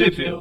Trivia. 0.00 0.40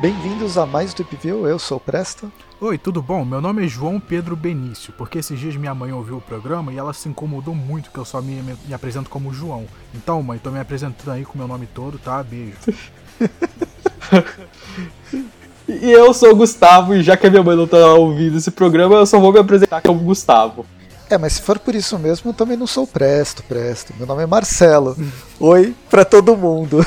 Bem-vindos 0.00 0.56
a 0.56 0.64
mais 0.64 0.94
do 0.94 1.02
View, 1.02 1.48
eu 1.48 1.58
sou 1.58 1.78
o 1.78 1.80
Presta. 1.80 2.30
Oi, 2.60 2.78
tudo 2.78 3.02
bom? 3.02 3.24
Meu 3.24 3.40
nome 3.40 3.64
é 3.64 3.68
João 3.68 3.98
Pedro 3.98 4.36
Benício, 4.36 4.92
porque 4.92 5.18
esses 5.18 5.36
dias 5.36 5.56
minha 5.56 5.74
mãe 5.74 5.92
ouviu 5.92 6.18
o 6.18 6.22
programa 6.22 6.72
e 6.72 6.78
ela 6.78 6.92
se 6.92 7.08
incomodou 7.08 7.52
muito 7.52 7.90
que 7.90 7.98
eu 7.98 8.04
só 8.04 8.22
me, 8.22 8.40
me, 8.40 8.56
me 8.66 8.72
apresento 8.72 9.10
como 9.10 9.34
João. 9.34 9.66
Então, 9.92 10.22
mãe, 10.22 10.38
tô 10.38 10.52
me 10.52 10.60
apresentando 10.60 11.10
aí 11.10 11.24
com 11.24 11.36
meu 11.36 11.48
nome 11.48 11.66
todo, 11.66 11.98
tá? 11.98 12.22
Beijo. 12.22 12.56
E 15.68 15.90
eu 15.90 16.14
sou 16.14 16.30
o 16.30 16.36
Gustavo, 16.36 16.94
e 16.94 17.02
já 17.02 17.16
que 17.16 17.26
a 17.26 17.30
minha 17.30 17.42
mãe 17.42 17.56
não 17.56 17.66
tá 17.66 17.94
ouvindo 17.94 18.38
esse 18.38 18.52
programa, 18.52 18.96
eu 18.96 19.06
só 19.06 19.18
vou 19.18 19.32
me 19.32 19.40
apresentar 19.40 19.82
como 19.82 19.98
Gustavo. 20.00 20.64
É, 21.10 21.18
mas 21.18 21.34
se 21.34 21.42
for 21.42 21.58
por 21.58 21.74
isso 21.74 21.98
mesmo, 21.98 22.30
eu 22.30 22.34
também 22.34 22.56
não 22.56 22.66
sou 22.66 22.86
Presto, 22.86 23.42
Presto. 23.44 23.92
Meu 23.96 24.06
nome 24.06 24.22
é 24.22 24.26
Marcelo. 24.26 24.96
Oi 25.40 25.74
pra 25.90 26.04
todo 26.04 26.36
mundo. 26.36 26.84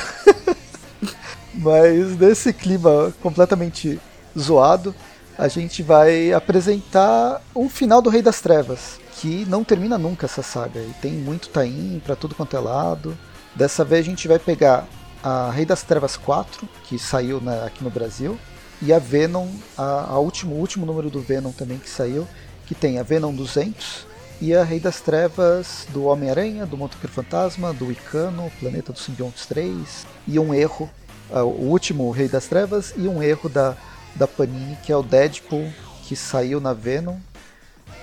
mas 1.54 2.18
nesse 2.18 2.52
clima 2.52 3.12
completamente 3.22 4.00
zoado, 4.38 4.94
a 5.38 5.48
gente 5.48 5.82
vai 5.82 6.32
apresentar 6.32 7.42
o 7.54 7.68
final 7.68 8.00
do 8.00 8.10
Rei 8.10 8.22
das 8.22 8.40
Trevas, 8.40 8.98
que 9.16 9.46
não 9.46 9.64
termina 9.64 9.96
nunca 9.96 10.26
essa 10.26 10.42
saga. 10.42 10.80
E 10.80 10.94
tem 11.00 11.12
muito 11.12 11.48
tain 11.48 12.00
pra 12.04 12.16
tudo 12.16 12.34
quanto 12.34 12.56
é 12.56 12.60
lado. 12.60 13.16
Dessa 13.54 13.84
vez 13.84 14.06
a 14.06 14.10
gente 14.10 14.28
vai 14.28 14.38
pegar 14.38 14.86
a 15.22 15.50
Rei 15.50 15.64
das 15.64 15.82
Trevas 15.82 16.16
4, 16.16 16.68
que 16.84 16.98
saiu 16.98 17.40
na, 17.40 17.64
aqui 17.64 17.82
no 17.82 17.90
Brasil, 17.90 18.38
e 18.82 18.92
a 18.92 18.98
Venom, 18.98 19.48
a, 19.76 20.12
a 20.12 20.18
último, 20.18 20.54
o 20.54 20.58
último 20.58 20.86
número 20.86 21.10
do 21.10 21.20
Venom 21.20 21.52
também 21.52 21.78
que 21.78 21.88
saiu, 21.88 22.26
que 22.66 22.74
tem 22.74 22.98
a 22.98 23.02
Venom 23.02 23.34
200 23.34 24.06
e 24.40 24.54
a 24.54 24.64
Rei 24.64 24.80
das 24.80 25.00
Trevas 25.00 25.86
do 25.90 26.04
Homem-Aranha, 26.04 26.64
do 26.64 26.76
Motoqueiro 26.76 27.12
Fantasma, 27.12 27.74
do 27.74 27.92
Icano, 27.92 28.50
Planeta 28.58 28.92
dos 28.92 29.02
Simbiontes 29.02 29.44
3, 29.44 30.06
e 30.26 30.38
um 30.38 30.54
erro, 30.54 30.88
o 31.30 31.66
último 31.66 32.10
Rei 32.10 32.26
das 32.26 32.46
Trevas, 32.46 32.94
e 32.96 33.06
um 33.06 33.22
erro 33.22 33.50
da, 33.50 33.76
da 34.14 34.26
Panini, 34.26 34.78
que 34.82 34.90
é 34.90 34.96
o 34.96 35.02
Deadpool, 35.02 35.70
que 36.04 36.16
saiu 36.16 36.58
na 36.58 36.72
Venom, 36.72 37.18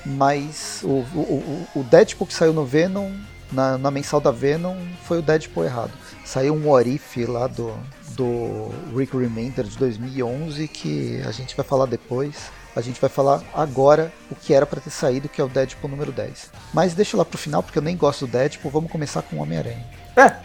mas 0.06 0.82
o, 0.84 1.00
o, 1.18 1.68
o 1.76 1.84
Deadpool 1.84 2.28
que 2.28 2.34
saiu 2.34 2.54
no 2.54 2.66
Venom, 2.66 3.12
na, 3.52 3.78
na 3.78 3.90
mensal 3.90 4.22
da 4.22 4.32
Venom, 4.32 4.78
foi 5.08 5.20
o 5.20 5.22
Deadpool 5.24 5.66
errado. 5.66 5.92
Saiu 6.24 6.54
um 6.54 6.70
Orif 6.70 7.26
lá 7.26 7.48
do, 7.48 7.74
do 8.18 8.72
Rick 8.98 9.16
Remender 9.16 9.64
de 9.64 9.78
2011 9.78 10.68
que 10.68 11.22
a 11.26 11.32
gente 11.32 11.56
vai 11.56 11.64
falar 11.64 11.86
depois. 11.86 12.52
A 12.76 12.82
gente 12.82 13.00
vai 13.00 13.10
falar 13.10 13.42
agora 13.54 14.12
o 14.30 14.36
que 14.36 14.54
era 14.54 14.66
para 14.66 14.82
ter 14.82 14.90
saído, 14.90 15.30
que 15.30 15.40
é 15.42 15.44
o 15.44 15.48
Deadpool 15.48 15.90
número 15.90 16.12
10. 16.12 16.52
Mas 16.74 16.94
deixa 16.94 17.18
lá 17.18 17.26
pro 17.26 17.38
final, 17.38 17.64
porque 17.64 17.80
eu 17.80 17.84
nem 17.84 17.96
gosto 17.96 18.26
do 18.26 18.32
Deadpool. 18.32 18.72
Vamos 18.72 18.92
começar 18.92 19.22
com 19.22 19.38
o 19.38 19.42
Homem-Aranha. 19.42 19.84
É, 20.16 20.36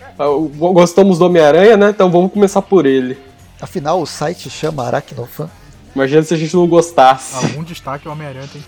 gostamos 0.72 1.18
do 1.18 1.26
Homem-Aranha, 1.26 1.76
né? 1.76 1.90
Então 1.90 2.10
vamos 2.10 2.32
começar 2.32 2.62
por 2.62 2.86
ele. 2.86 3.18
Afinal, 3.60 4.00
o 4.00 4.06
site 4.06 4.48
chama 4.48 4.86
Aracnofan. 4.86 5.50
Imagina 5.94 6.22
se 6.22 6.32
a 6.32 6.36
gente 6.36 6.54
não 6.54 6.66
gostasse. 6.66 7.34
Algum 7.34 7.62
destaque 7.62 8.08
o 8.08 8.12
Homem-Aranha 8.12 8.48
tem. 8.50 8.62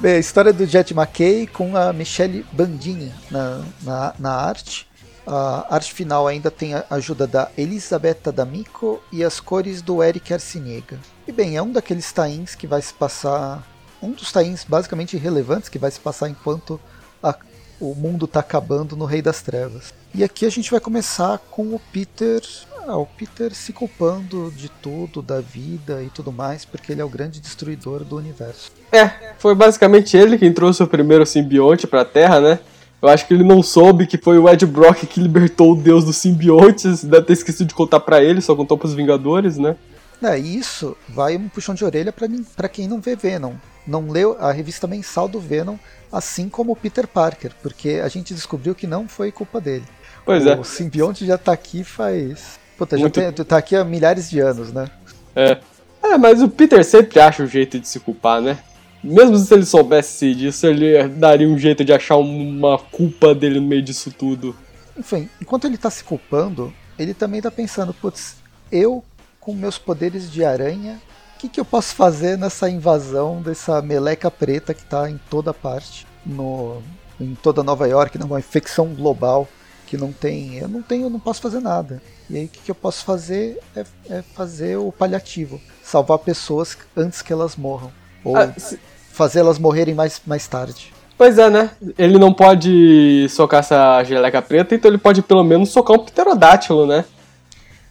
Bem, 0.00 0.14
a 0.14 0.18
história 0.18 0.52
do 0.52 0.66
Jet 0.66 0.92
McKay 0.92 1.46
com 1.46 1.76
a 1.76 1.92
Michelle 1.92 2.44
Bandini 2.52 3.12
na, 3.30 3.62
na, 3.82 4.14
na 4.18 4.30
arte. 4.32 4.86
A 5.26 5.74
arte 5.74 5.92
final 5.94 6.26
ainda 6.26 6.50
tem 6.50 6.74
a 6.74 6.84
ajuda 6.90 7.26
da 7.26 7.50
Elisabetta 7.56 8.30
D'Amico 8.30 9.02
e 9.10 9.24
as 9.24 9.40
cores 9.40 9.80
do 9.80 10.02
Eric 10.02 10.32
Arciniega. 10.32 10.98
E 11.26 11.32
bem, 11.32 11.56
é 11.56 11.62
um 11.62 11.72
daqueles 11.72 12.12
tains 12.12 12.54
que 12.54 12.66
vai 12.66 12.82
se 12.82 12.92
passar. 12.92 13.66
Um 14.02 14.10
dos 14.10 14.30
tains 14.30 14.64
basicamente 14.64 15.16
relevantes 15.16 15.70
que 15.70 15.78
vai 15.78 15.90
se 15.90 15.98
passar 15.98 16.28
enquanto 16.28 16.78
a, 17.22 17.34
o 17.80 17.94
mundo 17.94 18.26
está 18.26 18.40
acabando 18.40 18.96
no 18.96 19.06
Rei 19.06 19.22
das 19.22 19.40
Trevas. 19.40 19.94
E 20.14 20.22
aqui 20.22 20.44
a 20.44 20.50
gente 20.50 20.70
vai 20.70 20.78
começar 20.78 21.38
com 21.50 21.74
o 21.74 21.80
Peter. 21.90 22.42
Ah, 22.86 22.98
o 22.98 23.06
Peter 23.06 23.54
se 23.54 23.72
culpando 23.72 24.52
de 24.54 24.68
tudo, 24.68 25.22
da 25.22 25.40
vida 25.40 26.02
e 26.02 26.10
tudo 26.10 26.30
mais, 26.30 26.66
porque 26.66 26.92
ele 26.92 27.00
é 27.00 27.04
o 27.04 27.08
grande 27.08 27.40
destruidor 27.40 28.04
do 28.04 28.16
universo. 28.16 28.70
É, 28.92 29.32
foi 29.38 29.54
basicamente 29.54 30.18
ele 30.18 30.36
quem 30.36 30.52
trouxe 30.52 30.82
o 30.82 30.86
primeiro 30.86 31.24
simbionte 31.24 31.86
para 31.86 32.02
a 32.02 32.04
Terra, 32.04 32.40
né? 32.40 32.58
Eu 33.04 33.10
acho 33.10 33.26
que 33.26 33.34
ele 33.34 33.44
não 33.44 33.62
soube 33.62 34.06
que 34.06 34.16
foi 34.16 34.38
o 34.38 34.48
Ed 34.48 34.64
Brock 34.64 35.04
que 35.04 35.20
libertou 35.20 35.72
o 35.72 35.76
deus 35.76 36.06
dos 36.06 36.16
simbiontes. 36.16 37.04
Deve 37.04 37.26
ter 37.26 37.34
esquecido 37.34 37.68
de 37.68 37.74
contar 37.74 38.00
para 38.00 38.24
ele, 38.24 38.40
só 38.40 38.56
contou 38.56 38.78
pros 38.78 38.94
Vingadores, 38.94 39.58
né? 39.58 39.76
É, 40.22 40.38
isso 40.38 40.96
vai 41.06 41.36
um 41.36 41.46
puxão 41.46 41.74
de 41.74 41.84
orelha 41.84 42.14
para 42.56 42.66
quem 42.66 42.88
não 42.88 43.02
vê 43.02 43.14
Venom. 43.14 43.52
Não 43.86 44.08
leu 44.08 44.38
a 44.40 44.50
revista 44.50 44.86
mensal 44.86 45.28
do 45.28 45.38
Venom, 45.38 45.76
assim 46.10 46.48
como 46.48 46.72
o 46.72 46.76
Peter 46.76 47.06
Parker, 47.06 47.52
porque 47.62 48.00
a 48.02 48.08
gente 48.08 48.32
descobriu 48.32 48.74
que 48.74 48.86
não 48.86 49.06
foi 49.06 49.30
culpa 49.30 49.60
dele. 49.60 49.84
Pois 50.24 50.46
o 50.46 50.48
é. 50.48 50.56
O 50.58 50.64
simbionte 50.64 51.26
já 51.26 51.36
tá 51.36 51.52
aqui 51.52 51.84
faz. 51.84 52.58
Puta, 52.78 52.96
Muito... 52.96 53.20
já 53.20 53.32
tem, 53.32 53.44
tá 53.44 53.58
aqui 53.58 53.76
há 53.76 53.84
milhares 53.84 54.30
de 54.30 54.40
anos, 54.40 54.72
né? 54.72 54.88
É. 55.36 55.58
É, 56.02 56.16
mas 56.16 56.40
o 56.40 56.48
Peter 56.48 56.82
sempre 56.82 57.20
acha 57.20 57.42
um 57.42 57.46
jeito 57.46 57.78
de 57.78 57.86
se 57.86 58.00
culpar, 58.00 58.40
né? 58.40 58.56
Mesmo 59.04 59.36
se 59.36 59.52
ele 59.52 59.66
soubesse 59.66 60.34
disso, 60.34 60.66
ele 60.66 61.06
daria 61.08 61.46
um 61.46 61.58
jeito 61.58 61.84
de 61.84 61.92
achar 61.92 62.16
uma 62.16 62.78
culpa 62.78 63.34
dele 63.34 63.60
no 63.60 63.66
meio 63.66 63.82
disso 63.82 64.10
tudo. 64.10 64.56
Enfim, 64.96 65.28
enquanto 65.40 65.66
ele 65.66 65.76
tá 65.76 65.90
se 65.90 66.02
culpando, 66.02 66.72
ele 66.98 67.12
também 67.12 67.42
tá 67.42 67.50
pensando, 67.50 67.92
putz, 67.92 68.36
eu 68.72 69.04
com 69.38 69.52
meus 69.52 69.76
poderes 69.76 70.30
de 70.32 70.42
aranha, 70.42 70.98
o 71.36 71.38
que, 71.38 71.48
que 71.50 71.60
eu 71.60 71.64
posso 71.66 71.94
fazer 71.94 72.38
nessa 72.38 72.70
invasão 72.70 73.42
dessa 73.42 73.82
meleca 73.82 74.30
preta 74.30 74.72
que 74.72 74.84
tá 74.84 75.10
em 75.10 75.20
toda 75.28 75.52
parte, 75.52 76.06
no, 76.24 76.82
em 77.20 77.34
toda 77.34 77.62
Nova 77.62 77.86
York, 77.86 78.16
numa 78.16 78.38
infecção 78.38 78.86
global 78.94 79.46
que 79.86 79.98
não 79.98 80.12
tem, 80.12 80.56
eu 80.56 80.68
não 80.68 80.80
tenho, 80.80 81.06
eu 81.06 81.10
não 81.10 81.20
posso 81.20 81.42
fazer 81.42 81.60
nada. 81.60 82.00
E 82.30 82.38
aí 82.38 82.44
o 82.46 82.48
que, 82.48 82.60
que 82.60 82.70
eu 82.70 82.74
posso 82.74 83.04
fazer 83.04 83.60
é, 83.76 83.84
é, 84.08 84.22
fazer 84.22 84.78
o 84.78 84.90
paliativo, 84.90 85.60
salvar 85.82 86.18
pessoas 86.20 86.78
antes 86.96 87.20
que 87.20 87.32
elas 87.32 87.54
morram. 87.54 87.92
Ou... 88.24 88.34
Ah, 88.34 88.50
se 88.56 88.80
fazê-las 89.14 89.58
morrerem 89.58 89.94
mais, 89.94 90.20
mais 90.26 90.46
tarde. 90.46 90.92
Pois 91.16 91.38
é, 91.38 91.48
né? 91.48 91.70
Ele 91.96 92.18
não 92.18 92.32
pode 92.32 93.28
socar 93.30 93.60
essa 93.60 94.02
geleca 94.02 94.42
preta, 94.42 94.74
então 94.74 94.90
ele 94.90 94.98
pode 94.98 95.22
pelo 95.22 95.44
menos 95.44 95.70
socar 95.70 95.96
um 95.96 96.04
pterodátilo, 96.04 96.86
né? 96.86 97.04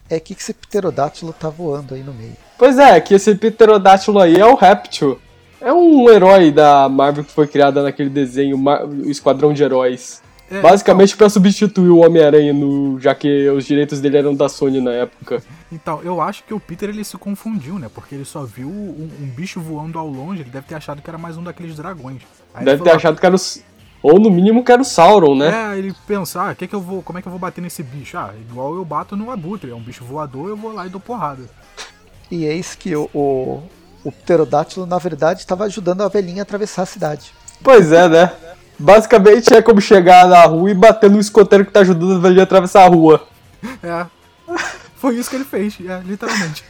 É 0.09 0.19
que 0.19 0.33
esse 0.33 0.53
pterodátilo 0.53 1.33
tá 1.33 1.49
voando 1.49 1.95
aí 1.95 2.03
no 2.03 2.13
meio. 2.13 2.35
Pois 2.57 2.77
é, 2.77 2.99
que 2.99 3.13
esse 3.13 3.33
pterodátilo 3.35 4.19
aí 4.19 4.35
é 4.35 4.45
o 4.45 4.55
Réptil. 4.55 5.17
É 5.61 5.71
um 5.71 6.09
herói 6.09 6.51
da 6.51 6.89
Marvel 6.89 7.23
que 7.23 7.31
foi 7.31 7.47
criado 7.47 7.81
naquele 7.81 8.09
desenho, 8.09 8.57
o 8.57 9.09
Esquadrão 9.09 9.53
de 9.53 9.63
Heróis. 9.63 10.21
É, 10.53 10.61
Basicamente 10.61 11.09
então... 11.09 11.17
para 11.17 11.29
substituir 11.29 11.89
o 11.89 11.99
Homem-Aranha, 11.99 12.53
já 12.99 13.15
que 13.15 13.49
os 13.49 13.65
direitos 13.65 13.99
dele 13.99 14.17
eram 14.17 14.35
da 14.35 14.47
Sony 14.47 14.79
na 14.79 14.91
época. 14.91 15.41
Então, 15.71 16.01
eu 16.03 16.21
acho 16.21 16.43
que 16.43 16.53
o 16.53 16.59
Peter 16.59 16.89
ele 16.89 17.03
se 17.03 17.17
confundiu, 17.17 17.79
né? 17.79 17.89
Porque 17.93 18.13
ele 18.13 18.25
só 18.25 18.43
viu 18.43 18.67
um, 18.67 19.09
um 19.21 19.25
bicho 19.25 19.59
voando 19.59 19.97
ao 19.97 20.07
longe, 20.07 20.41
ele 20.41 20.49
deve 20.49 20.67
ter 20.67 20.75
achado 20.75 21.01
que 21.01 21.09
era 21.09 21.17
mais 21.17 21.37
um 21.37 21.43
daqueles 21.43 21.75
dragões. 21.75 22.21
Aí 22.53 22.63
deve 22.63 22.77
ter 22.77 22.83
falou, 22.83 22.97
achado 22.97 23.19
que 23.19 23.25
era 23.25 23.35
o, 23.35 23.39
ou 24.03 24.19
no 24.19 24.29
mínimo 24.29 24.63
que 24.63 24.71
era 24.71 24.81
o 24.81 24.85
Sauron, 24.85 25.35
né? 25.35 25.73
É, 25.73 25.79
ele 25.79 25.95
pensar, 26.05 26.49
ah, 26.49 26.55
que 26.55 26.67
que 26.67 26.75
eu 26.75 26.81
vou, 26.81 27.01
como 27.01 27.17
é 27.17 27.21
que 27.21 27.27
eu 27.27 27.31
vou 27.31 27.39
bater 27.39 27.61
nesse 27.61 27.81
bicho? 27.81 28.17
Ah, 28.17 28.33
igual 28.49 28.75
eu 28.75 28.83
bato 28.83 29.15
no 29.15 29.31
abutre, 29.31 29.71
é 29.71 29.75
um 29.75 29.81
bicho 29.81 30.03
voador, 30.03 30.49
eu 30.49 30.57
vou 30.57 30.73
lá 30.73 30.85
e 30.85 30.89
dou 30.89 30.99
porrada. 30.99 31.43
E 32.29 32.45
eis 32.45 32.75
que 32.75 32.95
o, 32.95 33.09
o, 33.13 33.63
o 34.03 34.11
pterodátilo, 34.11 34.85
na 34.85 34.97
verdade, 34.97 35.39
estava 35.39 35.63
ajudando 35.63 36.01
a 36.01 36.07
velhinha 36.09 36.41
a 36.41 36.43
atravessar 36.43 36.83
a 36.83 36.85
cidade. 36.85 37.31
Pois 37.63 37.91
é, 37.91 38.09
né? 38.09 38.33
Basicamente 38.83 39.53
é 39.53 39.61
como 39.61 39.79
chegar 39.79 40.27
na 40.27 40.43
rua 40.43 40.69
e 40.69 40.73
bater 40.73 41.09
no 41.09 41.17
escoteiro 41.17 41.65
que 41.65 41.71
tá 41.71 41.79
ajudando 41.79 42.15
a 42.15 42.19
velhinha 42.19 42.41
a 42.41 42.43
atravessar 42.43 42.83
a 42.83 42.87
rua. 42.89 43.25
É. 43.81 44.05
Foi 44.97 45.15
isso 45.15 45.29
que 45.29 45.37
ele 45.37 45.45
fez, 45.45 45.77
é, 45.79 46.01
literalmente. 46.03 46.65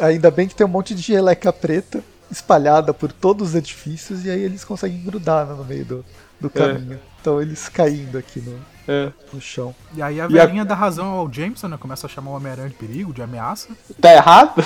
Ainda 0.00 0.28
bem 0.28 0.48
que 0.48 0.56
tem 0.56 0.66
um 0.66 0.70
monte 0.70 0.92
de 0.92 1.00
geleca 1.00 1.52
preta 1.52 2.02
espalhada 2.28 2.92
por 2.92 3.12
todos 3.12 3.50
os 3.50 3.54
edifícios 3.54 4.24
e 4.24 4.30
aí 4.30 4.40
eles 4.40 4.64
conseguem 4.64 5.00
grudar 5.04 5.46
no 5.46 5.64
meio 5.64 5.84
do, 5.84 6.04
do 6.40 6.48
é. 6.48 6.50
caminho. 6.50 6.94
É. 6.94 6.98
Então 7.20 7.40
eles 7.40 7.68
caindo 7.68 8.18
aqui 8.18 8.40
no, 8.40 8.58
é. 8.88 9.12
no 9.32 9.40
chão. 9.40 9.72
E 9.94 10.02
aí 10.02 10.20
a 10.20 10.26
velhinha 10.26 10.62
a... 10.62 10.64
dá 10.64 10.74
razão 10.74 11.06
ao 11.06 11.32
Jameson, 11.32 11.68
né? 11.68 11.76
Começa 11.76 12.08
a 12.08 12.10
chamar 12.10 12.32
o 12.32 12.34
Homem-Aranha 12.34 12.70
de 12.70 12.74
perigo, 12.74 13.12
de 13.12 13.22
ameaça. 13.22 13.68
Tá 14.00 14.12
errado? 14.12 14.64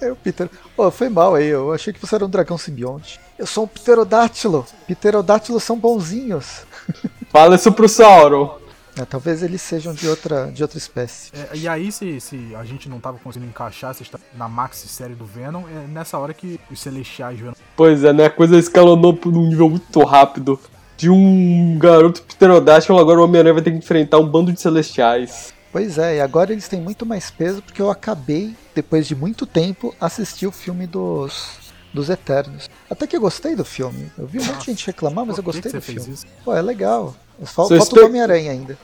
É, 0.00 0.10
o 0.10 0.16
Peter. 0.16 0.48
Oh, 0.76 0.90
foi 0.90 1.08
mal 1.08 1.34
aí, 1.34 1.46
eu 1.46 1.72
achei 1.72 1.92
que 1.92 2.00
você 2.00 2.14
era 2.14 2.24
um 2.24 2.28
dragão 2.28 2.58
simbionte. 2.58 3.20
Eu 3.38 3.46
sou 3.46 3.64
um 3.64 3.68
pterodátilo. 3.68 4.66
Pterodátilos 4.86 5.62
são 5.62 5.78
bonzinhos. 5.78 6.62
Fala 7.30 7.56
isso 7.56 7.72
pro 7.72 7.88
Sauron. 7.88 8.58
É, 8.98 9.04
talvez 9.04 9.42
eles 9.42 9.60
sejam 9.60 9.92
de 9.92 10.08
outra, 10.08 10.50
de 10.50 10.62
outra 10.62 10.78
espécie. 10.78 11.30
É, 11.34 11.54
e 11.54 11.68
aí, 11.68 11.92
se, 11.92 12.18
se 12.18 12.54
a 12.54 12.64
gente 12.64 12.88
não 12.88 12.98
tava 12.98 13.18
conseguindo 13.18 13.50
encaixar 13.50 13.94
na 14.34 14.48
maxi 14.48 14.88
série 14.88 15.14
do 15.14 15.26
Venom, 15.26 15.64
é 15.68 15.86
nessa 15.86 16.18
hora 16.18 16.32
que 16.32 16.58
os 16.70 16.80
Celestiais 16.80 17.38
Venom. 17.38 17.52
Pois 17.76 18.04
é, 18.04 18.12
né? 18.12 18.24
A 18.24 18.30
coisa 18.30 18.56
escalonou 18.56 19.12
por 19.12 19.34
um 19.34 19.48
nível 19.48 19.68
muito 19.68 20.02
rápido. 20.02 20.58
De 20.96 21.10
um 21.10 21.78
garoto 21.78 22.22
pterodátilo, 22.22 22.98
agora 22.98 23.20
o 23.20 23.24
Homem-Aranha 23.24 23.52
vai 23.52 23.62
ter 23.62 23.70
que 23.70 23.76
enfrentar 23.76 24.18
um 24.18 24.26
bando 24.26 24.50
de 24.50 24.58
Celestiais. 24.58 25.52
Pois 25.76 25.98
é, 25.98 26.16
e 26.16 26.20
agora 26.22 26.54
eles 26.54 26.68
têm 26.68 26.80
muito 26.80 27.04
mais 27.04 27.30
peso 27.30 27.60
porque 27.60 27.82
eu 27.82 27.90
acabei, 27.90 28.56
depois 28.74 29.06
de 29.06 29.14
muito 29.14 29.44
tempo, 29.44 29.94
assistir 30.00 30.46
o 30.46 30.50
filme 30.50 30.86
dos 30.86 31.58
dos 31.92 32.08
Eternos. 32.08 32.66
Até 32.88 33.06
que 33.06 33.14
eu 33.14 33.20
gostei 33.20 33.54
do 33.54 33.62
filme. 33.62 34.10
Eu 34.16 34.26
vi 34.26 34.40
um 34.40 34.44
monte 34.46 34.60
de 34.60 34.66
gente 34.68 34.86
reclamar, 34.86 35.26
mas 35.26 35.36
eu 35.36 35.42
gostei 35.42 35.70
do 35.70 35.82
filme. 35.82 36.14
Pô, 36.42 36.56
é 36.56 36.62
legal. 36.62 37.14
Falta 37.44 37.74
o 37.74 38.06
Homem-Aranha 38.06 38.52
ainda. 38.52 38.78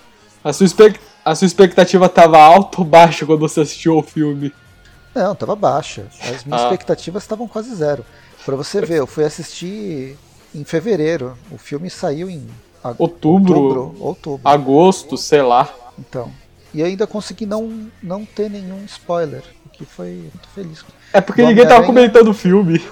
A 0.45 0.53
sua, 0.53 0.67
a 1.25 1.35
sua 1.35 1.47
expectativa 1.47 2.11
tava 2.11 2.39
alta 2.39 2.83
ou 2.83 2.85
baixa 2.85 3.25
quando 3.25 3.41
você 3.41 3.63
assistiu 3.63 3.95
ao 3.95 4.03
filme? 4.03 4.53
Não, 5.15 5.35
tava 5.35 5.57
baixa. 5.57 6.09
As 6.21 6.45
minhas 6.45 6.61
ah. 6.61 6.65
expectativas 6.65 7.23
estavam 7.23 7.49
quase 7.49 7.75
zero. 7.75 8.05
Pra 8.45 8.55
você 8.55 8.83
ver, 8.83 8.99
eu 8.99 9.07
fui 9.07 9.25
assistir 9.25 10.19
em 10.55 10.63
fevereiro. 10.63 11.39
O 11.51 11.57
filme 11.57 11.89
saiu 11.89 12.29
em 12.29 12.47
outubro, 12.99 13.59
outubro, 13.59 13.97
outubro. 13.99 14.47
agosto, 14.47 15.17
sei 15.17 15.41
lá. 15.41 15.75
Então. 15.99 16.31
E 16.75 16.83
ainda 16.83 17.07
consegui 17.07 17.47
não, 17.47 17.89
não 18.03 18.25
ter 18.25 18.49
nenhum 18.51 18.85
spoiler, 18.85 19.43
o 19.67 19.69
que 19.69 19.85
foi 19.85 20.31
muito 20.33 20.49
feliz. 20.55 20.85
É 21.13 21.21
porque 21.21 21.45
ninguém 21.45 21.67
tava 21.67 21.85
comentando 21.85 22.29
o 22.29 22.35
filme. 22.35 22.83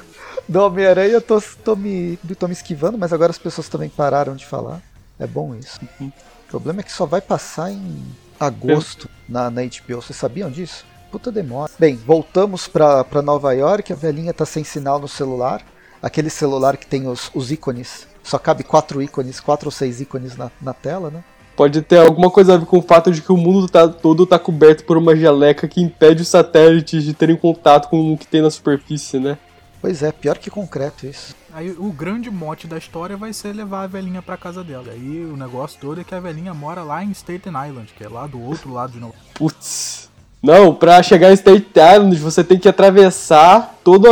Do 0.49 0.61
Homem-Aranha 0.63 1.13
eu 1.15 1.23
tô, 1.23 1.41
tô, 1.65 1.77
me, 1.77 2.19
tô 2.39 2.47
me 2.47 2.53
esquivando, 2.53 2.99
mas 2.99 3.13
agora 3.13 3.31
as 3.31 3.39
pessoas 3.39 3.69
também 3.69 3.89
pararam 3.89 4.35
de 4.35 4.45
falar. 4.45 4.83
É 5.19 5.27
bom 5.27 5.55
isso. 5.55 5.79
Uhum. 6.01 6.09
O 6.09 6.51
problema 6.51 6.81
é 6.81 6.83
que 6.83 6.93
só 6.93 7.07
vai 7.07 7.21
passar 7.21 7.71
em 7.71 8.03
agosto 8.39 9.09
na, 9.29 9.51
na 9.51 9.63
HBO. 9.63 10.03
Vocês 10.03 10.19
sabiam 10.19 10.51
disso? 10.51 10.85
Puta 11.11 11.31
demora. 11.31 11.71
Bem, 11.79 11.97
voltamos 11.97 12.67
pra, 12.67 13.05
pra 13.05 13.23
Nova 13.23 13.53
York. 13.53 13.93
A 13.93 13.97
velhinha 13.97 14.33
tá 14.33 14.45
sem 14.45 14.65
sinal 14.65 14.99
no 14.99 15.09
celular. 15.09 15.63
Aquele 16.03 16.31
celular 16.31 16.77
que 16.77 16.87
tem 16.87 17.07
os, 17.07 17.31
os 17.35 17.53
ícones. 17.53 18.09
Só 18.23 18.39
cabe 18.39 18.65
quatro 18.65 19.03
ícones, 19.03 19.41
quatro 19.41 19.69
ou 19.69 19.73
seis 19.73 20.01
ícones 20.01 20.37
na, 20.37 20.51
na 20.61 20.73
tela, 20.73 21.11
né? 21.11 21.23
Pode 21.61 21.83
ter 21.83 21.99
alguma 21.99 22.31
coisa 22.31 22.55
a 22.55 22.57
ver 22.57 22.65
com 22.65 22.79
o 22.79 22.83
fato 22.83 23.13
de 23.13 23.21
que 23.21 23.31
o 23.31 23.37
mundo 23.37 23.69
tá, 23.69 23.87
todo 23.87 24.23
está 24.23 24.39
coberto 24.39 24.83
por 24.83 24.97
uma 24.97 25.15
geleca 25.15 25.69
que 25.69 25.83
impede 25.83 26.23
os 26.23 26.29
satélites 26.29 27.05
de 27.05 27.13
terem 27.13 27.37
contato 27.37 27.91
com 27.91 28.15
o 28.15 28.17
que 28.17 28.27
tem 28.27 28.41
na 28.41 28.49
superfície, 28.49 29.21
né? 29.21 29.37
Pois 29.79 30.03
é, 30.03 30.11
pior 30.11 30.39
que 30.39 30.49
concreto 30.49 31.05
isso. 31.05 31.37
Aí 31.53 31.71
o 31.73 31.93
grande 31.93 32.31
mote 32.31 32.67
da 32.67 32.79
história 32.79 33.15
vai 33.15 33.35
ser 33.35 33.53
levar 33.53 33.83
a 33.83 33.87
velhinha 33.87 34.23
pra 34.23 34.39
casa 34.39 34.65
dela. 34.65 34.87
Aí 34.91 35.23
o 35.31 35.37
negócio 35.37 35.79
todo 35.79 36.01
é 36.01 36.05
que 36.05 36.15
a 36.15 36.19
velhinha 36.19 36.55
mora 36.55 36.83
lá 36.83 37.05
em 37.05 37.11
Staten 37.11 37.53
Island, 37.69 37.93
que 37.95 38.03
é 38.03 38.09
lá 38.09 38.27
do 38.27 38.43
outro 38.43 38.73
lado 38.73 38.93
de 38.93 38.99
Nova 38.99 39.13
Putz. 39.35 40.09
Não, 40.43 40.75
pra 40.75 41.03
chegar 41.03 41.31
em 41.31 41.37
Staten 41.37 41.67
Island 41.77 42.17
você 42.17 42.43
tem 42.43 42.59
que 42.59 42.71
atravessar 42.71 43.75
toda 43.85 44.09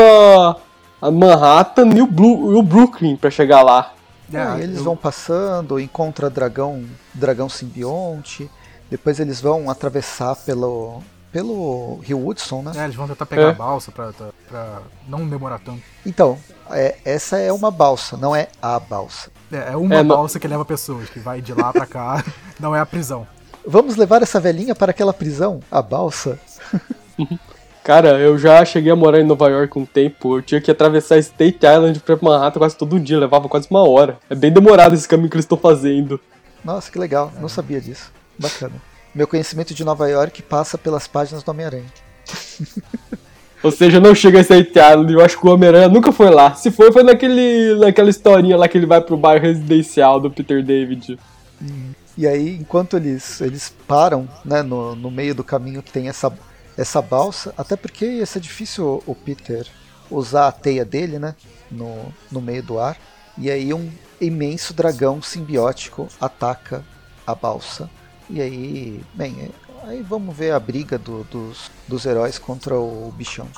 a 1.01 1.11
Manhattan 1.11 1.89
e 1.97 2.03
o, 2.03 2.07
Blue, 2.07 2.53
e 2.53 2.57
o 2.57 2.63
Brooklyn 2.63 3.17
pra 3.17 3.31
chegar 3.31 3.63
lá. 3.63 3.95
É, 4.33 4.63
eles 4.63 4.79
eu... 4.79 4.85
vão 4.85 4.97
passando, 4.97 5.81
encontra 5.81 6.29
dragão, 6.29 6.85
dragão 7.15 7.49
simbionte, 7.49 8.51
depois 8.91 9.21
eles 9.21 9.41
vão 9.41 9.71
atravessar 9.71 10.37
pelo 10.37 11.03
pelo 11.31 11.99
Rio 12.03 12.27
Hudson, 12.27 12.63
né? 12.63 12.73
É, 12.75 12.85
eles 12.85 12.97
vão 12.97 13.07
tentar 13.07 13.27
pegar 13.27 13.43
é. 13.43 13.51
a 13.51 13.53
balsa 13.53 13.93
pra, 13.93 14.13
pra, 14.49 14.83
não 15.07 15.29
demorar 15.29 15.59
tanto. 15.59 15.83
Então, 16.05 16.39
é, 16.71 16.97
essa 17.05 17.37
é 17.39 17.53
uma 17.53 17.71
balsa, 17.71 18.17
não 18.17 18.35
é 18.35 18.49
a 18.63 18.81
balsa. 18.81 19.31
É, 19.53 19.73
é 19.73 19.77
uma 19.77 19.95
é, 19.97 20.03
balsa 20.03 20.39
não... 20.39 20.41
que 20.41 20.49
leva 20.49 20.65
pessoas, 20.65 21.11
que 21.11 21.19
vai 21.19 21.41
de 21.43 21.53
lá 21.53 21.73
pra 21.73 21.87
cá, 21.87 22.25
não 22.59 22.75
é 22.75 22.81
a 22.81 22.87
prisão. 22.87 23.27
Vamos 23.67 23.97
levar 23.97 24.23
essa 24.23 24.41
velhinha 24.41 24.75
para 24.75 24.91
aquela 24.91 25.13
prisão, 25.13 25.61
a 25.71 25.83
balsa? 25.83 26.39
Cara, 27.89 28.19
eu 28.19 28.39
já 28.39 28.63
cheguei 28.67 28.93
a 28.93 28.95
morar 28.95 29.19
em 29.19 29.25
Nova 29.25 29.49
York 29.49 29.79
um 29.79 29.87
tempo. 29.87 30.37
Eu 30.37 30.43
tinha 30.43 30.61
que 30.61 30.71
atravessar 30.71 31.17
State 31.17 31.61
Island 31.65 31.99
pra 32.01 32.19
Manhattan 32.21 32.59
quase 32.59 32.77
todo 32.77 33.01
dia, 33.01 33.19
levava 33.19 33.49
quase 33.49 33.67
uma 33.71 33.83
hora. 33.89 34.19
É 34.29 34.35
bem 34.35 34.53
demorado 34.53 34.95
esse 34.95 35.09
caminho 35.09 35.31
que 35.31 35.37
eles 35.37 35.47
estão 35.47 35.57
fazendo. 35.57 36.21
Nossa, 36.63 36.93
que 36.93 36.99
legal, 36.99 37.33
não 37.41 37.49
sabia 37.49 37.81
disso. 37.81 38.13
Bacana. 38.39 38.75
Meu 39.15 39.27
conhecimento 39.27 39.73
de 39.73 39.83
Nova 39.85 40.07
York 40.07 40.43
passa 40.43 40.77
pelas 40.77 41.09
páginas 41.09 41.43
do 41.43 41.51
Homem-Aranha. 41.51 41.87
Ou 43.65 43.71
seja, 43.71 43.99
não 43.99 44.15
chega 44.15 44.37
a 44.37 44.43
State 44.43 44.79
Island, 44.79 45.11
eu 45.11 45.25
acho 45.25 45.41
que 45.41 45.47
o 45.47 45.51
Homem-Aranha 45.51 45.89
nunca 45.89 46.13
foi 46.13 46.29
lá. 46.29 46.55
Se 46.55 46.71
foi, 46.71 46.93
foi 46.93 47.03
naquele, 47.03 47.75
naquela 47.79 48.11
historinha 48.11 48.59
lá 48.59 48.69
que 48.69 48.77
ele 48.77 48.85
vai 48.85 49.01
pro 49.01 49.17
bairro 49.17 49.47
residencial 49.47 50.21
do 50.21 50.31
Peter 50.31 50.63
David. 50.63 51.19
E 52.19 52.27
aí, 52.27 52.59
enquanto 52.61 52.99
eles, 52.99 53.41
eles 53.41 53.75
param, 53.87 54.29
né, 54.45 54.63
no, 54.63 54.95
no 54.95 55.11
meio 55.11 55.35
do 55.35 55.43
caminho 55.43 55.83
que 55.83 55.91
tem 55.91 56.11
essa 56.11 56.31
essa 56.79 57.03
balsa, 57.03 57.53
até 57.59 57.75
porque 57.77 58.07
ia 58.07 58.25
ser 58.25 58.39
difícil 58.39 59.03
o 59.05 59.15
Peter 59.15 59.67
usar 60.09 60.47
a 60.47 60.53
teia 60.53 60.85
dele, 60.85 61.19
né, 61.19 61.35
no, 61.69 62.15
no 62.31 62.41
meio 62.41 62.63
do 62.63 62.79
ar. 62.79 62.97
E 63.37 63.51
aí 63.51 63.75
um 63.75 63.91
imenso 64.21 64.73
dragão 64.73 65.21
simbiótico 65.21 66.09
ataca 66.21 66.85
a 67.27 67.35
balsa. 67.35 67.91
E 68.31 68.41
aí, 68.41 69.01
bem, 69.13 69.51
é, 69.85 69.89
aí 69.89 70.03
vamos 70.03 70.37
ver 70.37 70.53
a 70.53 70.61
briga 70.61 70.97
do, 70.97 71.25
dos, 71.25 71.71
dos 71.87 72.07
heróis 72.07 72.39
contra 72.39 72.79
o 72.79 73.13
bichão. 73.17 73.49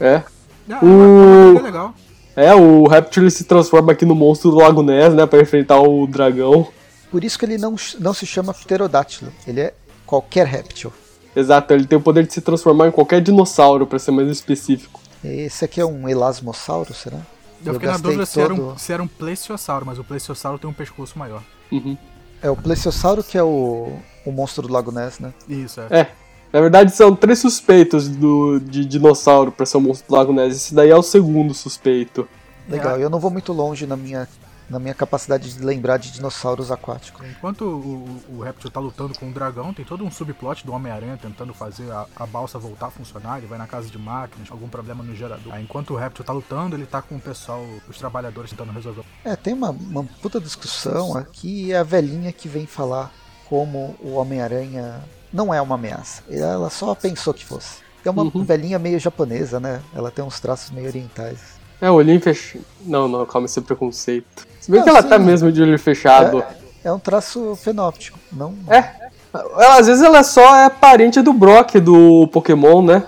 É. 0.00 0.22
Ah, 0.70 0.84
o... 0.84 1.58
É 1.58 1.62
legal. 1.62 1.94
É, 2.34 2.54
o 2.54 2.86
Reptile 2.86 3.30
se 3.30 3.44
transforma 3.44 3.92
aqui 3.92 4.06
no 4.06 4.14
monstro 4.14 4.50
do 4.50 4.58
Lago 4.58 4.82
Ness, 4.82 5.12
né, 5.12 5.26
para 5.26 5.42
enfrentar 5.42 5.80
o 5.80 6.06
dragão. 6.06 6.68
Por 7.10 7.24
isso 7.24 7.38
que 7.38 7.44
ele 7.44 7.58
não, 7.58 7.74
não 7.98 8.14
se 8.14 8.24
chama 8.24 8.54
Pterodátilo, 8.54 9.32
ele 9.46 9.60
é 9.60 9.74
qualquer 10.06 10.46
réptil. 10.46 10.92
Exato, 11.34 11.72
ele 11.72 11.86
tem 11.86 11.98
o 11.98 12.02
poder 12.02 12.26
de 12.26 12.32
se 12.32 12.40
transformar 12.40 12.88
em 12.88 12.90
qualquer 12.90 13.20
dinossauro, 13.20 13.86
para 13.86 13.98
ser 13.98 14.10
mais 14.10 14.28
específico. 14.28 15.00
Esse 15.22 15.64
aqui 15.64 15.80
é 15.80 15.84
um 15.84 16.08
elasmossauro, 16.08 16.92
será? 16.92 17.18
Eu, 17.64 17.72
Eu 17.72 17.74
fiquei 17.74 17.88
na 17.88 17.98
dúvida 17.98 18.26
todo... 18.26 18.26
se, 18.26 18.40
era 18.40 18.54
um, 18.54 18.78
se 18.78 18.92
era 18.92 19.02
um 19.02 19.06
plesiosauro, 19.06 19.86
mas 19.86 19.98
o 19.98 20.04
plesiosauro 20.04 20.58
tem 20.58 20.68
um 20.68 20.72
pescoço 20.72 21.18
maior. 21.18 21.42
Uhum. 21.70 21.96
É 22.42 22.50
o 22.50 22.56
plesiosauro 22.56 23.22
que 23.22 23.36
é 23.36 23.42
o, 23.42 23.92
o 24.24 24.32
monstro 24.32 24.66
do 24.66 24.72
Lago 24.72 24.90
Ness, 24.90 25.18
né? 25.18 25.32
Isso, 25.48 25.80
é. 25.82 26.00
É. 26.00 26.12
Na 26.52 26.60
verdade, 26.60 26.90
são 26.90 27.14
três 27.14 27.38
suspeitos 27.38 28.08
do, 28.08 28.58
de 28.58 28.84
dinossauro 28.84 29.52
pra 29.52 29.64
ser 29.66 29.76
o 29.76 29.80
monstro 29.80 30.08
do 30.08 30.16
Lago 30.16 30.32
Ness. 30.32 30.56
Esse 30.56 30.74
daí 30.74 30.90
é 30.90 30.96
o 30.96 31.02
segundo 31.02 31.54
suspeito. 31.54 32.26
Legal, 32.68 32.96
é. 32.96 33.04
eu 33.04 33.10
não 33.10 33.20
vou 33.20 33.30
muito 33.30 33.52
longe 33.52 33.86
na 33.86 33.96
minha 33.96 34.26
na 34.70 34.78
minha 34.78 34.94
capacidade 34.94 35.52
de 35.52 35.64
lembrar 35.64 35.96
de 35.96 36.12
dinossauros 36.12 36.70
aquáticos. 36.70 37.26
Enquanto 37.28 37.62
o, 37.62 38.22
o, 38.30 38.36
o 38.38 38.40
Réptil 38.40 38.70
tá 38.70 38.78
lutando 38.78 39.18
com 39.18 39.28
o 39.28 39.32
dragão, 39.32 39.74
tem 39.74 39.84
todo 39.84 40.04
um 40.04 40.10
subplot 40.10 40.64
do 40.64 40.72
Homem-Aranha 40.72 41.18
tentando 41.20 41.52
fazer 41.52 41.90
a, 41.90 42.06
a, 42.14 42.24
balsa 42.24 42.58
voltar 42.58 42.86
a 42.86 42.90
funcionar. 42.90 43.38
Ele 43.38 43.48
vai 43.48 43.58
na 43.58 43.66
casa 43.66 43.88
de 43.88 43.98
máquinas, 43.98 44.48
algum 44.50 44.68
problema 44.68 45.02
no 45.02 45.14
gerador. 45.14 45.52
Aí, 45.52 45.64
enquanto 45.64 45.92
o 45.92 45.96
Réptil 45.96 46.24
tá 46.24 46.32
lutando, 46.32 46.76
ele 46.76 46.86
tá 46.86 47.02
com 47.02 47.16
o 47.16 47.20
pessoal, 47.20 47.66
os 47.88 47.98
trabalhadores 47.98 48.50
tentando 48.50 48.72
resolver. 48.72 49.02
É, 49.24 49.34
tem 49.34 49.52
uma, 49.52 49.70
uma 49.70 50.04
puta 50.22 50.40
discussão 50.40 51.16
aqui. 51.16 51.72
É 51.72 51.78
a 51.78 51.82
velhinha 51.82 52.32
que 52.32 52.48
vem 52.48 52.64
falar 52.64 53.12
como 53.48 53.96
o 54.00 54.12
Homem-Aranha 54.12 55.02
não 55.32 55.52
é 55.52 55.60
uma 55.60 55.74
ameaça. 55.74 56.22
Ela 56.30 56.70
só 56.70 56.94
pensou 56.94 57.34
que 57.34 57.44
fosse. 57.44 57.78
É 58.04 58.10
uma 58.10 58.22
uhum. 58.22 58.44
velhinha 58.44 58.78
meio 58.78 58.98
japonesa, 58.98 59.58
né? 59.58 59.82
Ela 59.94 60.10
tem 60.10 60.24
uns 60.24 60.38
traços 60.40 60.70
meio 60.70 60.86
orientais. 60.86 61.59
É, 61.80 61.90
o 61.90 61.94
olhinho 61.94 62.20
fechado. 62.20 62.64
Não, 62.84 63.08
não, 63.08 63.24
calma, 63.24 63.46
esse 63.46 63.58
é 63.58 63.62
preconceito. 63.62 64.46
Se 64.60 64.70
bem 64.70 64.80
não, 64.80 64.84
que 64.84 64.90
ela 64.90 65.02
sim, 65.02 65.08
tá 65.08 65.18
mesmo 65.18 65.50
de 65.50 65.62
olho 65.62 65.78
fechado. 65.78 66.42
É, 66.84 66.88
é 66.88 66.92
um 66.92 66.98
traço 66.98 67.56
fenóptico, 67.56 68.18
não. 68.32 68.54
É. 68.68 69.10
Ela, 69.32 69.78
às 69.78 69.86
vezes 69.86 70.02
ela 70.02 70.22
só 70.24 70.56
é 70.56 70.68
parente 70.68 71.22
do 71.22 71.32
Brock 71.32 71.76
do 71.76 72.26
Pokémon, 72.28 72.82
né? 72.82 73.06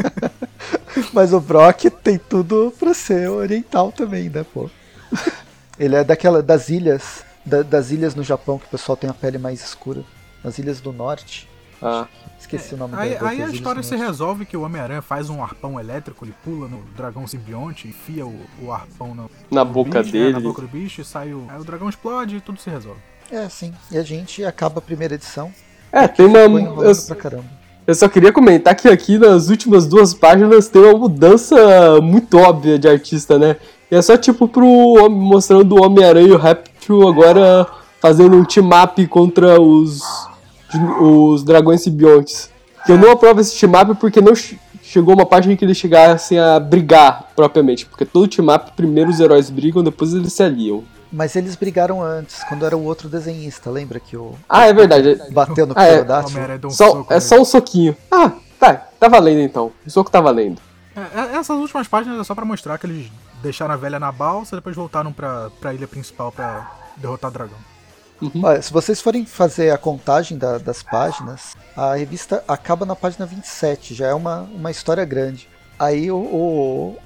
Mas 1.12 1.32
o 1.32 1.40
Brock 1.40 1.84
tem 2.02 2.18
tudo 2.18 2.72
pra 2.78 2.92
ser 2.92 3.28
oriental 3.28 3.92
também, 3.92 4.28
né, 4.28 4.44
pô? 4.52 4.68
Ele 5.78 5.94
é 5.94 6.04
daquela 6.04 6.42
das 6.42 6.68
ilhas, 6.68 7.24
da, 7.44 7.62
das 7.62 7.90
ilhas 7.90 8.14
no 8.14 8.24
Japão 8.24 8.58
que 8.58 8.66
o 8.66 8.70
pessoal 8.70 8.96
tem 8.96 9.08
a 9.08 9.14
pele 9.14 9.38
mais 9.38 9.62
escura, 9.62 10.02
nas 10.42 10.58
ilhas 10.58 10.80
do 10.80 10.92
norte. 10.92 11.48
Ah. 11.84 12.06
Esqueci 12.38 12.72
é, 12.72 12.76
o 12.76 12.78
nome 12.78 12.94
Aí, 12.96 13.16
aí 13.20 13.42
a 13.42 13.48
história 13.48 13.82
se 13.82 13.94
resolve 13.94 14.44
que 14.44 14.56
o 14.56 14.62
Homem-Aranha 14.62 15.02
faz 15.02 15.28
um 15.30 15.42
arpão 15.42 15.78
elétrico, 15.78 16.24
ele 16.24 16.34
pula 16.42 16.68
no 16.68 16.82
dragão 16.96 17.26
simbionte, 17.26 17.88
enfia 17.88 18.26
o, 18.26 18.34
o 18.62 18.72
arpão 18.72 19.14
no, 19.14 19.30
na 19.50 19.64
no 19.64 19.70
boca 19.70 20.00
bicho, 20.00 20.12
dele. 20.12 20.30
É, 20.30 20.32
na 20.32 20.40
boca 20.40 20.62
do 20.62 20.68
bicho 20.68 21.00
e 21.00 21.04
sai 21.04 21.32
o. 21.32 21.46
Aí 21.48 21.60
o 21.60 21.64
dragão 21.64 21.88
explode 21.88 22.36
e 22.36 22.40
tudo 22.40 22.60
se 22.60 22.70
resolve. 22.70 23.00
É, 23.30 23.48
sim. 23.48 23.72
E 23.90 23.98
a 23.98 24.02
gente 24.02 24.44
acaba 24.44 24.78
a 24.78 24.82
primeira 24.82 25.14
edição. 25.14 25.52
É, 25.92 26.08
tem 26.08 26.26
uma. 26.26 26.38
Eu, 26.38 26.96
pra 27.06 27.16
caramba. 27.16 27.44
eu 27.86 27.94
só 27.94 28.08
queria 28.08 28.32
comentar 28.32 28.74
que 28.74 28.88
aqui 28.88 29.18
nas 29.18 29.48
últimas 29.48 29.86
duas 29.86 30.12
páginas 30.12 30.68
tem 30.68 30.82
uma 30.82 30.98
mudança 30.98 32.00
muito 32.02 32.36
óbvia 32.38 32.78
de 32.78 32.88
artista, 32.88 33.38
né? 33.38 33.56
E 33.90 33.96
é 33.96 34.02
só 34.02 34.16
tipo 34.16 34.48
pro 34.48 35.08
mostrando 35.08 35.76
o 35.76 35.84
Homem-Aranha 35.84 36.28
e 36.28 36.32
o 36.32 36.38
Reptil 36.38 37.08
agora 37.08 37.66
fazendo 38.00 38.36
um 38.36 38.44
team-up 38.44 39.06
contra 39.06 39.60
os 39.60 40.02
os 40.78 41.42
dragões 41.42 41.82
simbiontes. 41.82 42.50
Que 42.84 42.92
eu 42.92 42.98
não 42.98 43.12
aprovo 43.12 43.40
esse 43.40 43.58
team-up 43.58 43.94
porque 43.94 44.20
não 44.20 44.34
chegou 44.82 45.14
uma 45.14 45.24
parte 45.24 45.50
em 45.50 45.56
que 45.56 45.64
eles 45.64 45.76
chegassem 45.76 46.38
a 46.38 46.60
brigar 46.60 47.30
propriamente. 47.34 47.86
Porque 47.86 48.04
todo 48.04 48.28
team-up, 48.28 48.72
primeiro 48.76 49.10
os 49.10 49.20
heróis 49.20 49.48
brigam, 49.50 49.82
depois 49.82 50.12
eles 50.12 50.32
se 50.32 50.42
aliam. 50.42 50.84
Mas 51.10 51.36
eles 51.36 51.54
brigaram 51.54 52.02
antes, 52.02 52.42
quando 52.44 52.66
era 52.66 52.76
o 52.76 52.84
outro 52.84 53.08
desenhista, 53.08 53.70
lembra 53.70 54.00
que 54.00 54.16
o. 54.16 54.34
Ah, 54.48 54.66
é 54.66 54.72
verdade. 54.72 55.16
Bateu 55.30 55.64
no 55.64 55.72
ah, 55.76 55.86
é. 55.86 56.04
Um 56.64 56.70
só, 56.70 57.06
é 57.08 57.20
só 57.20 57.40
um 57.40 57.44
soquinho. 57.44 57.96
Ah, 58.10 58.32
tá, 58.58 58.74
tá 58.74 59.08
valendo 59.08 59.40
então. 59.40 59.70
O 59.86 59.90
soco 59.90 60.10
tá 60.10 60.20
valendo. 60.20 60.60
É, 60.96 61.20
é 61.20 61.36
essas 61.36 61.56
últimas 61.56 61.86
páginas 61.86 62.18
é 62.18 62.24
só 62.24 62.34
pra 62.34 62.44
mostrar 62.44 62.78
que 62.78 62.86
eles 62.86 63.10
deixaram 63.42 63.74
a 63.74 63.76
velha 63.76 64.00
na 64.00 64.10
balsa 64.10 64.54
e 64.54 64.58
depois 64.58 64.74
voltaram 64.74 65.12
pra, 65.12 65.50
pra 65.60 65.72
ilha 65.72 65.86
principal 65.86 66.32
pra 66.32 66.70
derrotar 66.96 67.30
o 67.30 67.34
dragão. 67.34 67.73
Uhum. 68.20 68.42
Olha, 68.42 68.62
se 68.62 68.72
vocês 68.72 69.00
forem 69.00 69.26
fazer 69.26 69.70
a 69.70 69.78
contagem 69.78 70.38
da, 70.38 70.58
das 70.58 70.82
páginas, 70.82 71.54
a 71.76 71.94
revista 71.94 72.42
acaba 72.46 72.86
na 72.86 72.96
página 72.96 73.26
27, 73.26 73.94
já 73.94 74.08
é 74.08 74.14
uma, 74.14 74.40
uma 74.54 74.70
história 74.70 75.04
grande. 75.04 75.48
Aí 75.78 76.10
o, 76.10 76.16
o, 76.16 76.98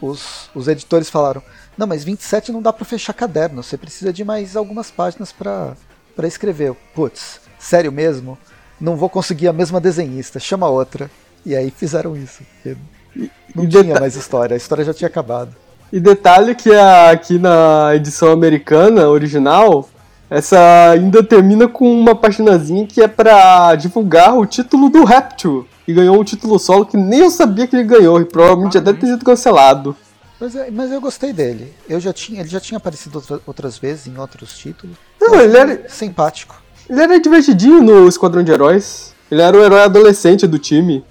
os, 0.00 0.50
os 0.54 0.68
editores 0.68 1.10
falaram: 1.10 1.42
Não, 1.76 1.86
mas 1.86 2.04
27 2.04 2.52
não 2.52 2.62
dá 2.62 2.72
para 2.72 2.84
fechar 2.84 3.12
caderno, 3.12 3.62
você 3.62 3.76
precisa 3.76 4.12
de 4.12 4.24
mais 4.24 4.56
algumas 4.56 4.90
páginas 4.90 5.32
para 5.32 5.76
escrever. 6.24 6.74
Putz, 6.94 7.40
sério 7.58 7.92
mesmo? 7.92 8.38
Não 8.80 8.96
vou 8.96 9.08
conseguir 9.08 9.48
a 9.48 9.52
mesma 9.52 9.80
desenhista, 9.80 10.38
chama 10.38 10.68
outra. 10.68 11.10
E 11.44 11.54
aí 11.54 11.70
fizeram 11.70 12.16
isso. 12.16 12.42
Não 13.54 13.64
e 13.64 13.68
tinha 13.68 13.98
mais 13.98 14.16
história, 14.16 14.54
a 14.54 14.56
história 14.56 14.84
já 14.84 14.94
tinha 14.94 15.08
acabado. 15.08 15.54
E 15.92 15.98
detalhe 15.98 16.54
que 16.54 16.70
aqui 16.72 17.38
na 17.38 17.94
edição 17.94 18.30
americana 18.30 19.08
original, 19.08 19.88
essa 20.30 20.90
ainda 20.90 21.22
termina 21.22 21.66
com 21.66 21.90
uma 21.90 22.14
paginazinha 22.14 22.86
que 22.86 23.00
é 23.00 23.08
para 23.08 23.74
divulgar 23.76 24.36
o 24.36 24.44
título 24.44 24.88
do 24.90 25.04
Rapture, 25.04 25.66
que 25.86 25.92
ganhou 25.92 26.20
um 26.20 26.24
título 26.24 26.58
solo 26.58 26.84
que 26.84 26.96
nem 26.96 27.20
eu 27.20 27.30
sabia 27.30 27.66
que 27.66 27.74
ele 27.74 27.84
ganhou, 27.84 28.20
e 28.20 28.24
provavelmente 28.24 28.76
ah, 28.76 28.80
deve 28.80 28.98
ter 28.98 29.06
sido 29.06 29.24
cancelado. 29.24 29.96
Mas, 30.40 30.54
mas 30.72 30.92
eu 30.92 31.00
gostei 31.00 31.32
dele. 31.32 31.72
Eu 31.88 31.98
já 31.98 32.12
tinha, 32.12 32.40
ele 32.40 32.48
já 32.48 32.60
tinha 32.60 32.78
aparecido 32.78 33.18
outra, 33.18 33.40
outras 33.46 33.78
vezes 33.78 34.06
em 34.06 34.16
outros 34.18 34.56
títulos. 34.56 34.96
Não, 35.20 35.40
ele 35.40 35.56
era 35.56 35.88
simpático. 35.88 36.62
Ele 36.88 37.02
era 37.02 37.20
divertidinho 37.20 37.82
no 37.82 38.08
Esquadrão 38.08 38.42
de 38.42 38.52
Heróis. 38.52 39.14
Ele 39.30 39.42
era 39.42 39.56
o 39.56 39.62
herói 39.62 39.82
adolescente 39.82 40.46
do 40.46 40.58
time. 40.58 41.04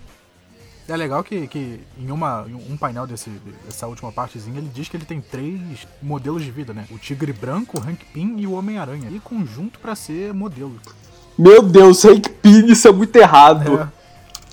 É 0.87 0.95
legal 0.95 1.21
que, 1.21 1.47
que 1.47 1.81
em, 1.97 2.11
uma, 2.11 2.45
em 2.47 2.53
um 2.53 2.77
painel 2.77 3.05
desse, 3.05 3.29
dessa 3.65 3.87
última 3.87 4.11
partezinha, 4.11 4.57
ele 4.57 4.71
diz 4.73 4.87
que 4.87 4.95
ele 4.95 5.05
tem 5.05 5.19
três 5.19 5.85
modelos 6.01 6.43
de 6.43 6.49
vida, 6.49 6.73
né? 6.73 6.85
O 6.89 6.97
Tigre 6.97 7.33
Branco, 7.33 7.77
o 7.77 7.81
Hank 7.81 8.05
Pym 8.05 8.39
e 8.39 8.47
o 8.47 8.53
Homem-Aranha. 8.53 9.09
E 9.11 9.19
conjunto 9.19 9.79
para 9.79 9.95
ser 9.95 10.33
modelo. 10.33 10.79
Meu 11.37 11.61
Deus, 11.61 12.05
Hank 12.05 12.29
Pym, 12.29 12.71
isso 12.71 12.87
é 12.87 12.91
muito 12.91 13.15
errado. 13.17 13.91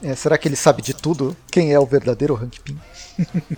É. 0.02 0.10
É, 0.10 0.14
será 0.14 0.36
que 0.36 0.48
ele 0.48 0.56
sabe 0.56 0.82
de 0.82 0.92
tudo? 0.92 1.36
Quem 1.50 1.72
é 1.72 1.78
o 1.78 1.86
verdadeiro 1.86 2.34
Hank 2.34 2.60
Pym? 2.60 2.78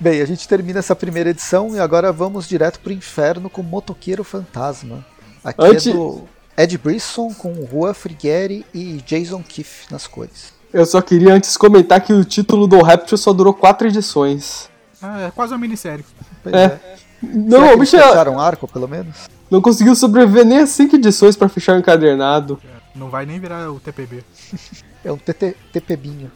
Bem, 0.00 0.22
a 0.22 0.24
gente 0.24 0.48
termina 0.48 0.78
essa 0.78 0.96
primeira 0.96 1.28
edição 1.28 1.76
e 1.76 1.78
agora 1.78 2.10
vamos 2.10 2.48
direto 2.48 2.80
pro 2.80 2.92
inferno 2.92 3.50
com 3.50 3.62
Motoqueiro 3.62 4.24
Fantasma. 4.24 5.04
Aqui 5.44 5.62
Antes... 5.62 5.86
é 5.88 5.92
do 5.92 6.26
Ed 6.56 6.78
Brisson 6.78 7.34
com 7.34 7.52
Rua 7.52 7.92
Frigeri 7.92 8.64
e 8.72 8.96
Jason 9.06 9.42
Keefe 9.42 9.92
nas 9.92 10.06
cores. 10.06 10.59
Eu 10.72 10.86
só 10.86 11.00
queria 11.02 11.34
antes 11.34 11.56
comentar 11.56 12.00
que 12.00 12.12
o 12.12 12.24
título 12.24 12.66
do 12.66 12.80
Rapture 12.80 13.18
só 13.18 13.32
durou 13.32 13.52
quatro 13.52 13.88
edições. 13.88 14.68
Ah, 15.02 15.22
é 15.22 15.30
quase 15.30 15.52
uma 15.52 15.58
minissérie. 15.58 16.04
Pois 16.42 16.54
é. 16.54 16.64
é. 16.64 16.96
Não, 17.22 17.62
Será 17.62 17.76
bicho. 17.76 17.96
fecharam 17.96 18.34
um 18.34 18.40
arco, 18.40 18.68
pelo 18.68 18.88
menos? 18.88 19.28
Não 19.50 19.60
conseguiu 19.60 19.94
sobreviver 19.94 20.44
nem 20.44 20.58
a 20.58 20.66
cinco 20.66 20.96
edições 20.96 21.36
para 21.36 21.48
fechar 21.48 21.74
o 21.76 21.78
encadernado. 21.78 22.60
É, 22.64 22.98
não 22.98 23.10
vai 23.10 23.26
nem 23.26 23.38
virar 23.40 23.70
o 23.70 23.80
TPB. 23.80 24.22
é 25.04 25.12
um 25.12 25.16
TT, 25.16 25.56
TPBinho. 25.72 26.30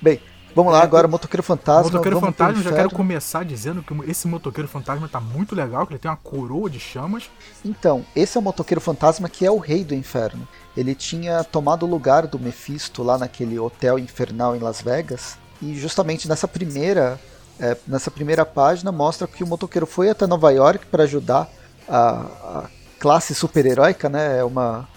Bem, 0.00 0.20
Vamos 0.56 0.72
lá, 0.72 0.82
agora 0.82 1.06
Motoqueiro 1.06 1.42
Fantasma. 1.42 1.82
Motoqueiro 1.82 2.18
Fantasma, 2.18 2.62
já 2.62 2.72
quero 2.72 2.88
começar 2.88 3.44
dizendo 3.44 3.82
que 3.82 4.10
esse 4.10 4.26
Motoqueiro 4.26 4.66
Fantasma 4.66 5.06
tá 5.06 5.20
muito 5.20 5.54
legal, 5.54 5.86
que 5.86 5.92
ele 5.92 5.98
tem 5.98 6.10
uma 6.10 6.16
coroa 6.16 6.70
de 6.70 6.80
chamas. 6.80 7.28
Então, 7.62 8.06
esse 8.16 8.38
é 8.38 8.40
o 8.40 8.42
Motoqueiro 8.42 8.80
Fantasma 8.80 9.28
que 9.28 9.44
é 9.44 9.50
o 9.50 9.58
rei 9.58 9.84
do 9.84 9.94
inferno. 9.94 10.48
Ele 10.74 10.94
tinha 10.94 11.44
tomado 11.44 11.82
o 11.84 11.86
lugar 11.86 12.26
do 12.26 12.38
Mephisto 12.38 13.02
lá 13.02 13.18
naquele 13.18 13.58
hotel 13.58 13.98
infernal 13.98 14.56
em 14.56 14.58
Las 14.58 14.80
Vegas. 14.80 15.36
E 15.60 15.74
justamente 15.78 16.26
nessa 16.26 16.48
primeira, 16.48 17.20
é, 17.60 17.76
nessa 17.86 18.10
primeira 18.10 18.46
página 18.46 18.90
mostra 18.90 19.28
que 19.28 19.44
o 19.44 19.46
motoqueiro 19.46 19.84
foi 19.84 20.08
até 20.08 20.26
Nova 20.26 20.50
York 20.50 20.86
para 20.86 21.02
ajudar 21.02 21.50
a, 21.86 22.10
a 22.10 22.64
classe 22.98 23.34
super-heróica, 23.34 24.08
né? 24.08 24.38
É 24.38 24.44
uma, 24.44 24.88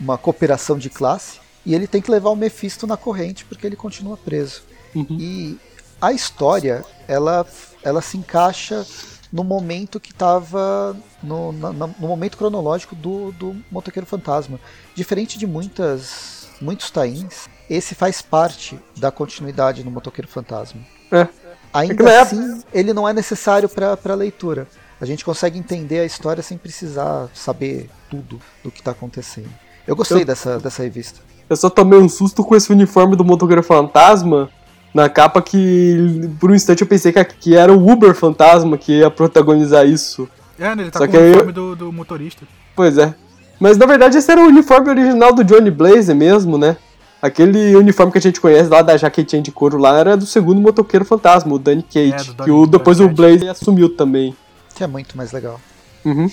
uma 0.00 0.16
cooperação 0.16 0.78
de 0.78 0.88
classe. 0.88 1.38
E 1.66 1.74
ele 1.74 1.86
tem 1.86 2.00
que 2.00 2.10
levar 2.10 2.30
o 2.30 2.36
Mephisto 2.36 2.86
na 2.86 2.96
corrente 2.96 3.44
porque 3.44 3.66
ele 3.66 3.76
continua 3.76 4.16
preso. 4.16 4.69
Uhum. 4.94 5.06
E 5.18 5.58
a 6.00 6.12
história, 6.12 6.84
ela, 7.06 7.46
ela 7.82 8.00
se 8.00 8.16
encaixa 8.16 8.86
no 9.32 9.44
momento 9.44 10.00
que 10.00 10.10
estava 10.10 10.96
no, 11.22 11.52
no, 11.52 11.88
momento 11.98 12.36
cronológico 12.36 12.96
do, 12.96 13.32
do 13.32 13.56
Motoqueiro 13.70 14.06
Fantasma. 14.06 14.58
Diferente 14.94 15.38
de 15.38 15.46
muitas 15.46 16.40
muitos 16.60 16.90
tains, 16.90 17.48
esse 17.68 17.94
faz 17.94 18.20
parte 18.20 18.78
da 18.96 19.10
continuidade 19.10 19.82
no 19.82 19.90
Motoqueiro 19.90 20.28
Fantasma. 20.28 20.80
É. 21.10 21.26
Ainda 21.72 22.10
é 22.10 22.20
assim, 22.20 22.62
ele 22.72 22.92
não 22.92 23.08
é 23.08 23.12
necessário 23.12 23.68
para 23.68 23.98
a 24.04 24.14
leitura. 24.14 24.66
A 25.00 25.06
gente 25.06 25.24
consegue 25.24 25.58
entender 25.58 26.00
a 26.00 26.04
história 26.04 26.42
sem 26.42 26.58
precisar 26.58 27.28
saber 27.32 27.88
tudo 28.10 28.40
do 28.62 28.70
que 28.70 28.80
está 28.80 28.90
acontecendo. 28.90 29.48
Eu 29.86 29.96
gostei 29.96 30.22
eu, 30.22 30.24
dessa, 30.26 30.58
dessa 30.58 30.82
revista. 30.82 31.20
Eu 31.48 31.56
só 31.56 31.70
tomei 31.70 31.98
um 31.98 32.08
susto 32.08 32.44
com 32.44 32.54
esse 32.54 32.70
uniforme 32.70 33.16
do 33.16 33.24
Motoqueiro 33.24 33.62
Fantasma, 33.62 34.50
na 34.92 35.08
capa 35.08 35.40
que 35.40 36.28
por 36.38 36.50
um 36.50 36.54
instante 36.54 36.82
eu 36.82 36.86
pensei 36.86 37.12
que, 37.12 37.24
que 37.24 37.56
era 37.56 37.72
o 37.72 37.90
Uber 37.90 38.14
Fantasma 38.14 38.76
que 38.76 38.98
ia 38.98 39.10
protagonizar 39.10 39.86
isso. 39.86 40.28
É, 40.58 40.74
né, 40.74 40.82
ele 40.82 40.90
tá 40.90 40.98
Só 40.98 41.08
com 41.08 41.16
o 41.16 41.20
uniforme 41.20 41.50
eu... 41.50 41.52
do, 41.52 41.76
do 41.76 41.92
motorista. 41.92 42.46
Pois 42.74 42.98
é. 42.98 43.14
Mas 43.58 43.76
na 43.76 43.86
verdade 43.86 44.18
esse 44.18 44.30
era 44.30 44.40
o 44.40 44.46
uniforme 44.46 44.88
original 44.88 45.32
do 45.32 45.44
Johnny 45.44 45.70
Blaze 45.70 46.12
mesmo, 46.14 46.58
né? 46.58 46.76
Aquele 47.22 47.76
uniforme 47.76 48.10
que 48.10 48.18
a 48.18 48.20
gente 48.20 48.40
conhece 48.40 48.70
lá 48.70 48.80
da 48.80 48.96
jaquetinha 48.96 49.42
de 49.42 49.52
couro 49.52 49.76
lá 49.76 49.98
era 49.98 50.16
do 50.16 50.24
segundo 50.24 50.60
motoqueiro 50.60 51.04
fantasma, 51.04 51.54
o 51.54 51.58
Danny 51.58 51.82
Cage. 51.82 52.34
É, 52.38 52.44
que 52.44 52.50
o, 52.50 52.66
depois 52.66 52.98
o 52.98 53.08
Blaze 53.08 53.46
assumiu 53.46 53.94
também. 53.94 54.34
Que 54.74 54.82
é 54.82 54.86
muito 54.86 55.16
mais 55.16 55.30
legal. 55.30 55.60
Uhum. 56.02 56.30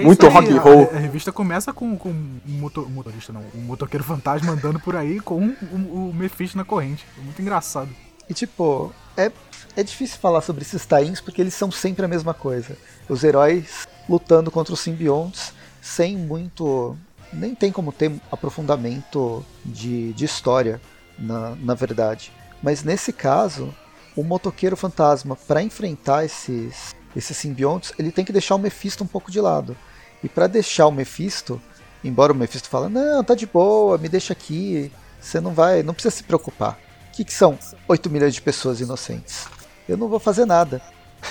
Muito 0.00 0.28
rock 0.28 0.50
and 0.50 0.60
roll. 0.60 0.90
A, 0.92 0.96
a, 0.96 0.98
revista 0.98 1.32
começa 1.32 1.72
com, 1.72 1.96
com 1.96 2.10
um, 2.10 2.40
motor, 2.46 2.86
um 2.86 2.90
motorista, 2.90 3.32
não, 3.32 3.42
um 3.54 3.60
motoqueiro 3.60 4.04
fantasma 4.04 4.52
andando 4.52 4.80
por 4.80 4.96
aí 4.96 5.20
com 5.20 5.46
o, 5.46 5.76
o, 5.76 6.10
o 6.10 6.14
Mephisto 6.14 6.56
na 6.56 6.64
corrente. 6.64 7.04
Muito 7.18 7.40
engraçado. 7.40 7.90
E 8.28 8.34
tipo, 8.34 8.92
é, 9.16 9.30
é 9.76 9.82
difícil 9.82 10.18
falar 10.18 10.40
sobre 10.40 10.62
esses 10.62 10.86
tains 10.86 11.20
porque 11.20 11.40
eles 11.40 11.54
são 11.54 11.70
sempre 11.70 12.04
a 12.04 12.08
mesma 12.08 12.32
coisa. 12.32 12.76
Os 13.08 13.22
heróis 13.24 13.86
lutando 14.08 14.50
contra 14.50 14.72
os 14.72 14.80
simbiontes 14.80 15.52
sem 15.80 16.16
muito. 16.16 16.96
Nem 17.32 17.54
tem 17.54 17.72
como 17.72 17.92
ter 17.92 18.12
aprofundamento 18.30 19.44
de, 19.64 20.12
de 20.12 20.24
história, 20.24 20.80
na, 21.18 21.56
na 21.56 21.74
verdade. 21.74 22.30
Mas 22.62 22.84
nesse 22.84 23.12
caso, 23.12 23.74
o 24.14 24.22
motoqueiro 24.22 24.76
fantasma, 24.76 25.34
para 25.34 25.62
enfrentar 25.62 26.24
esses 26.24 26.94
esses 27.14 27.36
simbiontes, 27.36 27.92
ele 27.98 28.12
tem 28.12 28.24
que 28.24 28.32
deixar 28.32 28.54
o 28.54 28.58
Mephisto 28.58 29.04
um 29.04 29.06
pouco 29.06 29.30
de 29.30 29.40
lado. 29.40 29.76
E 30.22 30.28
para 30.28 30.46
deixar 30.46 30.86
o 30.86 30.92
Mephisto, 30.92 31.60
embora 32.02 32.32
o 32.32 32.36
Mephisto 32.36 32.68
fale, 32.68 32.88
não, 32.88 33.22
tá 33.24 33.34
de 33.34 33.46
boa, 33.46 33.98
me 33.98 34.08
deixa 34.08 34.32
aqui, 34.32 34.90
você 35.20 35.40
não 35.40 35.52
vai, 35.52 35.82
não 35.82 35.94
precisa 35.94 36.14
se 36.14 36.22
preocupar. 36.22 36.78
O 37.08 37.12
que, 37.12 37.24
que 37.24 37.32
são 37.32 37.58
8 37.88 38.08
milhões 38.08 38.34
de 38.34 38.40
pessoas 38.40 38.80
inocentes? 38.80 39.46
Eu 39.88 39.96
não 39.96 40.08
vou 40.08 40.18
fazer 40.18 40.46
nada. 40.46 40.80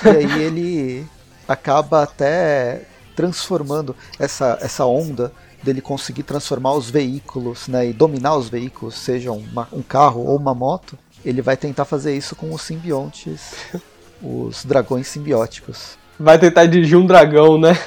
E 0.03 0.09
aí 0.09 0.41
ele 0.43 1.07
acaba 1.47 2.03
até 2.03 2.83
transformando 3.15 3.95
essa, 4.19 4.57
essa 4.61 4.85
onda 4.85 5.33
dele 5.61 5.81
conseguir 5.81 6.23
transformar 6.23 6.73
os 6.73 6.89
veículos 6.89 7.67
né, 7.67 7.87
e 7.87 7.93
dominar 7.93 8.35
os 8.35 8.49
veículos, 8.49 8.95
seja 8.95 9.31
uma, 9.31 9.67
um 9.71 9.81
carro 9.81 10.25
ou 10.25 10.37
uma 10.37 10.55
moto, 10.55 10.97
ele 11.23 11.41
vai 11.41 11.55
tentar 11.55 11.85
fazer 11.85 12.15
isso 12.15 12.35
com 12.35 12.51
os 12.53 12.61
simbiontes 12.61 13.53
os 14.21 14.65
dragões 14.65 15.07
simbióticos. 15.07 15.97
Vai 16.19 16.37
tentar 16.37 16.65
dirigir 16.65 16.97
um 16.97 17.05
dragão, 17.05 17.59
né? 17.59 17.77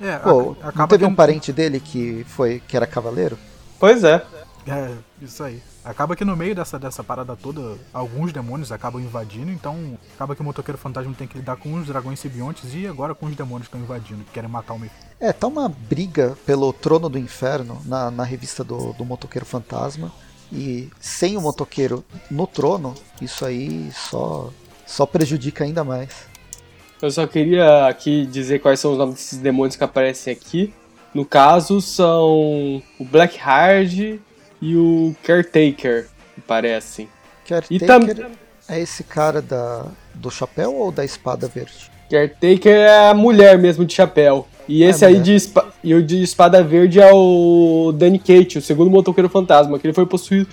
É, 0.00 0.16
Pô, 0.16 0.56
a, 0.62 0.72
não 0.72 0.88
teve 0.88 1.04
um 1.04 1.14
parente 1.14 1.52
dele 1.52 1.78
que 1.78 2.24
foi 2.28 2.60
que 2.66 2.76
era 2.76 2.86
cavaleiro? 2.86 3.38
Pois 3.78 4.02
é. 4.02 4.24
É, 4.66 4.92
isso 5.20 5.42
aí. 5.42 5.62
Acaba 5.84 6.14
que 6.14 6.24
no 6.24 6.36
meio 6.36 6.54
dessa, 6.54 6.78
dessa 6.78 7.02
parada 7.02 7.34
toda, 7.34 7.76
alguns 7.92 8.32
demônios 8.32 8.70
acabam 8.70 9.02
invadindo, 9.02 9.50
então 9.50 9.98
acaba 10.14 10.34
que 10.36 10.40
o 10.40 10.44
motoqueiro 10.44 10.78
fantasma 10.78 11.12
tem 11.14 11.26
que 11.26 11.36
lidar 11.36 11.56
com 11.56 11.74
os 11.74 11.88
dragões 11.88 12.20
simbiontes 12.20 12.72
e 12.72 12.86
agora 12.86 13.14
com 13.14 13.26
os 13.26 13.34
demônios 13.34 13.66
que 13.66 13.76
estão 13.76 13.80
invadindo, 13.80 14.22
que 14.24 14.30
querem 14.30 14.48
matar 14.48 14.74
o 14.74 14.78
meio. 14.78 14.92
É, 15.18 15.32
tá 15.32 15.48
uma 15.48 15.68
briga 15.68 16.36
pelo 16.46 16.72
trono 16.72 17.08
do 17.08 17.18
inferno 17.18 17.80
na, 17.84 18.10
na 18.12 18.22
revista 18.22 18.62
do, 18.62 18.92
do 18.92 19.04
motoqueiro 19.04 19.46
fantasma. 19.46 20.12
E 20.52 20.90
sem 21.00 21.36
o 21.36 21.40
motoqueiro 21.40 22.04
no 22.30 22.46
trono, 22.46 22.94
isso 23.20 23.44
aí 23.44 23.90
só 23.92 24.50
só 24.92 25.06
prejudica 25.06 25.64
ainda 25.64 25.82
mais. 25.82 26.10
Eu 27.00 27.10
só 27.10 27.26
queria 27.26 27.86
aqui 27.88 28.26
dizer 28.26 28.60
quais 28.60 28.78
são 28.78 28.92
os 28.92 28.98
nomes 28.98 29.14
desses 29.14 29.38
demônios 29.38 29.74
que 29.74 29.82
aparecem 29.82 30.32
aqui. 30.32 30.72
No 31.14 31.24
caso, 31.24 31.80
são 31.80 32.82
o 32.98 33.04
Blackheart 33.04 34.20
e 34.60 34.76
o 34.76 35.16
Caretaker, 35.24 36.08
me 36.36 36.42
parece. 36.46 37.08
Caretaker 37.48 38.16
tam... 38.16 38.30
é 38.68 38.80
esse 38.80 39.02
cara 39.02 39.42
da, 39.42 39.86
do 40.14 40.30
chapéu 40.30 40.74
ou 40.74 40.92
da 40.92 41.04
espada 41.04 41.48
verde? 41.48 41.90
Caretaker 42.08 42.72
é 42.72 43.08
a 43.08 43.14
mulher 43.14 43.58
mesmo 43.58 43.84
de 43.84 43.94
chapéu. 43.94 44.46
E 44.68 44.84
é 44.84 44.90
esse 44.90 45.04
é 45.04 45.08
aí 45.08 45.18
de, 45.18 45.36
e 45.82 45.94
o 45.94 46.02
de 46.02 46.22
espada 46.22 46.62
verde 46.62 47.00
é 47.00 47.10
o 47.12 47.92
Danny 47.92 48.18
Kate, 48.18 48.58
o 48.58 48.62
segundo 48.62 48.90
motoqueiro 48.90 49.28
fantasma, 49.28 49.78
que 49.78 49.86
ele 49.86 49.94
foi 49.94 50.06
possuído 50.06 50.48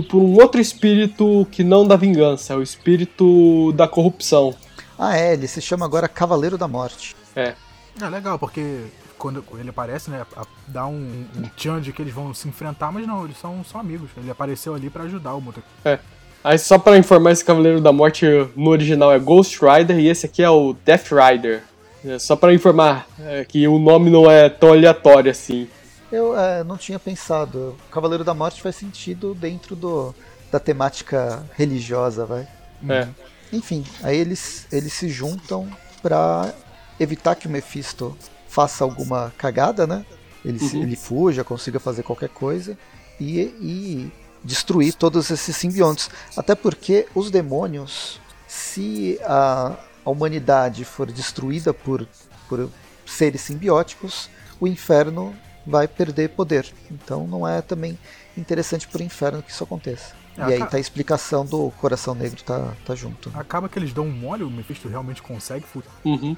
por 0.00 0.22
um 0.22 0.34
outro 0.40 0.60
espírito 0.60 1.46
que 1.50 1.64
não 1.64 1.86
da 1.86 1.96
vingança, 1.96 2.52
é 2.52 2.56
o 2.56 2.62
espírito 2.62 3.72
da 3.72 3.88
corrupção. 3.88 4.54
Ah, 4.96 5.18
é, 5.18 5.32
ele 5.32 5.48
se 5.48 5.60
chama 5.60 5.84
agora 5.84 6.06
Cavaleiro 6.06 6.56
da 6.56 6.68
Morte. 6.68 7.16
É. 7.34 7.54
É 8.00 8.08
legal, 8.08 8.38
porque 8.38 8.84
quando 9.18 9.44
ele 9.58 9.70
aparece, 9.70 10.10
né, 10.10 10.24
dá 10.68 10.86
um, 10.86 11.26
um 11.36 11.42
tchan 11.56 11.80
de 11.80 11.92
que 11.92 12.00
eles 12.00 12.14
vão 12.14 12.32
se 12.32 12.48
enfrentar, 12.48 12.92
mas 12.92 13.06
não, 13.06 13.24
eles 13.24 13.36
são, 13.36 13.64
são 13.64 13.80
amigos. 13.80 14.10
Ele 14.16 14.30
apareceu 14.30 14.74
ali 14.74 14.88
para 14.88 15.04
ajudar 15.04 15.34
o 15.34 15.40
motoqueiro. 15.40 15.68
É. 15.84 15.98
Aí 16.44 16.58
só 16.58 16.78
pra 16.78 16.98
informar, 16.98 17.30
esse 17.30 17.44
Cavaleiro 17.44 17.80
da 17.80 17.92
Morte 17.92 18.26
no 18.56 18.70
original 18.70 19.12
é 19.12 19.18
Ghost 19.18 19.60
Rider 19.60 19.98
e 19.98 20.08
esse 20.08 20.26
aqui 20.26 20.42
é 20.42 20.50
o 20.50 20.74
Death 20.84 21.08
Rider. 21.12 21.62
É 22.04 22.18
só 22.18 22.34
para 22.34 22.52
informar 22.52 23.06
é, 23.20 23.44
que 23.44 23.68
o 23.68 23.78
nome 23.78 24.10
não 24.10 24.28
é 24.28 24.48
tão 24.48 24.70
aleatório 24.70 25.30
assim. 25.30 25.68
Eu 26.12 26.38
é, 26.38 26.62
não 26.62 26.76
tinha 26.76 26.98
pensado. 26.98 27.76
O 27.88 27.90
Cavaleiro 27.90 28.22
da 28.22 28.34
Morte 28.34 28.60
faz 28.60 28.76
sentido 28.76 29.34
dentro 29.34 29.74
do, 29.74 30.14
da 30.50 30.60
temática 30.60 31.42
religiosa, 31.54 32.26
vai. 32.26 32.46
É. 32.88 33.08
Enfim, 33.50 33.84
aí 34.02 34.18
eles, 34.18 34.66
eles 34.70 34.92
se 34.92 35.08
juntam 35.08 35.68
para 36.02 36.52
evitar 37.00 37.34
que 37.34 37.46
o 37.46 37.50
Mephisto 37.50 38.16
faça 38.46 38.84
alguma 38.84 39.32
cagada, 39.38 39.86
né? 39.86 40.04
Ele, 40.44 40.62
uhum. 40.62 40.82
ele 40.82 40.96
fuja, 40.96 41.42
consiga 41.42 41.80
fazer 41.80 42.02
qualquer 42.02 42.28
coisa 42.28 42.76
e, 43.18 43.40
e 43.40 44.12
destruir 44.44 44.94
todos 44.94 45.30
esses 45.30 45.56
simbiontes. 45.56 46.10
Até 46.36 46.54
porque 46.54 47.06
os 47.14 47.30
demônios, 47.30 48.20
se 48.46 49.18
a, 49.24 49.76
a 50.04 50.10
humanidade 50.10 50.84
for 50.84 51.10
destruída 51.10 51.72
por, 51.72 52.06
por 52.48 52.68
seres 53.06 53.40
simbióticos, 53.40 54.28
o 54.60 54.66
inferno 54.66 55.34
vai 55.66 55.86
perder 55.88 56.30
poder. 56.30 56.66
Então 56.90 57.26
não 57.26 57.46
é 57.46 57.62
também 57.62 57.98
interessante 58.36 58.88
para 58.88 59.00
o 59.00 59.04
inferno 59.04 59.42
que 59.42 59.50
isso 59.50 59.64
aconteça. 59.64 60.22
É, 60.36 60.48
e 60.48 60.52
aí 60.54 60.66
tá 60.66 60.78
a 60.78 60.80
explicação 60.80 61.44
do 61.44 61.70
Coração 61.78 62.14
Negro 62.14 62.42
tá, 62.42 62.72
tá 62.86 62.94
junto. 62.94 63.30
Acaba 63.34 63.68
que 63.68 63.78
eles 63.78 63.92
dão 63.92 64.04
um 64.04 64.10
mole, 64.10 64.42
o 64.42 64.50
Mephisto 64.50 64.88
realmente 64.88 65.20
consegue 65.20 65.66
fugir. 65.66 65.88
Uhum. 66.04 66.34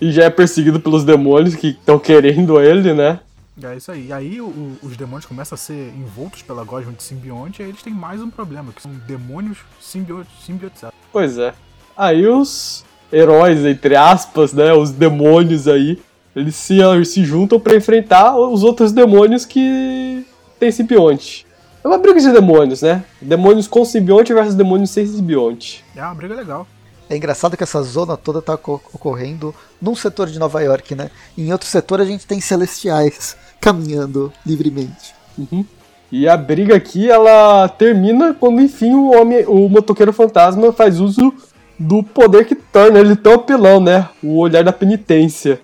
E 0.00 0.10
já 0.10 0.24
é 0.24 0.30
perseguido 0.30 0.80
pelos 0.80 1.04
demônios 1.04 1.54
que 1.54 1.68
estão 1.68 1.98
querendo 1.98 2.60
ele, 2.60 2.92
né? 2.94 3.20
É 3.62 3.76
isso 3.76 3.90
aí. 3.90 4.06
E 4.06 4.12
aí 4.12 4.40
o, 4.40 4.76
os 4.82 4.96
demônios 4.96 5.26
começam 5.26 5.54
a 5.54 5.58
ser 5.58 5.92
envoltos 5.96 6.42
pela 6.42 6.64
gosma 6.64 6.92
de 6.92 7.02
simbionte 7.02 7.60
e 7.60 7.64
aí 7.64 7.70
eles 7.70 7.82
têm 7.82 7.92
mais 7.92 8.20
um 8.20 8.30
problema, 8.30 8.72
que 8.72 8.82
são 8.82 8.92
demônios 9.06 9.58
simbiotizados. 9.80 10.96
Pois 11.12 11.38
é. 11.38 11.54
Aí 11.96 12.26
os 12.26 12.84
heróis, 13.12 13.64
entre 13.64 13.96
aspas, 13.96 14.52
né, 14.52 14.72
os 14.72 14.90
demônios 14.90 15.66
aí, 15.66 16.00
eles 16.34 16.54
se, 16.54 16.78
se 17.04 17.24
juntam 17.24 17.58
para 17.58 17.76
enfrentar 17.76 18.36
os 18.36 18.62
outros 18.62 18.92
demônios 18.92 19.44
que 19.44 20.24
tem 20.58 20.70
simbionte. 20.70 21.46
É 21.82 21.88
uma 21.88 21.98
briga 21.98 22.20
de 22.20 22.32
demônios, 22.32 22.82
né? 22.82 23.04
Demônios 23.20 23.68
com 23.68 23.84
simbionte 23.84 24.32
versus 24.32 24.54
demônios 24.54 24.90
sem 24.90 25.06
simbionte. 25.06 25.84
É 25.96 26.02
uma 26.02 26.14
briga 26.14 26.34
legal. 26.34 26.66
É 27.08 27.16
engraçado 27.16 27.56
que 27.56 27.62
essa 27.62 27.82
zona 27.82 28.16
toda 28.16 28.42
tá 28.42 28.54
ocorrendo 28.54 29.54
num 29.80 29.94
setor 29.94 30.28
de 30.28 30.38
Nova 30.38 30.60
York, 30.60 30.94
né? 30.94 31.10
Em 31.36 31.50
outro 31.52 31.66
setor 31.66 32.00
a 32.00 32.04
gente 32.04 32.26
tem 32.26 32.40
celestiais 32.40 33.36
caminhando 33.60 34.32
livremente. 34.44 35.14
Uhum. 35.38 35.64
E 36.10 36.28
a 36.28 36.36
briga 36.36 36.74
aqui, 36.74 37.08
ela 37.10 37.68
termina 37.68 38.34
quando 38.34 38.60
enfim 38.60 38.94
o 38.94 39.12
homem, 39.12 39.44
o 39.46 39.68
motoqueiro 39.68 40.12
fantasma 40.12 40.72
faz 40.72 41.00
uso 41.00 41.32
do 41.78 42.02
poder 42.02 42.44
que 42.44 42.54
torna 42.54 42.98
ele 42.98 43.14
tão 43.14 43.34
apelão, 43.34 43.78
né? 43.80 44.08
O 44.22 44.38
olhar 44.38 44.64
da 44.64 44.72
penitência. 44.72 45.60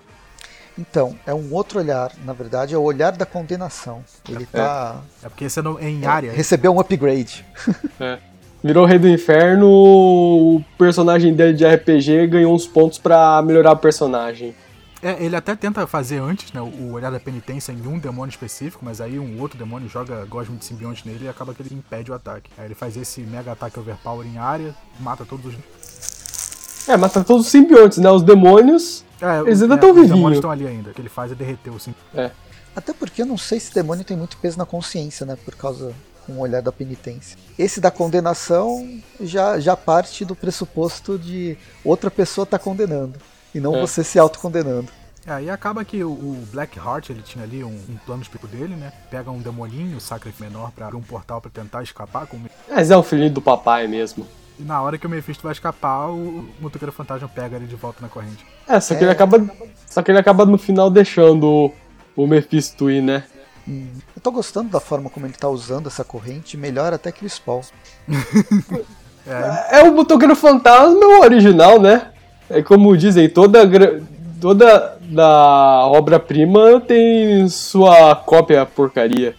Então, 0.78 1.14
é 1.24 1.32
um 1.32 1.52
outro 1.52 1.78
olhar, 1.78 2.10
na 2.24 2.32
verdade, 2.32 2.74
é 2.74 2.78
o 2.78 2.82
olhar 2.82 3.12
da 3.12 3.24
condenação. 3.24 4.04
Ele 4.28 4.42
é. 4.52 4.56
tá. 4.56 5.00
É 5.22 5.28
porque 5.28 5.48
você 5.48 5.62
não, 5.62 5.78
é 5.78 5.88
em 5.88 6.04
área. 6.04 6.32
Recebeu 6.32 6.74
um 6.74 6.80
upgrade. 6.80 7.44
É. 8.00 8.18
Virou 8.62 8.84
o 8.84 8.86
Rei 8.86 8.98
do 8.98 9.06
Inferno, 9.06 9.68
o 9.68 10.64
personagem 10.78 11.34
dele 11.34 11.52
de 11.52 11.66
RPG 11.66 12.26
ganhou 12.28 12.54
uns 12.54 12.66
pontos 12.66 12.98
para 12.98 13.42
melhorar 13.42 13.72
o 13.72 13.76
personagem. 13.76 14.54
É, 15.02 15.22
ele 15.22 15.36
até 15.36 15.54
tenta 15.54 15.86
fazer 15.86 16.16
antes, 16.18 16.50
né, 16.50 16.62
o 16.62 16.92
olhar 16.92 17.12
da 17.12 17.20
penitência 17.20 17.72
em 17.72 17.86
um 17.86 17.98
demônio 17.98 18.30
específico, 18.30 18.82
mas 18.82 19.02
aí 19.02 19.18
um 19.18 19.38
outro 19.38 19.58
demônio 19.58 19.86
joga 19.86 20.24
Gosmo 20.24 20.56
de 20.56 20.64
simbionte 20.64 21.06
nele 21.06 21.26
e 21.26 21.28
acaba 21.28 21.52
que 21.52 21.60
ele 21.60 21.74
impede 21.74 22.10
o 22.10 22.14
ataque. 22.14 22.50
Aí 22.56 22.64
ele 22.64 22.74
faz 22.74 22.96
esse 22.96 23.20
mega 23.20 23.52
ataque 23.52 23.78
overpower 23.78 24.26
em 24.26 24.38
área, 24.38 24.74
mata 24.98 25.26
todos 25.26 25.52
os. 25.54 26.88
É, 26.88 26.96
mata 26.96 27.22
todos 27.22 27.44
os 27.44 27.52
simbiontes, 27.52 27.98
né? 27.98 28.10
Os 28.10 28.22
demônios. 28.22 29.03
É, 29.20 29.40
eles 29.40 29.62
ainda 29.62 29.74
estão 29.74 29.90
é, 29.90 29.92
vivinhos. 29.92 30.10
Os 30.10 30.16
demônios 30.16 30.38
estão 30.38 30.50
ali 30.50 30.66
ainda. 30.66 30.90
O 30.90 30.94
que 30.94 31.00
ele 31.00 31.08
faz 31.08 31.32
é 31.32 31.34
derreter 31.34 31.70
o 31.70 31.78
simbionte. 31.78 32.06
É. 32.14 32.30
Até 32.74 32.92
porque 32.92 33.22
eu 33.22 33.26
não 33.26 33.38
sei 33.38 33.60
se 33.60 33.72
demônio 33.72 34.04
tem 34.04 34.16
muito 34.16 34.36
peso 34.38 34.58
na 34.58 34.66
consciência, 34.66 35.24
né? 35.24 35.36
Por 35.44 35.54
causa 35.54 35.94
um 36.28 36.40
olhar 36.40 36.62
da 36.62 36.72
penitência. 36.72 37.36
Esse 37.58 37.80
da 37.80 37.90
condenação 37.90 39.00
já, 39.20 39.60
já 39.60 39.76
parte 39.76 40.24
do 40.24 40.34
pressuposto 40.34 41.18
de 41.18 41.56
outra 41.84 42.10
pessoa 42.10 42.46
tá 42.46 42.58
condenando 42.58 43.18
e 43.54 43.60
não 43.60 43.76
é. 43.76 43.80
você 43.80 44.02
se 44.02 44.18
autocondenando. 44.18 44.88
É, 45.26 45.42
e 45.42 45.50
acaba 45.50 45.84
que 45.84 46.04
o, 46.04 46.10
o 46.10 46.44
Blackheart, 46.52 47.08
ele 47.08 47.22
tinha 47.22 47.44
ali 47.44 47.64
um, 47.64 47.68
um 47.88 47.96
plano 48.04 48.22
específico 48.22 48.46
dele, 48.46 48.76
né? 48.76 48.92
Pega 49.10 49.30
um 49.30 49.38
demoninho, 49.38 49.98
sacre 49.98 50.34
menor, 50.38 50.70
pra 50.70 50.86
abrir 50.86 50.98
um 50.98 51.02
portal 51.02 51.40
para 51.40 51.50
tentar 51.50 51.82
escapar. 51.82 52.26
Com... 52.26 52.38
Mas 52.68 52.90
é 52.90 52.96
o 52.96 53.02
filhinho 53.02 53.30
do 53.30 53.40
papai 53.40 53.86
mesmo. 53.86 54.26
E 54.58 54.62
na 54.62 54.80
hora 54.80 54.96
que 54.96 55.06
o 55.06 55.10
Mephisto 55.10 55.42
vai 55.42 55.52
escapar, 55.52 56.10
o 56.10 56.48
motoqueiro 56.60 56.92
fantasma 56.92 57.28
pega 57.28 57.56
ele 57.56 57.66
de 57.66 57.76
volta 57.76 57.98
na 58.00 58.08
corrente. 58.08 58.44
É, 58.68 58.78
só 58.80 58.94
que 58.94 59.00
é... 59.00 59.04
ele 59.04 59.12
acaba. 59.12 59.44
Só 59.86 60.02
que 60.02 60.10
ele 60.10 60.18
acaba 60.18 60.46
no 60.46 60.58
final 60.58 60.90
deixando 60.90 61.72
o, 62.16 62.26
Mephisto 62.26 62.90
ir, 62.90 63.02
né? 63.02 63.24
Hum. 63.66 63.88
Eu 64.14 64.22
tô 64.22 64.30
gostando 64.30 64.70
da 64.70 64.80
forma 64.80 65.10
como 65.10 65.26
ele 65.26 65.34
tá 65.34 65.48
usando 65.48 65.86
essa 65.86 66.04
corrente, 66.04 66.56
melhor 66.56 66.92
até 66.92 67.10
que 67.10 67.24
o 67.24 67.30
Spawn. 67.30 67.62
é. 69.26 69.80
é 69.80 69.82
o 69.82 69.94
motoqueiro 69.94 70.36
fantasma 70.36 71.04
o 71.04 71.20
original, 71.20 71.80
né? 71.80 72.10
É 72.48 72.62
como 72.62 72.96
dizem, 72.96 73.28
toda, 73.28 73.60
toda 74.40 74.98
da 75.00 75.86
obra-prima 75.86 76.80
tem 76.80 77.48
sua 77.48 78.14
cópia 78.14 78.66
porcaria. 78.66 79.34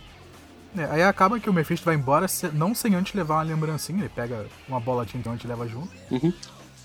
É, 0.77 0.85
aí 0.91 1.03
acaba 1.03 1.39
que 1.39 1.49
o 1.49 1.53
Mephisto 1.53 1.85
vai 1.85 1.95
embora, 1.95 2.25
não 2.53 2.75
sem 2.75 2.95
antes 2.95 3.13
levar 3.13 3.35
uma 3.35 3.43
lembrancinha, 3.43 3.99
ele 3.99 4.09
pega 4.09 4.45
uma 4.67 4.79
bola 4.79 5.05
de 5.05 5.13
tinta 5.13 5.29
e 5.43 5.47
leva 5.47 5.67
junto. 5.67 5.89
Uhum. 6.11 6.33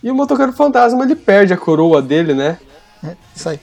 E 0.02 0.10
o 0.10 0.14
motoqueiro 0.14 0.52
fantasma 0.52 1.02
ele 1.04 1.16
perde 1.16 1.52
a 1.52 1.56
coroa 1.56 2.00
dele, 2.00 2.32
né? 2.32 2.58
É, 3.04 3.16
isso 3.34 3.48
aí. 3.48 3.60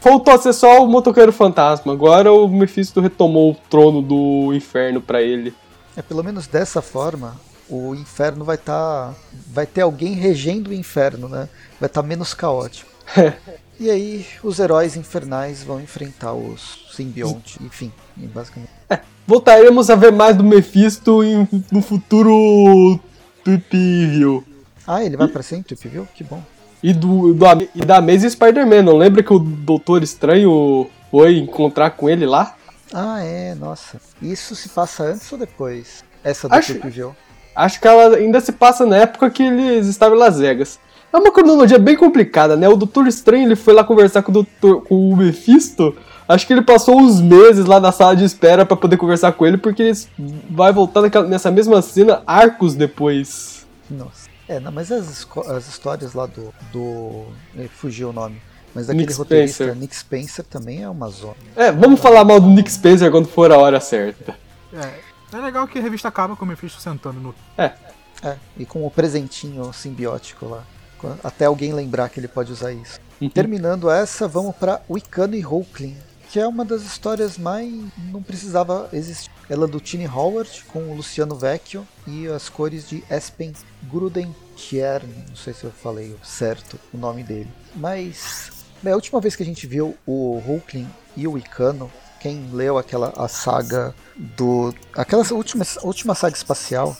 Voltou 0.00 0.34
a 0.34 0.38
ser 0.38 0.52
só 0.52 0.84
o 0.84 0.88
motoqueiro 0.88 1.32
fantasma. 1.32 1.92
Agora 1.92 2.32
o 2.32 2.48
Mephisto 2.48 3.00
retomou 3.00 3.52
o 3.52 3.56
trono 3.68 4.02
do 4.02 4.52
inferno 4.54 5.00
para 5.00 5.22
ele. 5.22 5.54
É 5.96 6.02
pelo 6.02 6.22
menos 6.22 6.46
dessa 6.46 6.82
forma, 6.82 7.36
o 7.68 7.94
inferno 7.94 8.44
vai 8.44 8.56
estar. 8.56 9.12
Tá, 9.12 9.14
vai 9.48 9.66
ter 9.66 9.80
alguém 9.80 10.14
regendo 10.14 10.70
o 10.70 10.74
inferno, 10.74 11.28
né? 11.28 11.48
Vai 11.80 11.88
estar 11.88 12.02
tá 12.02 12.06
menos 12.06 12.34
caótico. 12.34 12.90
e 13.78 13.90
aí 13.90 14.26
os 14.42 14.58
heróis 14.58 14.96
infernais 14.96 15.62
vão 15.62 15.80
enfrentar 15.80 16.32
os 16.32 16.86
simbionte, 16.92 17.58
enfim, 17.62 17.92
basicamente. 18.16 18.70
É, 18.88 19.00
voltaremos 19.26 19.90
a 19.90 19.94
ver 19.94 20.12
mais 20.12 20.36
do 20.36 20.42
Mephisto 20.42 21.22
em, 21.22 21.46
no 21.70 21.82
futuro 21.82 22.98
Tweep 23.44 24.34
Ah, 24.86 25.04
ele 25.04 25.16
vai 25.16 25.28
pra 25.28 25.42
ser 25.42 25.56
em 25.56 25.62
Tweep 25.62 26.08
Que 26.14 26.24
bom. 26.24 26.42
E, 26.82 26.92
do, 26.92 27.34
do, 27.34 27.46
e 27.74 27.84
da 27.84 27.98
Amazing 27.98 28.30
Spider-Man, 28.30 28.82
não 28.82 28.96
lembra 28.96 29.22
que 29.22 29.32
o 29.32 29.38
Doutor 29.38 30.02
Estranho 30.02 30.88
foi 31.10 31.38
encontrar 31.38 31.90
com 31.90 32.08
ele 32.08 32.26
lá? 32.26 32.54
Ah, 32.92 33.22
é, 33.22 33.54
nossa. 33.54 34.00
Isso 34.22 34.54
se 34.54 34.68
passa 34.68 35.04
antes 35.04 35.30
ou 35.32 35.38
depois? 35.38 36.04
Essa 36.22 36.48
do 36.48 36.54
Acho... 36.54 36.74
Tweep 36.74 37.14
Acho 37.54 37.80
que 37.80 37.88
ela 37.88 38.16
ainda 38.16 38.38
se 38.40 38.52
passa 38.52 38.84
na 38.84 38.98
época 38.98 39.30
que 39.30 39.42
eles 39.42 39.86
estavam 39.86 40.16
em 40.16 40.20
Las 40.20 40.38
Vegas. 40.38 40.78
É 41.16 41.18
uma 41.18 41.32
cronologia 41.32 41.78
bem 41.78 41.96
complicada, 41.96 42.56
né? 42.56 42.68
O 42.68 42.76
Doutor 42.76 43.06
Estranho 43.06 43.46
ele 43.46 43.56
foi 43.56 43.72
lá 43.72 43.82
conversar 43.82 44.22
com 44.22 44.30
o, 44.30 44.34
Doutor, 44.34 44.82
com 44.82 45.08
o 45.08 45.16
Mephisto. 45.16 45.96
Acho 46.28 46.46
que 46.46 46.52
ele 46.52 46.60
passou 46.60 47.00
uns 47.00 47.22
meses 47.22 47.64
lá 47.64 47.80
na 47.80 47.90
sala 47.90 48.14
de 48.14 48.22
espera 48.22 48.66
para 48.66 48.76
poder 48.76 48.98
conversar 48.98 49.32
com 49.32 49.46
ele, 49.46 49.56
porque 49.56 49.82
ele 49.82 49.98
vai 50.50 50.74
voltar 50.74 51.00
naquela, 51.00 51.26
nessa 51.26 51.50
mesma 51.50 51.80
cena 51.80 52.22
arcos 52.26 52.74
depois. 52.74 53.66
Nossa. 53.88 54.28
É, 54.46 54.60
não, 54.60 54.70
mas 54.70 54.92
as, 54.92 55.26
as 55.48 55.66
histórias 55.66 56.12
lá 56.12 56.26
do. 56.26 56.52
do. 56.70 57.24
fugiu 57.70 58.10
o 58.10 58.12
nome. 58.12 58.36
Mas 58.74 58.88
daquele 58.88 59.06
Nick 59.06 59.16
roteirista 59.16 59.64
Spencer. 59.64 59.80
Nick 59.80 59.96
Spencer 59.96 60.44
também 60.44 60.82
é 60.82 60.88
uma 60.90 61.08
zona. 61.08 61.36
É, 61.56 61.72
vamos 61.72 61.98
falar 61.98 62.26
mal 62.26 62.38
do 62.38 62.48
Nick 62.48 62.70
Spencer 62.70 63.10
quando 63.10 63.26
for 63.26 63.50
a 63.50 63.56
hora 63.56 63.80
certa. 63.80 64.36
É, 64.70 65.00
é 65.32 65.40
legal 65.40 65.66
que 65.66 65.78
a 65.78 65.82
revista 65.82 66.08
acaba 66.08 66.36
com 66.36 66.44
o 66.44 66.48
Mephisto 66.48 66.78
sentando 66.78 67.18
no. 67.18 67.34
É. 67.56 67.72
É, 68.22 68.36
e 68.58 68.66
com 68.66 68.86
o 68.86 68.90
presentinho 68.90 69.72
simbiótico 69.72 70.46
lá. 70.46 70.62
Até 71.22 71.46
alguém 71.46 71.72
lembrar 71.72 72.08
que 72.08 72.20
ele 72.20 72.28
pode 72.28 72.52
usar 72.52 72.72
isso. 72.72 72.98
Uhum. 73.20 73.30
Terminando 73.30 73.90
essa, 73.90 74.28
vamos 74.28 74.54
para 74.54 74.82
Wicano 74.90 75.34
e 75.34 75.44
Hulkling, 75.44 75.96
que 76.30 76.38
é 76.38 76.46
uma 76.46 76.64
das 76.64 76.82
histórias 76.82 77.38
mais. 77.38 77.72
não 78.12 78.22
precisava 78.22 78.88
existir. 78.92 79.30
Ela 79.48 79.66
é 79.66 79.68
do 79.68 79.80
Tiny 79.80 80.06
Howard, 80.06 80.64
com 80.68 80.80
o 80.90 80.94
Luciano 80.94 81.36
Vecchio 81.36 81.86
e 82.06 82.26
as 82.26 82.48
cores 82.48 82.88
de 82.88 83.02
Espen 83.10 83.52
Grudentier. 83.84 85.02
Não 85.28 85.36
sei 85.36 85.54
se 85.54 85.64
eu 85.64 85.70
falei 85.70 86.14
certo 86.22 86.78
o 86.92 86.98
nome 86.98 87.22
dele. 87.22 87.48
Mas. 87.74 88.50
a 88.84 88.90
última 88.90 89.20
vez 89.20 89.36
que 89.36 89.42
a 89.42 89.46
gente 89.46 89.66
viu 89.66 89.96
o 90.06 90.42
Hulkling 90.46 90.88
e 91.16 91.26
o 91.26 91.38
Icano, 91.38 91.90
quem 92.20 92.50
leu 92.52 92.76
aquela 92.76 93.12
a 93.16 93.28
saga 93.28 93.94
do. 94.16 94.74
aquela 94.94 95.24
última, 95.32 95.64
última 95.82 96.14
saga 96.14 96.36
espacial. 96.36 96.96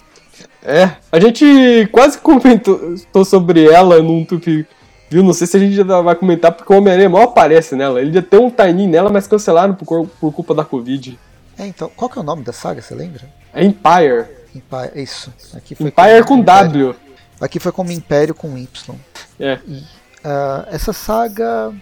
É, 0.63 0.91
a 1.13 1.21
gente 1.21 1.89
quase 1.93 2.19
comentou 2.19 3.25
sobre 3.25 3.65
ela 3.71 4.03
num 4.03 4.25
tupi. 4.25 4.67
Viu? 5.09 5.23
Não 5.23 5.33
sei 5.33 5.47
se 5.47 5.57
a 5.57 5.61
gente 5.61 5.75
já 5.75 5.85
vai 5.85 6.17
comentar 6.17 6.51
porque 6.51 6.73
o 6.73 6.77
Homem-Aranha 6.77 7.09
mal 7.09 7.23
aparece 7.23 7.77
nela. 7.77 8.01
Ele 8.01 8.13
já 8.13 8.23
tem 8.23 8.41
um 8.41 8.51
tiny 8.51 8.89
nela, 8.89 9.09
mas 9.09 9.29
cancelaram 9.29 9.75
por, 9.75 10.07
por 10.21 10.33
culpa 10.33 10.55
da 10.55 10.65
Covid. 10.65 11.17
É, 11.57 11.67
então, 11.67 11.91
qual 11.95 12.11
que 12.11 12.19
é 12.19 12.21
o 12.21 12.25
nome 12.25 12.43
da 12.43 12.53
saga, 12.53 12.83
você 12.83 12.95
lembra? 12.95 13.23
É 13.55 13.65
Empire. 13.65 14.27
Empire, 14.55 14.91
isso. 15.01 15.33
Aqui 15.55 15.75
foi 15.75 15.87
Empire 15.87 16.25
como 16.25 16.41
com 16.41 16.45
W. 16.45 16.97
Aqui 17.41 17.61
foi 17.61 17.71
como 17.71 17.93
Império 17.93 18.35
com 18.35 18.59
Y. 18.59 18.95
É. 19.39 19.59
E, 19.67 19.79
uh, 19.79 20.67
essa 20.73 20.93
saga 20.93 21.73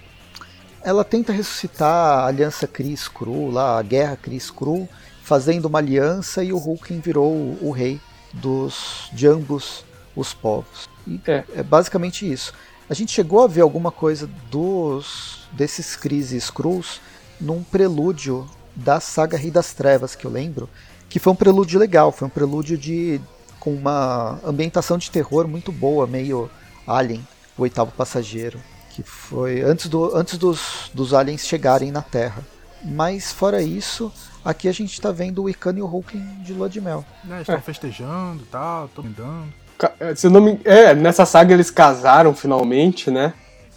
ela 0.84 1.02
tenta 1.02 1.32
ressuscitar 1.32 1.88
a 1.88 2.26
aliança 2.26 2.66
Cris 2.66 3.08
Cru, 3.08 3.50
lá, 3.50 3.78
a 3.78 3.82
guerra 3.82 4.16
Cris 4.16 4.50
Cru, 4.50 4.86
fazendo 5.22 5.64
uma 5.64 5.78
aliança 5.78 6.44
e 6.44 6.52
o 6.52 6.58
Hulkling 6.58 7.00
virou 7.00 7.32
o, 7.32 7.58
o 7.62 7.70
rei 7.70 7.98
dos 8.34 9.08
de 9.12 9.26
ambos 9.26 9.84
os 10.16 10.32
povos. 10.32 10.88
E 11.06 11.20
É. 11.26 11.44
é 11.56 11.62
basicamente 11.62 12.30
isso. 12.30 12.52
A 12.88 12.94
gente 12.94 13.12
chegou 13.12 13.42
a 13.42 13.46
ver 13.46 13.62
alguma 13.62 13.90
coisa 13.90 14.28
dos 14.50 15.48
desses 15.52 15.96
crises 15.96 16.50
crus 16.50 17.00
num 17.40 17.62
prelúdio 17.62 18.48
da 18.74 19.00
saga 19.00 19.36
Rei 19.36 19.50
das 19.50 19.72
Trevas, 19.72 20.14
que 20.14 20.24
eu 20.24 20.30
lembro, 20.30 20.68
que 21.08 21.18
foi 21.18 21.32
um 21.32 21.36
prelúdio 21.36 21.78
legal, 21.78 22.10
foi 22.12 22.26
um 22.26 22.30
prelúdio 22.30 22.76
de 22.76 23.20
com 23.60 23.72
uma 23.72 24.38
ambientação 24.44 24.98
de 24.98 25.10
terror 25.10 25.48
muito 25.48 25.72
boa, 25.72 26.06
meio 26.06 26.50
Alien, 26.86 27.26
o 27.56 27.62
oitavo 27.62 27.92
passageiro, 27.92 28.60
que 28.90 29.02
foi 29.02 29.62
antes, 29.62 29.88
do, 29.88 30.14
antes 30.14 30.36
dos, 30.36 30.90
dos 30.92 31.14
aliens 31.14 31.46
chegarem 31.46 31.90
na 31.90 32.02
Terra. 32.02 32.44
Mas 32.84 33.32
fora 33.32 33.62
isso, 33.62 34.12
aqui 34.44 34.68
a 34.68 34.72
gente 34.72 34.92
está 34.92 35.10
vendo 35.10 35.42
o 35.42 35.50
Icano 35.50 35.78
e 35.78 35.82
o 35.82 35.86
Hulkling 35.86 36.42
de 36.42 36.52
lua 36.52 36.68
de 36.68 36.80
mel. 36.80 37.04
Né, 37.24 37.40
estão 37.40 37.60
festejando 37.60 38.42
e 38.42 38.46
tal, 38.46 38.86
estão 38.86 39.04
andando. 39.04 39.52
É, 40.00 40.14
Se 40.14 40.26
eu 40.26 40.30
não 40.30 40.40
me... 40.40 40.60
É, 40.64 40.94
nessa 40.94 41.24
saga 41.24 41.54
eles 41.54 41.70
casaram 41.70 42.34
finalmente, 42.34 43.10
né? 43.10 43.32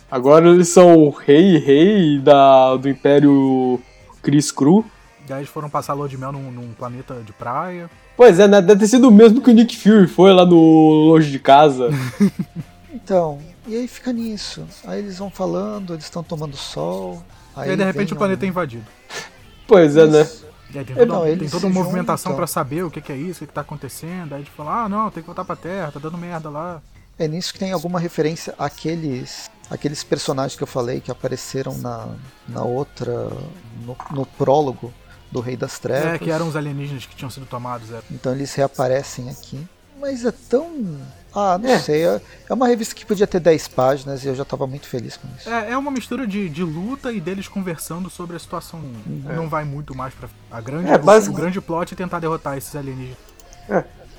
Agora 0.10 0.48
eles 0.48 0.70
são 0.70 0.96
o 0.96 1.10
rei 1.10 1.56
e 1.56 1.60
rei 1.60 2.20
da, 2.20 2.76
do 2.78 2.88
Império 2.88 3.82
Cris 4.22 4.52
Cru. 4.52 4.86
E 5.28 5.34
aí 5.34 5.40
eles 5.40 5.50
foram 5.50 5.70
passar 5.70 5.94
lua 5.94 6.08
de 6.08 6.18
mel 6.18 6.32
num, 6.32 6.52
num 6.52 6.72
planeta 6.74 7.16
de 7.26 7.34
praia. 7.34 7.90
Pois 8.16 8.40
é, 8.40 8.48
né? 8.48 8.62
Deve 8.62 8.80
ter 8.80 8.88
sido 8.88 9.10
o 9.10 9.12
mesmo 9.12 9.42
que 9.42 9.52
o 9.52 9.54
Nick 9.54 9.78
Fury 9.78 10.08
foi 10.08 10.34
lá 10.34 10.46
no 10.46 10.56
Longe 10.56 11.32
de 11.32 11.40
Casa. 11.40 11.90
Então, 12.90 13.40
e 13.68 13.76
aí 13.76 13.88
fica 13.88 14.12
nisso. 14.12 14.66
Aí 14.86 15.00
eles 15.00 15.20
vão 15.20 15.30
falando, 15.30 15.94
eles 15.94 16.06
estão 16.06 16.24
tomando 16.24 16.58
sol. 16.58 17.24
Aí 17.56 17.70
e 17.70 17.72
aí 17.72 17.78
de 17.78 17.84
repente 17.84 18.12
o 18.12 18.18
planeta 18.18 18.44
é 18.46 18.50
invadido. 18.50 18.86
pois 19.68 19.96
é, 19.96 20.08
né? 20.08 20.28
E 20.74 20.80
aí 20.80 20.86
tem 20.86 20.96
É, 20.96 21.00
toda, 21.06 21.14
não, 21.14 21.38
tem 21.38 21.50
toda 21.50 21.68
uma 21.68 21.84
movimentação 21.84 22.36
pra 22.36 22.48
saber 22.48 22.84
o 22.84 22.92
que, 22.92 23.02
que 23.02 23.12
é 23.12 23.16
isso, 23.16 23.38
o 23.38 23.40
que, 23.40 23.48
que 23.48 23.54
tá 23.54 23.62
acontecendo. 23.62 24.34
Aí 24.34 24.42
a 24.42 24.44
gente 24.44 24.52
fala, 24.52 24.84
ah 24.84 24.90
não, 24.90 25.10
tem 25.10 25.24
que 25.24 25.28
voltar 25.28 25.46
pra 25.46 25.56
Terra, 25.56 25.92
tá 25.92 26.00
dando 26.00 26.18
merda 26.18 26.50
lá. 26.50 26.82
É 27.20 27.28
nisso 27.28 27.52
que 27.54 27.60
tem 27.60 27.72
alguma 27.72 28.00
referência 28.00 28.54
àqueles, 28.60 29.50
àqueles 29.72 30.04
personagens 30.04 30.56
que 30.56 30.62
eu 30.64 30.68
falei 30.68 31.02
que 31.02 31.10
apareceram 31.10 31.76
na, 31.78 32.08
na 32.48 32.64
outra. 32.64 33.30
No, 33.86 33.96
no 34.12 34.26
prólogo 34.26 34.94
do 35.32 35.40
Rei 35.40 35.58
das 35.58 35.80
Trevas. 35.80 36.14
É, 36.14 36.20
que 36.20 36.30
eram 36.30 36.48
os 36.48 36.56
alienígenas 36.56 37.06
que 37.06 37.16
tinham 37.16 37.30
sido 37.30 37.46
tomados. 37.46 37.92
É. 37.92 38.02
Então 38.12 38.32
eles 38.34 38.54
reaparecem 38.54 39.30
aqui. 39.30 39.68
Mas 40.00 40.26
é 40.26 40.32
tão. 40.32 41.00
Ah, 41.36 41.58
não 41.58 41.70
É. 41.70 41.80
sei. 41.80 42.04
É 42.06 42.22
é 42.50 42.54
uma 42.54 42.68
revista 42.68 42.96
que 42.96 43.06
podia 43.06 43.28
ter 43.28 43.40
10 43.40 43.68
páginas 43.68 44.24
e 44.24 44.28
eu 44.28 44.36
já 44.36 44.46
tava 44.46 44.66
muito 44.66 44.88
feliz 44.88 45.18
com 45.18 45.28
isso. 45.38 45.50
É, 45.50 45.72
é 45.72 45.78
uma 45.78 45.92
mistura 45.92 46.26
de, 46.26 46.48
de 46.50 46.64
luta 46.64 47.12
e 47.12 47.20
deles 47.20 47.48
conversando 47.48 48.10
sobre 48.10 48.36
a 48.36 48.40
situação. 48.40 48.82
Não 49.06 49.48
vai 49.50 49.64
muito 49.66 49.94
mais 49.96 50.14
pra. 50.14 50.30
A 50.50 50.62
grande, 50.62 50.90
É, 50.90 50.96
o- 50.96 51.00
basic- 51.04 51.34
o, 51.34 51.38
grande 51.38 51.60
plot 51.62 51.94
é 51.94 51.98
tentar 51.98 52.20
derrotar 52.20 52.58
esses 52.58 52.74
alienígenas. 52.76 53.18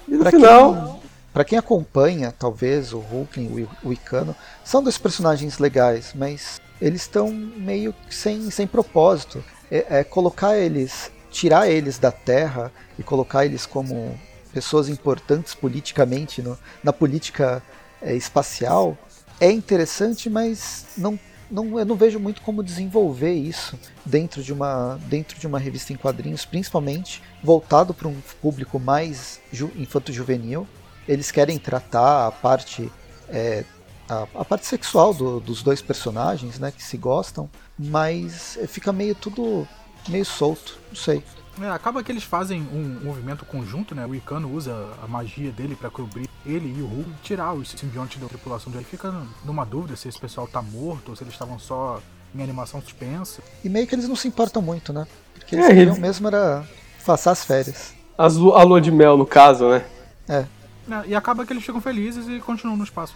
E 0.07 0.13
no 0.13 0.19
Pra 0.21 0.31
final. 0.31 0.75
quem, 0.75 1.11
pra 1.33 1.45
quem 1.45 1.59
acompanha, 1.59 2.33
talvez, 2.39 2.93
o 2.93 2.99
Hulk 2.99 3.41
e 3.41 3.69
o 3.87 3.93
Icano, 3.93 4.35
são 4.65 4.83
dois 4.83 4.99
personagens 4.99 5.59
legais, 5.59 6.13
mas 6.15 6.61
eles 6.81 7.03
estão 7.03 7.31
meio 7.33 7.93
que 8.09 8.15
sem, 8.15 8.51
sem 8.51 8.67
propósito. 8.67 9.43
É, 9.71 10.01
é 10.01 10.05
colocar 10.05 10.57
eles, 10.57 11.11
tirar 11.31 11.69
eles 11.69 11.99
da 11.99 12.11
Terra 12.13 12.71
e 12.99 13.03
colocar 13.03 13.45
eles 13.45 13.67
como 13.67 14.19
pessoas 14.49 14.89
importantes 14.89 15.55
politicamente 15.55 16.43
no- 16.43 16.59
na 16.83 16.93
política 16.93 17.63
é, 18.03 18.15
espacial 18.15 18.97
é 19.41 19.51
interessante, 19.51 20.29
mas 20.29 20.87
não, 20.97 21.19
não, 21.51 21.79
eu 21.79 21.85
não 21.85 21.97
vejo 21.97 22.19
muito 22.19 22.43
como 22.43 22.63
desenvolver 22.63 23.33
isso 23.35 23.79
dentro 24.05 24.43
de 24.43 24.53
uma, 24.53 24.99
dentro 25.07 25.39
de 25.39 25.47
uma 25.47 25.59
revista 25.59 25.93
em 25.93 25.97
quadrinhos, 25.97 26.45
principalmente 26.45 27.23
voltado 27.43 27.95
para 27.95 28.09
um 28.09 28.21
público 28.43 28.79
mais 28.81 29.41
ju, 29.53 29.71
infanto-juvenil. 29.77 30.67
Eles 31.07 31.31
querem 31.31 31.59
tratar 31.59 32.27
a 32.27 32.33
parte 32.33 32.91
é, 33.29 33.65
a, 34.09 34.27
a 34.35 34.45
parte 34.45 34.67
sexual 34.67 35.13
do- 35.13 35.39
dos 35.41 35.63
dois 35.63 35.83
personagens, 35.83 36.59
né, 36.59 36.71
que 36.73 36.83
se 36.83 36.97
gostam, 36.97 37.49
mas 37.79 38.59
fica 38.69 38.93
meio 38.93 39.15
tudo 39.15 39.69
meio 40.09 40.25
solto, 40.25 40.79
não 40.89 40.97
sei. 40.97 41.23
É, 41.61 41.69
acaba 41.71 42.03
que 42.05 42.13
eles 42.13 42.23
fazem 42.23 42.61
um 42.73 43.01
movimento 43.05 43.45
conjunto, 43.45 43.95
né? 43.95 44.07
O 44.07 44.15
Icano 44.15 44.53
usa 44.53 44.75
a 45.03 45.09
magia 45.09 45.51
dele 45.51 45.75
pra 45.75 45.91
cobrir 45.91 46.29
ele 46.47 46.73
e 46.79 46.83
o 46.83 46.87
Hulk 46.87 47.11
e 47.11 47.15
tirar 47.23 47.53
os 47.53 47.71
simbiontes 47.71 48.21
da 48.21 48.29
tripulação 48.29 48.71
dele. 48.71 48.85
Fica 48.85 49.13
numa 49.45 49.65
dúvida 49.67 49.97
se 49.97 50.09
esse 50.09 50.19
pessoal 50.21 50.47
tá 50.47 50.63
morto 50.63 51.09
ou 51.11 51.17
se 51.17 51.25
eles 51.25 51.33
estavam 51.35 51.59
só 51.59 52.01
em 52.35 52.43
animação 52.43 52.81
suspensa. 52.81 53.43
E 53.65 53.69
meio 53.69 53.87
que 53.87 53.95
eles 53.95 54.07
não 54.09 54.15
se 54.15 54.29
importam 54.29 54.63
muito, 54.63 54.93
né? 54.93 55.07
Porque 55.35 55.57
eles 55.57 55.65
É, 55.65 55.69
queriam 55.69 55.87
eles- 55.89 55.99
mesmo 55.99 56.29
era 56.29 56.65
passar 57.05 57.33
as 57.33 57.45
férias. 57.45 57.93
As 58.17 58.37
a 58.37 58.63
lua 58.63 58.81
de 58.81 58.91
mel, 58.93 59.17
no 59.17 59.27
caso, 59.27 59.69
né? 59.69 59.85
É, 60.29 60.45
né, 60.87 61.05
E 61.07 61.15
acaba 61.15 61.45
que 61.47 61.53
eles 61.53 61.65
ficam 61.65 61.81
felizes 61.81 62.29
e 62.29 62.39
continuam 62.41 62.77
no 62.77 62.85
espaço. 62.85 63.15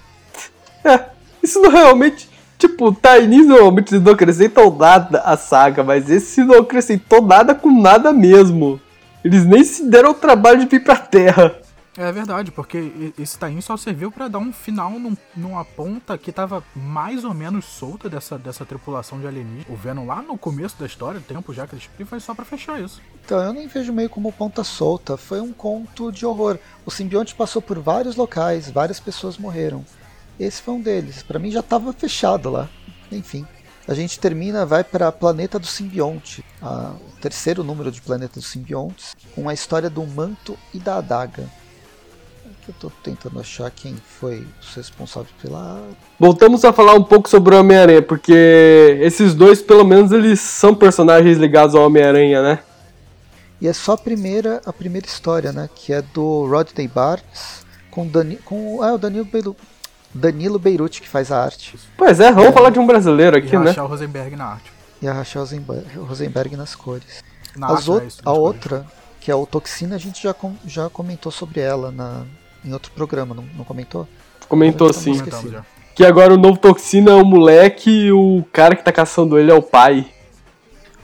É, 0.85 1.11
isso 1.43 1.61
não 1.61 1.71
realmente. 1.71 2.29
Tipo, 2.63 2.93
Tainis 2.93 3.49
normalmente 3.49 3.99
não 3.99 4.13
acrescentam 4.13 4.73
nada 4.77 5.19
à 5.23 5.37
saga, 5.37 5.83
mas 5.83 6.09
esse 6.09 6.45
não 6.45 6.61
acrescentou 6.61 7.21
nada 7.21 7.57
com 7.57 7.69
nada 7.81 8.13
mesmo. 8.13 8.81
Eles 9.25 9.45
nem 9.45 9.65
se 9.65 9.85
deram 9.91 10.13
o 10.13 10.15
trabalho 10.15 10.61
de 10.61 10.67
vir 10.67 10.85
pra 10.85 10.95
Terra. 10.95 11.57
É 11.99 12.13
verdade, 12.13 12.53
porque 12.53 13.13
esse 13.19 13.37
Tain 13.37 13.61
só 13.61 13.77
serviu 13.77 14.13
pra 14.13 14.29
dar 14.29 14.39
um 14.39 14.53
final 14.53 14.93
num- 14.93 15.17
numa 15.37 15.65
ponta 15.65 16.17
que 16.17 16.31
tava 16.31 16.63
mais 16.73 17.25
ou 17.25 17.35
menos 17.35 17.65
solta 17.65 18.09
dessa, 18.09 18.39
dessa 18.39 18.65
tripulação 18.65 19.19
de 19.19 19.27
alienígenas. 19.27 19.67
O 19.69 19.75
Venom 19.75 20.07
lá 20.07 20.23
no 20.23 20.39
começo 20.39 20.77
da 20.79 20.87
história, 20.87 21.21
tempo 21.21 21.53
já 21.53 21.67
que 21.67 21.75
eles. 21.75 21.91
Foi 22.07 22.21
só 22.21 22.33
pra 22.33 22.45
fechar 22.45 22.81
isso. 22.81 23.03
Então, 23.25 23.43
eu 23.43 23.53
nem 23.53 23.67
vejo 23.67 23.93
meio 23.93 24.09
como 24.09 24.31
ponta 24.33 24.63
solta. 24.63 25.17
Foi 25.17 25.41
um 25.41 25.53
conto 25.53 26.13
de 26.13 26.25
horror. 26.25 26.59
O 26.87 26.93
simbionte 26.93 27.35
passou 27.35 27.61
por 27.61 27.81
vários 27.81 28.15
locais, 28.15 28.71
várias 28.71 29.01
pessoas 29.01 29.37
morreram. 29.37 29.85
Esse 30.39 30.61
foi 30.63 30.75
um 30.75 30.81
deles. 30.81 31.23
Pra 31.23 31.39
mim 31.39 31.51
já 31.51 31.63
tava 31.63 31.93
fechado 31.93 32.51
lá. 32.51 32.69
Enfim. 33.11 33.47
A 33.87 33.95
gente 33.95 34.19
termina, 34.19 34.65
vai 34.65 34.85
para 34.85 35.11
Planeta 35.11 35.59
do 35.59 35.67
Simbionte, 35.67 36.45
a- 36.61 36.93
o 36.95 37.21
terceiro 37.21 37.65
número 37.65 37.91
de 37.91 38.01
Planeta 38.01 38.39
dos 38.39 38.49
Simbiontes, 38.49 39.15
com 39.35 39.49
a 39.49 39.55
história 39.55 39.91
do 39.91 40.07
manto 40.07 40.57
e 40.73 40.79
da 40.79 40.99
adaga. 40.99 41.49
Eu 42.69 42.73
tô 42.79 42.91
tentando 43.03 43.41
achar 43.41 43.69
quem 43.73 43.97
foi 43.97 44.47
os 44.61 44.73
responsáveis 44.77 45.35
pela. 45.43 45.83
Voltamos 46.17 46.65
a 46.65 46.73
falar 46.73 46.95
um 46.95 47.03
pouco 47.03 47.29
sobre 47.29 47.57
o 47.57 47.59
Homem-Aranha, 47.59 48.01
porque 48.03 48.99
esses 49.01 49.35
dois, 49.35 49.61
pelo 49.61 49.85
menos, 49.85 50.13
eles 50.13 50.39
são 50.39 50.73
personagens 50.73 51.39
ligados 51.39 51.75
ao 51.75 51.85
Homem-Aranha, 51.85 52.41
né? 52.41 52.59
E 53.61 53.67
é 53.67 53.73
só 53.73 53.93
a 53.95 53.99
primeira, 53.99 54.63
a 54.65 54.73
primeira 54.73 55.07
história, 55.09 55.53
né? 55.53 55.69
Que 55.75 55.93
é 55.93 56.03
do 56.03 56.47
Rodney 56.47 56.87
Barnes 56.87 57.67
com, 57.91 58.07
Dani, 58.07 58.37
com 58.37 58.81
ah, 58.81 58.95
o 58.95 58.99
Danilo, 58.99 59.27
Danilo 60.15 60.59
Beirute 60.59 61.01
que 61.01 61.09
faz 61.09 61.31
a 61.33 61.43
arte. 61.43 61.79
Pois 61.97 62.21
é, 62.21 62.31
vamos 62.33 62.53
falar 62.53 62.71
de 62.71 62.79
um 62.79 62.87
brasileiro 62.87 63.37
E 63.37 63.39
aqui, 63.39 63.57
né? 63.57 63.67
rachar 63.67 63.85
o 63.85 63.89
Rosenberg 63.89 64.37
na 64.37 64.45
arte. 64.47 64.73
E 65.01 65.09
a 65.09 65.13
Rachel 65.13 65.45
Rosenberg, 66.07 66.57
nas 66.57 66.75
cores. 66.75 67.25
Na 67.57 67.67
As 67.69 67.73
arte, 67.79 67.91
ou- 67.91 68.01
é 68.01 68.05
isso, 68.07 68.21
a 68.21 68.25
cores. 68.25 68.39
outra, 68.41 68.87
que 69.21 69.31
é 69.31 69.35
o 69.35 69.45
Toxina, 69.47 69.97
a 69.97 69.99
gente 69.99 70.23
já, 70.23 70.33
com- 70.33 70.55
já 70.67 70.89
comentou 70.89 71.33
sobre 71.33 71.61
ela 71.61 71.91
na, 71.91 72.23
em 72.65 72.73
outro 72.73 72.93
programa, 72.93 73.35
não, 73.35 73.45
não 73.57 73.65
comentou? 73.65 74.07
Comentou 74.49 74.91
esqueci. 74.91 75.49
já. 75.51 75.65
Que 75.95 76.05
agora 76.05 76.33
o 76.35 76.39
novo 76.39 76.59
Toxina 76.59 77.11
é 77.11 77.15
o 77.15 77.25
moleque 77.25 77.91
e 77.91 78.13
o 78.13 78.45
cara 78.53 78.77
que 78.77 78.85
tá 78.85 78.93
caçando 78.93 79.39
ele 79.39 79.51
é 79.51 79.55
o 79.55 79.63
pai. 79.63 80.07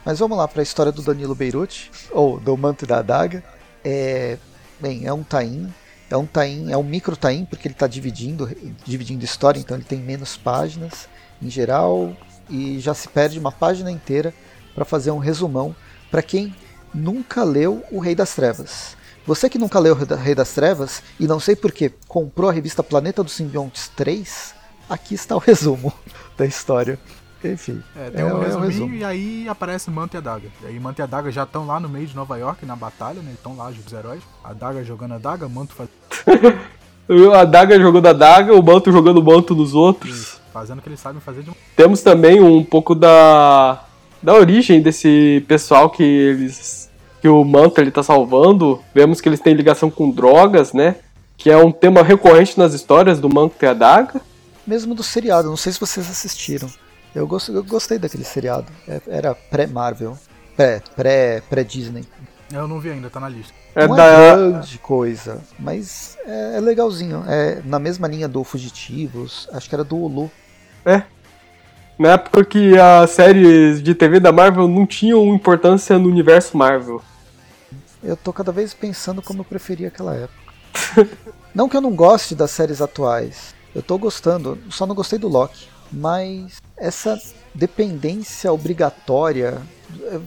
Mas 0.05 0.19
vamos 0.19 0.37
lá 0.37 0.47
para 0.47 0.61
a 0.61 0.63
história 0.63 0.91
do 0.91 1.01
Danilo 1.01 1.35
Beirute, 1.35 1.91
ou 2.11 2.39
do 2.39 2.55
Manto 2.57 2.85
e 2.85 2.87
da 2.87 2.99
Adaga. 2.99 3.43
É, 3.83 4.37
bem, 4.79 5.05
é 5.05 5.13
um 5.13 5.23
tain, 5.23 5.71
é 6.09 6.17
um 6.17 6.25
tain, 6.25 6.71
é 6.71 6.77
um 6.77 6.83
micro 6.83 7.15
tain 7.15 7.45
porque 7.45 7.67
ele 7.67 7.75
está 7.75 7.87
dividindo, 7.87 8.49
dividindo 8.85 9.23
história, 9.23 9.59
então 9.59 9.77
ele 9.77 9.83
tem 9.83 9.99
menos 9.99 10.35
páginas 10.35 11.07
em 11.41 11.49
geral 11.49 12.15
e 12.49 12.79
já 12.79 12.93
se 12.93 13.07
perde 13.07 13.37
uma 13.37 13.51
página 13.51 13.91
inteira 13.91 14.33
para 14.73 14.85
fazer 14.85 15.11
um 15.11 15.19
resumão 15.19 15.75
para 16.09 16.21
quem 16.21 16.55
nunca 16.93 17.43
leu 17.43 17.83
O 17.91 17.99
Rei 17.99 18.15
das 18.15 18.33
Trevas. 18.33 18.97
Você 19.25 19.49
que 19.49 19.59
nunca 19.59 19.77
leu 19.77 19.93
O 19.93 20.15
Rei 20.15 20.33
das 20.33 20.53
Trevas 20.53 21.03
e 21.19 21.27
não 21.27 21.39
sei 21.39 21.55
por 21.55 21.71
que 21.71 21.91
comprou 22.07 22.49
a 22.49 22.53
revista 22.53 22.81
Planeta 22.81 23.23
dos 23.23 23.33
Simbiontes 23.33 23.89
3, 23.95 24.55
aqui 24.89 25.13
está 25.13 25.35
o 25.35 25.39
resumo 25.39 25.93
da 26.35 26.45
história. 26.45 26.99
Enfim, 27.43 27.81
É, 27.95 28.09
tem 28.09 28.23
um 28.25 28.29
é 28.29 28.33
o 28.33 28.39
resuminho 28.39 28.69
resumo. 28.71 28.95
e 28.95 29.03
aí 29.03 29.47
aparece 29.47 29.89
Manto 29.89 30.15
e 30.15 30.17
a 30.17 30.21
Daga. 30.21 30.47
E 30.63 30.67
aí 30.67 30.79
Manto 30.79 30.99
e 30.99 31.03
a 31.03 31.05
Daga 31.05 31.31
já 31.31 31.43
estão 31.43 31.65
lá 31.65 31.79
no 31.79 31.87
meio 31.87 32.05
de 32.07 32.15
Nova 32.15 32.37
York, 32.37 32.65
na 32.65 32.75
batalha, 32.75 33.21
né? 33.21 33.31
Estão 33.33 33.55
lá 33.55 33.69
os 33.69 33.93
heróis. 33.93 34.21
A 34.43 34.53
Daga 34.53 34.83
jogando 34.83 35.13
a 35.13 35.17
Daga, 35.17 35.47
Manto 35.47 35.73
faz... 35.73 35.89
A 37.35 37.43
daga 37.43 37.79
jogando 37.79 38.05
a 38.05 38.13
daga, 38.13 38.53
o 38.53 38.61
manto 38.61 38.91
jogando 38.91 39.17
o 39.17 39.23
manto 39.23 39.55
nos 39.55 39.73
outros. 39.73 40.39
fazendo 40.53 40.77
o 40.77 40.81
que 40.81 40.89
eles 40.89 40.99
sabem 40.99 41.19
fazer 41.19 41.41
de 41.41 41.49
um... 41.49 41.53
Temos 41.75 42.03
também 42.03 42.39
um 42.39 42.63
pouco 42.63 42.93
da, 42.93 43.83
da 44.21 44.35
origem 44.35 44.79
desse 44.79 45.43
pessoal 45.47 45.89
que 45.89 46.03
eles 46.03 46.87
que 47.21 47.27
o 47.27 47.43
Manto 47.43 47.81
ele 47.81 47.91
tá 47.91 48.01
salvando, 48.01 48.79
vemos 48.93 49.19
que 49.19 49.27
eles 49.27 49.39
têm 49.41 49.53
ligação 49.53 49.89
com 49.89 50.09
drogas, 50.09 50.71
né? 50.71 50.95
Que 51.35 51.49
é 51.49 51.57
um 51.57 51.71
tema 51.71 52.01
recorrente 52.01 52.57
nas 52.57 52.73
histórias 52.73 53.19
do 53.19 53.27
Manto 53.27 53.55
e 53.61 53.65
a 53.65 53.73
Daga. 53.73 54.21
Mesmo 54.65 54.93
do 54.95 55.03
seriado, 55.03 55.49
não 55.49 55.57
sei 55.57 55.73
se 55.73 55.79
vocês 55.79 56.09
assistiram. 56.09 56.69
Eu, 57.13 57.27
gost, 57.27 57.49
eu 57.49 57.63
gostei 57.63 57.97
daquele 57.97 58.23
seriado. 58.23 58.71
É, 58.87 59.01
era 59.07 59.33
pré-Marvel. 59.33 60.17
Pré, 60.55 60.81
pré, 60.95 61.41
pré-Disney. 61.49 62.05
Eu 62.51 62.67
não 62.67 62.79
vi 62.79 62.89
ainda, 62.89 63.09
tá 63.09 63.19
na 63.19 63.29
lista. 63.29 63.53
É 63.75 63.87
não 63.87 63.95
da... 63.95 64.05
é 64.05 64.35
grande 64.35 64.77
coisa, 64.79 65.41
mas 65.57 66.17
é, 66.25 66.57
é, 66.57 66.59
legalzinho. 66.59 67.23
É 67.27 67.61
na 67.63 67.79
mesma 67.79 68.07
linha 68.07 68.27
do 68.27 68.43
Fugitivos, 68.43 69.47
acho 69.53 69.69
que 69.69 69.75
era 69.75 69.83
do 69.83 69.95
Hulu. 69.95 70.31
É. 70.85 71.03
Na 71.97 72.13
época 72.13 72.43
que 72.45 72.77
as 72.77 73.11
séries 73.11 73.83
de 73.83 73.93
TV 73.93 74.19
da 74.19 74.31
Marvel 74.31 74.67
não 74.67 74.85
tinham 74.85 75.33
importância 75.33 75.99
no 75.99 76.07
universo 76.07 76.57
Marvel. 76.57 77.01
Eu 78.01 78.15
tô 78.15 78.31
cada 78.31 78.51
vez 78.51 78.73
pensando 78.73 79.21
como 79.21 79.41
eu 79.41 79.45
preferia 79.45 79.89
aquela 79.89 80.15
época. 80.15 80.53
não 81.53 81.67
que 81.67 81.75
eu 81.75 81.81
não 81.81 81.93
goste 81.93 82.33
das 82.33 82.51
séries 82.51 82.81
atuais. 82.81 83.53
Eu 83.75 83.83
tô 83.83 83.97
gostando, 83.97 84.57
só 84.69 84.85
não 84.85 84.95
gostei 84.95 85.19
do 85.19 85.27
Loki. 85.27 85.67
Mas 85.91 86.61
essa 86.79 87.19
dependência 87.53 88.51
obrigatória 88.51 89.61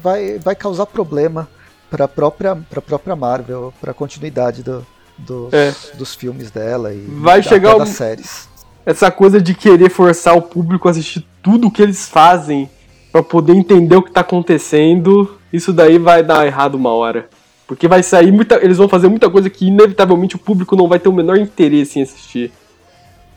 vai, 0.03 0.39
vai 0.39 0.55
causar 0.55 0.87
problema 0.87 1.49
para 1.91 2.05
a 2.05 2.09
própria, 2.09 2.57
própria 2.57 3.17
Marvel, 3.17 3.73
para 3.81 3.91
a 3.91 3.95
continuidade 3.95 4.63
do, 4.63 4.87
dos, 5.19 5.53
é. 5.53 5.75
dos 5.95 6.15
filmes 6.15 6.51
dela 6.51 6.93
e 6.93 7.05
vai 7.21 7.43
chegar 7.43 7.79
das 7.79 7.91
séries. 7.91 8.49
Essa 8.85 9.11
coisa 9.11 9.41
de 9.41 9.55
querer 9.55 9.91
forçar 9.91 10.37
o 10.37 10.43
público 10.43 10.89
a 10.89 10.91
assistir 10.91 11.25
tudo 11.43 11.69
o 11.69 11.71
que 11.71 11.83
eles 11.83 12.09
fazem 12.09 12.69
para 13.13 13.23
poder 13.23 13.53
entender 13.53 13.95
o 13.95 14.03
que 14.03 14.11
tá 14.11 14.23
acontecendo, 14.23 15.39
isso 15.53 15.73
daí 15.73 15.99
vai 15.99 16.23
dar 16.23 16.47
errado 16.47 16.75
uma 16.75 16.91
hora. 16.91 17.29
Porque 17.67 17.87
vai 17.87 18.03
sair 18.03 18.33
muita. 18.33 18.57
Eles 18.57 18.79
vão 18.79 18.89
fazer 18.89 19.09
muita 19.09 19.31
coisa 19.31 19.49
que 19.49 19.67
inevitavelmente 19.67 20.35
o 20.35 20.39
público 20.39 20.75
não 20.75 20.89
vai 20.89 20.99
ter 20.99 21.09
o 21.09 21.13
menor 21.13 21.39
interesse 21.39 21.99
em 21.99 22.03
assistir. 22.03 22.51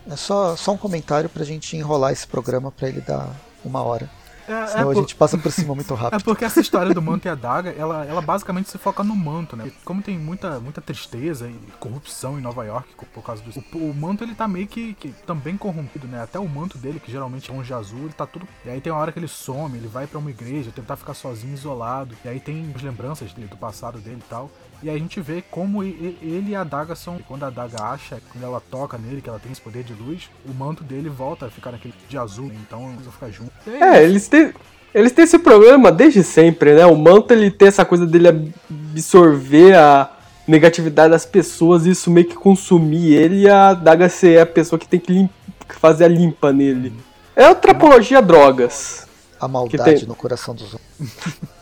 É 0.10 0.16
só, 0.16 0.56
só 0.56 0.74
um 0.74 0.78
comentário 0.78 1.30
pra 1.30 1.44
gente 1.44 1.76
enrolar 1.76 2.12
esse 2.12 2.28
programa 2.28 2.72
pra 2.72 2.88
ele 2.88 3.02
dar 3.02 3.30
uma 3.64 3.82
hora. 3.82 4.10
É, 4.48 4.68
Senão 4.68 4.92
é 4.92 4.94
por... 4.94 5.00
a 5.00 5.02
gente 5.02 5.16
passa 5.16 5.38
por 5.38 5.52
cima 5.52 5.74
muito 5.74 5.94
rápido. 5.96 6.20
É 6.20 6.24
porque 6.24 6.46
essa 6.46 6.60
história 6.60 6.94
do 6.94 7.02
manto 7.02 7.26
e 7.28 7.30
a 7.30 7.36
daga, 7.36 7.72
ela, 7.72 8.06
ela 8.06 8.22
basicamente 8.22 8.70
se 8.70 8.78
foca 8.78 9.04
no 9.04 9.16
manto, 9.16 9.56
né? 9.56 9.72
Como 9.84 10.02
tem 10.02 10.18
muita, 10.18 10.60
muita 10.60 10.82
tristeza 10.82 11.48
e 11.48 11.58
corrupção 11.80 12.38
em 12.38 12.42
Nova 12.42 12.64
York 12.64 12.90
por 13.14 13.24
causa 13.24 13.42
do. 13.42 13.52
O, 13.74 13.90
o 13.90 13.94
manto 13.94 14.24
ele 14.24 14.36
tá 14.36 14.48
meio 14.48 14.68
que, 14.68 14.94
que, 14.96 15.10
também 15.26 15.58
corrompido, 15.58 16.08
né? 16.08 16.22
Até 16.22 16.40
o 16.40 16.48
manto 16.48 16.78
dele, 16.78 17.00
que 17.00 17.12
geralmente 17.12 17.50
é 17.50 17.54
um 17.54 17.62
de 17.62 17.74
azul, 17.74 18.02
ele 18.02 18.14
tá 18.14 18.26
tudo. 18.26 18.48
E 18.64 18.70
aí 18.70 18.80
tem 18.80 18.92
uma 18.92 19.02
hora 19.02 19.12
que 19.12 19.20
ele 19.20 19.28
some, 19.28 19.78
ele 19.78 19.88
vai 19.88 20.06
para 20.06 20.20
uma 20.20 20.30
igreja, 20.30 20.72
tentar 20.72 20.96
ficar 20.96 21.14
sozinho, 21.14 21.54
isolado. 21.54 22.16
E 22.24 22.30
aí 22.30 22.40
tem 22.40 22.72
as 22.76 22.82
lembranças 22.82 23.34
dele, 23.34 23.48
do 23.48 23.58
passado 23.58 24.00
dele 24.00 24.22
e 24.24 24.30
tal. 24.30 24.52
E 24.84 24.90
aí 24.90 24.96
a 24.96 25.00
gente 25.00 25.20
vê 25.20 25.44
como 25.50 25.84
ele 25.84 26.46
e 26.50 26.56
a 26.56 26.64
Daga 26.64 26.96
são. 26.96 27.20
Quando 27.28 27.44
a 27.44 27.50
Daga 27.50 27.82
acha, 27.84 28.22
quando 28.32 28.44
ela 28.44 28.62
toca 28.62 28.98
nele, 28.98 29.22
que 29.22 29.30
ela 29.30 29.40
tem 29.40 29.52
esse 29.52 29.62
poder 29.62 29.84
de 29.84 29.94
luz, 29.94 30.30
o 30.48 30.54
manto 30.54 30.84
dele 30.84 31.10
volta 31.10 31.46
a 31.46 31.50
ficar 31.50 31.72
naquele 31.72 31.94
de 32.08 32.18
azul, 32.18 32.48
né? 32.48 32.56
então 32.62 32.92
eles 32.92 33.04
vão 33.04 33.12
ficar 33.12 33.30
juntos. 33.30 33.54
É, 33.68 34.04
eles 34.04 34.28
têm. 34.28 34.54
Eles 34.94 35.12
têm 35.12 35.26
esse 35.26 35.38
problema 35.38 35.92
desde 35.92 36.24
sempre, 36.24 36.74
né? 36.74 36.86
O 36.86 36.96
manto 36.96 37.34
ele 37.34 37.52
tem 37.52 37.68
essa 37.68 37.84
coisa 37.84 38.06
dele 38.06 38.54
absorver 38.70 39.76
a 39.76 40.10
negatividade 40.48 41.12
das 41.12 41.26
pessoas 41.26 41.86
e 41.86 41.90
isso 41.90 42.10
meio 42.10 42.28
que 42.28 42.36
consumir 42.36 43.14
ele 43.14 43.42
e 43.42 43.50
a 43.50 43.74
Daga 43.74 44.08
ser 44.08 44.40
a 44.40 44.46
pessoa 44.46 44.80
que 44.80 44.88
tem 44.88 45.00
que 45.00 45.30
fazer 45.68 46.06
a 46.06 46.08
limpa 46.08 46.54
nele. 46.54 46.94
É 47.36 47.46
a 47.46 48.22
drogas. 48.22 49.06
A 49.40 49.48
maldade 49.48 50.00
tem... 50.00 50.08
no 50.08 50.16
coração 50.16 50.56
dos 50.56 50.74
homens. 50.74 51.38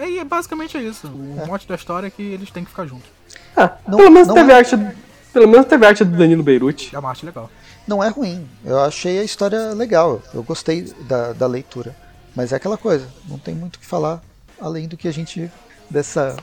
É, 0.00 0.18
é, 0.18 0.24
basicamente 0.24 0.76
é 0.76 0.82
isso. 0.82 1.06
O 1.06 1.40
é. 1.40 1.46
mote 1.46 1.66
da 1.66 1.74
história 1.74 2.06
é 2.06 2.10
que 2.10 2.22
eles 2.22 2.50
têm 2.50 2.64
que 2.64 2.70
ficar 2.70 2.86
juntos. 2.86 3.08
Ah, 3.56 3.76
não, 3.86 3.98
pelo 3.98 4.10
menos 4.10 4.32
teve 4.32 4.52
é... 4.52 4.54
arte. 4.54 4.76
Pelo 5.32 5.48
menos 5.48 5.66
teve 5.66 5.86
arte 5.86 6.04
do 6.04 6.16
Danilo 6.16 6.42
Beirute. 6.42 6.94
É 6.94 6.98
uma 6.98 7.08
arte 7.08 7.24
legal. 7.24 7.50
Não 7.86 8.02
é 8.02 8.08
ruim. 8.08 8.46
Eu 8.64 8.80
achei 8.80 9.18
a 9.18 9.24
história 9.24 9.72
legal. 9.72 10.20
Eu 10.34 10.42
gostei 10.42 10.82
da, 11.08 11.32
da 11.32 11.46
leitura. 11.46 11.96
Mas 12.34 12.52
é 12.52 12.56
aquela 12.56 12.78
coisa, 12.78 13.06
não 13.28 13.38
tem 13.38 13.54
muito 13.54 13.76
o 13.76 13.78
que 13.78 13.86
falar 13.86 14.22
além 14.60 14.88
do 14.88 14.96
que 14.96 15.08
a 15.08 15.12
gente. 15.12 15.50
dessa. 15.90 16.36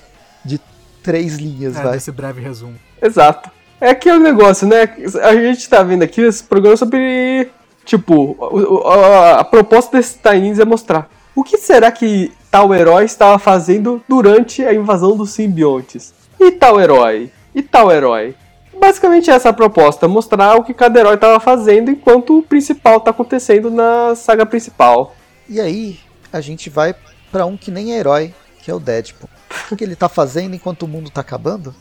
de 0.45 0.59
três 1.03 1.37
linhas, 1.37 1.77
é, 1.77 1.83
vai. 1.83 1.93
Desse 1.93 2.11
breve 2.11 2.41
resumo. 2.41 2.75
Exato. 3.01 3.49
É 3.81 3.91
aquele 3.91 4.19
negócio, 4.19 4.67
né? 4.67 4.83
A 5.23 5.33
gente 5.35 5.67
tá 5.69 5.81
vendo 5.83 6.03
aqui 6.03 6.21
esse 6.21 6.43
programa 6.43 6.77
sobre. 6.77 7.49
Tipo, 7.85 8.37
a, 8.85 8.93
a, 8.93 9.39
a 9.39 9.43
proposta 9.43 9.97
desse 9.97 10.17
Tains 10.19 10.59
é 10.59 10.65
mostrar 10.65 11.09
o 11.39 11.43
que 11.43 11.57
será 11.57 11.91
que 11.91 12.31
tal 12.51 12.73
herói 12.73 13.05
estava 13.05 13.37
fazendo 13.37 14.03
durante 14.07 14.63
a 14.65 14.73
invasão 14.73 15.15
dos 15.15 15.31
simbiontes. 15.31 16.13
E 16.39 16.51
tal 16.51 16.79
herói? 16.79 17.31
E 17.53 17.61
tal 17.61 17.91
herói? 17.91 18.35
Basicamente 18.79 19.29
essa 19.29 19.49
é 19.49 19.51
a 19.51 19.53
proposta, 19.53 20.07
mostrar 20.07 20.55
o 20.55 20.63
que 20.63 20.73
cada 20.73 20.99
herói 20.99 21.15
estava 21.15 21.39
fazendo 21.39 21.91
enquanto 21.91 22.39
o 22.39 22.43
principal 22.43 22.97
está 22.97 23.11
acontecendo 23.11 23.69
na 23.69 24.15
saga 24.15 24.45
principal. 24.45 25.15
E 25.49 25.59
aí, 25.59 25.99
a 26.31 26.39
gente 26.39 26.69
vai 26.69 26.95
para 27.31 27.45
um 27.45 27.57
que 27.57 27.71
nem 27.71 27.93
é 27.93 27.99
herói, 27.99 28.33
que 28.61 28.71
é 28.71 28.73
o 28.73 28.79
Deadpool. 28.79 29.29
O 29.69 29.75
que 29.75 29.83
ele 29.83 29.93
está 29.93 30.07
fazendo 30.07 30.55
enquanto 30.55 30.83
o 30.83 30.87
mundo 30.87 31.07
está 31.07 31.21
acabando? 31.21 31.75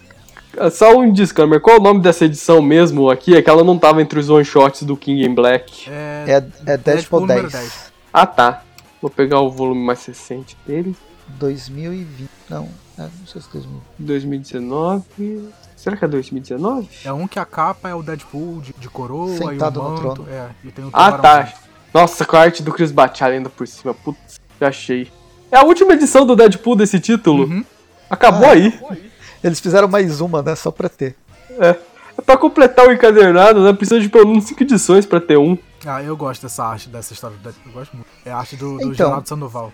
É 0.57 0.71
só 0.71 0.97
um 0.97 1.13
disclaimer, 1.13 1.61
qual 1.61 1.77
é 1.77 1.79
o 1.79 1.83
nome 1.83 2.01
dessa 2.01 2.25
edição 2.25 2.61
mesmo 2.61 3.09
aqui? 3.09 3.37
É 3.37 3.43
que 3.43 3.49
ela 3.49 3.63
não 3.63 3.77
estava 3.77 4.03
entre 4.03 4.19
os 4.19 4.29
one-shots 4.29 4.83
do 4.83 4.97
King 4.97 5.25
in 5.25 5.35
Black. 5.35 5.89
É, 5.89 6.25
é, 6.27 6.33
é 6.35 6.77
Deadpool, 6.77 7.27
Deadpool 7.27 7.27
10. 7.27 7.53
10. 7.53 7.93
Ah 8.13 8.27
tá, 8.27 8.63
Vou 9.01 9.11
pegar 9.11 9.41
o 9.41 9.51
volume 9.51 9.85
mais 9.85 10.05
recente 10.05 10.57
dele. 10.67 10.97
2020. 11.29 12.29
Não, 12.49 12.69
é, 12.99 13.03
não 13.03 13.27
sei 13.27 13.41
se 13.41 13.49
é 13.49 13.53
2020. 13.53 13.83
2019. 13.99 15.49
Será 15.77 15.97
que 15.97 16.05
é 16.05 16.09
2019? 16.09 16.89
É 17.05 17.13
um 17.13 17.29
que 17.29 17.39
a 17.39 17.45
capa 17.45 17.89
é 17.89 17.95
o 17.95 18.03
Deadpool 18.03 18.61
de, 18.61 18.75
de 18.77 18.89
coroa 18.89 19.37
Sentado 19.37 19.79
e 19.79 19.83
o 19.83 19.85
manto. 19.85 20.03
No 20.03 20.15
trono. 20.15 20.31
É, 20.31 20.49
e 20.65 20.73
tem 20.73 20.85
o 20.85 20.91
ah, 20.93 21.13
tá. 21.13 21.53
Nossa, 21.95 22.25
com 22.25 22.37
a 22.37 22.41
arte 22.41 22.63
do 22.63 22.73
Chris 22.73 22.91
Bachar 22.91 23.31
ainda 23.31 23.49
por 23.49 23.67
cima. 23.67 23.95
Putz, 23.95 24.41
já 24.61 24.69
achei. 24.69 25.11
É 25.51 25.57
a 25.57 25.63
última 25.63 25.95
edição 25.95 26.27
do 26.27 26.35
Deadpool 26.35 26.77
desse 26.77 26.99
título. 26.99 27.45
Uhum. 27.45 27.65
Acabou, 28.11 28.49
ah, 28.49 28.53
aí. 28.53 28.69
acabou 28.69 28.91
aí. 28.91 29.11
Eles 29.43 29.61
fizeram 29.61 29.87
mais 29.87 30.21
uma, 30.21 30.43
né? 30.43 30.55
Só 30.57 30.71
pra 30.71 30.89
ter. 30.89 31.15
É. 31.61 31.77
é 32.19 32.23
pra 32.25 32.37
completar 32.37 32.87
o 32.89 32.93
encadernado, 32.93 33.63
né? 33.63 33.73
Precisa 33.73 34.01
de 34.01 34.09
pelo 34.09 34.29
menos 34.29 34.45
5 34.45 34.63
edições 34.63 35.07
pra 35.07 35.21
ter 35.21 35.39
um. 35.39 35.57
Ah, 35.87 36.03
eu 36.03 36.17
gosto 36.17 36.43
dessa 36.43 36.65
arte, 36.65 36.89
dessa 36.89 37.13
história 37.13 37.37
do 37.37 37.43
Deadpool. 37.43 37.73
Eu 37.73 37.79
gosto 37.79 37.97
muito. 37.97 38.09
É 38.25 38.31
a 38.31 38.39
arte 38.39 38.57
do, 38.57 38.77
do 38.77 38.83
então, 38.83 38.95
Geraldo 38.95 39.29
Sandoval. 39.29 39.73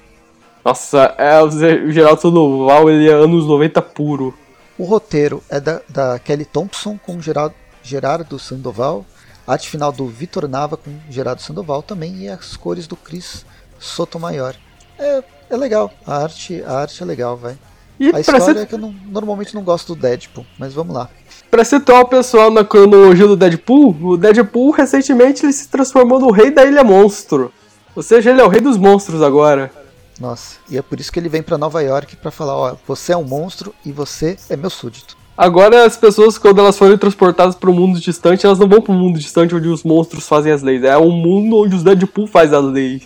Nossa, 0.64 1.14
é, 1.18 1.42
o 1.42 1.90
Geraldo 1.90 2.22
Sandoval, 2.22 2.90
ele 2.90 3.08
é 3.08 3.12
anos 3.12 3.46
90 3.46 3.82
puro. 3.82 4.34
O 4.78 4.84
roteiro 4.84 5.42
é 5.48 5.60
da, 5.60 5.80
da 5.88 6.18
Kelly 6.18 6.44
Thompson 6.44 6.98
com 6.98 7.20
Gerardo, 7.20 7.54
Gerardo 7.82 8.38
Sandoval. 8.38 9.04
A 9.46 9.52
arte 9.52 9.68
final 9.68 9.92
do 9.92 10.06
Vitor 10.06 10.48
Nava 10.48 10.76
com 10.76 10.90
Gerardo 11.10 11.42
Sandoval 11.42 11.82
também. 11.82 12.22
E 12.22 12.28
as 12.28 12.56
cores 12.56 12.86
do 12.86 12.96
Chris 12.96 13.44
Sotomayor. 13.78 14.54
É, 14.98 15.22
é 15.50 15.56
legal. 15.56 15.92
A 16.06 16.22
arte, 16.22 16.62
a 16.62 16.78
arte 16.78 17.02
é 17.02 17.06
legal, 17.06 17.36
vai. 17.36 17.58
E 17.98 18.14
a 18.14 18.20
história 18.20 18.40
ser... 18.40 18.56
é 18.56 18.66
que 18.66 18.74
eu 18.74 18.78
não, 18.78 18.92
normalmente 19.06 19.54
não 19.54 19.62
gosto 19.62 19.94
do 19.94 20.00
Deadpool, 20.00 20.46
mas 20.58 20.72
vamos 20.72 20.94
lá. 20.94 21.08
Pra 21.50 21.64
situar 21.64 22.00
o 22.00 22.08
pessoal 22.08 22.50
na 22.50 22.64
cronologia 22.64 23.26
do 23.26 23.36
Deadpool, 23.36 23.96
o 24.02 24.16
Deadpool 24.16 24.72
recentemente 24.72 25.44
ele 25.44 25.52
se 25.52 25.68
transformou 25.68 26.18
no 26.18 26.32
rei 26.32 26.50
da 26.50 26.64
Ilha 26.64 26.82
Monstro. 26.82 27.52
Ou 27.94 28.02
seja, 28.02 28.30
ele 28.30 28.40
é 28.40 28.44
o 28.44 28.48
rei 28.48 28.60
dos 28.60 28.76
monstros 28.76 29.22
agora. 29.22 29.70
Nossa, 30.18 30.56
e 30.68 30.76
é 30.76 30.82
por 30.82 30.98
isso 30.98 31.12
que 31.12 31.18
ele 31.18 31.28
vem 31.28 31.42
para 31.42 31.58
Nova 31.58 31.82
York 31.82 32.16
para 32.16 32.30
falar, 32.30 32.56
ó, 32.56 32.76
você 32.86 33.12
é 33.12 33.16
um 33.16 33.24
monstro 33.24 33.74
e 33.84 33.92
você 33.92 34.36
é 34.48 34.56
meu 34.56 34.70
súdito. 34.70 35.16
Agora 35.36 35.84
as 35.84 35.96
pessoas, 35.96 36.38
quando 36.38 36.60
elas 36.60 36.78
forem 36.78 36.96
transportadas 36.96 37.56
para 37.56 37.68
um 37.68 37.74
mundo 37.74 37.98
distante, 37.98 38.46
elas 38.46 38.58
não 38.58 38.68
vão 38.68 38.80
para 38.80 38.92
um 38.92 38.98
mundo 38.98 39.18
distante 39.18 39.54
onde 39.54 39.68
os 39.68 39.82
monstros 39.82 40.28
fazem 40.28 40.52
as 40.52 40.62
leis. 40.62 40.84
É 40.84 40.96
um 40.96 41.10
mundo 41.10 41.58
onde 41.58 41.74
os 41.74 41.82
Deadpool 41.82 42.28
faz 42.28 42.52
as 42.52 42.64
leis. 42.64 43.02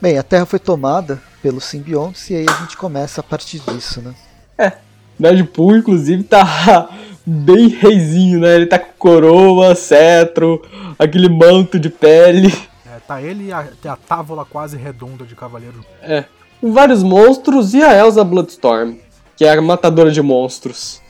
Bem, 0.00 0.16
a 0.16 0.22
Terra 0.22 0.46
foi 0.46 0.58
tomada 0.58 1.20
pelos 1.42 1.64
simbiontes 1.64 2.30
e 2.30 2.36
aí 2.36 2.46
a 2.48 2.52
gente 2.62 2.76
começa 2.76 3.20
a 3.20 3.24
partir 3.24 3.58
disso, 3.60 4.00
né? 4.00 4.14
É. 4.56 4.72
Deadpool, 5.20 5.76
inclusive, 5.76 6.22
tá 6.22 6.88
bem 7.24 7.68
reizinho, 7.68 8.40
né? 8.40 8.56
Ele 8.56 8.66
tá 8.66 8.78
com 8.78 8.92
coroa, 8.98 9.74
cetro, 9.74 10.62
aquele 10.98 11.28
manto 11.28 11.78
de 11.78 11.90
pele. 11.90 12.52
É, 12.86 12.98
tá 13.06 13.20
ele 13.20 13.48
e 13.48 13.52
a, 13.52 13.68
a 13.84 13.96
távola 13.96 14.44
quase 14.44 14.76
redonda 14.76 15.24
de 15.24 15.34
cavaleiro. 15.34 15.84
É. 16.02 16.24
Com 16.60 16.72
vários 16.72 17.02
monstros 17.02 17.74
e 17.74 17.82
a 17.82 17.94
Elsa 17.94 18.24
Bloodstorm, 18.24 18.96
que 19.36 19.44
é 19.44 19.52
a 19.52 19.62
matadora 19.62 20.10
de 20.10 20.22
monstros. 20.22 21.00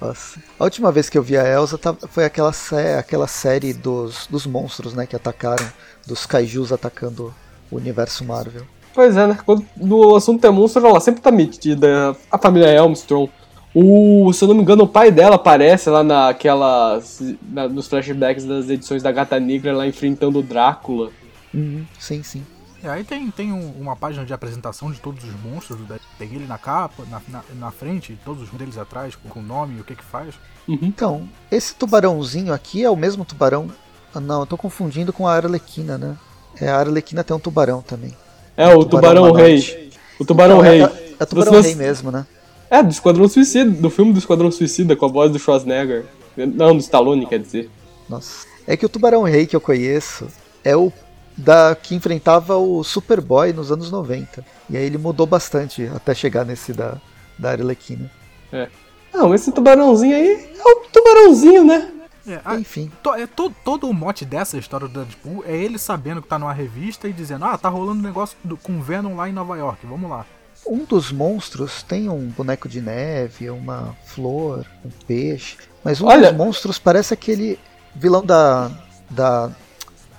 Nossa. 0.00 0.40
A 0.58 0.64
última 0.64 0.90
vez 0.90 1.10
que 1.10 1.18
eu 1.18 1.22
vi 1.22 1.36
a 1.36 1.46
Elsa 1.46 1.78
foi 2.08 2.24
aquela, 2.24 2.52
sé 2.52 2.98
aquela 2.98 3.26
série 3.26 3.72
dos, 3.72 4.26
dos 4.28 4.46
monstros, 4.46 4.94
né? 4.94 5.06
Que 5.06 5.14
atacaram, 5.14 5.66
dos 6.06 6.26
kaijus 6.26 6.72
atacando 6.72 7.34
o 7.70 7.76
universo 7.76 8.24
Marvel. 8.24 8.64
Pois 8.94 9.16
é, 9.16 9.26
né? 9.26 9.38
Quando 9.44 9.64
o 9.88 10.16
assunto 10.16 10.44
é 10.44 10.50
monstro, 10.50 10.86
ela 10.86 11.00
sempre 11.00 11.20
tá 11.20 11.30
metida. 11.30 12.16
A 12.30 12.38
família 12.38 12.68
Elmstrong. 12.68 13.30
O, 13.74 14.32
se 14.32 14.42
eu 14.42 14.48
não 14.48 14.56
me 14.56 14.62
engano, 14.62 14.82
o 14.82 14.88
pai 14.88 15.12
dela 15.12 15.36
aparece 15.36 15.88
lá 15.88 16.02
naquelas. 16.02 17.22
Na, 17.42 17.68
nos 17.68 17.86
flashbacks 17.86 18.44
das 18.44 18.68
edições 18.68 19.02
da 19.02 19.12
Gata 19.12 19.38
Negra, 19.38 19.76
lá 19.76 19.86
enfrentando 19.86 20.40
o 20.40 20.42
Drácula. 20.42 21.10
Uhum, 21.54 21.84
sim, 21.98 22.22
sim. 22.22 22.44
É, 22.82 22.88
aí 22.88 23.04
tem, 23.04 23.30
tem 23.30 23.52
um, 23.52 23.72
uma 23.78 23.94
página 23.94 24.24
de 24.24 24.32
apresentação 24.32 24.90
de 24.90 24.98
todos 24.98 25.22
os 25.22 25.34
monstros 25.42 25.78
do 25.78 25.84
Deadpool. 25.84 26.10
Tem 26.18 26.34
ele 26.34 26.46
na 26.46 26.58
capa, 26.58 27.04
na, 27.10 27.20
na, 27.28 27.44
na 27.58 27.70
frente, 27.70 28.18
todos 28.24 28.42
os 28.44 28.50
deles 28.50 28.78
atrás, 28.78 29.14
com 29.14 29.38
o 29.38 29.42
nome 29.42 29.76
e 29.76 29.80
o 29.80 29.84
que 29.84 29.94
que 29.94 30.04
faz. 30.04 30.34
Uhum. 30.66 30.78
Então, 30.82 31.28
esse 31.50 31.74
tubarãozinho 31.74 32.52
aqui 32.52 32.82
é 32.82 32.90
o 32.90 32.96
mesmo 32.96 33.24
tubarão. 33.24 33.70
Ah, 34.14 34.20
não, 34.20 34.40
eu 34.40 34.46
tô 34.46 34.56
confundindo 34.56 35.12
com 35.12 35.28
a 35.28 35.36
Arlequina, 35.36 35.98
né? 35.98 36.16
É, 36.60 36.68
a 36.68 36.78
Arlequina 36.78 37.22
tem 37.22 37.36
um 37.36 37.40
tubarão 37.40 37.82
também. 37.82 38.16
É, 38.60 38.74
o, 38.74 38.84
tubarão, 38.84 39.28
tubarão 39.28 39.32
rei. 39.32 39.90
O 40.18 40.24
tubarão 40.26 40.60
então, 40.60 40.70
rei. 40.70 40.82
É, 40.82 41.14
é, 41.18 41.24
tubarão 41.24 41.52
Você... 41.54 41.68
rei 41.68 41.76
mesmo, 41.76 42.10
né? 42.10 42.26
É, 42.68 42.82
do 42.82 42.90
Esquadrão 42.90 43.26
Suicida, 43.26 43.70
do 43.70 43.88
filme 43.88 44.12
do 44.12 44.18
Esquadrão 44.18 44.52
Suicida, 44.52 44.94
com 44.94 45.06
a 45.06 45.08
voz 45.08 45.32
do 45.32 45.38
Schwarzenegger. 45.38 46.04
Não, 46.36 46.76
do 46.76 46.80
Stallone, 46.80 47.24
quer 47.24 47.38
dizer. 47.38 47.70
Nossa. 48.06 48.46
É 48.66 48.76
que 48.76 48.84
o 48.84 48.88
tubarão 48.88 49.22
rei 49.22 49.46
que 49.46 49.56
eu 49.56 49.62
conheço 49.62 50.26
é 50.62 50.76
o 50.76 50.92
da 51.34 51.74
que 51.74 51.94
enfrentava 51.94 52.58
o 52.58 52.84
Superboy 52.84 53.54
nos 53.54 53.72
anos 53.72 53.90
90. 53.90 54.44
E 54.68 54.76
aí 54.76 54.84
ele 54.84 54.98
mudou 54.98 55.26
bastante 55.26 55.90
até 55.96 56.14
chegar 56.14 56.44
nesse 56.44 56.74
da, 56.74 56.98
da 57.38 57.52
Arlequina. 57.52 58.10
É. 58.52 58.68
Não, 59.12 59.34
esse 59.34 59.50
tubarãozinho 59.52 60.14
aí 60.14 60.50
é 60.54 60.62
o 60.62 60.76
tubarãozinho, 60.92 61.64
né? 61.64 61.90
É, 62.30 62.40
a, 62.44 62.56
Enfim. 62.56 62.90
To, 63.02 63.14
é, 63.14 63.26
to, 63.26 63.52
todo 63.64 63.88
o 63.88 63.92
mote 63.92 64.24
dessa 64.24 64.56
história 64.56 64.86
do 64.86 65.04
Deadpool 65.04 65.44
é 65.46 65.56
ele 65.56 65.78
sabendo 65.78 66.22
que 66.22 66.28
tá 66.28 66.38
numa 66.38 66.52
revista 66.52 67.08
e 67.08 67.12
dizendo: 67.12 67.44
Ah, 67.44 67.58
tá 67.58 67.68
rolando 67.68 68.00
um 68.00 68.04
negócio 68.04 68.36
do, 68.44 68.56
com 68.56 68.80
Venom 68.80 69.16
lá 69.16 69.28
em 69.28 69.32
Nova 69.32 69.56
York, 69.56 69.84
vamos 69.86 70.08
lá. 70.08 70.24
Um 70.66 70.84
dos 70.84 71.10
monstros 71.10 71.82
tem 71.82 72.08
um 72.08 72.28
boneco 72.28 72.68
de 72.68 72.80
neve, 72.80 73.50
uma 73.50 73.96
flor, 74.04 74.64
um 74.84 74.90
peixe. 75.06 75.56
Mas 75.82 76.00
um 76.00 76.06
Olha... 76.06 76.28
dos 76.28 76.36
monstros 76.36 76.78
parece 76.78 77.14
aquele 77.14 77.58
vilão 77.94 78.24
da. 78.24 78.70
da 79.08 79.50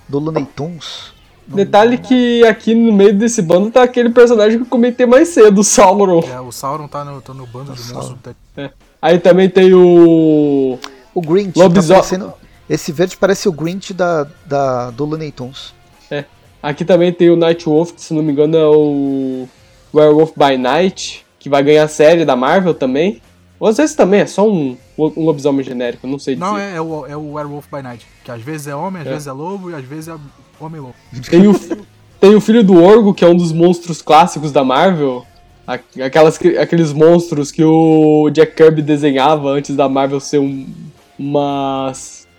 do 0.10 0.20
Looney 0.20 0.46
Tunes. 0.46 1.14
Detalhe 1.48 1.98
que 1.98 2.46
aqui 2.46 2.74
no 2.74 2.94
meio 2.94 3.14
desse 3.18 3.42
bando 3.42 3.72
tá 3.72 3.84
aquele 3.84 4.10
personagem 4.10 4.58
que 4.58 4.64
eu 4.64 4.70
comentei 4.70 5.06
mais 5.06 5.30
cedo, 5.30 5.62
o 5.62 5.64
Sauron. 5.64 6.22
É, 6.22 6.40
o 6.40 6.52
Sauron 6.52 6.88
tá 6.88 7.04
no, 7.04 7.22
tá 7.22 7.34
no 7.34 7.46
bando 7.46 7.74
de 7.74 7.94
monstros. 7.94 8.36
É. 8.56 8.70
Aí 9.02 9.20
também 9.20 9.50
tem 9.50 9.74
o. 9.74 10.78
O 11.14 11.22
Grinch. 11.22 11.58
Lobisomem. 11.58 12.02
Tá 12.02 12.08
parecendo... 12.08 12.34
Esse 12.70 12.92
verde 12.92 13.18
parece 13.18 13.50
o 13.50 13.52
Grinch 13.52 13.94
da, 13.94 14.26
da, 14.46 14.92
do 14.92 15.04
Looney 15.04 15.32
Tunes. 15.32 15.74
É. 16.10 16.24
Aqui 16.64 16.86
também 16.86 17.12
tem 17.12 17.30
o 17.30 17.36
Nightwolf, 17.36 17.92
que 17.92 18.02
se 18.02 18.14
não 18.14 18.24
me 18.24 18.32
engano 18.32 18.56
é 18.56 18.68
o 18.68 19.48
Werewolf 19.94 20.32
by 20.38 20.58
Night, 20.58 21.26
que 21.38 21.50
vai 21.50 21.64
ganhar 21.64 21.84
a 21.84 21.88
série 21.88 22.24
da 22.24 22.36
Marvel 22.36 22.74
também. 22.74 23.22
Ou 23.60 23.68
às 23.68 23.78
vezes 23.78 23.96
também 23.96 24.22
é 24.22 24.26
só 24.26 24.48
um, 24.48 24.78
um 24.98 25.26
lobisomem 25.26 25.66
genérico, 25.66 26.08
não 26.08 26.18
sei 26.18 26.36
dizer. 26.36 26.46
Não, 26.46 26.58
é, 26.58 26.76
é, 26.76 26.82
o, 26.82 27.06
é 27.06 27.16
o 27.16 27.34
Werewolf 27.34 27.68
by 27.72 27.82
Night, 27.82 28.08
que 28.24 28.32
às 28.32 28.42
vezes 28.42 28.68
é 28.68 28.76
homem, 28.76 29.02
às 29.02 29.08
é. 29.08 29.12
vezes 29.12 29.28
é 29.28 29.32
lobo 29.32 29.70
e 29.70 29.76
às 29.76 29.84
vezes 29.84 30.08
é 30.08 30.16
homem-lobo. 30.60 30.96
Tem 31.30 31.48
o, 31.48 31.54
tem 32.20 32.36
o 32.36 32.42
filho 32.42 32.64
do 32.64 32.82
Orgo, 32.82 33.14
que 33.14 33.26
é 33.26 33.28
um 33.28 33.36
dos 33.36 33.52
monstros 33.52 34.02
clássicos 34.02 34.52
da 34.52 34.64
Marvel. 34.64 35.26
Aquelas, 35.68 36.40
aqueles 36.60 36.92
monstros 36.92 37.52
que 37.52 37.64
o 37.64 38.30
Jack 38.32 38.56
Kirby 38.56 38.82
desenhava 38.82 39.50
antes 39.50 39.76
da 39.76 39.88
Marvel 39.88 40.20
ser 40.20 40.40
um, 40.40 40.68
uma 41.22 41.94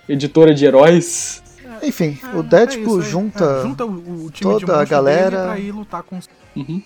editora 0.08 0.52
de 0.52 0.64
heróis. 0.64 1.42
Enfim, 1.82 2.18
é, 2.22 2.36
o 2.36 2.42
Deadpool 2.42 3.00
é 3.00 3.04
junta, 3.04 3.44
é, 3.44 3.62
junta 3.62 3.86
o, 3.86 4.26
o 4.26 4.30
toda 4.30 4.80
a 4.80 4.84
galera 4.84 5.44
pra 5.46 5.58
ir 5.58 5.72
lutar 5.72 6.02
com. 6.02 6.18
Uhum. 6.54 6.82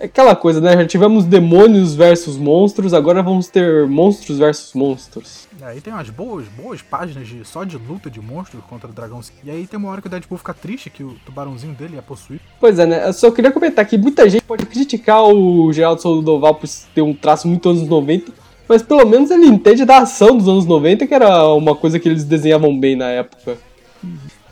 É 0.00 0.04
aquela 0.04 0.36
coisa, 0.36 0.60
né? 0.60 0.74
Já 0.74 0.86
tivemos 0.86 1.24
demônios 1.24 1.96
versus 1.96 2.36
monstros, 2.36 2.94
agora 2.94 3.20
vamos 3.20 3.48
ter 3.48 3.84
monstros 3.88 4.38
versus 4.38 4.72
monstros. 4.72 5.48
Aí 5.60 5.80
tem 5.80 5.92
umas 5.92 6.08
boas, 6.08 6.46
boas 6.46 6.80
páginas 6.80 7.26
de, 7.26 7.44
só 7.44 7.64
de 7.64 7.76
luta 7.76 8.08
de 8.08 8.20
monstros 8.20 8.62
contra 8.68 8.88
o 8.88 8.92
dragão. 8.92 9.20
E 9.42 9.50
aí 9.50 9.66
tem 9.66 9.76
uma 9.76 9.90
hora 9.90 10.00
que 10.00 10.06
o 10.06 10.10
Deadpool 10.10 10.38
fica 10.38 10.54
triste 10.54 10.88
que 10.88 11.02
o 11.02 11.16
tubarãozinho 11.26 11.74
dele 11.74 11.98
é 11.98 12.00
possuído. 12.00 12.40
Pois 12.60 12.78
é, 12.78 12.86
né? 12.86 13.08
Eu 13.08 13.12
só 13.12 13.28
queria 13.32 13.50
comentar 13.50 13.84
que 13.84 13.98
muita 13.98 14.28
gente 14.30 14.44
pode 14.44 14.66
criticar 14.66 15.24
o 15.24 15.72
Geraldo 15.72 16.00
Soldoval 16.00 16.54
por 16.54 16.68
ter 16.94 17.02
um 17.02 17.12
traço 17.12 17.48
muito 17.48 17.68
anos 17.68 17.88
90, 17.88 18.32
mas 18.68 18.82
pelo 18.82 19.06
menos 19.06 19.30
ele 19.30 19.46
entende 19.46 19.84
da 19.84 19.98
ação 19.98 20.36
dos 20.36 20.46
anos 20.46 20.66
90, 20.66 21.06
que 21.06 21.14
era 21.14 21.48
uma 21.54 21.74
coisa 21.74 21.98
que 21.98 22.08
eles 22.08 22.24
desenhavam 22.24 22.78
bem 22.78 22.94
na 22.94 23.08
época. 23.08 23.56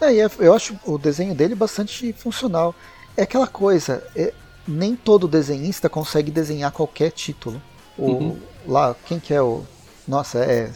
É, 0.01 0.13
eu 0.39 0.55
acho 0.55 0.79
o 0.85 0.99
desenho 0.99 1.35
dele 1.35 1.55
bastante 1.55 2.13
funcional. 2.13 2.75
É 3.17 3.23
aquela 3.23 3.47
coisa, 3.47 4.03
é, 4.15 4.33
nem 4.67 4.97
todo 4.97 5.29
desenhista 5.29 5.89
consegue 5.89 6.31
desenhar 6.31 6.73
qualquer 6.73 7.11
título. 7.11 7.61
O, 7.97 8.11
uhum. 8.11 8.37
Lá, 8.67 8.95
quem 9.07 9.19
que 9.19 9.33
é 9.33 9.41
o. 9.41 9.63
Nossa, 10.07 10.39
é. 10.39 10.71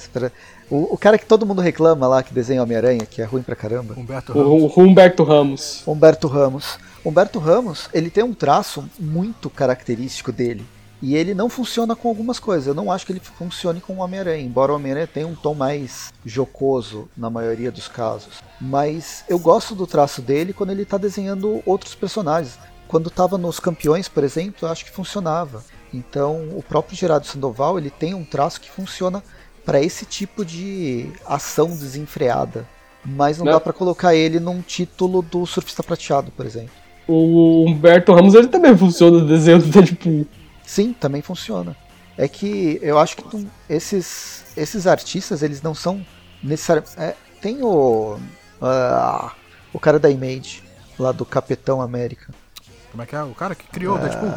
O, 0.70 0.94
o, 0.94 0.98
cara 0.98 1.18
que 1.18 1.26
todo 1.26 1.44
mundo 1.46 1.60
reclama 1.60 2.06
lá 2.06 2.22
que 2.22 2.32
desenha 2.32 2.62
Homem-Aranha, 2.62 3.04
que 3.04 3.20
é 3.20 3.24
ruim 3.24 3.42
pra 3.42 3.56
caramba. 3.56 3.94
Humberto 3.96 4.32
Ramos. 4.32 4.76
O, 4.76 4.80
Humberto 4.80 5.24
Ramos. 5.24 5.82
Humberto 5.86 6.28
Ramos. 6.28 6.78
Humberto 7.04 7.38
Ramos, 7.38 7.88
ele 7.92 8.10
tem 8.10 8.22
um 8.22 8.34
traço 8.34 8.84
muito 8.98 9.48
característico 9.50 10.30
dele. 10.30 10.64
E 11.02 11.16
ele 11.16 11.34
não 11.34 11.48
funciona 11.48 11.96
com 11.96 12.08
algumas 12.08 12.38
coisas. 12.38 12.66
Eu 12.66 12.74
não 12.74 12.92
acho 12.92 13.06
que 13.06 13.12
ele 13.12 13.20
funcione 13.20 13.80
com 13.80 13.94
o 13.94 13.98
Homem-Aranha, 13.98 14.44
embora 14.44 14.72
o 14.72 14.76
Homem-Aranha 14.76 15.06
tenha 15.06 15.26
um 15.26 15.34
tom 15.34 15.54
mais 15.54 16.12
jocoso 16.24 17.08
na 17.16 17.30
maioria 17.30 17.70
dos 17.70 17.88
casos. 17.88 18.42
Mas 18.60 19.24
eu 19.28 19.38
gosto 19.38 19.74
do 19.74 19.86
traço 19.86 20.20
dele 20.20 20.52
quando 20.52 20.70
ele 20.70 20.82
está 20.82 20.98
desenhando 20.98 21.62
outros 21.64 21.94
personagens. 21.94 22.58
Quando 22.86 23.08
estava 23.08 23.38
nos 23.38 23.58
campeões, 23.60 24.08
por 24.08 24.24
exemplo, 24.24 24.66
eu 24.66 24.68
acho 24.68 24.84
que 24.84 24.90
funcionava. 24.90 25.64
Então, 25.92 26.48
o 26.56 26.62
próprio 26.62 26.96
Gerardo 26.96 27.26
Sandoval 27.26 27.78
ele 27.78 27.90
tem 27.90 28.14
um 28.14 28.24
traço 28.24 28.60
que 28.60 28.70
funciona 28.70 29.22
para 29.64 29.80
esse 29.80 30.04
tipo 30.04 30.44
de 30.44 31.10
ação 31.26 31.68
desenfreada. 31.68 32.66
Mas 33.04 33.38
não, 33.38 33.46
não. 33.46 33.52
dá 33.52 33.60
para 33.60 33.72
colocar 33.72 34.14
ele 34.14 34.38
num 34.38 34.60
título 34.60 35.22
do 35.22 35.46
Surfista 35.46 35.82
Prateado, 35.82 36.30
por 36.32 36.44
exemplo. 36.44 36.70
O 37.08 37.64
Humberto 37.68 38.12
Ramos 38.12 38.34
ele 38.34 38.48
também 38.48 38.76
funciona 38.76 39.18
no 39.18 39.26
desenho 39.26 39.58
do 39.58 39.66
Deadpool. 39.66 40.26
Sim, 40.70 40.92
também 40.92 41.20
funciona. 41.20 41.76
É 42.16 42.28
que 42.28 42.78
eu 42.80 42.96
acho 42.96 43.16
que 43.16 43.48
esses, 43.68 44.44
esses 44.56 44.86
artistas 44.86 45.42
eles 45.42 45.60
não 45.60 45.74
são 45.74 46.06
necessariamente. 46.40 46.94
É, 46.96 47.16
tem 47.42 47.60
o. 47.60 48.16
Uh, 48.62 49.30
o 49.72 49.80
cara 49.80 49.98
da 49.98 50.08
Image, 50.08 50.62
lá 50.96 51.10
do 51.10 51.26
Capitão 51.26 51.82
América. 51.82 52.32
Como 52.92 53.02
é 53.02 53.06
que 53.06 53.16
é? 53.16 53.22
O 53.24 53.34
cara 53.34 53.56
que 53.56 53.66
criou 53.66 53.96
o 53.96 53.98
Deadpool? 53.98 54.30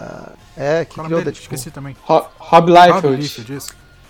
É, 0.57 0.85
que 0.85 0.99
criou 0.99 1.21
o 1.21 1.23
Deadpool. 1.23 1.43
Esqueci 1.43 1.69
também. 1.69 1.95
Rob 2.01 2.71
Liefeld. 2.71 3.59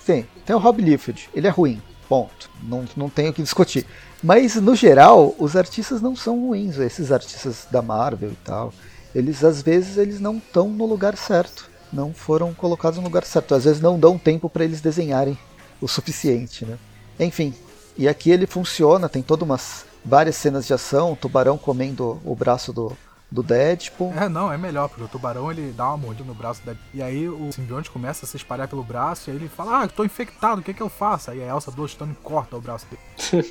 Sim, 0.06 0.26
tem 0.46 0.56
o 0.56 0.60
Rob 0.60 0.82
Liefeld. 0.82 1.30
Ele 1.34 1.48
é 1.48 1.50
ruim. 1.50 1.82
Ponto. 2.08 2.50
Não, 2.62 2.86
não 2.96 3.10
tenho 3.10 3.32
o 3.32 3.34
que 3.34 3.44
discutir. 3.44 3.86
Mas, 4.24 4.56
no 4.56 4.78
geral, 4.78 5.36
os 5.38 5.58
artistas 5.58 6.02
não 6.02 6.16
são 6.16 6.40
ruins. 6.40 6.78
Esses 6.78 7.12
artistas 7.12 7.68
da 7.70 7.82
Marvel 7.82 8.32
e 8.32 8.46
tal. 8.46 8.74
Eles, 9.14 9.44
às 9.44 9.62
vezes, 9.62 9.98
eles 9.98 10.22
não 10.22 10.38
estão 10.38 10.70
no 10.70 10.86
lugar 10.86 11.18
certo. 11.18 11.73
Não 11.94 12.12
foram 12.14 12.54
colocados 12.54 12.98
no 12.98 13.06
lugar 13.06 13.24
certo. 13.24 13.54
Às 13.54 13.66
vezes 13.66 13.80
não 13.80 14.00
dão 14.00 14.18
tempo 14.18 14.50
para 14.50 14.64
eles 14.64 14.82
desenharem 14.82 15.38
o 15.80 15.88
suficiente, 15.88 16.66
né? 16.66 16.78
Enfim. 17.20 17.54
E 17.96 18.08
aqui 18.08 18.32
ele 18.32 18.48
funciona. 18.48 19.08
Tem 19.08 19.22
todas 19.22 19.48
umas 19.48 19.86
várias 20.04 20.36
cenas 20.36 20.66
de 20.66 20.74
ação. 20.74 21.14
O 21.14 21.16
tubarão 21.16 21.58
comendo 21.58 22.20
o 22.26 22.36
braço 22.36 22.74
do, 22.74 22.92
do 23.30 23.44
Deadpool. 23.44 24.12
É, 24.16 24.28
não, 24.28 24.52
é 24.52 24.58
melhor, 24.58 24.90
porque 24.90 25.04
o 25.04 25.08
tubarão 25.08 25.52
ele 25.52 25.72
dá 25.72 25.88
uma 25.90 25.98
mordida 25.98 26.28
no 26.28 26.34
braço 26.34 26.62
do 26.62 26.66
Deadpool. 26.66 26.90
E 26.96 27.04
aí 27.04 27.30
o 27.30 27.52
simbionte 27.52 27.92
começa 27.92 28.26
a 28.26 28.28
se 28.28 28.38
espalhar 28.38 28.68
pelo 28.68 28.84
braço 28.84 29.30
e 29.30 29.32
aí 29.32 29.38
ele 29.38 29.48
fala: 29.48 29.84
Ah, 29.84 29.88
tô 29.88 30.04
infectado, 30.04 30.62
o 30.62 30.64
que 30.64 30.74
que 30.74 30.82
eu 30.82 30.90
faço? 30.90 31.30
Aí 31.30 31.44
a 31.44 31.48
Elsa 31.48 31.70
Bloodstone 31.70 32.16
corta 32.24 32.58
o 32.58 32.62
braço 32.62 32.88
dele. 32.90 33.48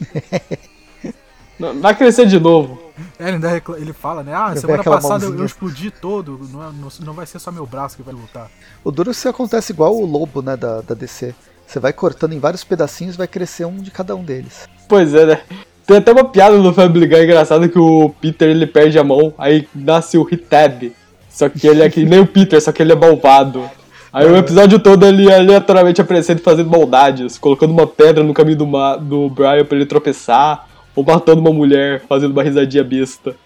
Vai 1.80 1.94
crescer 1.94 2.26
de 2.26 2.40
novo. 2.40 2.91
É, 3.18 3.28
ele, 3.28 3.38
ele 3.78 3.92
fala, 3.92 4.22
né? 4.22 4.34
Ah, 4.34 4.54
semana 4.56 4.82
passada 4.82 5.24
eu, 5.24 5.36
eu, 5.36 5.44
explodi 5.44 5.90
todo, 5.90 6.40
não, 6.50 6.62
é, 6.62 6.66
não, 6.66 6.88
não, 7.00 7.12
vai 7.12 7.26
ser 7.26 7.38
só 7.38 7.52
meu 7.52 7.66
braço 7.66 7.96
que 7.96 8.02
vai 8.02 8.14
lutar. 8.14 8.50
O 8.84 8.90
duro 8.90 9.12
se 9.12 9.28
acontece 9.28 9.72
igual 9.72 9.96
o 9.96 10.04
lobo, 10.04 10.42
né, 10.42 10.56
da, 10.56 10.80
da 10.80 10.94
DC. 10.94 11.34
Você 11.66 11.80
vai 11.80 11.92
cortando 11.92 12.32
em 12.34 12.38
vários 12.38 12.64
pedacinhos 12.64 13.16
vai 13.16 13.26
crescer 13.26 13.64
um 13.64 13.76
de 13.76 13.90
cada 13.90 14.14
um 14.14 14.22
deles. 14.22 14.68
Pois 14.88 15.14
é, 15.14 15.24
né? 15.24 15.40
Tem 15.86 15.96
até 15.96 16.12
uma 16.12 16.24
piada 16.24 16.56
no 16.58 16.72
Family 16.72 17.06
Guy 17.06 17.24
engraçada 17.24 17.68
que 17.68 17.78
o 17.78 18.10
Peter 18.20 18.48
ele 18.48 18.66
perde 18.66 18.98
a 18.98 19.04
mão, 19.04 19.34
aí 19.38 19.66
nasce 19.74 20.18
o 20.18 20.26
Hitab. 20.30 20.92
Só 21.30 21.48
que 21.48 21.66
ele 21.66 21.82
é 21.82 21.88
que 21.88 22.04
nem 22.04 22.20
o 22.20 22.26
Peter, 22.26 22.60
só 22.60 22.70
que 22.72 22.82
ele 22.82 22.92
é 22.92 22.96
malvado. 22.96 23.68
Aí 24.12 24.26
o 24.26 24.36
episódio 24.36 24.78
todo 24.78 25.06
ele 25.06 25.30
é 25.30 25.36
aleatoriamente 25.36 26.00
aparecendo 26.00 26.40
fazendo 26.40 26.68
maldades, 26.68 27.38
colocando 27.38 27.70
uma 27.70 27.86
pedra 27.86 28.22
no 28.22 28.34
caminho 28.34 28.58
do, 28.58 28.96
do 28.98 29.30
Brian 29.30 29.64
pra 29.64 29.76
ele 29.76 29.86
tropeçar, 29.86 30.68
ou 30.94 31.04
matando 31.04 31.40
uma 31.40 31.52
mulher, 31.52 32.04
fazendo 32.06 32.32
uma 32.32 32.42
risadinha 32.42 32.84
besta. 32.84 33.36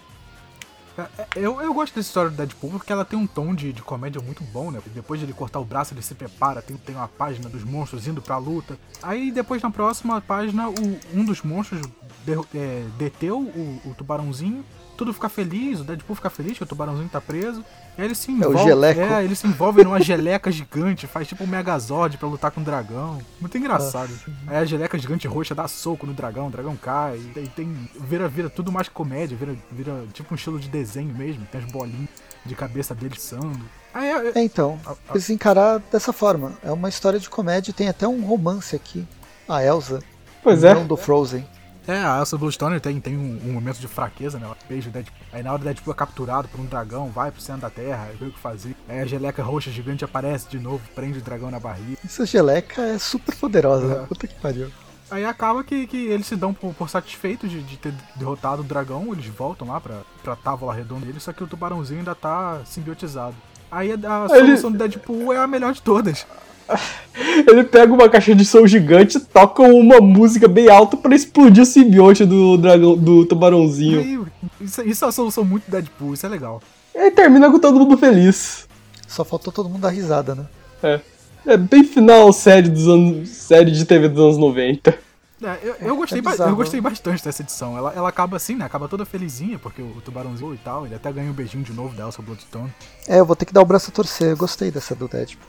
É, 0.98 1.02
é, 1.02 1.26
eu, 1.36 1.60
eu 1.60 1.74
gosto 1.74 1.94
dessa 1.94 2.08
história 2.08 2.30
do 2.30 2.36
Deadpool 2.36 2.70
porque 2.70 2.92
ela 2.92 3.04
tem 3.04 3.18
um 3.18 3.26
tom 3.26 3.54
de, 3.54 3.72
de 3.72 3.82
comédia 3.82 4.20
muito 4.20 4.42
bom, 4.44 4.70
né? 4.70 4.80
Depois 4.94 5.20
de 5.20 5.26
ele 5.26 5.32
cortar 5.32 5.60
o 5.60 5.64
braço, 5.64 5.92
ele 5.92 6.00
se 6.00 6.14
prepara, 6.14 6.62
tem, 6.62 6.76
tem 6.76 6.94
uma 6.94 7.08
página 7.08 7.48
dos 7.48 7.64
monstros 7.64 8.06
indo 8.06 8.22
pra 8.22 8.38
luta. 8.38 8.78
Aí 9.02 9.30
depois 9.30 9.62
na 9.62 9.70
próxima 9.70 10.20
página, 10.20 10.68
o, 10.68 10.74
um 11.14 11.24
dos 11.24 11.42
monstros 11.42 11.82
de, 12.24 12.32
é, 12.54 12.84
deteu 12.98 13.38
o, 13.38 13.80
o, 13.84 13.94
tubarãozinho 13.94 14.64
tudo 14.96 15.12
fica 15.12 15.28
feliz, 15.28 15.80
o 15.80 15.84
Deadpool 15.84 16.16
fica 16.16 16.30
feliz 16.30 16.56
que 16.56 16.64
o 16.64 16.66
tubarãozinho 16.66 17.08
tá 17.08 17.20
preso. 17.20 17.62
E 17.98 18.02
aí 18.02 18.06
ele 18.08 18.14
se 18.14 18.30
envolve. 18.30 18.58
É 18.58 18.62
o 18.62 18.64
geleco. 18.64 19.00
É, 19.00 19.24
ele 19.24 19.34
se 19.34 19.46
envolve 19.46 19.82
numa 19.82 20.00
geleca 20.00 20.52
gigante, 20.52 21.06
faz 21.06 21.26
tipo 21.26 21.44
um 21.44 21.46
Megazord 21.46 22.18
pra 22.18 22.28
lutar 22.28 22.50
com 22.50 22.60
o 22.60 22.64
dragão. 22.64 23.18
Muito 23.40 23.56
engraçado. 23.56 24.10
Aí 24.46 24.56
a 24.58 24.64
geleca 24.66 24.98
gigante 24.98 25.26
roxa 25.26 25.54
dá 25.54 25.66
soco 25.66 26.06
no 26.06 26.12
dragão, 26.12 26.48
o 26.48 26.50
dragão 26.50 26.76
cai. 26.76 27.16
E 27.16 27.30
tem, 27.32 27.46
tem- 27.46 27.90
vira, 27.98 28.28
vira 28.28 28.50
tudo 28.50 28.70
mais 28.70 28.88
comédia, 28.88 29.36
vira, 29.36 29.56
vira 29.72 30.04
tipo 30.12 30.34
um 30.34 30.36
estilo 30.36 30.58
de 30.60 30.68
desenho 30.68 31.14
mesmo, 31.14 31.46
tem 31.50 31.60
as 31.62 31.70
bolinhas 31.72 32.08
de 32.44 32.54
cabeça 32.54 32.94
dele 32.94 33.18
sando. 33.18 33.60
Aí 33.94 34.08
é, 34.10 34.32
É, 34.38 34.42
então, 34.42 34.78
a- 34.84 34.90
a- 34.92 34.94
precisa 35.12 35.32
encarar 35.32 35.78
dessa 35.90 36.12
forma. 36.12 36.52
É 36.62 36.70
uma 36.70 36.90
história 36.90 37.18
de 37.18 37.30
comédia, 37.30 37.72
tem 37.72 37.88
até 37.88 38.06
um 38.06 38.22
romance 38.26 38.76
aqui. 38.76 39.06
A 39.48 39.64
Elsa, 39.64 40.00
Pois 40.42 40.62
é. 40.64 40.74
do 40.74 40.96
Frozen. 40.98 41.46
É, 41.88 41.98
a 41.98 42.18
Elsa 42.18 42.36
Bluestone 42.36 42.80
tem, 42.80 43.00
tem 43.00 43.16
um, 43.16 43.40
um 43.48 43.52
momento 43.52 43.78
de 43.78 43.86
fraqueza, 43.86 44.38
né? 44.38 44.46
Ela 44.46 44.56
beija 44.68 44.88
o 44.88 44.92
Deadpool. 44.92 45.16
Aí 45.32 45.42
na 45.42 45.52
hora 45.52 45.60
o 45.62 45.64
Deadpool 45.64 45.92
é 45.92 45.96
capturado 45.96 46.48
por 46.48 46.60
um 46.60 46.64
dragão, 46.66 47.08
vai 47.10 47.30
pro 47.30 47.40
centro 47.40 47.62
da 47.62 47.70
terra, 47.70 48.08
vê 48.18 48.26
o 48.26 48.30
que 48.32 48.38
fazer. 48.38 48.74
Aí 48.88 49.00
a 49.00 49.06
geleca 49.06 49.42
roxa 49.42 49.70
gigante 49.70 50.04
aparece 50.04 50.48
de 50.48 50.58
novo, 50.58 50.80
prende 50.94 51.18
o 51.18 51.22
dragão 51.22 51.50
na 51.50 51.60
barriga. 51.60 51.96
Essa 52.04 52.26
geleca 52.26 52.82
é 52.82 52.98
super 52.98 53.34
poderosa, 53.36 53.86
né? 53.86 54.02
É. 54.02 54.06
Puta 54.06 54.26
que 54.26 54.34
pariu. 54.34 54.68
Aí 55.08 55.24
acaba 55.24 55.62
que, 55.62 55.86
que 55.86 56.06
eles 56.08 56.26
se 56.26 56.34
dão 56.34 56.52
por, 56.52 56.74
por 56.74 56.90
satisfeitos 56.90 57.48
de, 57.48 57.62
de 57.62 57.76
ter 57.76 57.94
derrotado 58.16 58.62
o 58.62 58.64
dragão, 58.64 59.12
eles 59.12 59.26
voltam 59.26 59.68
lá 59.68 59.80
pra, 59.80 60.00
pra 60.24 60.34
távola 60.34 60.74
redonda 60.74 61.06
dele, 61.06 61.20
só 61.20 61.32
que 61.32 61.44
o 61.44 61.46
tubarãozinho 61.46 62.00
ainda 62.00 62.16
tá 62.16 62.62
simbiotizado. 62.64 63.36
Aí 63.70 63.92
a, 63.92 63.94
a 63.94 64.24
Ele- 64.36 64.46
solução 64.48 64.72
do 64.72 64.78
Deadpool 64.78 65.32
é 65.32 65.38
a 65.38 65.46
melhor 65.46 65.72
de 65.72 65.80
todas. 65.82 66.26
Ele 67.48 67.64
pega 67.64 67.92
uma 67.92 68.08
caixa 68.08 68.34
de 68.34 68.44
som 68.44 68.66
gigante, 68.66 69.18
toca 69.20 69.62
uma 69.62 70.00
música 70.00 70.46
bem 70.48 70.68
alta 70.68 70.96
pra 70.96 71.14
explodir 71.14 71.62
o 71.62 71.66
simbionte 71.66 72.24
do 72.24 72.56
dragão, 72.56 72.96
do 72.96 73.24
tubarãozinho. 73.24 74.30
Isso, 74.60 74.82
isso 74.82 75.04
é 75.04 75.08
a 75.08 75.12
solução 75.12 75.44
muito 75.44 75.70
Deadpool, 75.70 76.14
isso 76.14 76.26
é 76.26 76.28
legal. 76.28 76.60
E 76.94 76.98
aí 76.98 77.10
termina 77.10 77.50
com 77.50 77.58
todo 77.58 77.78
mundo 77.78 77.96
feliz. 77.96 78.66
Só 79.06 79.24
faltou 79.24 79.52
todo 79.52 79.68
mundo 79.68 79.80
dar 79.82 79.90
risada, 79.90 80.34
né? 80.34 80.46
É. 80.82 81.00
É 81.46 81.56
bem 81.56 81.84
final 81.84 82.32
série 82.32 82.68
dos 82.68 82.88
anos. 82.88 83.28
série 83.28 83.70
de 83.70 83.84
TV 83.84 84.08
dos 84.08 84.20
anos 84.22 84.38
90. 84.38 84.98
É, 85.42 85.58
eu, 85.62 85.74
eu 85.80 85.96
gostei, 85.96 86.18
É 86.18 86.22
bizarro. 86.22 86.50
eu 86.50 86.56
gostei 86.56 86.80
bastante 86.80 87.22
dessa 87.22 87.42
edição. 87.42 87.76
Ela, 87.76 87.92
ela 87.94 88.08
acaba 88.08 88.36
assim, 88.36 88.56
né? 88.56 88.64
Acaba 88.64 88.88
toda 88.88 89.04
felizinha, 89.04 89.58
porque 89.58 89.80
o 89.80 90.00
tubarãozinho 90.04 90.54
e 90.54 90.58
tal, 90.58 90.86
ele 90.86 90.94
até 90.94 91.12
ganha 91.12 91.30
um 91.30 91.34
beijinho 91.34 91.62
de 91.62 91.72
novo 91.72 91.94
da 91.94 92.04
Elsa 92.04 92.20
Bloodstone. 92.22 92.72
É, 93.06 93.20
eu 93.20 93.24
vou 93.26 93.36
ter 93.36 93.44
que 93.44 93.52
dar 93.52 93.60
o 93.60 93.66
braço 93.66 93.90
a 93.90 93.94
torcer. 93.94 94.30
Eu 94.30 94.36
gostei 94.36 94.70
dessa 94.70 94.94
do 94.94 95.06
Deadpool. 95.06 95.46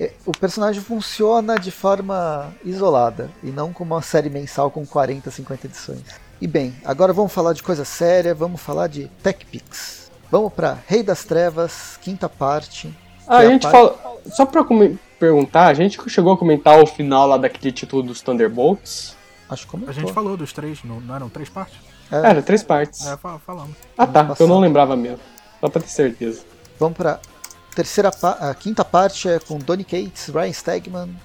É, 0.00 0.12
o 0.24 0.32
personagem 0.32 0.80
funciona 0.82 1.58
de 1.58 1.70
forma 1.70 2.52
isolada 2.64 3.30
e 3.42 3.50
não 3.50 3.70
como 3.72 3.94
uma 3.94 4.00
série 4.00 4.30
mensal 4.30 4.70
com 4.70 4.86
40, 4.86 5.30
50 5.30 5.66
edições. 5.66 6.02
E 6.40 6.46
bem, 6.46 6.74
agora 6.86 7.12
vamos 7.12 7.32
falar 7.32 7.52
de 7.52 7.62
coisa 7.62 7.84
séria, 7.84 8.34
vamos 8.34 8.62
falar 8.62 8.86
de 8.86 9.08
Tech 9.22 9.44
Pix. 9.44 10.10
Vamos 10.30 10.52
pra 10.54 10.78
Rei 10.86 11.02
das 11.02 11.22
Trevas, 11.24 11.98
quinta 12.00 12.28
parte. 12.30 12.88
Ah, 13.28 13.40
que 13.40 13.42
a 13.42 13.44
é 13.44 13.48
gente 13.50 13.62
parte- 13.62 13.76
fala. 13.76 14.16
Só 14.32 14.46
pra 14.46 14.64
come- 14.64 14.98
perguntar, 15.18 15.66
a 15.66 15.74
gente 15.74 15.98
chegou 16.08 16.32
a 16.32 16.38
comentar 16.38 16.82
o 16.82 16.86
final 16.86 17.26
lá 17.26 17.36
daquele 17.36 17.70
título 17.70 18.02
dos 18.02 18.22
Thunderbolts. 18.22 19.14
Acho 19.50 19.64
que 19.64 19.68
A 19.68 19.70
comentou. 19.72 19.92
gente 19.94 20.12
falou 20.14 20.34
dos 20.36 20.52
três, 20.52 20.82
não, 20.82 20.98
não 21.00 21.14
eram 21.14 21.28
três 21.28 21.48
partes? 21.50 21.76
É, 22.10 22.16
Era 22.16 22.40
três 22.42 22.62
partes. 22.62 23.06
É, 23.06 23.16
fa- 23.18 23.38
falamos. 23.44 23.76
Ah 23.98 24.06
tá, 24.06 24.34
eu 24.40 24.46
não 24.46 24.60
lembrava 24.60 24.96
mesmo. 24.96 25.20
Só 25.60 25.68
pra 25.68 25.82
ter 25.82 25.88
certeza. 25.88 26.42
Vamos 26.78 26.96
pra 26.96 27.20
terceira 27.74 28.10
pa- 28.10 28.38
a 28.40 28.54
quinta 28.54 28.84
parte 28.84 29.28
é 29.28 29.38
com 29.38 29.58
Donny 29.58 29.84
Cates, 29.84 30.28
Ryan 30.28 30.52
Stegman, 30.52 31.16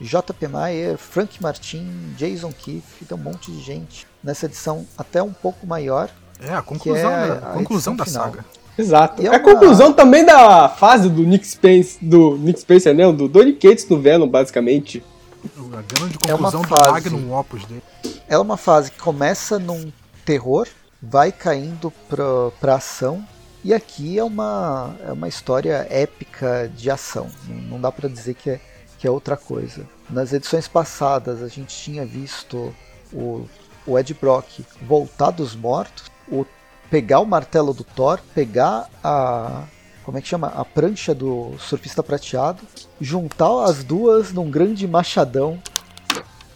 J.P. 0.00 0.48
Mayer, 0.48 0.98
Frank 0.98 1.42
Martin, 1.42 2.14
Jason 2.16 2.52
Keefe, 2.52 3.04
tem 3.04 3.16
um 3.16 3.20
monte 3.20 3.50
de 3.50 3.60
gente 3.62 4.06
nessa 4.22 4.46
edição 4.46 4.86
até 4.98 5.22
um 5.22 5.32
pouco 5.32 5.66
maior. 5.66 6.10
É, 6.40 6.52
a 6.52 6.62
conclusão, 6.62 7.10
é 7.10 7.28
da, 7.28 7.34
a 7.34 7.52
conclusão 7.52 7.96
da 7.96 8.04
final. 8.04 8.24
saga. 8.24 8.44
Exato. 8.76 9.22
E 9.22 9.26
é 9.26 9.30
É 9.30 9.34
a 9.34 9.38
uma- 9.38 9.40
conclusão 9.40 9.92
também 9.92 10.24
da 10.24 10.68
fase 10.68 11.08
do 11.08 11.22
Nick 11.22 11.46
Spence, 11.46 11.96
do 12.04 12.36
Nick 12.36 12.58
Spencer, 12.60 12.92
né? 12.94 13.10
Do 13.12 13.28
Donny 13.28 13.52
Cates 13.52 13.88
no 13.88 14.00
Venom, 14.00 14.26
basicamente. 14.28 15.02
A 15.44 15.82
grande 15.82 16.18
É 16.26 16.34
uma 16.34 16.50
conclusão 16.50 16.62
do 16.62 16.68
fase. 16.68 16.90
Magnum 16.90 17.34
Opus 17.38 17.64
dele. 17.66 17.82
Ela 18.04 18.14
é 18.28 18.38
uma 18.38 18.56
fase 18.56 18.90
que 18.90 18.98
começa 18.98 19.58
num 19.60 19.92
terror, 20.24 20.66
vai 21.00 21.30
caindo 21.30 21.92
pra, 22.08 22.24
pra 22.60 22.74
ação, 22.76 23.24
e 23.64 23.72
aqui 23.72 24.18
é 24.18 24.22
uma, 24.22 24.94
é 25.00 25.12
uma 25.12 25.26
história 25.26 25.86
épica 25.88 26.70
de 26.76 26.90
ação. 26.90 27.30
Não, 27.48 27.80
dá 27.80 27.90
pra 27.90 28.10
dizer 28.10 28.34
que 28.34 28.50
é, 28.50 28.60
que 28.98 29.06
é 29.06 29.10
outra 29.10 29.38
coisa. 29.38 29.86
Nas 30.10 30.34
edições 30.34 30.68
passadas 30.68 31.42
a 31.42 31.48
gente 31.48 31.74
tinha 31.74 32.04
visto 32.04 32.74
o, 33.10 33.48
o 33.86 33.98
Ed 33.98 34.12
Brock 34.12 34.60
voltar 34.82 35.30
dos 35.30 35.56
mortos, 35.56 36.10
o, 36.28 36.44
pegar 36.90 37.20
o 37.20 37.24
martelo 37.24 37.72
do 37.72 37.84
Thor, 37.84 38.20
pegar 38.34 38.90
a. 39.02 39.64
Como 40.04 40.18
é 40.18 40.20
que 40.20 40.28
chama? 40.28 40.48
A 40.48 40.66
prancha 40.66 41.14
do 41.14 41.56
surfista 41.58 42.02
prateado, 42.02 42.62
juntar 43.00 43.64
as 43.64 43.82
duas 43.82 44.30
num 44.30 44.50
grande 44.50 44.86
machadão 44.86 45.58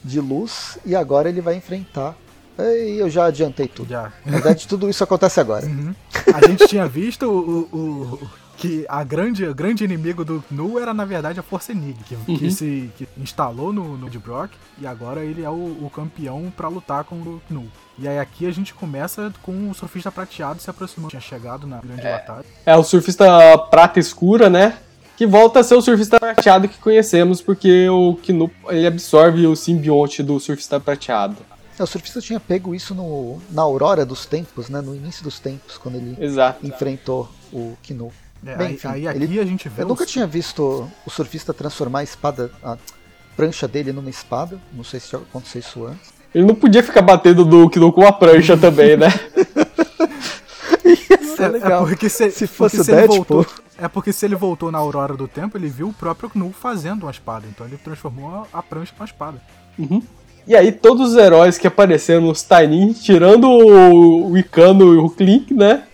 de 0.04 0.20
luz 0.20 0.76
e 0.84 0.94
agora 0.94 1.30
ele 1.30 1.40
vai 1.40 1.54
enfrentar. 1.54 2.14
E 2.58 2.98
eu 2.98 3.08
já 3.08 3.26
adiantei 3.26 3.68
tudo. 3.68 3.88
Já. 3.90 4.12
Na 4.26 4.32
verdade, 4.32 4.66
tudo 4.66 4.88
isso 4.90 5.02
acontece 5.04 5.38
agora. 5.40 5.64
Uhum. 5.66 5.94
A 6.34 6.46
gente 6.46 6.66
tinha 6.66 6.86
visto 6.86 7.24
o, 7.26 7.68
o- 7.72 8.14
o- 8.24 8.30
que 8.56 8.84
a 8.88 9.04
grande, 9.04 9.44
o 9.46 9.54
grande 9.54 9.84
inimigo 9.84 10.24
do 10.24 10.42
Nu 10.50 10.80
era, 10.80 10.92
na 10.92 11.04
verdade, 11.04 11.38
a 11.38 11.44
Força 11.44 11.70
Enig, 11.70 11.96
que, 12.02 12.16
que 12.16 12.44
Uhum. 12.46 12.50
se 12.50 12.90
que 12.98 13.06
instalou 13.16 13.72
no, 13.72 13.96
no 13.96 14.08
Ed 14.08 14.18
Brock 14.18 14.50
e 14.80 14.86
agora 14.88 15.20
ele 15.24 15.44
é 15.44 15.48
o, 15.48 15.52
o 15.52 15.88
campeão 15.94 16.52
pra 16.56 16.66
lutar 16.66 17.04
com 17.04 17.14
o 17.14 17.40
Nu. 17.48 17.66
E 17.96 18.08
aí 18.08 18.18
aqui 18.18 18.46
a 18.46 18.50
gente 18.50 18.74
começa 18.74 19.32
com 19.42 19.70
o 19.70 19.74
surfista 19.74 20.10
prateado 20.10 20.60
se 20.60 20.68
aproximando. 20.68 21.10
Tinha 21.10 21.20
chegado 21.20 21.68
na 21.68 21.78
grande 21.78 22.02
batalha. 22.02 22.44
É 22.66 22.74
o 22.76 22.82
surfista 22.82 23.24
prata 23.70 24.00
escura, 24.00 24.50
né? 24.50 24.76
Que 25.16 25.24
volta 25.24 25.60
a 25.60 25.62
ser 25.62 25.76
o 25.76 25.80
surfista 25.82 26.18
prateado 26.18 26.68
que 26.68 26.78
conhecemos, 26.78 27.40
porque 27.40 27.88
o 27.88 28.14
Kinu 28.16 28.50
ele 28.70 28.88
absorve 28.88 29.46
o 29.46 29.54
simbionte 29.54 30.20
do 30.20 30.40
surfista 30.40 30.80
prateado. 30.80 31.36
É, 31.78 31.82
O 31.82 31.86
surfista 31.86 32.20
tinha 32.20 32.40
pego 32.40 32.74
isso 32.74 32.94
no, 32.94 33.40
na 33.50 33.62
aurora 33.62 34.04
dos 34.04 34.26
tempos, 34.26 34.68
né? 34.68 34.80
No 34.80 34.94
início 34.94 35.22
dos 35.22 35.38
tempos, 35.38 35.78
quando 35.78 35.96
ele 35.96 36.16
Exato. 36.18 36.66
enfrentou 36.66 37.28
o 37.52 37.76
Kinu. 37.82 38.10
É, 38.46 38.56
Bem, 38.56 38.66
aí, 38.68 38.74
enfim, 38.74 38.88
aí 38.88 39.08
aqui 39.08 39.22
ele- 39.22 39.40
a 39.40 39.44
gente 39.44 39.68
vê 39.68 39.82
Eu 39.82 39.88
nunca 39.88 40.06
tinha 40.06 40.26
visto 40.26 40.88
o 41.06 41.10
surfista 41.10 41.52
transformar 41.52 42.00
a 42.00 42.02
espada, 42.04 42.50
a 42.62 42.76
prancha 43.36 43.66
dele 43.68 43.92
numa 43.92 44.10
espada. 44.10 44.60
Não 44.72 44.84
sei 44.84 45.00
se 45.00 45.14
aconteceu 45.16 45.60
isso 45.60 45.84
antes. 45.86 46.12
Ele 46.34 46.44
não 46.46 46.54
podia 46.54 46.82
ficar 46.82 47.02
batendo 47.02 47.44
do 47.44 47.68
Kinu 47.70 47.92
com 47.92 48.06
a 48.06 48.12
prancha 48.12 48.56
também, 48.56 48.96
né? 48.96 49.08
Isso 51.20 51.42
É, 51.42 51.44
é 51.44 51.48
legal. 51.48 51.84
é 51.84 51.88
porque 51.88 52.08
se, 52.08 52.30
Se 52.30 52.46
porque 52.46 52.54
fosse 52.56 52.80
o 52.80 52.84
se 52.84 52.90
ele 52.90 52.96
Deadpool. 53.06 53.16
voltou, 53.24 53.46
é 53.78 53.88
porque 53.88 54.12
se 54.12 54.24
ele 54.26 54.34
voltou 54.36 54.70
na 54.72 54.78
aurora 54.78 55.14
do 55.16 55.26
tempo, 55.28 55.56
ele 55.56 55.68
viu 55.68 55.88
o 55.88 55.92
próprio 55.92 56.28
Knu 56.30 56.52
fazendo 56.52 57.04
uma 57.04 57.10
espada. 57.10 57.46
Então 57.48 57.66
ele 57.66 57.76
transformou 57.78 58.46
a, 58.52 58.58
a 58.58 58.62
prancha 58.62 58.92
numa 58.96 59.04
espada. 59.04 59.40
E 60.48 60.56
aí 60.56 60.72
todos 60.72 61.12
os 61.12 61.16
heróis 61.16 61.58
que 61.58 61.66
apareceram 61.66 62.22
nos 62.22 62.42
Tiny, 62.42 62.94
tirando 62.94 63.48
o 63.48 64.30
o 64.30 64.38
Icano 64.38 64.94
e 64.94 64.96
o 64.96 65.10
Clink, 65.10 65.52
né? 65.54 65.84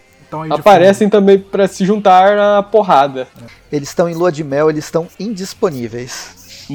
Aparecem 0.50 1.08
também 1.08 1.38
pra 1.38 1.68
se 1.68 1.84
juntar 1.84 2.36
na 2.36 2.62
porrada. 2.62 3.28
Eles 3.70 3.88
estão 3.88 4.08
em 4.08 4.14
lua 4.14 4.32
de 4.32 4.42
mel, 4.42 4.70
eles 4.70 4.84
estão 4.84 5.06
indisponíveis. 5.18 6.66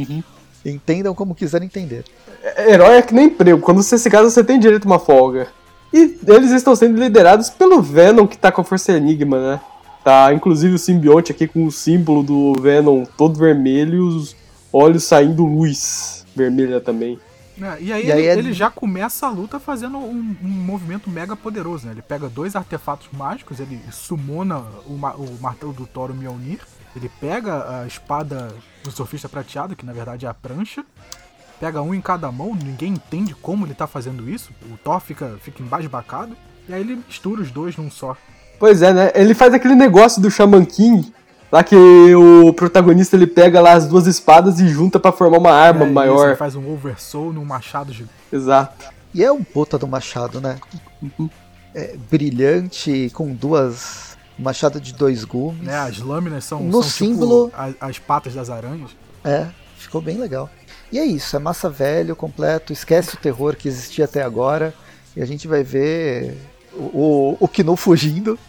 Entendam 0.65 1.13
como 1.13 1.36
quiserem 1.36 1.65
entender. 1.65 2.03
Herói 2.57 2.97
é 2.97 3.01
que 3.01 3.13
nem 3.13 3.25
emprego. 3.25 3.61
Quando 3.61 3.82
você 3.82 3.97
se 3.97 4.09
casa, 4.09 4.30
você 4.30 4.43
tem 4.43 4.59
direito 4.59 4.86
a 4.86 4.91
uma 4.91 4.99
folga. 4.99 5.47
E 5.93 6.19
eles 6.27 6.51
estão 6.51 6.75
sendo 6.75 6.99
liderados 6.99 7.49
pelo 7.49 7.82
Venom, 7.82 8.27
que 8.27 8.38
tá 8.38 8.51
com 8.51 8.61
a 8.61 8.63
Força 8.63 8.91
Enigma, 8.93 9.39
né? 9.39 9.59
Tá, 10.03 10.34
inclusive 10.34 10.75
o 10.75 10.80
simbionte 10.80 11.32
aqui 11.32 11.47
com 11.47 11.65
o 11.65 11.71
símbolo 11.71 12.23
do 12.23 12.53
Venom 12.61 13.03
todo 13.17 13.38
vermelho 13.38 13.95
e 13.95 13.99
os 13.99 14.36
olhos 14.71 15.03
saindo 15.03 15.45
luz 15.45 16.25
vermelha 16.36 16.80
também. 16.80 17.19
É, 17.62 17.82
e 17.82 17.91
aí, 17.93 18.05
E 18.07 18.12
aí 18.12 18.20
ele, 18.22 18.28
é- 18.28 18.38
ele 18.38 18.53
já 18.53 18.70
começa 18.70 19.28
a 19.28 19.30
luta 19.30 19.60
fazendo 19.60 19.97
um, 19.97 20.36
um 20.41 20.47
movimento 20.47 21.10
mega 21.10 21.36
poderoso, 21.36 21.86
né? 21.86 21.91
Ele 21.93 22.01
pega 22.01 22.30
dois 22.30 22.55
artefatos 22.55 23.07
mágicos, 23.12 23.60
ele 23.60 23.80
sumona 23.91 24.60
o, 24.86 24.93
o 24.93 25.38
martelo 25.41 25.74
do 25.74 25.86
Thor, 25.86 26.12
o 26.12 26.14
Mjolnir, 26.16 26.60
ele 26.95 27.10
pega 27.20 27.82
a 27.82 27.88
espada 27.88 28.53
do 28.84 28.91
surfista 28.91 29.28
prateado, 29.28 29.76
que 29.76 29.86
na 29.86 29.93
verdade 29.93 30.26
é 30.26 30.30
a 30.30 30.34
prancha, 30.34 30.84
pega 31.60 31.82
um 31.82 31.93
em 31.93 32.01
cada 32.01 32.32
mão, 32.32 32.55
ninguém 32.55 32.93
entende 32.93 33.36
como 33.36 33.66
ele 33.66 33.74
tá 33.74 33.86
fazendo 33.88 34.30
isso, 34.30 34.51
o 34.72 34.78
Thor 34.78 34.99
fica, 34.99 35.38
fica 35.41 35.62
embasbacado, 35.62 36.36
e 36.68 36.74
aí 36.74 36.80
ele 36.82 36.95
mistura 36.95 37.41
os 37.41 37.51
dois 37.51 37.76
num 37.76 37.91
só. 37.91 38.16
Pois 38.57 38.82
é, 38.82 38.93
né? 38.93 39.12
Ele 39.16 39.34
faz 39.34 39.53
aquele 39.53 39.76
negócio 39.76 40.22
do 40.22 40.30
Shaman 40.32 40.66
King, 40.66 41.14
lá 41.52 41.64
que 41.64 41.76
o 42.16 42.54
protagonista 42.54 43.16
ele 43.16 43.28
pega 43.28 43.60
lá 43.62 43.74
as 43.74 43.88
duas 43.88 44.08
espadas 44.08 44.60
e 44.60 44.68
junta 44.68 45.00
pra 45.00 45.12
formar 45.12 45.38
uma 45.38 45.52
arma 45.52 45.82
É, 45.82 45.86
isso, 45.86 45.93
maior. 45.93 46.28
ele 46.28 46.36
faz 46.36 46.56
um 46.56 46.72
oversoul 46.74 47.34
num 47.34 47.45
machado 47.45 47.91
gigante. 47.91 48.14
Exato. 48.32 48.86
E 49.14 49.24
é 49.24 49.32
um 49.32 49.43
puta 49.43 49.78
do 49.78 49.88
machado, 49.88 50.39
né? 50.39 50.58
É 51.74 51.95
brilhante, 52.10 53.10
com 53.14 53.34
duas. 53.34 54.18
Machado 54.38 54.80
de 54.80 54.93
dois 54.93 55.26
gumes. 55.26 55.64
Né? 55.64 55.76
As 55.78 56.00
lâminas 56.00 56.45
são, 56.45 56.62
No 56.64 56.82
são 56.82 56.84
símbolo- 56.84 57.50
tipo 57.50 57.62
as, 57.62 57.74
as 57.82 58.00
patas 58.00 58.34
das 58.34 58.50
aranhas. 58.50 58.91
É, 59.24 59.47
ficou 59.78 60.02
bem 60.02 60.18
legal. 60.18 60.50
E 60.91 60.97
é 60.97 61.04
isso, 61.06 61.36
é 61.36 61.39
massa 61.39 61.70
velho 61.70 62.16
completo, 62.16 62.72
esquece 62.72 63.16
o 63.16 63.18
terror 63.18 63.56
que 63.56 63.68
existia 63.68 64.06
até 64.06 64.24
agora. 64.24 64.74
E 65.16 65.22
a 65.22 65.26
gente 65.26 65.47
vai 65.47 65.62
ver 65.64 66.38
O, 66.74 67.36
o 67.39 67.47
Kinu 67.47 67.76
fugindo. 67.76 68.39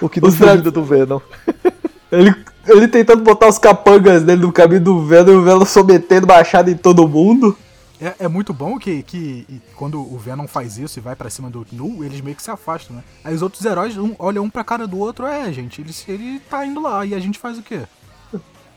o 0.00 0.08
Kinu 0.08 0.30
fugindo 0.32 0.70
do 0.72 0.82
Venom. 0.84 1.20
Ele, 2.10 2.34
ele 2.66 2.88
tentando 2.88 3.22
botar 3.22 3.48
os 3.48 3.58
capangas 3.58 4.22
dele 4.22 4.42
no 4.42 4.52
caminho 4.52 4.80
do 4.80 5.04
Venom 5.04 5.32
e 5.32 5.36
o 5.36 5.42
Venom 5.42 5.64
sometendo 5.64 6.26
machado 6.26 6.70
em 6.70 6.76
todo 6.76 7.06
mundo. 7.08 7.56
É, 8.00 8.14
é, 8.20 8.28
muito 8.28 8.52
bom 8.54 8.78
que, 8.78 9.02
que 9.02 9.60
quando 9.74 10.00
o 10.00 10.16
Venom 10.16 10.46
faz 10.46 10.78
isso 10.78 10.98
e 10.98 11.02
vai 11.02 11.16
para 11.16 11.28
cima 11.28 11.50
do 11.50 11.66
Nu, 11.72 12.04
eles 12.04 12.20
meio 12.20 12.36
que 12.36 12.42
se 12.42 12.50
afastam, 12.50 12.96
né? 12.96 13.02
Aí 13.24 13.34
os 13.34 13.42
outros 13.42 13.64
heróis 13.64 13.96
um, 13.98 14.14
olham 14.18 14.44
um 14.44 14.50
pra 14.50 14.62
cara 14.62 14.86
do 14.86 14.98
outro, 14.98 15.26
é, 15.26 15.52
gente, 15.52 15.80
ele, 15.80 15.92
ele 16.06 16.40
tá 16.48 16.64
indo 16.64 16.80
lá 16.80 17.04
e 17.04 17.12
a 17.12 17.18
gente 17.18 17.38
faz 17.38 17.58
o 17.58 17.62
quê? 17.62 17.80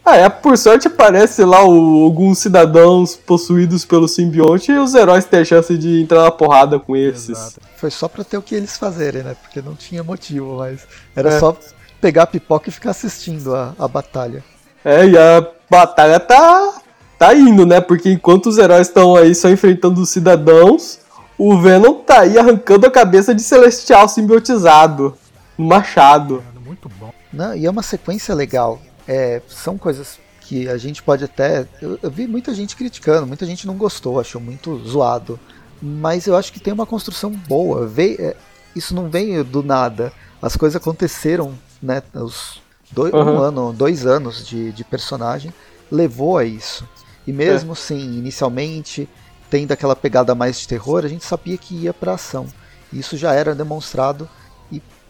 Ah, 0.03 0.17
é, 0.17 0.27
por 0.27 0.57
sorte 0.57 0.88
aparece 0.88 1.45
lá 1.45 1.63
o, 1.63 2.03
alguns 2.03 2.39
cidadãos 2.39 3.15
possuídos 3.15 3.86
pelo 3.86 4.07
simbionte 4.07 4.71
e 4.71 4.79
os 4.79 4.95
heróis 4.95 5.25
têm 5.25 5.41
a 5.41 5.45
chance 5.45 5.77
de 5.77 6.01
entrar 6.01 6.23
na 6.23 6.32
porrada 6.32 6.79
com 6.79 6.95
esses. 6.95 7.29
Exato. 7.29 7.61
Foi 7.77 7.91
só 7.91 8.07
pra 8.07 8.23
ter 8.23 8.38
o 8.38 8.41
que 8.41 8.55
eles 8.55 8.75
fazerem, 8.77 9.21
né? 9.21 9.36
Porque 9.39 9.61
não 9.61 9.75
tinha 9.75 10.03
motivo, 10.03 10.57
mas 10.57 10.88
era 11.15 11.29
é. 11.29 11.39
só 11.39 11.55
pegar 12.02 12.24
a 12.24 12.28
pipoca 12.28 12.70
e 12.70 12.72
ficar 12.72 12.91
assistindo 12.91 13.56
a, 13.56 13.74
a 13.78 13.88
batalha. 13.88 14.43
É, 14.84 15.06
e 15.08 15.18
a 15.18 15.47
batalha 15.70 16.20
tá, 16.20 16.82
tá 17.18 17.34
indo, 17.34 17.66
né? 17.66 17.80
Porque 17.80 18.12
enquanto 18.12 18.47
os 18.47 18.58
heróis 18.58 18.88
estão 18.88 19.16
aí 19.16 19.34
só 19.36 19.49
enfrentando 19.49 20.02
os 20.02 20.10
cidadãos, 20.10 20.99
o 21.38 21.58
Venom 21.58 21.93
tá 21.93 22.22
aí 22.22 22.38
arrancando 22.38 22.88
a 22.88 22.91
cabeça 22.91 23.34
de 23.34 23.41
Celestial 23.41 24.08
simbiotizado. 24.08 25.16
Um 25.58 25.68
machado. 25.68 26.43
Muito 26.66 26.89
bom. 26.99 27.14
Não, 27.32 27.56
e 27.56 27.66
é 27.66 27.70
uma 27.70 27.84
sequência 27.84 28.34
legal 28.34 28.80
é, 29.08 29.41
são 29.47 29.78
coisas 29.78 30.20
que 30.41 30.68
a 30.68 30.78
gente 30.78 31.02
pode 31.04 31.24
até. 31.24 31.68
Eu, 31.82 31.99
eu, 32.02 32.12
vi 32.12 32.28
muita 32.28 32.54
gente 32.54 32.76
criticando, 32.76 33.28
muita 33.28 33.45
gente 33.45 33.68
não 33.68 33.76
gostou, 33.76 34.20
achou 34.20 34.39
muito 34.39 34.78
zoado. 34.88 35.39
Mas 35.82 36.28
eu 36.28 36.36
acho 36.36 36.54
que 36.54 36.60
tem 36.60 36.74
uma 36.74 36.86
construção 36.86 37.32
boa. 37.32 37.88
Veio, 37.88 38.22
é, 38.22 38.36
isso 38.76 38.93
não 38.93 39.10
veio 39.10 39.43
do 39.43 39.64
nada. 39.64 40.14
As 40.41 40.56
coisas 40.56 40.76
aconteceram, 40.76 41.54
né? 41.82 42.01
Os 42.13 42.61
dois, 42.91 43.13
uhum. 43.13 43.36
um 43.36 43.39
ano, 43.39 43.73
dois 43.73 44.05
anos 44.05 44.45
de, 44.45 44.71
de 44.71 44.84
personagem 44.84 45.53
levou 45.91 46.38
a 46.38 46.45
isso. 46.45 46.88
E 47.25 47.32
mesmo 47.32 47.73
é. 47.73 47.75
sim, 47.75 48.17
inicialmente, 48.17 49.07
tendo 49.49 49.71
aquela 49.71 49.95
pegada 49.95 50.34
mais 50.34 50.59
de 50.59 50.67
terror, 50.67 51.05
a 51.05 51.07
gente 51.07 51.23
sabia 51.23 51.57
que 51.57 51.75
ia 51.75 51.93
pra 51.93 52.13
ação. 52.13 52.47
Isso 52.91 53.15
já 53.15 53.34
era 53.34 53.55
demonstrado 53.55 54.27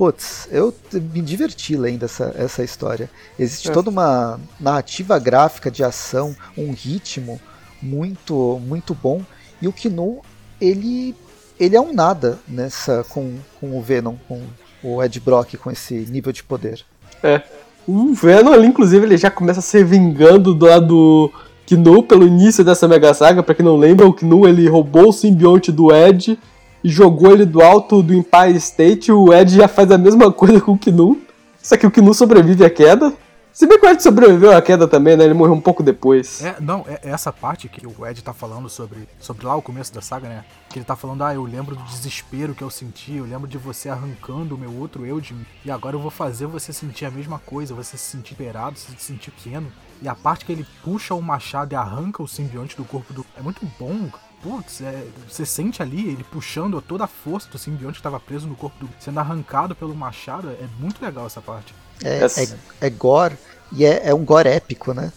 Putz, 0.01 0.47
eu 0.49 0.73
me 0.91 1.21
diverti 1.21 1.75
lendo 1.75 2.05
essa, 2.05 2.33
essa 2.35 2.63
história. 2.63 3.07
Existe 3.37 3.69
é. 3.69 3.71
toda 3.71 3.91
uma 3.91 4.39
narrativa 4.59 5.19
gráfica 5.19 5.69
de 5.69 5.83
ação, 5.83 6.35
um 6.57 6.71
ritmo 6.71 7.39
muito 7.79 8.59
muito 8.65 8.95
bom. 8.95 9.23
E 9.61 9.67
o 9.67 9.71
Kinu, 9.71 10.23
ele, 10.59 11.15
ele 11.59 11.75
é 11.75 11.79
um 11.79 11.93
nada 11.93 12.39
nessa 12.47 13.03
com, 13.09 13.37
com 13.59 13.77
o 13.77 13.81
Venom, 13.83 14.15
com 14.27 14.41
o 14.83 15.01
Ed 15.03 15.19
Brock, 15.19 15.55
com 15.57 15.71
esse 15.71 15.93
nível 16.09 16.31
de 16.31 16.43
poder. 16.43 16.81
É. 17.23 17.41
O 17.87 18.13
Venom 18.13 18.51
ali, 18.51 18.67
inclusive, 18.67 19.05
ele 19.05 19.17
já 19.17 19.31
começa 19.31 19.61
se 19.61 19.83
vingando 19.83 20.53
do 20.53 20.65
lado 20.65 21.31
Knu 21.67 22.03
pelo 22.03 22.27
início 22.27 22.63
dessa 22.63 22.87
mega 22.87 23.13
saga. 23.13 23.43
Pra 23.43 23.55
quem 23.55 23.65
não 23.65 23.77
lembra, 23.77 24.07
o 24.07 24.13
Knu 24.13 24.47
ele 24.47 24.67
roubou 24.67 25.09
o 25.09 25.13
simbionte 25.13 25.71
do 25.71 25.93
Ed 25.93 26.37
e 26.83 26.89
jogou 26.89 27.31
ele 27.31 27.45
do 27.45 27.61
alto 27.61 28.01
do 28.01 28.13
Empire 28.13 28.55
State, 28.57 29.11
o 29.11 29.33
Ed 29.33 29.55
já 29.55 29.67
faz 29.67 29.91
a 29.91 29.97
mesma 29.97 30.31
coisa 30.31 30.59
com 30.59 30.73
o 30.73 30.77
Knu. 30.77 31.17
Só 31.61 31.77
que 31.77 31.85
o 31.85 31.91
Knu 31.91 32.13
sobrevive 32.13 32.65
à 32.65 32.69
queda. 32.69 33.13
Se 33.53 33.67
bem 33.67 33.77
que 33.77 33.85
o 33.85 33.89
Ed 33.89 34.01
sobreviveu 34.01 34.55
à 34.55 34.61
queda 34.61 34.87
também, 34.87 35.17
né? 35.17 35.25
Ele 35.25 35.33
morreu 35.33 35.53
um 35.53 35.59
pouco 35.59 35.83
depois. 35.83 36.41
É, 36.41 36.55
não, 36.61 36.85
é, 36.87 37.01
é 37.03 37.09
essa 37.09 37.33
parte 37.33 37.67
que 37.67 37.85
o 37.85 38.05
Ed 38.07 38.23
tá 38.23 38.33
falando 38.33 38.69
sobre, 38.69 39.09
sobre 39.19 39.45
lá 39.45 39.55
o 39.55 39.61
começo 39.61 39.93
da 39.93 40.01
saga, 40.01 40.29
né? 40.29 40.45
Que 40.69 40.79
ele 40.79 40.85
tá 40.85 40.95
falando, 40.95 41.21
ah, 41.23 41.33
eu 41.33 41.43
lembro 41.43 41.75
do 41.75 41.83
desespero 41.83 42.55
que 42.55 42.63
eu 42.63 42.69
senti, 42.69 43.15
eu 43.15 43.25
lembro 43.25 43.47
de 43.47 43.57
você 43.57 43.89
arrancando 43.89 44.55
o 44.55 44.57
meu 44.57 44.73
outro 44.73 45.05
eu 45.05 45.19
de 45.19 45.33
mim. 45.33 45.45
E 45.65 45.71
agora 45.71 45.97
eu 45.97 45.99
vou 45.99 46.11
fazer 46.11 46.45
você 46.45 46.71
sentir 46.71 47.05
a 47.05 47.11
mesma 47.11 47.39
coisa, 47.39 47.75
você 47.75 47.97
se 47.97 48.11
sentir 48.11 48.35
perado, 48.35 48.79
se 48.79 48.95
sentir 48.97 49.31
pequeno. 49.31 49.69
E 50.01 50.07
a 50.07 50.15
parte 50.15 50.45
que 50.45 50.51
ele 50.51 50.65
puxa 50.81 51.13
o 51.13 51.21
machado 51.21 51.73
e 51.73 51.75
arranca 51.75 52.23
o 52.23 52.27
simbionte 52.27 52.77
do 52.77 52.85
corpo 52.85 53.13
do. 53.13 53.25
É 53.37 53.41
muito 53.41 53.69
bom, 53.77 54.09
putz, 54.41 54.79
é, 54.81 55.05
você 55.27 55.45
sente 55.45 55.81
ali 55.81 56.07
ele 56.07 56.23
puxando 56.23 56.81
toda 56.81 57.03
a 57.03 57.07
força 57.07 57.49
do 57.49 57.57
simbionte 57.57 57.95
que 57.95 57.99
estava 57.99 58.19
preso 58.19 58.47
no 58.47 58.55
corpo 58.55 58.85
do, 58.85 58.89
sendo 58.97 59.19
arrancado 59.19 59.75
pelo 59.75 59.93
machado. 59.93 60.49
É 60.49 60.67
muito 60.79 61.03
legal 61.03 61.25
essa 61.25 61.41
parte. 61.41 61.75
É, 62.03 62.25
é, 62.25 62.87
é 62.87 62.89
gore 62.89 63.35
e 63.71 63.85
é, 63.85 64.09
é, 64.09 64.13
um 64.13 64.23
gore 64.23 64.49
épico, 64.49 64.93
né? 64.93 65.11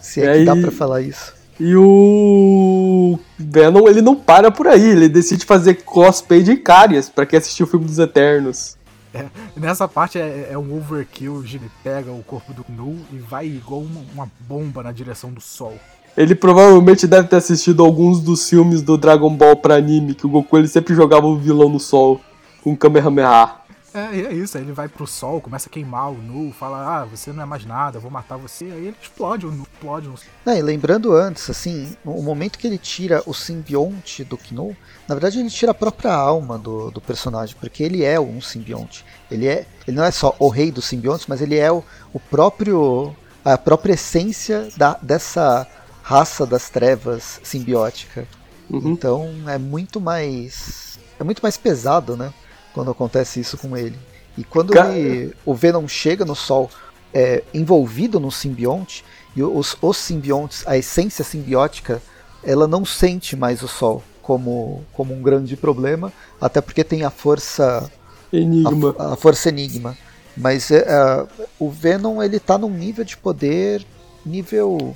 Se 0.00 0.20
é, 0.20 0.24
é 0.26 0.38
que 0.38 0.44
dá 0.44 0.56
pra 0.56 0.70
falar 0.70 1.00
isso. 1.00 1.34
E 1.58 1.76
o 1.76 3.18
Venom 3.38 3.86
ele 3.86 4.02
não 4.02 4.16
para 4.16 4.50
por 4.50 4.66
aí, 4.66 4.90
ele 4.90 5.08
decide 5.08 5.44
fazer 5.44 5.82
cosplay 5.84 6.42
de 6.42 6.52
Icarias 6.52 7.08
para 7.08 7.26
quem 7.26 7.38
assistiu 7.38 7.66
o 7.66 7.68
filme 7.68 7.86
dos 7.86 7.98
Eternos. 7.98 8.76
É, 9.14 9.26
nessa 9.56 9.86
parte 9.86 10.18
é, 10.18 10.48
é, 10.50 10.58
um 10.58 10.76
overkill, 10.76 11.44
ele 11.44 11.70
pega 11.84 12.10
o 12.10 12.22
corpo 12.22 12.52
do 12.54 12.64
Nu 12.68 12.98
e 13.12 13.18
vai 13.18 13.46
igual 13.46 13.80
uma, 13.80 14.00
uma 14.14 14.30
bomba 14.48 14.82
na 14.82 14.90
direção 14.90 15.30
do 15.30 15.40
sol. 15.40 15.74
Ele 16.16 16.34
provavelmente 16.34 17.06
deve 17.06 17.28
ter 17.28 17.36
assistido 17.36 17.82
alguns 17.82 18.20
dos 18.20 18.48
filmes 18.48 18.82
do 18.82 18.98
Dragon 18.98 19.34
Ball 19.34 19.56
pra 19.56 19.76
anime, 19.76 20.14
que 20.14 20.26
o 20.26 20.30
Goku 20.30 20.58
ele 20.58 20.68
sempre 20.68 20.94
jogava 20.94 21.26
o 21.26 21.38
vilão 21.38 21.68
no 21.68 21.80
sol, 21.80 22.20
com 22.62 22.72
o 22.72 22.76
Kamehameha. 22.76 23.61
É, 23.94 24.20
é 24.20 24.32
isso, 24.32 24.56
aí 24.56 24.64
ele 24.64 24.72
vai 24.72 24.88
pro 24.88 25.06
sol, 25.06 25.40
começa 25.40 25.68
a 25.68 25.72
queimar 25.72 26.10
o 26.10 26.14
Nu, 26.14 26.52
fala, 26.52 27.00
ah, 27.00 27.04
você 27.04 27.32
não 27.32 27.42
é 27.42 27.46
mais 27.46 27.64
nada, 27.64 27.98
eu 27.98 28.00
vou 28.00 28.10
matar 28.10 28.36
você, 28.36 28.64
aí 28.64 28.86
ele 28.86 28.96
explode 29.00 29.46
o 29.46 29.50
Nu, 29.50 29.64
explode 29.64 30.08
o 30.08 30.14
Não, 30.44 30.56
e 30.56 30.62
lembrando 30.62 31.12
antes, 31.12 31.50
assim, 31.50 31.94
o 32.04 32.22
momento 32.22 32.58
que 32.58 32.66
ele 32.66 32.78
tira 32.78 33.22
o 33.26 33.34
simbionte 33.34 34.24
do 34.24 34.38
Knu, 34.38 34.74
na 35.06 35.14
verdade 35.14 35.40
ele 35.40 35.50
tira 35.50 35.72
a 35.72 35.74
própria 35.74 36.12
alma 36.12 36.58
do, 36.58 36.90
do 36.90 37.00
personagem, 37.00 37.54
porque 37.60 37.82
ele 37.82 38.02
é 38.02 38.18
um 38.18 38.40
simbionte. 38.40 39.04
Ele 39.30 39.46
é. 39.46 39.66
Ele 39.86 39.96
não 39.96 40.04
é 40.04 40.10
só 40.10 40.34
o 40.38 40.48
rei 40.48 40.70
dos 40.70 40.84
simbiontes, 40.84 41.26
mas 41.26 41.40
ele 41.40 41.56
é 41.56 41.70
o, 41.72 41.82
o 42.12 42.20
próprio. 42.20 43.14
a 43.44 43.58
própria 43.58 43.94
essência 43.94 44.68
da, 44.76 44.98
dessa 45.02 45.66
raça 46.02 46.46
das 46.46 46.68
trevas 46.68 47.40
simbiótica. 47.42 48.26
Uhum. 48.68 48.92
Então 48.92 49.34
é 49.46 49.58
muito 49.58 50.00
mais. 50.00 50.98
É 51.18 51.24
muito 51.24 51.40
mais 51.40 51.56
pesado, 51.56 52.16
né? 52.16 52.32
Quando 52.74 52.90
acontece 52.90 53.40
isso 53.40 53.58
com 53.58 53.76
ele. 53.76 53.98
E 54.36 54.44
quando 54.44 54.76
ele, 54.76 55.34
o 55.44 55.54
Venom 55.54 55.86
chega 55.86 56.24
no 56.24 56.34
Sol 56.34 56.70
é, 57.12 57.42
envolvido 57.52 58.18
no 58.18 58.30
simbionte, 58.30 59.04
e 59.36 59.42
os, 59.42 59.76
os 59.80 59.96
simbiontes, 59.96 60.66
a 60.66 60.76
essência 60.76 61.24
simbiótica, 61.24 62.02
ela 62.42 62.66
não 62.66 62.84
sente 62.84 63.36
mais 63.36 63.62
o 63.62 63.68
Sol 63.68 64.02
como, 64.22 64.84
como 64.92 65.12
um 65.14 65.22
grande 65.22 65.56
problema, 65.56 66.12
até 66.40 66.60
porque 66.60 66.84
tem 66.84 67.04
a 67.04 67.10
força. 67.10 67.90
Enigma. 68.32 68.94
A, 68.98 69.12
a 69.12 69.16
força 69.16 69.48
enigma. 69.48 69.96
Mas 70.34 70.70
é, 70.70 70.86
o 71.58 71.70
Venom 71.70 72.22
ele 72.22 72.40
tá 72.40 72.56
num 72.56 72.70
nível 72.70 73.04
de 73.04 73.16
poder 73.16 73.84
nível 74.24 74.94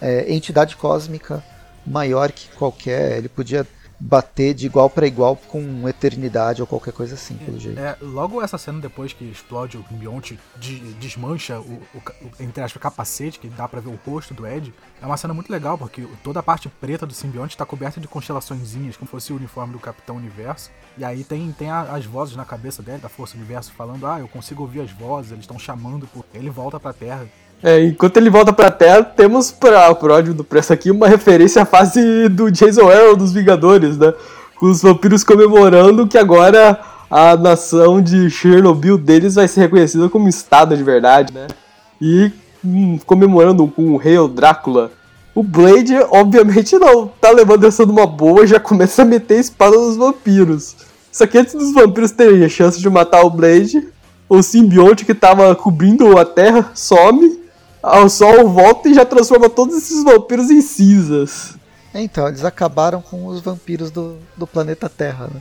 é, 0.00 0.32
entidade 0.32 0.76
cósmica 0.76 1.44
maior 1.86 2.32
que 2.32 2.48
qualquer. 2.56 3.18
Ele 3.18 3.28
podia 3.28 3.66
bater 4.00 4.54
de 4.54 4.64
igual 4.64 4.88
para 4.88 5.06
igual 5.06 5.36
com 5.36 5.86
eternidade 5.88 6.62
ou 6.62 6.66
qualquer 6.66 6.92
coisa 6.92 7.14
assim, 7.14 7.34
pelo 7.36 7.58
jeito. 7.58 7.78
É, 7.78 7.96
logo 8.00 8.42
essa 8.42 8.56
cena 8.56 8.80
depois 8.80 9.12
que 9.12 9.24
explode 9.24 9.76
o 9.76 9.84
simbionte, 9.86 10.38
de, 10.56 10.78
desmancha 10.94 11.60
o, 11.60 11.82
o, 11.94 11.98
o, 11.98 12.30
entre 12.42 12.62
aspas, 12.62 12.80
capacete, 12.80 13.38
que 13.38 13.48
dá 13.48 13.68
para 13.68 13.80
ver 13.80 13.90
o 13.90 14.10
rosto 14.10 14.32
do 14.32 14.46
Ed, 14.46 14.72
é 15.02 15.06
uma 15.06 15.16
cena 15.16 15.34
muito 15.34 15.50
legal, 15.52 15.76
porque 15.76 16.06
toda 16.24 16.40
a 16.40 16.42
parte 16.42 16.68
preta 16.68 17.06
do 17.06 17.12
simbionte 17.12 17.54
está 17.54 17.66
coberta 17.66 18.00
de 18.00 18.08
constelaçõezinhas, 18.08 18.96
como 18.96 19.10
fosse 19.10 19.32
o 19.32 19.36
uniforme 19.36 19.74
do 19.74 19.78
Capitão 19.78 20.16
Universo. 20.16 20.70
E 20.96 21.04
aí 21.04 21.22
tem, 21.22 21.52
tem 21.52 21.70
a, 21.70 21.82
as 21.82 22.06
vozes 22.06 22.36
na 22.36 22.44
cabeça 22.44 22.82
dele, 22.82 22.98
da 22.98 23.08
Força 23.08 23.36
Universo, 23.36 23.72
falando, 23.72 24.06
ah, 24.06 24.18
eu 24.18 24.28
consigo 24.28 24.62
ouvir 24.62 24.80
as 24.80 24.90
vozes, 24.90 25.32
eles 25.32 25.44
estão 25.44 25.58
chamando 25.58 26.06
por... 26.06 26.24
Ele 26.32 26.48
volta 26.48 26.80
pra 26.80 26.92
Terra 26.92 27.26
é, 27.62 27.84
enquanto 27.84 28.16
ele 28.16 28.30
volta 28.30 28.52
pra 28.52 28.70
Terra, 28.70 29.02
temos 29.02 29.50
para 29.50 29.90
o 29.90 29.94
pródio 29.94 30.32
do 30.32 30.42
preço 30.42 30.72
aqui 30.72 30.90
uma 30.90 31.06
referência 31.06 31.62
à 31.62 31.66
fase 31.66 32.28
do 32.28 32.50
Jason 32.50 32.88
Aaron 32.88 33.16
dos 33.16 33.32
Vingadores, 33.32 33.98
né? 33.98 34.14
Com 34.56 34.66
os 34.66 34.80
vampiros 34.80 35.22
comemorando 35.22 36.06
que 36.06 36.16
agora 36.16 36.80
a 37.10 37.36
nação 37.36 38.00
de 38.00 38.30
Chernobyl 38.30 38.96
deles 38.96 39.34
vai 39.34 39.46
ser 39.46 39.60
reconhecida 39.60 40.08
como 40.08 40.28
estado 40.28 40.74
de 40.74 40.82
verdade, 40.82 41.34
né? 41.34 41.48
E 42.00 42.32
hum, 42.64 42.98
comemorando 43.04 43.66
com 43.66 43.92
o 43.92 43.96
rei 43.98 44.16
Drácula. 44.28 44.90
O 45.34 45.42
Blade, 45.42 45.94
obviamente, 46.10 46.78
não. 46.78 47.08
Tá 47.20 47.30
levando 47.30 47.66
essa 47.66 47.84
numa 47.84 48.06
boa 48.06 48.46
já 48.46 48.58
começa 48.58 49.02
a 49.02 49.04
meter 49.04 49.38
espada 49.38 49.76
nos 49.76 49.96
vampiros. 49.96 50.76
Só 51.12 51.26
que 51.26 51.36
antes 51.36 51.54
dos 51.54 51.72
vampiros 51.72 52.10
terem 52.10 52.42
a 52.44 52.48
chance 52.48 52.80
de 52.80 52.88
matar 52.88 53.22
o 53.22 53.30
Blade, 53.30 53.86
o 54.28 54.42
simbionte 54.42 55.04
que 55.04 55.14
tava 55.14 55.54
cobrindo 55.54 56.18
a 56.18 56.24
Terra 56.24 56.70
some 56.74 57.39
ao 57.82 58.08
sol 58.08 58.48
volta 58.48 58.88
e 58.88 58.94
já 58.94 59.04
transforma 59.04 59.48
todos 59.48 59.76
esses 59.76 60.04
vampiros 60.04 60.50
em 60.50 60.60
cinzas. 60.60 61.56
Então, 61.94 62.28
eles 62.28 62.44
acabaram 62.44 63.02
com 63.02 63.26
os 63.26 63.40
vampiros 63.40 63.90
do, 63.90 64.16
do 64.36 64.46
planeta 64.46 64.88
Terra, 64.88 65.28
né? 65.32 65.40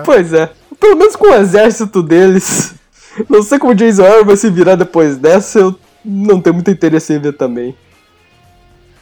É. 0.00 0.02
Pois 0.02 0.32
é. 0.32 0.50
Pelo 0.78 0.96
menos 0.96 1.16
com 1.16 1.26
o 1.26 1.34
exército 1.34 2.02
deles. 2.02 2.74
Não 3.28 3.42
sei 3.42 3.58
como 3.58 3.72
o 3.72 3.74
Jason 3.74 4.04
Aaron 4.04 4.24
vai 4.24 4.36
se 4.36 4.50
virar 4.50 4.76
depois 4.76 5.16
dessa, 5.16 5.58
eu 5.58 5.78
não 6.04 6.40
tenho 6.40 6.54
muito 6.54 6.70
interesse 6.70 7.14
em 7.14 7.18
ver 7.18 7.32
também. 7.32 7.74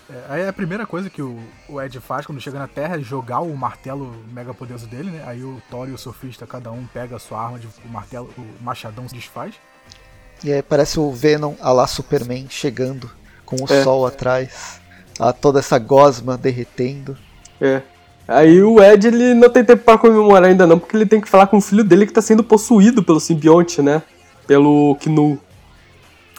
É, 0.08 0.24
aí 0.28 0.42
é 0.42 0.48
a 0.48 0.52
primeira 0.52 0.86
coisa 0.86 1.10
que 1.10 1.20
o, 1.20 1.36
o 1.68 1.82
Ed 1.82 1.98
faz 1.98 2.24
quando 2.24 2.40
chega 2.40 2.58
na 2.58 2.68
Terra 2.68 2.96
é 2.96 3.00
jogar 3.00 3.40
o 3.40 3.56
martelo 3.56 4.14
mega 4.32 4.54
poderoso 4.54 4.86
dele, 4.86 5.10
né? 5.10 5.24
Aí 5.26 5.42
o 5.42 5.60
Thor 5.68 5.88
e 5.88 5.92
o 5.92 5.98
surfista, 5.98 6.46
cada 6.46 6.70
um 6.70 6.86
pega 6.86 7.16
a 7.16 7.18
sua 7.18 7.42
arma, 7.42 7.58
de, 7.58 7.66
o 7.66 7.88
martelo, 7.88 8.30
o 8.38 8.62
machadão 8.62 9.08
se 9.08 9.14
desfaz. 9.14 9.54
E 10.44 10.52
aí 10.52 10.62
parece 10.62 11.00
o 11.00 11.10
Venom 11.10 11.54
a 11.58 11.72
lá 11.72 11.86
Superman 11.86 12.46
chegando 12.50 13.10
com 13.46 13.56
o 13.56 13.72
é. 13.72 13.82
sol 13.82 14.06
atrás, 14.06 14.78
a 15.18 15.32
toda 15.32 15.58
essa 15.58 15.78
gosma 15.78 16.36
derretendo. 16.36 17.16
É. 17.58 17.80
Aí 18.28 18.62
o 18.62 18.82
Ed 18.82 19.06
ele 19.06 19.32
não 19.32 19.48
tem 19.48 19.64
tempo 19.64 19.82
para 19.82 19.96
comemorar 19.96 20.50
ainda 20.50 20.66
não, 20.66 20.78
porque 20.78 20.94
ele 20.96 21.06
tem 21.06 21.20
que 21.20 21.28
falar 21.30 21.46
com 21.46 21.56
o 21.56 21.62
filho 21.62 21.82
dele 21.82 22.06
que 22.06 22.12
tá 22.12 22.20
sendo 22.20 22.44
possuído 22.44 23.02
pelo 23.02 23.20
simbionte, 23.20 23.80
né? 23.80 24.02
Pelo 24.46 24.96
Knu. 24.96 25.40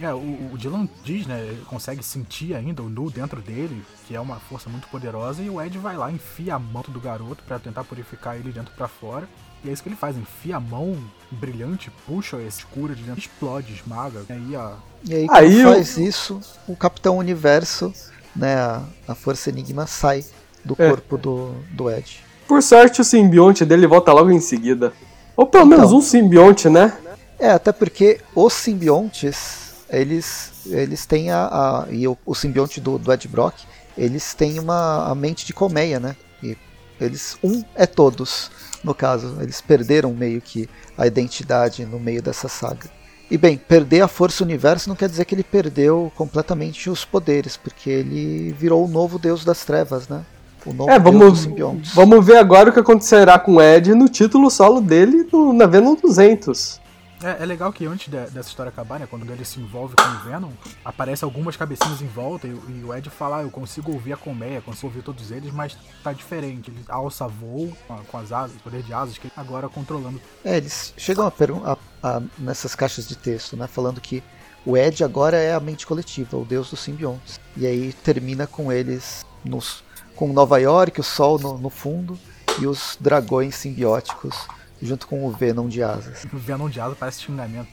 É, 0.01 0.13
o, 0.13 0.51
o, 0.51 0.57
Dylan 0.57 0.87
diz, 1.03 1.25
né? 1.25 1.41
Ele 1.41 1.61
consegue 1.65 2.03
sentir 2.03 2.53
ainda 2.53 2.83
o 2.83 2.89
Nu 2.89 3.09
dentro 3.09 3.41
dele, 3.41 3.81
que 4.07 4.15
é 4.15 4.19
uma 4.19 4.35
força 4.35 4.69
muito 4.69 4.87
poderosa, 4.89 5.41
e 5.41 5.49
o 5.49 5.61
Ed 5.61 5.77
vai 5.79 5.95
lá, 5.95 6.11
enfia 6.11 6.55
a 6.55 6.59
mão 6.59 6.83
do 6.87 6.99
garoto 6.99 7.43
para 7.47 7.59
tentar 7.59 7.83
purificar 7.85 8.35
ele 8.35 8.51
dentro 8.51 8.73
para 8.75 8.87
fora. 8.87 9.27
E 9.65 9.69
é 9.69 9.73
isso 9.73 9.81
que 9.81 9.89
ele 9.89 9.95
faz, 9.95 10.15
enfia 10.15 10.57
a 10.57 10.59
mão 10.59 10.95
brilhante, 11.31 11.91
puxa 12.05 12.37
esse 12.37 12.59
escura 12.59 12.93
de 12.93 13.01
dentro, 13.01 13.19
explode, 13.19 13.73
esmaga. 13.73 14.21
E 14.29 14.33
aí, 14.33 14.55
ó. 14.55 14.71
E 15.03 15.15
aí, 15.15 15.27
quando 15.27 15.37
aí 15.37 15.63
faz 15.63 15.97
eu... 15.97 16.03
isso, 16.05 16.39
o 16.67 16.75
Capitão 16.75 17.17
Universo, 17.17 17.91
né, 18.35 18.55
a, 18.55 18.83
a 19.07 19.15
Força 19.15 19.49
Enigma 19.49 19.87
sai 19.87 20.23
do 20.63 20.75
é. 20.77 20.89
corpo 20.89 21.17
do, 21.17 21.55
do 21.71 21.89
Ed. 21.89 22.23
Por 22.47 22.61
sorte, 22.61 23.01
o 23.01 23.03
simbionte 23.03 23.65
dele 23.65 23.87
volta 23.87 24.13
logo 24.13 24.29
em 24.29 24.39
seguida. 24.39 24.93
Ou 25.35 25.47
pelo 25.47 25.65
então, 25.65 25.77
menos 25.77 25.91
um 25.91 26.01
simbionte, 26.01 26.69
né? 26.69 26.95
É, 27.39 27.49
até 27.49 27.71
porque 27.71 28.21
os 28.35 28.53
simbiontes 28.53 29.65
eles, 29.89 30.51
eles 30.67 31.05
têm 31.05 31.31
a, 31.31 31.47
a 31.47 31.85
e 31.91 32.07
o, 32.07 32.17
o, 32.25 32.33
simbionte 32.33 32.79
do, 32.79 32.97
do 32.97 33.11
Ed 33.11 33.27
Brock, 33.27 33.55
eles 33.97 34.33
têm 34.33 34.59
uma 34.59 35.09
a 35.09 35.15
mente 35.15 35.45
de 35.45 35.53
colmeia, 35.53 35.99
né? 35.99 36.15
E 36.41 36.57
eles 36.99 37.37
um 37.43 37.63
é 37.75 37.85
todos, 37.85 38.49
no 38.85 38.93
caso, 38.93 39.35
eles 39.41 39.59
perderam 39.59 40.13
meio 40.13 40.39
que 40.39 40.69
a 40.97 41.07
identidade 41.07 41.85
no 41.85 41.99
meio 41.99 42.21
dessa 42.21 42.47
saga. 42.47 42.87
E 43.29 43.37
bem, 43.37 43.57
perder 43.57 44.01
a 44.01 44.07
força 44.07 44.43
universo 44.43 44.87
não 44.87 44.95
quer 44.95 45.09
dizer 45.09 45.25
que 45.25 45.33
ele 45.33 45.43
perdeu 45.43 46.11
completamente 46.15 46.89
os 46.89 47.03
poderes, 47.03 47.57
porque 47.57 47.89
ele 47.89 48.55
virou 48.57 48.85
o 48.85 48.87
novo 48.87 49.17
deus 49.17 49.43
das 49.43 49.65
trevas, 49.65 50.07
né? 50.07 50.23
O 50.63 50.73
novo 50.73 50.91
é, 50.91 50.99
vamos, 50.99 51.45
vamos 51.93 52.25
ver 52.25 52.37
agora 52.37 52.69
o 52.69 52.73
que 52.73 52.79
acontecerá 52.79 53.39
com 53.39 53.55
o 53.55 53.61
Ed 53.61 53.93
no 53.95 54.07
título 54.07 54.49
solo 54.51 54.79
dele 54.79 55.27
no, 55.31 55.51
na 55.53 55.65
Venom 55.65 55.95
200. 55.95 56.79
É, 57.25 57.41
é, 57.41 57.45
legal 57.45 57.73
que 57.73 57.87
antes 57.87 58.07
de, 58.07 58.17
dessa 58.29 58.49
história 58.49 58.69
acabar, 58.69 58.99
né, 58.99 59.07
quando 59.09 59.27
ele 59.31 59.43
se 59.43 59.59
envolve 59.59 59.95
com 59.95 60.03
o 60.03 60.29
Venom, 60.29 60.51
aparece 60.83 61.23
algumas 61.23 61.57
cabecinhas 61.57 61.99
em 61.99 62.07
volta 62.07 62.45
e, 62.45 62.51
e 62.51 62.83
o 62.85 62.93
Ed 62.93 63.09
fala, 63.09 63.37
ah, 63.37 63.41
eu 63.41 63.49
consigo 63.49 63.91
ouvir 63.91 64.13
a 64.13 64.17
colmeia, 64.17 64.61
consigo 64.61 64.85
ouvir 64.85 65.01
todos 65.01 65.31
eles, 65.31 65.51
mas 65.51 65.75
tá 66.03 66.13
diferente. 66.13 66.69
Ele 66.69 66.85
alça 66.87 67.27
voo 67.27 67.75
com, 67.87 67.97
com 68.03 68.17
as 68.19 68.31
asas, 68.31 68.61
poder 68.61 68.83
de 68.83 68.93
asas, 68.93 69.17
que 69.17 69.31
agora 69.35 69.67
controlando. 69.67 70.21
É, 70.43 70.57
eles 70.57 70.93
chegam 70.97 71.25
a, 71.25 71.31
a, 71.71 71.77
a, 72.03 72.21
nessas 72.37 72.75
caixas 72.75 73.07
de 73.07 73.15
texto, 73.15 73.57
né, 73.57 73.65
falando 73.65 73.99
que 73.99 74.21
o 74.63 74.77
Ed 74.77 75.03
agora 75.03 75.35
é 75.35 75.55
a 75.55 75.59
mente 75.59 75.87
coletiva, 75.87 76.37
o 76.37 76.45
deus 76.45 76.69
dos 76.69 76.79
simbiontes. 76.79 77.39
E 77.57 77.65
aí 77.65 77.91
termina 77.91 78.45
com 78.45 78.71
eles 78.71 79.25
nos, 79.43 79.83
com 80.15 80.31
Nova 80.31 80.59
York, 80.59 80.99
o 80.99 81.03
sol 81.03 81.39
no, 81.39 81.57
no 81.57 81.71
fundo 81.71 82.19
e 82.59 82.67
os 82.67 82.99
dragões 83.01 83.55
simbióticos 83.55 84.47
junto 84.81 85.07
com 85.07 85.25
o 85.25 85.31
Venom 85.31 85.67
de 85.67 85.83
asas. 85.83 86.25
O 86.31 86.37
Venom 86.37 86.69
de 86.69 86.79
asas 86.79 86.97
parece 86.97 87.21
xingamento. 87.21 87.69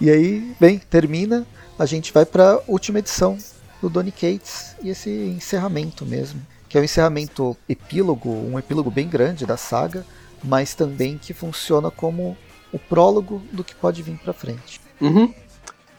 e 0.00 0.10
aí, 0.10 0.54
bem, 0.58 0.78
termina, 0.78 1.46
a 1.78 1.86
gente 1.86 2.12
vai 2.12 2.24
para 2.24 2.60
última 2.66 2.98
edição 2.98 3.38
do 3.80 3.88
Donny 3.88 4.12
Cates 4.12 4.76
e 4.82 4.90
esse 4.90 5.10
encerramento 5.10 6.04
mesmo, 6.04 6.40
que 6.68 6.76
é 6.76 6.80
um 6.80 6.84
encerramento 6.84 7.56
epílogo, 7.68 8.30
um 8.30 8.58
epílogo 8.58 8.90
bem 8.90 9.08
grande 9.08 9.46
da 9.46 9.56
saga, 9.56 10.04
mas 10.42 10.74
também 10.74 11.18
que 11.18 11.32
funciona 11.32 11.90
como 11.90 12.36
o 12.72 12.78
prólogo 12.78 13.42
do 13.52 13.64
que 13.64 13.74
pode 13.74 14.02
vir 14.02 14.18
para 14.18 14.32
frente. 14.32 14.80
Uhum. 15.00 15.32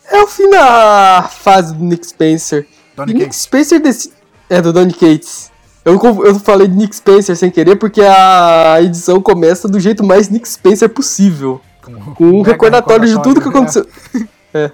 É 0.05 0.21
o 0.21 0.27
fim 0.27 0.49
da 0.49 1.23
fase 1.23 1.73
do 1.73 1.83
Nick 1.83 2.05
Spencer. 2.05 2.67
Donny 2.95 3.13
Nick 3.13 3.35
Spencer 3.35 3.81
desse... 3.81 4.13
é 4.49 4.61
do 4.61 4.71
Donny 4.73 4.93
Cates. 4.93 5.50
Eu, 5.83 5.99
eu 6.23 6.39
falei 6.39 6.67
de 6.67 6.75
Nick 6.75 6.95
Spencer 6.95 7.35
sem 7.35 7.49
querer 7.49 7.75
porque 7.75 8.01
a 8.01 8.79
edição 8.81 9.19
começa 9.21 9.67
do 9.67 9.79
jeito 9.79 10.03
mais 10.03 10.29
Nick 10.29 10.47
Spencer 10.47 10.87
possível. 10.89 11.59
Com 12.15 12.25
um 12.25 12.41
recordatório 12.43 13.07
de 13.07 13.21
tudo 13.21 13.41
que 13.41 13.49
aconteceu. 13.49 13.87
É. 14.53 14.69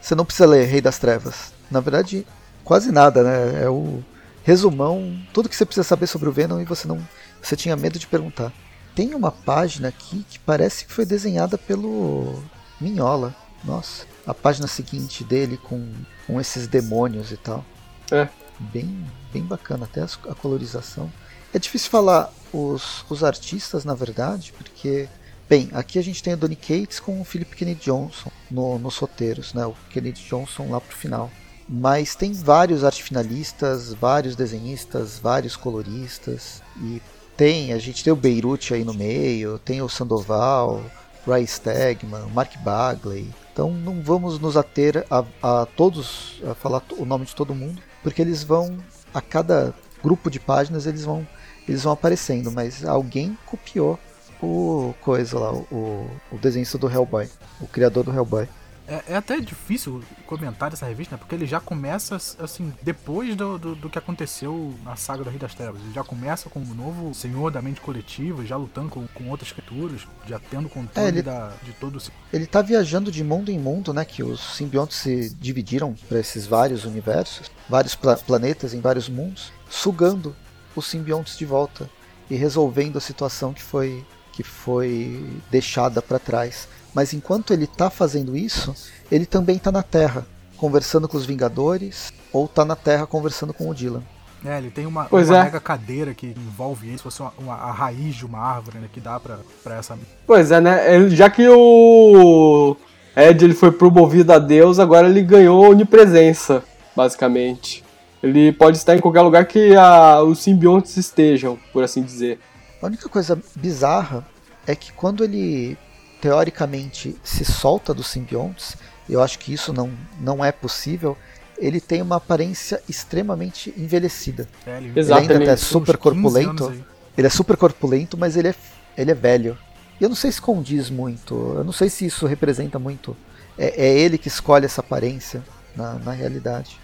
Você 0.00 0.16
não 0.16 0.24
precisa 0.24 0.48
ler 0.48 0.66
Rei 0.66 0.80
das 0.80 0.98
Trevas. 0.98 1.52
Na 1.70 1.78
verdade, 1.78 2.26
quase 2.64 2.90
nada, 2.90 3.22
né? 3.22 3.62
É 3.62 3.70
o 3.70 4.02
resumão, 4.42 5.16
tudo 5.32 5.48
que 5.48 5.54
você 5.54 5.64
precisa 5.64 5.86
saber 5.86 6.08
sobre 6.08 6.28
o 6.28 6.32
Venom 6.32 6.60
e 6.60 6.64
você 6.64 6.88
não. 6.88 6.98
Você 7.40 7.54
tinha 7.54 7.76
medo 7.76 8.00
de 8.00 8.08
perguntar. 8.08 8.52
Tem 8.92 9.14
uma 9.14 9.30
página 9.30 9.86
aqui 9.86 10.26
que 10.28 10.40
parece 10.40 10.84
que 10.84 10.92
foi 10.92 11.06
desenhada 11.06 11.56
pelo 11.56 12.42
Minhola. 12.80 13.32
Nossa. 13.64 14.04
A 14.26 14.34
página 14.34 14.66
seguinte 14.66 15.22
dele 15.22 15.56
com, 15.56 15.86
com 16.26 16.40
esses 16.40 16.66
demônios 16.66 17.30
e 17.30 17.36
tal. 17.36 17.64
É. 18.10 18.26
Bem 18.58 19.06
bem 19.32 19.42
bacana, 19.42 19.84
até 19.84 20.02
a 20.02 20.34
colorização. 20.34 21.10
É 21.52 21.58
difícil 21.58 21.90
falar 21.90 22.32
os, 22.52 23.04
os 23.08 23.24
artistas, 23.24 23.84
na 23.84 23.94
verdade, 23.94 24.52
porque, 24.56 25.08
bem, 25.48 25.68
aqui 25.72 25.98
a 25.98 26.02
gente 26.02 26.22
tem 26.22 26.34
o 26.34 26.36
Donny 26.36 26.56
Cates 26.56 27.00
com 27.00 27.20
o 27.20 27.24
Philip 27.24 27.54
Kennedy 27.56 27.80
Johnson 27.80 28.30
no, 28.50 28.78
nos 28.78 28.96
roteiros, 28.96 29.52
né? 29.54 29.66
O 29.66 29.74
Kennedy 29.90 30.22
Johnson 30.28 30.70
lá 30.70 30.80
pro 30.80 30.96
final. 30.96 31.30
Mas 31.68 32.14
tem 32.14 32.32
vários 32.32 32.82
arte 32.82 33.02
finalistas, 33.02 33.92
vários 33.94 34.34
desenhistas, 34.34 35.18
vários 35.18 35.54
coloristas 35.54 36.62
e 36.80 37.00
tem, 37.36 37.72
a 37.72 37.78
gente 37.78 38.04
tem 38.04 38.12
o 38.12 38.16
Beirute 38.16 38.74
aí 38.74 38.84
no 38.84 38.92
meio, 38.92 39.58
tem 39.58 39.80
o 39.80 39.88
Sandoval, 39.88 40.84
Ray 41.26 41.46
Stegman, 41.46 42.26
Mark 42.34 42.54
Bagley. 42.58 43.30
Então 43.52 43.70
não 43.70 44.02
vamos 44.02 44.38
nos 44.38 44.56
ater 44.56 45.06
a, 45.10 45.24
a 45.42 45.64
todos, 45.64 46.42
a 46.46 46.54
falar 46.54 46.82
o 46.98 47.04
nome 47.04 47.24
de 47.24 47.34
todo 47.34 47.54
mundo, 47.54 47.80
porque 48.02 48.20
eles 48.20 48.42
vão 48.42 48.78
a 49.12 49.20
cada 49.20 49.74
grupo 50.02 50.30
de 50.30 50.40
páginas 50.40 50.86
eles 50.86 51.04
vão 51.04 51.26
eles 51.68 51.82
vão 51.82 51.92
aparecendo, 51.92 52.50
mas 52.50 52.84
alguém 52.84 53.36
copiou 53.46 53.98
o 54.42 54.94
coisa 55.00 55.38
lá, 55.38 55.52
o, 55.52 56.10
o 56.32 56.38
desenhista 56.38 56.78
do 56.78 56.90
Hellboy, 56.90 57.28
o 57.60 57.68
criador 57.68 58.04
do 58.04 58.12
Hellboy. 58.12 58.48
É, 58.90 59.12
é, 59.12 59.16
até 59.16 59.38
difícil 59.38 60.02
comentar 60.26 60.72
essa 60.72 60.84
revista, 60.84 61.14
né? 61.14 61.18
Porque 61.18 61.32
ele 61.32 61.46
já 61.46 61.60
começa, 61.60 62.16
assim, 62.16 62.74
depois 62.82 63.36
do, 63.36 63.56
do, 63.56 63.74
do, 63.76 63.88
que 63.88 63.96
aconteceu 63.96 64.74
na 64.84 64.96
saga 64.96 65.22
do 65.22 65.30
Rei 65.30 65.38
das 65.38 65.54
Trevas. 65.54 65.80
Ele 65.80 65.94
já 65.94 66.02
começa 66.02 66.50
com 66.50 66.58
o 66.58 66.74
novo 66.74 67.14
senhor 67.14 67.52
da 67.52 67.62
mente 67.62 67.80
coletiva, 67.80 68.44
já 68.44 68.56
lutando 68.56 68.88
com, 68.88 69.06
com 69.06 69.28
outras 69.28 69.52
criaturas, 69.52 70.08
já 70.26 70.40
tendo 70.40 70.68
controle 70.68 71.06
é, 71.06 71.08
ele, 71.08 71.22
da, 71.22 71.52
de 71.62 71.72
todo 71.74 71.98
o... 71.98 72.02
Ele 72.32 72.48
tá 72.48 72.60
viajando 72.62 73.12
de 73.12 73.22
mundo 73.22 73.48
em 73.52 73.60
mundo, 73.60 73.94
né? 73.94 74.04
Que 74.04 74.24
os 74.24 74.56
simbiontes 74.56 74.96
se 74.96 75.30
dividiram 75.34 75.94
para 76.08 76.18
esses 76.18 76.44
vários 76.44 76.84
universos, 76.84 77.48
vários 77.68 77.94
pla 77.94 78.16
planetas 78.16 78.74
em 78.74 78.80
vários 78.80 79.08
mundos, 79.08 79.52
sugando 79.68 80.34
os 80.74 80.86
simbiontes 80.86 81.38
de 81.38 81.44
volta 81.44 81.88
e 82.28 82.34
resolvendo 82.34 82.96
a 82.96 83.00
situação 83.00 83.52
que 83.52 83.62
foi, 83.62 84.04
que 84.32 84.42
foi 84.42 85.40
deixada 85.48 86.02
para 86.02 86.18
trás 86.18 86.66
mas 86.94 87.12
enquanto 87.12 87.52
ele 87.52 87.64
está 87.64 87.90
fazendo 87.90 88.36
isso, 88.36 88.74
ele 89.10 89.26
também 89.26 89.56
está 89.56 89.70
na 89.70 89.82
Terra, 89.82 90.26
conversando 90.56 91.08
com 91.08 91.16
os 91.16 91.26
Vingadores, 91.26 92.12
ou 92.32 92.44
está 92.46 92.64
na 92.64 92.76
Terra 92.76 93.06
conversando 93.06 93.52
com 93.54 93.68
o 93.68 93.74
Dylan. 93.74 94.02
É, 94.44 94.56
ele 94.56 94.70
tem 94.70 94.86
uma, 94.86 95.04
pois 95.04 95.28
uma 95.28 95.38
é. 95.38 95.44
mega 95.44 95.60
cadeira 95.60 96.14
que 96.14 96.26
envolve 96.28 96.88
ele, 96.88 96.96
se 96.96 97.02
fosse 97.02 97.20
uma, 97.20 97.32
uma, 97.38 97.54
a 97.54 97.70
raiz 97.70 98.14
de 98.14 98.24
uma 98.24 98.38
árvore, 98.38 98.78
né, 98.78 98.88
que 98.90 99.00
dá 99.00 99.20
pra, 99.20 99.38
pra 99.62 99.76
essa... 99.76 99.98
Pois 100.26 100.50
é, 100.50 100.60
né, 100.60 101.10
já 101.10 101.28
que 101.28 101.46
o 101.46 102.74
Ed 103.14 103.44
ele 103.44 103.54
foi 103.54 103.70
promovido 103.70 104.32
a 104.32 104.38
Deus, 104.38 104.78
agora 104.78 105.08
ele 105.08 105.22
ganhou 105.22 105.70
onipresença, 105.70 106.64
basicamente. 106.96 107.84
Ele 108.22 108.52
pode 108.52 108.78
estar 108.78 108.96
em 108.96 109.00
qualquer 109.00 109.22
lugar 109.22 109.44
que 109.46 109.74
a, 109.74 110.22
os 110.22 110.38
simbiontes 110.38 110.96
estejam, 110.96 111.58
por 111.72 111.84
assim 111.84 112.02
dizer. 112.02 112.38
A 112.82 112.86
única 112.86 113.08
coisa 113.10 113.38
bizarra 113.54 114.26
é 114.66 114.74
que 114.74 114.92
quando 114.92 115.22
ele 115.22 115.76
teoricamente 116.20 117.16
se 117.24 117.44
solta 117.44 117.94
dos 117.94 118.06
simbiontes, 118.06 118.76
eu 119.08 119.22
acho 119.22 119.38
que 119.38 119.52
isso 119.52 119.72
não, 119.72 119.90
não 120.20 120.44
é 120.44 120.52
possível, 120.52 121.16
ele 121.58 121.80
tem 121.80 122.00
uma 122.00 122.16
aparência 122.16 122.82
extremamente 122.88 123.72
envelhecida. 123.76 124.48
É, 124.66 124.78
ele, 124.78 124.92
ele 124.98 125.12
ainda 125.12 125.52
é 125.52 125.56
super 125.56 125.96
corpulento. 125.96 126.72
Ele 127.16 127.26
é 127.26 127.30
super 127.30 127.56
corpulento, 127.56 128.16
mas 128.16 128.36
ele 128.36 128.48
é, 128.48 128.54
ele 128.96 129.10
é 129.10 129.14
velho. 129.14 129.58
E 130.00 130.04
eu 130.04 130.08
não 130.08 130.16
sei 130.16 130.32
se 130.32 130.40
condiz 130.40 130.88
muito, 130.88 131.34
eu 131.56 131.64
não 131.64 131.72
sei 131.72 131.90
se 131.90 132.06
isso 132.06 132.26
representa 132.26 132.78
muito. 132.78 133.16
É, 133.58 133.86
é 133.86 133.98
ele 133.98 134.16
que 134.16 134.28
escolhe 134.28 134.64
essa 134.64 134.80
aparência 134.80 135.42
na, 135.76 135.94
na 135.94 136.12
realidade. 136.12 136.78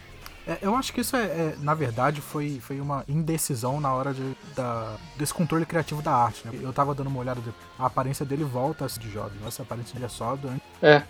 É, 0.46 0.58
eu 0.62 0.76
acho 0.76 0.92
que 0.92 1.00
isso 1.00 1.16
é, 1.16 1.24
é, 1.24 1.54
na 1.60 1.74
verdade, 1.74 2.20
foi, 2.20 2.58
foi 2.60 2.80
uma 2.80 3.04
indecisão 3.08 3.80
na 3.80 3.92
hora 3.92 4.14
de, 4.14 4.22
da, 4.54 4.94
desse 5.16 5.34
controle 5.34 5.66
criativo 5.66 6.00
da 6.00 6.12
arte. 6.12 6.46
Né? 6.46 6.52
Eu 6.62 6.72
tava 6.72 6.94
dando 6.94 7.08
uma 7.08 7.18
olhada, 7.18 7.40
de, 7.40 7.50
a 7.78 7.86
aparência 7.86 8.24
dele 8.24 8.44
volta 8.44 8.84
a 8.84 8.88
ser 8.88 9.00
de 9.00 9.10
jovem, 9.10 9.32
essa 9.46 9.62
aparência 9.62 9.92
dele 9.94 10.06
é 10.06 10.08
só 10.08 10.36
durante. 10.36 10.62
É. 10.80 11.02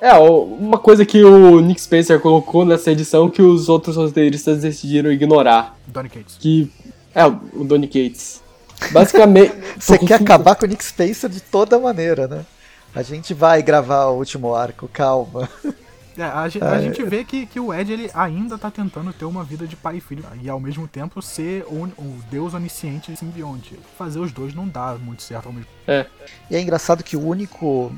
É, 0.00 0.12
uma 0.14 0.78
coisa 0.78 1.04
que 1.04 1.24
o 1.24 1.60
Nick 1.60 1.80
Spencer 1.80 2.20
colocou 2.20 2.64
nessa 2.64 2.92
edição 2.92 3.28
que 3.28 3.42
os 3.42 3.68
outros 3.68 3.96
roteiristas 3.96 4.60
decidiram 4.60 5.10
ignorar. 5.10 5.76
Donny 5.88 6.08
Cates. 6.08 6.36
Que. 6.38 6.72
É, 7.12 7.26
o 7.26 7.64
Donny 7.64 7.88
Cates. 7.88 8.40
Basicamente. 8.92 9.54
Você 9.76 9.98
quer 9.98 10.14
acabar 10.14 10.54
com 10.54 10.66
o 10.66 10.68
Nick 10.68 10.84
Spencer 10.84 11.28
de 11.28 11.40
toda 11.40 11.80
maneira, 11.80 12.28
né? 12.28 12.46
A 12.94 13.02
gente 13.02 13.34
vai 13.34 13.60
gravar 13.60 14.06
o 14.06 14.18
último 14.18 14.54
arco, 14.54 14.86
calma. 14.86 15.48
É, 16.18 16.24
a, 16.24 16.40
a, 16.40 16.72
a 16.72 16.80
gente 16.80 17.02
vê 17.04 17.22
que, 17.24 17.46
que 17.46 17.60
o 17.60 17.72
Ed 17.72 17.92
ele 17.92 18.10
ainda 18.12 18.58
tá 18.58 18.70
tentando 18.70 19.12
ter 19.12 19.24
uma 19.24 19.44
vida 19.44 19.66
de 19.66 19.76
pai 19.76 19.98
e 19.98 20.00
filho 20.00 20.24
e 20.42 20.48
ao 20.48 20.58
mesmo 20.58 20.88
tempo 20.88 21.22
ser 21.22 21.64
o, 21.68 21.84
o 21.84 22.22
deus 22.28 22.54
onisciente 22.54 23.12
e 23.12 23.16
simbionte. 23.16 23.78
Fazer 23.96 24.18
os 24.18 24.32
dois 24.32 24.52
não 24.52 24.66
dá 24.66 24.96
muito 25.00 25.22
certo 25.22 25.46
ao 25.46 25.52
mesmo 25.52 25.66
tempo. 25.66 25.90
É. 25.90 26.06
E 26.50 26.56
é 26.56 26.60
engraçado 26.60 27.04
que 27.04 27.16
o 27.16 27.24
único, 27.24 27.92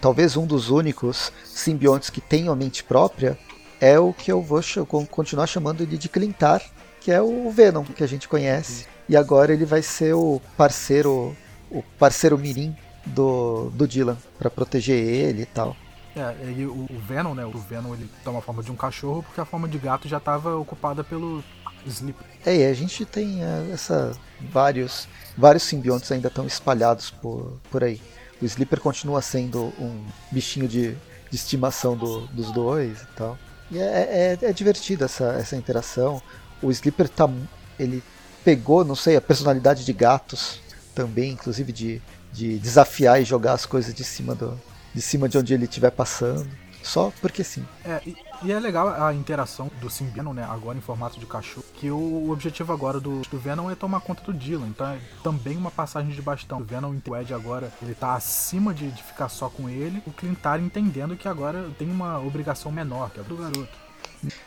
talvez 0.00 0.36
um 0.36 0.46
dos 0.46 0.68
únicos 0.68 1.32
simbiontes 1.44 2.10
que 2.10 2.20
tem 2.20 2.44
uma 2.44 2.56
mente 2.56 2.84
própria 2.84 3.38
é 3.80 3.98
o 3.98 4.12
que 4.12 4.30
eu 4.30 4.42
vou 4.42 4.60
continuar 5.10 5.46
chamando 5.46 5.82
ele 5.82 5.96
de 5.96 6.08
Clintar, 6.08 6.62
que 7.00 7.10
é 7.10 7.20
o 7.22 7.50
Venom 7.50 7.84
que 7.84 8.04
a 8.04 8.08
gente 8.08 8.28
conhece. 8.28 8.86
E 9.08 9.16
agora 9.16 9.52
ele 9.52 9.64
vai 9.64 9.82
ser 9.82 10.14
o 10.14 10.40
parceiro, 10.56 11.36
o 11.70 11.82
parceiro 11.98 12.38
mirim 12.38 12.76
do, 13.06 13.70
do 13.70 13.86
Dylan 13.86 14.16
para 14.38 14.50
proteger 14.50 14.96
ele 14.96 15.42
e 15.42 15.46
tal. 15.46 15.76
É, 16.16 16.50
e 16.50 16.64
o, 16.64 16.86
Venom, 17.06 17.34
né? 17.34 17.44
O 17.44 17.58
Venom 17.58 17.92
ele 17.94 18.08
toma 18.22 18.38
a 18.38 18.42
forma 18.42 18.62
de 18.62 18.70
um 18.70 18.76
cachorro 18.76 19.22
porque 19.22 19.40
a 19.40 19.44
forma 19.44 19.68
de 19.68 19.78
gato 19.78 20.08
já 20.08 20.18
estava 20.18 20.56
ocupada 20.56 21.02
pelo 21.02 21.42
Sleeper. 21.86 22.26
É, 22.46 22.56
e 22.56 22.64
a 22.64 22.74
gente 22.74 23.04
tem 23.04 23.42
é, 23.42 23.70
essa 23.72 24.12
vários 24.52 25.08
vários 25.36 25.64
simbiontes 25.64 26.10
ainda 26.12 26.28
estão 26.28 26.46
espalhados 26.46 27.10
por, 27.10 27.58
por 27.70 27.82
aí. 27.82 28.00
O 28.40 28.44
Sleeper 28.44 28.80
continua 28.80 29.20
sendo 29.22 29.72
um 29.78 30.04
bichinho 30.30 30.68
de, 30.68 30.92
de 30.92 31.36
estimação 31.36 31.96
do, 31.96 32.26
dos 32.28 32.52
dois 32.52 33.02
e 33.02 33.06
tal. 33.16 33.38
E 33.70 33.78
é, 33.78 34.38
é, 34.42 34.46
é 34.48 34.52
divertida 34.52 35.06
essa, 35.06 35.32
essa 35.32 35.56
interação. 35.56 36.22
O 36.62 36.70
Sleeper 36.70 37.08
tá. 37.08 37.28
Ele 37.78 38.02
pegou, 38.44 38.84
não 38.84 38.94
sei, 38.94 39.16
a 39.16 39.20
personalidade 39.20 39.84
de 39.84 39.92
gatos 39.92 40.60
também, 40.94 41.32
inclusive 41.32 41.72
de, 41.72 42.02
de 42.32 42.58
desafiar 42.58 43.20
e 43.20 43.24
jogar 43.24 43.54
as 43.54 43.66
coisas 43.66 43.92
de 43.92 44.04
cima 44.04 44.34
do, 44.34 44.60
de 44.94 45.02
cima 45.02 45.28
de 45.28 45.36
onde 45.36 45.52
ele 45.52 45.64
estiver 45.64 45.90
passando. 45.90 46.48
Só 46.84 47.10
porque 47.20 47.42
sim. 47.42 47.66
É, 47.82 48.00
e, 48.06 48.14
e, 48.42 48.52
é 48.52 48.60
legal 48.60 49.02
a 49.02 49.12
interação 49.14 49.70
do 49.80 49.88
Venom, 49.88 50.34
né? 50.34 50.44
Agora 50.44 50.76
em 50.76 50.82
formato 50.82 51.18
de 51.18 51.24
cachorro. 51.24 51.64
Que 51.76 51.90
o, 51.90 52.30
objetivo 52.30 52.74
agora 52.74 53.00
do, 53.00 53.22
do 53.22 53.38
Venom 53.38 53.70
é 53.70 53.74
tomar 53.74 54.00
conta 54.00 54.22
do 54.22 54.34
Dylan. 54.34 54.68
Então 54.68 54.86
é 54.88 54.98
também 55.22 55.56
uma 55.56 55.70
passagem 55.70 56.10
de 56.10 56.20
bastão. 56.20 56.60
O 56.60 56.64
Venom, 56.64 56.94
o 57.08 57.16
Ed 57.16 57.32
agora, 57.32 57.72
ele 57.80 57.94
tá 57.94 58.14
acima 58.14 58.74
de, 58.74 58.90
de 58.90 59.02
ficar 59.02 59.30
só 59.30 59.48
com 59.48 59.68
ele. 59.68 60.02
O 60.06 60.12
Clintar 60.12 60.60
entendendo 60.60 61.16
que 61.16 61.26
agora 61.26 61.70
tem 61.78 61.90
uma 61.90 62.20
obrigação 62.20 62.70
menor, 62.70 63.10
que 63.10 63.20
é 63.20 63.22
do 63.22 63.36
garoto. 63.36 63.78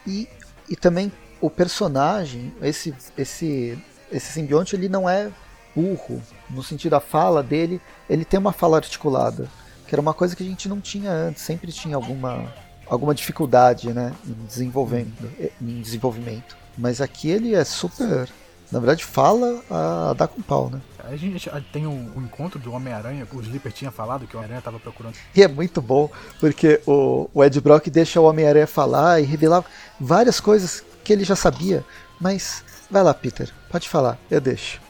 E, 0.06 0.30
e 0.70 0.76
também 0.76 1.12
o 1.42 1.50
personagem, 1.50 2.54
esse, 2.62 2.94
esse, 3.18 3.80
esse 4.12 4.34
simbionte, 4.34 4.76
ele 4.76 4.88
não 4.88 5.10
é 5.10 5.32
burro. 5.76 6.22
No 6.52 6.64
sentido 6.64 6.92
da 6.92 7.00
fala 7.00 7.42
dele, 7.42 7.82
ele 8.08 8.24
tem 8.24 8.40
uma 8.40 8.54
fala 8.54 8.78
articulada 8.78 9.50
que 9.88 9.96
era 9.96 10.02
uma 10.02 10.14
coisa 10.14 10.36
que 10.36 10.44
a 10.44 10.46
gente 10.46 10.68
não 10.68 10.80
tinha 10.80 11.12
antes, 11.12 11.42
sempre 11.42 11.72
tinha 11.72 11.96
alguma, 11.96 12.54
alguma 12.86 13.16
dificuldade 13.16 13.94
né, 13.94 14.14
em, 14.28 14.46
desenvolvendo, 14.46 15.32
em 15.62 15.82
desenvolvimento. 15.82 16.58
Mas 16.78 17.02
aqui 17.02 17.30
ele 17.30 17.56
é 17.56 17.64
super. 17.64 18.30
Na 18.70 18.80
verdade, 18.80 19.06
fala 19.06 19.64
a, 19.72 20.10
a 20.10 20.14
dar 20.14 20.28
com 20.28 20.42
pau, 20.42 20.70
né? 20.70 20.82
A 21.00 21.16
gente 21.16 21.50
tem 21.72 21.88
um, 21.88 22.12
um 22.18 22.22
encontro 22.24 22.60
do 22.60 22.74
Homem-Aranha, 22.74 23.26
o 23.32 23.40
Slipper 23.40 23.72
tinha 23.72 23.90
falado 23.90 24.28
que 24.28 24.36
o 24.36 24.40
Homem-Aranha 24.40 24.60
estava 24.60 24.78
procurando. 24.78 25.16
E 25.34 25.42
é 25.42 25.48
muito 25.48 25.82
bom, 25.82 26.12
porque 26.38 26.82
o, 26.86 27.30
o 27.34 27.44
Ed 27.44 27.62
Brock 27.62 27.88
deixa 27.90 28.20
o 28.20 28.26
Homem-Aranha 28.26 28.68
falar 28.68 29.22
e 29.22 29.24
revelar 29.24 29.64
várias 29.98 30.42
coisas 30.42 30.84
que 31.06 31.14
ele 31.14 31.24
já 31.24 31.38
sabia, 31.38 31.86
mas 32.20 32.62
vai 32.92 33.02
lá, 33.02 33.14
Peter, 33.14 33.50
pode 33.70 33.88
falar, 33.88 34.20
eu 34.30 34.42
deixo. 34.42 34.82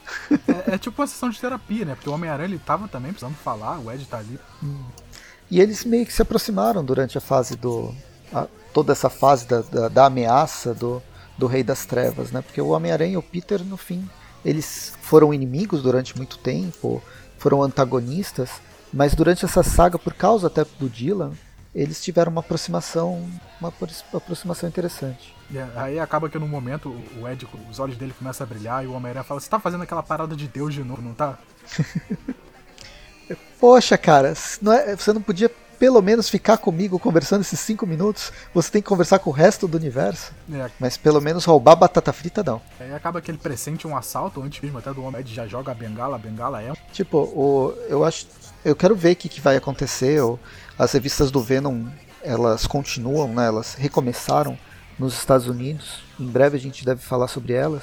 É, 0.48 0.74
é, 0.74 0.78
tipo 0.78 1.00
uma 1.00 1.06
sessão 1.06 1.30
de 1.30 1.40
terapia, 1.40 1.84
né? 1.84 1.94
Porque 1.94 2.08
o 2.08 2.12
Homem-Aranha 2.12 2.48
ele 2.48 2.58
tava 2.58 2.88
também 2.88 3.12
precisando 3.12 3.36
falar, 3.36 3.78
o 3.78 3.90
Ed 3.90 4.04
tá 4.06 4.18
ali. 4.18 4.38
Hum. 4.62 4.84
E 5.50 5.60
eles 5.60 5.84
meio 5.84 6.04
que 6.04 6.12
se 6.12 6.22
aproximaram 6.22 6.84
durante 6.84 7.16
a 7.16 7.20
fase 7.20 7.56
do. 7.56 7.94
A, 8.32 8.46
toda 8.72 8.92
essa 8.92 9.08
fase 9.08 9.46
da, 9.46 9.62
da, 9.62 9.88
da, 9.88 10.06
ameaça 10.06 10.74
do, 10.74 11.02
do 11.36 11.46
Rei 11.46 11.62
das 11.62 11.86
Trevas, 11.86 12.30
né? 12.30 12.42
Porque 12.42 12.60
o 12.60 12.68
Homem-Aranha 12.68 13.14
e 13.14 13.16
o 13.16 13.22
Peter, 13.22 13.64
no 13.64 13.76
fim, 13.76 14.08
eles 14.44 14.92
foram 15.00 15.32
inimigos 15.32 15.82
durante 15.82 16.16
muito 16.16 16.38
tempo, 16.38 17.02
foram 17.38 17.62
antagonistas, 17.62 18.50
mas 18.92 19.14
durante 19.14 19.44
essa 19.44 19.62
saga, 19.62 19.98
por 19.98 20.12
causa 20.12 20.46
até 20.46 20.64
do 20.78 20.88
Dylan, 20.88 21.32
eles 21.78 22.02
tiveram 22.02 22.32
uma 22.32 22.40
aproximação, 22.40 23.24
uma 23.60 23.72
aproximação 24.12 24.68
interessante. 24.68 25.34
Yeah, 25.50 25.80
aí 25.80 25.98
acaba 25.98 26.28
que 26.28 26.38
no 26.38 26.48
momento 26.48 26.90
o 27.20 27.28
Ed, 27.28 27.46
os 27.70 27.78
olhos 27.78 27.96
dele 27.96 28.12
começam 28.18 28.44
a 28.44 28.48
brilhar 28.48 28.84
e 28.84 28.86
o 28.88 28.92
Homem-Aranha 28.92 29.24
fala: 29.24 29.40
Você 29.40 29.48
tá 29.48 29.60
fazendo 29.60 29.82
aquela 29.82 30.02
parada 30.02 30.34
de 30.34 30.48
Deus 30.48 30.74
de 30.74 30.82
novo, 30.82 31.00
não 31.00 31.14
tá? 31.14 31.38
Poxa, 33.60 33.96
cara, 33.96 34.34
não 34.60 34.72
é, 34.72 34.96
você 34.96 35.12
não 35.12 35.22
podia 35.22 35.50
pelo 35.78 36.02
menos 36.02 36.28
ficar 36.28 36.58
comigo 36.58 36.98
conversando 36.98 37.42
esses 37.42 37.60
cinco 37.60 37.86
minutos? 37.86 38.32
Você 38.52 38.70
tem 38.70 38.82
que 38.82 38.88
conversar 38.88 39.20
com 39.20 39.30
o 39.30 39.32
resto 39.32 39.68
do 39.68 39.78
universo. 39.78 40.32
É. 40.52 40.68
Mas 40.80 40.96
pelo 40.96 41.20
menos 41.20 41.44
roubar 41.44 41.76
batata 41.76 42.12
frita 42.12 42.42
não. 42.42 42.60
Aí 42.80 42.92
acaba 42.92 43.20
que 43.20 43.30
ele 43.30 43.38
pressente 43.38 43.86
um 43.86 43.96
assalto 43.96 44.42
antes 44.42 44.60
mesmo 44.60 44.78
até 44.78 44.92
do 44.92 45.02
homem 45.04 45.24
já 45.24 45.46
joga 45.46 45.70
a 45.70 45.74
bengala, 45.74 46.16
a 46.16 46.18
bengala 46.18 46.62
é. 46.62 46.72
Tipo, 46.92 47.18
o, 47.18 47.74
eu 47.88 48.04
acho. 48.04 48.26
Eu 48.64 48.74
quero 48.74 48.96
ver 48.96 49.12
o 49.12 49.16
que, 49.16 49.28
que 49.28 49.40
vai 49.40 49.56
acontecer. 49.56 50.20
As 50.78 50.92
revistas 50.92 51.30
do 51.30 51.40
Venom 51.40 51.86
elas 52.22 52.66
continuam, 52.66 53.28
né? 53.28 53.46
Elas 53.46 53.74
recomeçaram 53.74 54.58
nos 54.98 55.14
Estados 55.14 55.46
Unidos. 55.46 56.00
Em 56.18 56.26
breve 56.26 56.56
a 56.56 56.60
gente 56.60 56.84
deve 56.84 57.00
falar 57.00 57.28
sobre 57.28 57.52
elas. 57.52 57.82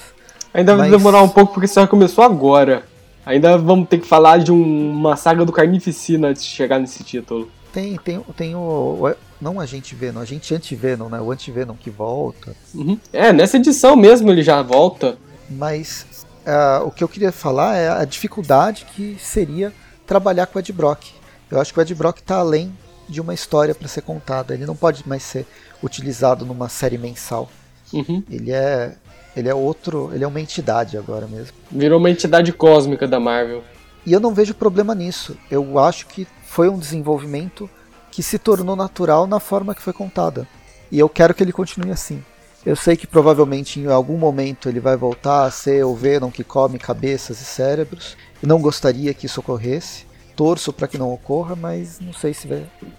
Ainda 0.54 0.76
vai 0.76 0.90
demorar 0.90 1.22
um 1.22 1.30
pouco 1.30 1.54
porque 1.54 1.68
só 1.68 1.86
começou 1.88 2.24
agora. 2.24 2.84
Ainda 3.26 3.58
vamos 3.58 3.90
ter 3.90 4.00
que 4.00 4.08
falar 4.08 4.38
de 4.38 4.52
um, 4.52 4.92
uma 4.92 5.16
saga 5.16 5.44
do 5.44 5.52
Carnificina 5.52 6.30
antes 6.30 6.44
de 6.44 6.50
chegar 6.50 6.80
nesse 6.80 7.04
título. 7.04 7.50
Tem, 7.74 7.98
tem, 7.98 8.22
tem 8.38 8.56
o, 8.56 8.60
o 8.60 9.16
Não 9.42 9.56
o 9.56 9.60
Agente 9.60 9.96
Venom, 9.96 10.22
Agente 10.22 10.54
Anti-Venom, 10.54 11.10
né? 11.10 11.20
O 11.20 11.32
Anti-Venom 11.32 11.76
que 11.76 11.90
volta. 11.90 12.56
Uhum. 12.74 12.98
É, 13.12 13.34
nessa 13.34 13.58
edição 13.58 13.96
mesmo 13.96 14.32
ele 14.32 14.44
já 14.44 14.62
volta. 14.62 15.18
Mas 15.50 16.26
uh, 16.46 16.86
o 16.86 16.92
que 16.92 17.04
eu 17.04 17.08
queria 17.08 17.32
falar 17.32 17.76
é 17.76 17.90
a 17.90 18.06
dificuldade 18.06 18.86
que 18.96 19.18
seria 19.20 19.74
trabalhar 20.06 20.46
com 20.46 20.58
o 20.58 20.62
Ed 20.62 20.72
Brock. 20.72 21.08
Eu 21.50 21.60
acho 21.60 21.74
que 21.74 21.80
o 21.80 21.82
Ed 21.82 21.94
Brock 21.96 22.20
está 22.20 22.38
além 22.38 22.72
de 23.08 23.22
uma 23.22 23.34
história 23.34 23.76
para 23.76 23.88
ser 23.88 24.02
contada. 24.02 24.54
Ele 24.54 24.66
não 24.66 24.76
pode 24.76 25.08
mais 25.08 25.24
ser 25.24 25.46
utilizado 25.84 26.46
numa 26.46 26.70
série 26.70 26.98
mensal. 26.98 27.50
Uhum. 27.94 28.24
Ele 28.30 28.52
é 28.52 28.96
ele 29.36 29.50
é 29.50 29.54
outro, 29.54 30.12
ele 30.14 30.24
é 30.24 30.28
uma 30.28 30.40
entidade 30.40 30.98
agora 30.98 31.28
mesmo. 31.28 31.52
Virou 31.70 32.00
uma 32.00 32.10
entidade 32.10 32.54
cósmica 32.54 33.06
da 33.06 33.20
Marvel. 33.20 33.64
E 34.06 34.14
eu 34.14 34.20
não 34.20 34.34
vejo 34.34 34.54
problema 34.54 34.96
nisso. 34.96 35.38
Eu 35.52 35.78
acho 35.78 36.08
que 36.08 36.26
foi 36.46 36.70
um 36.70 36.80
desenvolvimento 36.80 37.70
que 38.12 38.24
se 38.24 38.40
tornou 38.40 38.78
natural 38.78 39.28
na 39.28 39.42
forma 39.42 39.76
que 39.76 39.82
foi 39.82 39.92
contada. 39.92 40.48
E 40.90 40.98
eu 40.98 41.10
quero 41.10 41.34
que 41.34 41.44
ele 41.44 41.52
continue 41.52 41.92
assim. 41.92 42.24
Eu 42.66 42.78
sei 42.78 42.96
que 42.96 43.06
provavelmente 43.06 43.80
em 43.80 43.88
algum 43.88 44.18
momento 44.18 44.70
ele 44.70 44.80
vai 44.80 44.96
voltar 44.96 45.46
a 45.46 45.52
ser 45.52 45.84
o 45.84 45.94
Venom 45.94 46.32
que 46.32 46.44
come 46.44 46.80
cabeças 46.80 47.42
e 47.42 47.44
cérebros. 47.44 48.16
Não 48.42 48.62
gostaria 48.62 49.14
que 49.14 49.26
isso 49.26 49.42
ocorresse 49.42 50.06
torço 50.36 50.74
para 50.74 50.88
que 50.88 50.98
não 50.98 51.14
ocorra, 51.14 51.56
mas 51.56 52.00
não 52.00 52.14
sei 52.14 52.34
se 52.34 52.48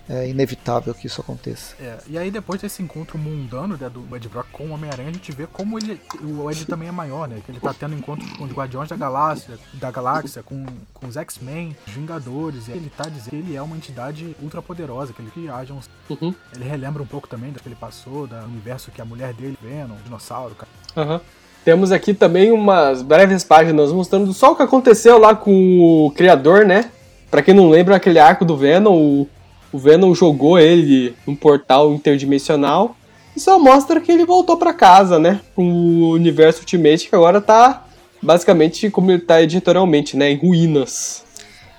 é 0.09 0.29
inevitável 0.29 0.95
que 0.95 1.07
isso 1.07 1.21
aconteça. 1.21 1.75
É, 1.81 1.99
e 2.09 2.19
aí 2.19 2.31
depois 2.31 2.61
desse 2.61 2.83
encontro 2.83 3.19
mundano 3.19 3.77
né, 3.81 3.89
do 3.89 4.17
Ed 4.17 4.29
Brock 4.29 4.49
com 4.51 4.67
o 4.67 4.71
Homem-Aranha, 4.73 5.11
a 5.11 5.13
gente 5.13 5.33
vê 5.33 5.47
como 5.47 5.79
ele, 5.79 6.01
o 6.23 6.51
Ed 6.51 6.65
também 6.67 6.89
é 6.89 6.93
maior, 6.93 7.29
né? 7.29 7.41
Que 7.45 7.53
ele 7.53 7.61
tá 7.61 7.75
tendo 7.75 7.95
encontros 7.95 8.31
com 8.33 8.45
os 8.45 8.53
Guardiões 8.53 8.89
da 8.89 8.97
Galáxia, 8.97 9.59
da 9.75 9.91
Galáxia 9.91 10.43
com, 10.43 10.65
com 10.95 11.07
os 11.07 11.17
X-Men, 11.17 11.77
os 11.87 11.93
Vingadores, 11.93 12.69
e 12.69 12.73
ele 12.73 12.91
tá 12.91 13.05
dizendo 13.05 13.31
que 13.31 13.37
ele 13.37 13.57
é 13.57 13.63
uma 13.63 13.77
entidade 13.77 14.37
ultra 14.43 14.63
poderosa, 14.63 15.13
que 15.13 15.21
ele 15.21 15.33
viaja 15.35 15.75
uns... 15.75 15.91
Uhum. 16.09 16.35
Ele 16.55 16.65
relembra 16.65 17.03
um 17.03 17.07
pouco 17.07 17.29
também 17.29 17.51
do 17.53 17.61
que 17.61 17.69
ele 17.69 17.77
passou, 17.77 18.27
do 18.27 18.37
universo 18.37 18.91
que 18.91 19.01
a 19.01 19.05
mulher 19.05 19.35
dele, 19.35 19.59
Venom, 19.61 19.97
dinossauro, 20.05 20.55
cara. 20.55 20.71
Uhum. 20.97 21.21
Temos 21.65 21.91
aqui 21.91 22.15
também 22.15 22.53
umas 22.53 23.03
breves 23.03 23.43
páginas 23.43 23.91
mostrando 23.91 24.33
só 24.33 24.53
o 24.53 24.57
que 24.57 24.63
aconteceu 24.63 25.19
lá 25.19 25.35
com 25.35 26.07
o 26.07 26.13
criador, 26.13 26.65
né? 26.65 26.93
Para 27.31 27.43
quem 27.43 27.55
não 27.55 27.69
lembra, 27.69 27.97
aquele 27.97 28.19
arco 28.19 28.45
do 28.45 28.57
Venom, 28.57 28.95
o, 28.95 29.29
o 29.73 29.79
Venom 29.79 30.15
jogou 30.15 30.59
ele 30.59 31.15
num 31.27 31.37
portal 31.37 31.93
interdimensional 31.93 32.97
e 33.37 33.41
só 33.41 33.59
mostra 33.59 34.01
que 34.01 34.11
ele 34.11 34.25
voltou 34.25 34.57
para 34.57 34.73
casa, 34.73 35.19
né? 35.19 35.41
O 35.55 36.11
universo 36.11 36.61
Ultimate 36.61 37.09
que 37.09 37.15
agora 37.15 37.41
tá 37.41 37.85
basicamente 38.23 38.91
como 38.91 39.11
ele 39.11 39.21
tá 39.21 39.43
editorialmente, 39.43 40.17
né? 40.17 40.31
Em 40.31 40.37
ruínas. 40.37 41.25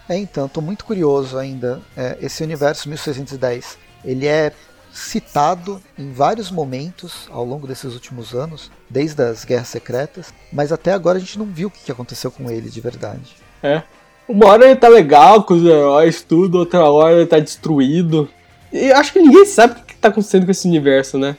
É, 0.08 0.18
então, 0.18 0.48
tô 0.48 0.62
muito 0.62 0.86
curioso 0.86 1.38
ainda. 1.38 1.82
É, 1.96 2.18
esse 2.22 2.44
universo 2.44 2.88
1610, 2.88 3.78
ele 4.06 4.28
é 4.28 4.54
citado 4.92 5.82
em 5.98 6.12
vários 6.12 6.50
momentos 6.50 7.28
ao 7.30 7.44
longo 7.44 7.68
desses 7.68 7.94
últimos 7.94 8.34
anos, 8.34 8.72
desde 8.90 9.22
as 9.22 9.44
Guerras 9.44 9.68
Secretas, 9.68 10.34
mas 10.52 10.72
até 10.72 10.92
agora 10.94 11.18
a 11.18 11.22
gente 11.22 11.38
não 11.38 11.46
viu 11.46 11.68
o 11.68 11.72
que 11.72 11.92
aconteceu 11.92 12.32
com 12.32 12.50
ele 12.50 12.70
de 12.70 12.82
verdade. 12.82 13.36
É, 13.62 13.84
uma 14.28 14.48
hora 14.48 14.66
ele 14.66 14.76
tá 14.76 14.90
legal 14.90 15.44
com 15.44 15.54
os 15.54 15.64
heróis, 15.64 16.22
tudo, 16.22 16.60
outra 16.60 16.84
hora 16.90 17.16
ele 17.16 17.26
tá 17.26 17.40
destruído. 17.40 18.30
E 18.72 18.92
acho 18.92 19.14
que 19.14 19.22
ninguém 19.22 19.46
sabe 19.46 19.80
o 19.80 19.86
que 19.86 19.96
tá 19.96 20.10
acontecendo 20.10 20.46
com 20.46 20.52
esse 20.52 20.68
universo, 20.68 21.18
né? 21.18 21.38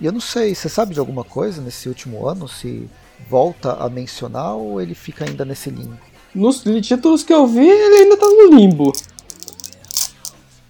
E 0.00 0.06
eu 0.06 0.12
não 0.12 0.20
sei, 0.20 0.54
você 0.54 0.68
sabe 0.68 0.94
de 0.94 1.00
alguma 1.00 1.24
coisa 1.24 1.60
nesse 1.60 1.88
último 1.88 2.26
ano? 2.26 2.48
Se 2.48 2.88
volta 3.28 3.74
a 3.74 3.90
mencionar 3.90 4.54
ou 4.54 4.80
ele 4.80 4.94
fica 4.94 5.24
ainda 5.24 5.44
nesse 5.44 5.68
limbo? 5.68 5.98
Nos 6.34 6.62
títulos 6.62 7.22
que 7.22 7.34
eu 7.34 7.46
vi, 7.46 7.68
ele 7.68 8.04
ainda 8.04 8.16
tá 8.16 8.26
no 8.26 8.56
limbo. 8.56 8.92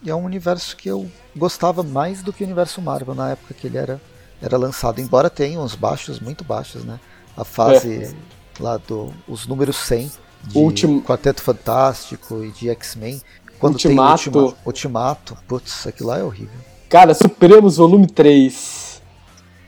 E 0.03 0.09
é 0.09 0.15
um 0.15 0.25
universo 0.25 0.75
que 0.77 0.89
eu 0.89 1.07
gostava 1.37 1.83
mais 1.83 2.23
do 2.23 2.33
que 2.33 2.43
o 2.43 2.47
universo 2.47 2.81
Marvel 2.81 3.15
na 3.15 3.31
época 3.31 3.53
que 3.53 3.67
ele 3.67 3.77
era, 3.77 4.01
era 4.41 4.57
lançado. 4.57 5.01
Embora 5.01 5.29
tenha 5.29 5.61
uns 5.61 5.75
baixos 5.75 6.19
muito 6.19 6.43
baixos, 6.43 6.83
né? 6.83 6.99
A 7.37 7.45
fase 7.45 8.05
é. 8.05 8.13
lá 8.59 8.79
do. 8.79 9.13
os 9.29 9.47
números 9.47 9.77
100 9.77 10.11
de 10.45 10.59
Ultim... 10.59 11.01
Quarteto 11.01 11.43
Fantástico 11.43 12.45
e 12.45 12.51
de 12.51 12.69
X-Men. 12.71 13.21
Quando 13.59 13.75
Ultimato. 13.75 14.31
tem 14.31 14.41
Ultima... 14.41 14.59
Ultimato, 14.65 15.39
putz, 15.47 15.87
aquilo 15.87 16.09
lá 16.09 16.19
é 16.19 16.23
horrível. 16.23 16.59
Cara, 16.89 17.15
Supremos 17.15 17.77
Volume 17.77 18.07
3. 18.07 19.01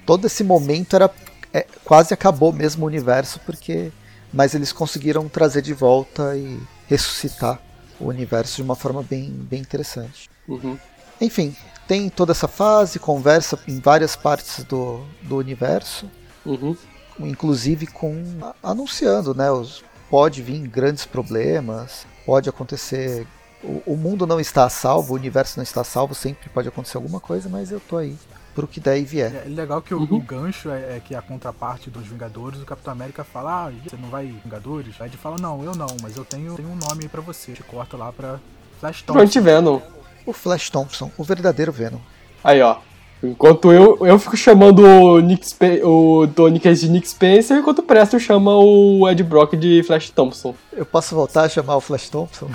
Todo 0.04 0.26
esse 0.26 0.42
momento 0.42 0.96
era. 0.96 1.10
É, 1.52 1.66
quase 1.84 2.12
acabou 2.12 2.52
mesmo 2.52 2.84
o 2.84 2.86
universo, 2.86 3.38
porque. 3.46 3.92
Mas 4.32 4.54
eles 4.54 4.72
conseguiram 4.72 5.28
trazer 5.28 5.60
de 5.60 5.74
volta 5.74 6.34
e 6.36 6.58
ressuscitar 6.88 7.60
o 8.00 8.08
universo 8.08 8.56
de 8.56 8.62
uma 8.62 8.74
forma 8.74 9.02
bem, 9.02 9.30
bem 9.30 9.60
interessante. 9.60 10.30
Uhum. 10.48 10.78
Enfim, 11.20 11.54
tem 11.86 12.08
toda 12.08 12.32
essa 12.32 12.48
fase, 12.48 12.98
conversa 12.98 13.58
em 13.68 13.78
várias 13.78 14.16
partes 14.16 14.64
do, 14.64 15.04
do 15.22 15.36
universo, 15.36 16.10
uhum. 16.44 16.76
inclusive 17.20 17.86
com 17.86 18.24
anunciando, 18.62 19.34
né? 19.34 19.50
Os, 19.50 19.84
pode 20.12 20.42
vir 20.42 20.68
grandes 20.68 21.06
problemas, 21.06 22.06
pode 22.26 22.46
acontecer. 22.46 23.26
O, 23.64 23.94
o 23.94 23.96
mundo 23.96 24.26
não 24.26 24.38
está 24.38 24.64
a 24.64 24.68
salvo, 24.68 25.14
o 25.14 25.16
universo 25.16 25.56
não 25.56 25.62
está 25.62 25.80
a 25.80 25.84
salvo, 25.84 26.14
sempre 26.14 26.50
pode 26.50 26.68
acontecer 26.68 26.98
alguma 26.98 27.18
coisa, 27.18 27.48
mas 27.48 27.70
eu 27.70 27.80
tô 27.80 27.96
aí 27.96 28.14
pro 28.54 28.68
que 28.68 28.78
daí 28.78 29.06
vier. 29.06 29.34
É 29.46 29.48
legal 29.48 29.80
que 29.80 29.94
o, 29.94 30.00
uhum. 30.00 30.16
o 30.16 30.20
gancho 30.20 30.68
é, 30.68 30.96
é, 30.96 31.02
que 31.02 31.14
a 31.14 31.22
contraparte 31.22 31.88
dos 31.88 32.06
Vingadores, 32.06 32.60
o 32.60 32.66
Capitão 32.66 32.92
América 32.92 33.24
fala, 33.24 33.68
ah, 33.68 33.72
você 33.82 33.96
não 33.96 34.10
vai 34.10 34.26
Vingadores? 34.26 35.00
Aí 35.00 35.08
ele 35.08 35.16
fala, 35.16 35.38
não, 35.40 35.64
eu 35.64 35.74
não, 35.74 35.96
mas 36.02 36.14
eu 36.14 36.26
tenho, 36.26 36.54
tenho 36.56 36.68
um 36.68 36.76
nome 36.76 37.04
aí 37.04 37.08
pra 37.08 37.22
você. 37.22 37.52
Te 37.52 37.62
corta 37.62 37.96
lá 37.96 38.12
pra 38.12 38.38
Flash 38.80 39.00
Thompson. 39.00 39.40
Venom. 39.40 39.80
O 40.26 40.34
Flash 40.34 40.68
Thompson, 40.68 41.10
o 41.16 41.24
verdadeiro 41.24 41.72
Venom. 41.72 42.00
Aí, 42.44 42.60
ó. 42.60 42.76
Enquanto 43.22 43.72
eu, 43.72 44.04
eu 44.04 44.18
fico 44.18 44.36
chamando 44.36 44.82
o, 44.84 45.20
Nick 45.20 45.46
Sp 45.46 45.84
o 45.84 46.26
Tony 46.26 46.58
Case 46.58 46.86
de 46.86 46.92
Nick 46.92 47.08
Spencer, 47.08 47.56
enquanto 47.56 47.78
o 47.78 47.82
Presto 47.82 48.18
chama 48.18 48.56
o 48.56 49.08
Ed 49.08 49.22
Brock 49.22 49.54
de 49.54 49.82
Flash 49.84 50.10
Thompson. 50.10 50.54
Eu 50.72 50.84
posso 50.84 51.14
voltar 51.14 51.42
a 51.42 51.48
chamar 51.48 51.76
o 51.76 51.80
Flash 51.80 52.08
Thompson? 52.08 52.50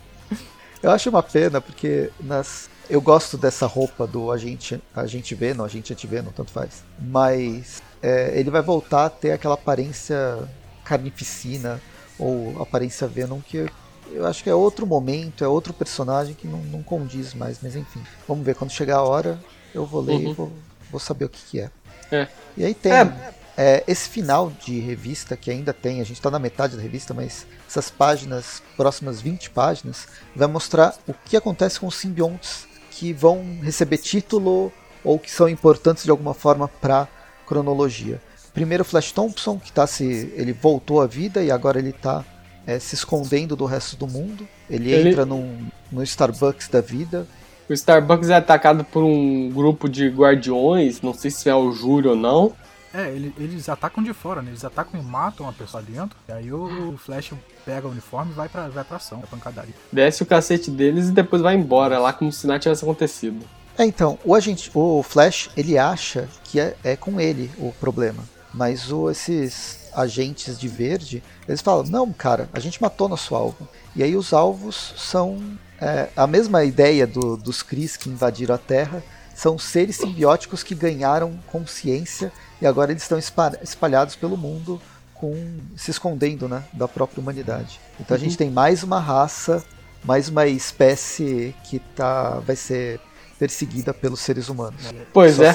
eu 0.82 0.90
acho 0.90 1.10
uma 1.10 1.22
pena, 1.22 1.60
porque 1.60 2.10
nas 2.18 2.70
eu 2.88 3.00
gosto 3.00 3.38
dessa 3.38 3.66
roupa 3.66 4.04
do 4.04 4.32
agente, 4.32 4.82
agente 4.94 5.32
Venom, 5.34 5.64
agente 5.64 5.92
anti-Venom, 5.92 6.30
tanto 6.34 6.50
faz. 6.50 6.82
Mas 6.98 7.80
é, 8.02 8.32
ele 8.38 8.50
vai 8.50 8.62
voltar 8.62 9.06
a 9.06 9.10
ter 9.10 9.30
aquela 9.30 9.54
aparência 9.54 10.38
carnificina 10.84 11.80
ou 12.18 12.60
aparência 12.60 13.06
Venom 13.06 13.40
que 13.40 13.70
eu 14.12 14.26
acho 14.26 14.42
que 14.42 14.50
é 14.50 14.54
outro 14.54 14.84
momento, 14.86 15.44
é 15.44 15.46
outro 15.46 15.72
personagem 15.72 16.34
que 16.34 16.48
não, 16.48 16.58
não 16.64 16.82
condiz 16.82 17.32
mais, 17.32 17.60
mas 17.62 17.76
enfim. 17.76 18.02
Vamos 18.26 18.44
ver, 18.44 18.56
quando 18.56 18.72
chegar 18.72 18.96
a 18.96 19.02
hora, 19.04 19.38
eu 19.74 19.86
vou 19.86 20.00
ler 20.00 20.14
uhum. 20.14 20.30
e 20.30 20.32
vou, 20.32 20.52
vou 20.90 21.00
saber 21.00 21.24
o 21.24 21.28
que, 21.28 21.42
que 21.50 21.60
é. 21.60 21.70
é. 22.10 22.28
E 22.56 22.64
aí 22.64 22.74
tem 22.74 22.92
é. 22.92 23.32
É, 23.56 23.84
esse 23.86 24.08
final 24.08 24.50
de 24.64 24.80
revista 24.80 25.36
que 25.36 25.50
ainda 25.50 25.72
tem, 25.72 26.00
a 26.00 26.04
gente 26.04 26.16
está 26.16 26.30
na 26.30 26.38
metade 26.38 26.76
da 26.76 26.82
revista, 26.82 27.12
mas 27.12 27.46
essas 27.68 27.90
páginas, 27.90 28.62
próximas 28.76 29.20
20 29.20 29.50
páginas, 29.50 30.08
vai 30.34 30.48
mostrar 30.48 30.94
o 31.06 31.12
que 31.12 31.36
acontece 31.36 31.78
com 31.78 31.86
os 31.86 31.96
simbiontes 31.96 32.66
que 32.90 33.12
vão 33.12 33.58
receber 33.62 33.98
título 33.98 34.72
ou 35.04 35.18
que 35.18 35.30
são 35.30 35.48
importantes 35.48 36.04
de 36.04 36.10
alguma 36.10 36.32
forma 36.32 36.68
para 36.68 37.06
cronologia. 37.46 38.20
Primeiro 38.54 38.84
Flash 38.84 39.12
Thompson, 39.12 39.58
que 39.58 39.70
tá 39.70 39.86
se 39.86 40.32
ele 40.34 40.52
voltou 40.52 41.00
à 41.00 41.06
vida 41.06 41.42
e 41.42 41.50
agora 41.50 41.78
ele 41.78 41.90
está 41.90 42.24
é, 42.66 42.78
se 42.78 42.94
escondendo 42.94 43.54
do 43.54 43.64
resto 43.64 43.96
do 43.96 44.06
mundo. 44.06 44.46
Ele, 44.68 44.90
ele... 44.90 45.10
entra 45.10 45.24
num, 45.26 45.68
no 45.90 46.02
Starbucks 46.02 46.68
da 46.68 46.80
vida. 46.80 47.26
O 47.70 47.72
Starbucks 47.72 48.28
é 48.30 48.34
atacado 48.34 48.82
por 48.82 49.04
um 49.04 49.48
grupo 49.48 49.88
de 49.88 50.08
guardiões, 50.08 51.00
não 51.00 51.14
sei 51.14 51.30
se 51.30 51.48
é 51.48 51.54
o 51.54 51.70
Júlio 51.70 52.10
ou 52.10 52.16
não. 52.16 52.52
É, 52.92 53.08
ele, 53.10 53.32
eles 53.38 53.68
atacam 53.68 54.02
de 54.02 54.12
fora, 54.12 54.42
né? 54.42 54.50
Eles 54.50 54.64
atacam 54.64 55.00
e 55.00 55.04
matam 55.04 55.48
a 55.48 55.52
pessoa 55.52 55.80
dentro. 55.80 56.18
E 56.28 56.32
aí 56.32 56.52
o, 56.52 56.98
Flash 56.98 57.30
pega 57.64 57.86
o 57.86 57.92
uniforme 57.92 58.32
e 58.32 58.34
vai 58.34 58.48
pra, 58.48 58.66
vai 58.66 58.82
pra 58.82 58.96
ação, 58.96 59.20
é 59.22 59.26
pancadaria. 59.26 59.72
Desce 59.92 60.20
o 60.20 60.26
cacete 60.26 60.68
deles 60.68 61.10
e 61.10 61.12
depois 61.12 61.40
vai 61.40 61.54
embora, 61.54 62.00
lá 62.00 62.12
como 62.12 62.32
se 62.32 62.44
nada 62.44 62.58
tivesse 62.58 62.82
acontecido. 62.82 63.38
É, 63.78 63.84
então, 63.84 64.18
o 64.24 64.34
agente, 64.34 64.68
o 64.74 65.00
Flash, 65.04 65.50
ele 65.56 65.78
acha 65.78 66.28
que 66.42 66.58
é, 66.58 66.74
é 66.82 66.96
com 66.96 67.20
ele 67.20 67.52
o 67.56 67.70
problema. 67.78 68.24
Mas 68.52 68.90
o, 68.90 69.08
esses 69.08 69.88
agentes 69.94 70.58
de 70.58 70.66
verde, 70.66 71.22
eles 71.46 71.60
falam, 71.60 71.84
não, 71.84 72.12
cara, 72.12 72.48
a 72.52 72.58
gente 72.58 72.82
matou 72.82 73.08
nosso 73.08 73.32
alvo. 73.32 73.68
E 73.94 74.02
aí 74.02 74.16
os 74.16 74.32
alvos 74.32 74.92
são 74.96 75.38
é, 75.80 76.08
a 76.16 76.26
mesma 76.26 76.64
ideia 76.64 77.06
do, 77.06 77.36
dos 77.36 77.62
Cris 77.62 77.96
que 77.96 78.10
invadiram 78.10 78.54
a 78.54 78.58
Terra, 78.58 79.02
são 79.34 79.58
seres 79.58 79.96
simbióticos 79.96 80.62
que 80.62 80.74
ganharam 80.74 81.38
consciência 81.46 82.30
e 82.60 82.66
agora 82.66 82.92
eles 82.92 83.02
estão 83.02 83.18
espalhados 83.62 84.14
pelo 84.14 84.36
mundo 84.36 84.80
com 85.14 85.34
se 85.76 85.90
escondendo 85.90 86.46
né, 86.46 86.62
da 86.72 86.86
própria 86.86 87.22
humanidade. 87.22 87.80
Então 87.98 88.14
uhum. 88.14 88.22
a 88.22 88.24
gente 88.24 88.36
tem 88.36 88.50
mais 88.50 88.82
uma 88.82 89.00
raça, 89.00 89.64
mais 90.04 90.28
uma 90.28 90.46
espécie 90.46 91.54
que 91.64 91.78
tá, 91.78 92.40
vai 92.40 92.56
ser 92.56 93.00
perseguida 93.38 93.94
pelos 93.94 94.20
seres 94.20 94.50
humanos. 94.50 94.82
Pois 95.12 95.36
só 95.36 95.44
é. 95.44 95.52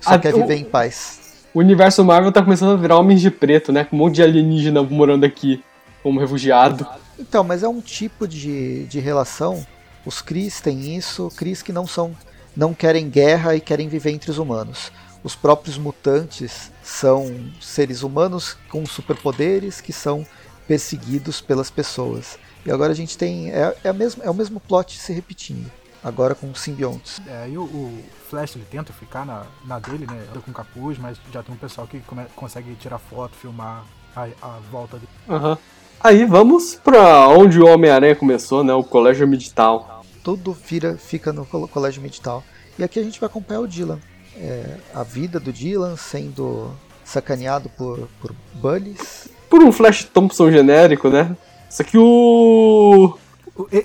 Só, 0.00 0.10
só 0.10 0.18
quer 0.18 0.34
viver 0.34 0.54
o, 0.54 0.58
em 0.58 0.64
paz. 0.64 1.46
O 1.54 1.60
universo 1.60 2.04
Marvel 2.04 2.30
tá 2.30 2.42
começando 2.42 2.72
a 2.72 2.76
virar 2.76 2.98
homens 2.98 3.22
de 3.22 3.30
preto, 3.30 3.72
né? 3.72 3.84
Com 3.84 3.96
um 3.96 4.00
monte 4.00 4.16
de 4.16 4.22
alienígena 4.22 4.82
morando 4.82 5.24
aqui 5.24 5.64
como 6.02 6.20
refugiado. 6.20 6.86
Então, 7.18 7.44
mas 7.44 7.62
é 7.62 7.68
um 7.68 7.80
tipo 7.80 8.26
de, 8.26 8.86
de 8.86 9.00
relação. 9.00 9.66
Os 10.04 10.20
Cris 10.20 10.60
têm 10.60 10.96
isso, 10.96 11.30
Cris 11.36 11.62
que 11.62 11.72
não 11.72 11.86
são. 11.86 12.14
não 12.56 12.74
querem 12.74 13.08
guerra 13.08 13.54
e 13.54 13.60
querem 13.60 13.88
viver 13.88 14.10
entre 14.10 14.30
os 14.30 14.38
humanos 14.38 14.90
os 15.24 15.34
próprios 15.34 15.78
mutantes 15.78 16.70
são 16.82 17.50
seres 17.58 18.02
humanos 18.02 18.58
com 18.68 18.84
superpoderes 18.84 19.80
que 19.80 19.92
são 19.92 20.24
perseguidos 20.68 21.40
pelas 21.40 21.70
pessoas. 21.70 22.38
E 22.64 22.70
agora 22.70 22.92
a 22.92 22.94
gente 22.94 23.16
tem. 23.16 23.50
É, 23.50 23.74
é, 23.82 23.88
a 23.88 23.92
mesmo, 23.92 24.22
é 24.22 24.30
o 24.30 24.34
mesmo 24.34 24.60
plot 24.60 24.98
se 24.98 25.12
repetindo. 25.12 25.70
Agora 26.02 26.34
com 26.34 26.54
simbiontes. 26.54 27.18
É, 27.26 27.48
e 27.48 27.56
o, 27.56 27.62
o, 27.62 28.04
Flash 28.28 28.56
ele 28.56 28.66
tenta 28.70 28.92
ficar 28.92 29.24
na, 29.24 29.46
na 29.64 29.78
dele, 29.78 30.06
né? 30.06 30.26
Com 30.44 30.52
capuz, 30.52 30.98
mas 30.98 31.16
já 31.32 31.42
tem 31.42 31.54
um 31.54 31.58
pessoal 31.58 31.86
que 31.86 32.00
come, 32.00 32.26
consegue 32.36 32.74
tirar 32.74 32.98
foto, 32.98 33.34
filmar 33.34 33.84
a, 34.14 34.28
a 34.42 34.58
volta 34.70 34.98
dele. 34.98 35.10
Uhum. 35.26 35.56
Aí 36.00 36.24
vamos 36.24 36.74
pra 36.74 37.28
onde 37.28 37.60
o 37.60 37.66
Homem-Aranha 37.66 38.14
começou, 38.14 38.62
né? 38.62 38.74
O 38.74 38.84
Colégio 38.84 39.26
Medital. 39.26 40.04
Tudo 40.22 40.52
vira, 40.52 40.96
fica 40.96 41.32
no 41.32 41.44
Colégio 41.44 42.02
Medital. 42.02 42.42
E 42.78 42.84
aqui 42.84 42.98
a 42.98 43.02
gente 43.02 43.20
vai 43.20 43.28
acompanhar 43.28 43.60
o 43.60 43.68
Dylan 43.68 43.98
é, 44.36 44.76
a 44.94 45.02
vida 45.02 45.38
do 45.38 45.52
Dylan 45.52 45.96
sendo 45.96 46.70
sacaneado 47.04 47.68
por, 47.70 48.08
por 48.20 48.34
bullies. 48.54 49.28
Por 49.48 49.62
um 49.62 49.70
Flash 49.70 50.04
Thompson 50.04 50.50
genérico, 50.50 51.08
né? 51.08 51.36
Só 51.68 51.82
que 51.82 51.96
o. 51.98 53.16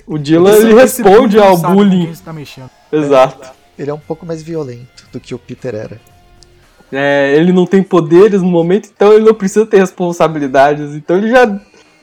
O, 0.06 0.18
Dylan 0.18 0.56
ele 0.56 0.74
responde 0.74 1.38
ao 1.38 1.56
bullying. 1.56 2.12
Tá 2.24 2.34
Exato. 2.90 3.44
É, 3.44 3.82
ele 3.82 3.90
é 3.90 3.94
um 3.94 4.00
pouco 4.00 4.26
mais 4.26 4.42
violento 4.42 5.06
do 5.12 5.20
que 5.20 5.32
o 5.32 5.38
Peter 5.38 5.74
era. 5.74 6.00
É, 6.90 7.32
ele 7.36 7.52
não 7.52 7.64
tem 7.64 7.80
poderes 7.80 8.42
no 8.42 8.48
momento, 8.48 8.90
então 8.92 9.12
ele 9.12 9.24
não 9.24 9.34
precisa 9.34 9.64
ter 9.64 9.78
responsabilidades. 9.78 10.96
Então 10.96 11.16
ele 11.18 11.30
já. 11.30 11.46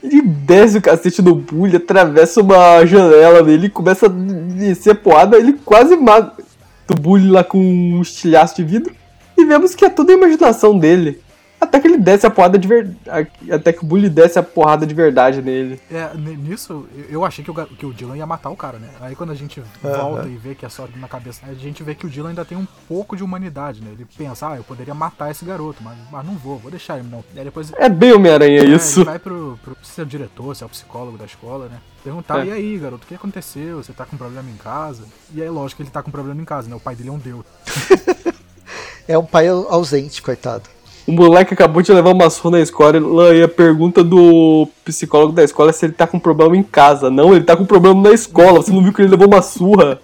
Ele 0.03 0.21
desce 0.21 0.77
o 0.77 0.81
cacete 0.81 1.21
do 1.21 1.35
bully, 1.35 1.77
atravessa 1.77 2.41
uma 2.41 2.85
janela 2.85 3.41
dele, 3.41 3.69
começa 3.69 4.05
a 4.05 4.09
descer 4.09 4.91
a 4.91 4.95
poada, 4.95 5.37
ele 5.37 5.53
quase 5.65 5.97
mata 5.97 6.43
do 6.87 6.95
bully 6.95 7.29
lá 7.29 7.43
com 7.43 7.59
um 7.59 8.01
estilhaço 8.01 8.55
de 8.55 8.63
vidro. 8.63 8.93
E 9.37 9.45
vemos 9.45 9.75
que 9.75 9.85
é 9.85 9.89
tudo 9.89 10.11
a 10.11 10.15
imaginação 10.15 10.77
dele. 10.77 11.19
Até 11.59 11.79
que 11.79 11.87
ele 11.87 11.97
desce 11.97 12.25
a 12.25 12.29
porrada 12.29 12.57
de 12.57 12.67
verdade. 12.67 12.97
Até 13.51 13.73
que 13.73 13.83
o 13.83 13.87
Bully 13.87 14.09
desce 14.09 14.37
a 14.37 14.43
porrada 14.43 14.85
de 14.85 14.93
verdade 14.93 15.41
nele. 15.41 15.79
É, 15.91 16.15
nisso, 16.15 16.87
eu 17.09 17.25
achei 17.25 17.43
que 17.43 17.49
o, 17.49 17.65
que 17.65 17.85
o 17.85 17.93
Dylan 17.93 18.15
ia 18.15 18.25
matar 18.25 18.49
o 18.49 18.55
cara, 18.55 18.77
né? 18.77 18.89
Aí 19.01 19.15
quando 19.15 19.31
a 19.31 19.35
gente 19.35 19.61
volta 19.81 20.27
e 20.27 20.37
vê 20.37 20.53
que 20.53 20.65
é 20.65 20.69
só 20.69 20.87
na 20.95 21.07
cabeça, 21.07 21.41
a 21.47 21.53
gente 21.53 21.81
vê 21.81 21.95
que 21.95 22.05
o 22.05 22.09
Dylan 22.09 22.29
ainda 22.29 22.45
tem 22.45 22.57
um 22.57 22.67
pouco 22.87 23.17
de 23.17 23.23
humanidade, 23.23 23.81
né? 23.81 23.91
Ele 23.91 24.05
pensa, 24.17 24.51
ah, 24.51 24.57
eu 24.57 24.63
poderia 24.63 24.93
matar 24.93 25.31
esse 25.31 25.43
garoto, 25.43 25.83
mas, 25.83 25.97
mas 26.11 26.25
não 26.25 26.35
vou, 26.35 26.57
vou 26.57 26.69
deixar 26.69 26.99
ele 26.99 27.07
não. 27.09 27.23
Aí 27.35 27.43
depois, 27.43 27.71
é 27.73 27.89
bem 27.89 28.13
Homem-Aranha 28.13 28.61
é, 28.61 28.65
isso. 28.65 28.99
Ele 28.99 29.05
vai 29.05 29.19
pro, 29.19 29.59
pro 29.63 29.75
se 29.81 29.99
é 29.99 30.03
o 30.03 30.07
diretor, 30.07 30.55
se 30.55 30.63
é 30.63 30.65
o 30.65 30.69
psicólogo 30.69 31.17
da 31.17 31.25
escola, 31.25 31.67
né? 31.67 31.79
Perguntar, 32.03 32.45
é. 32.45 32.49
e 32.49 32.51
aí, 32.51 32.77
garoto, 32.77 33.03
o 33.03 33.07
que 33.07 33.15
aconteceu? 33.15 33.77
Você 33.83 33.91
tá 33.93 34.05
com 34.05 34.15
problema 34.15 34.49
em 34.49 34.57
casa? 34.57 35.03
E 35.33 35.41
aí, 35.41 35.49
lógico 35.49 35.77
que 35.77 35.83
ele 35.83 35.89
tá 35.89 36.03
com 36.03 36.11
problema 36.11 36.39
em 36.39 36.45
casa, 36.45 36.69
né? 36.69 36.75
O 36.75 36.79
pai 36.79 36.95
dele 36.95 37.09
é 37.09 37.11
um 37.11 37.17
deus. 37.17 37.43
é 39.07 39.17
um 39.17 39.25
pai 39.25 39.47
ausente, 39.47 40.21
coitado. 40.21 40.76
O 41.07 41.11
moleque 41.13 41.53
acabou 41.53 41.81
de 41.81 41.93
levar 41.93 42.11
uma 42.11 42.29
surra 42.29 42.57
na 42.57 42.59
escola 42.59 43.33
e 43.33 43.41
a 43.41 43.47
pergunta 43.47 44.03
do 44.03 44.67
psicólogo 44.83 45.31
da 45.31 45.41
escola 45.41 45.69
é 45.69 45.73
se 45.73 45.85
ele 45.85 45.93
tá 45.93 46.05
com 46.05 46.19
problema 46.19 46.57
em 46.57 46.61
casa. 46.61 47.09
Não, 47.09 47.33
ele 47.33 47.45
tá 47.45 47.55
com 47.55 47.65
problema 47.65 48.01
na 48.01 48.11
escola. 48.11 48.61
Você 48.61 48.73
não 48.73 48.83
viu 48.83 48.91
que 48.91 49.01
ele 49.01 49.11
levou 49.11 49.25
uma 49.25 49.41
surra? 49.41 50.01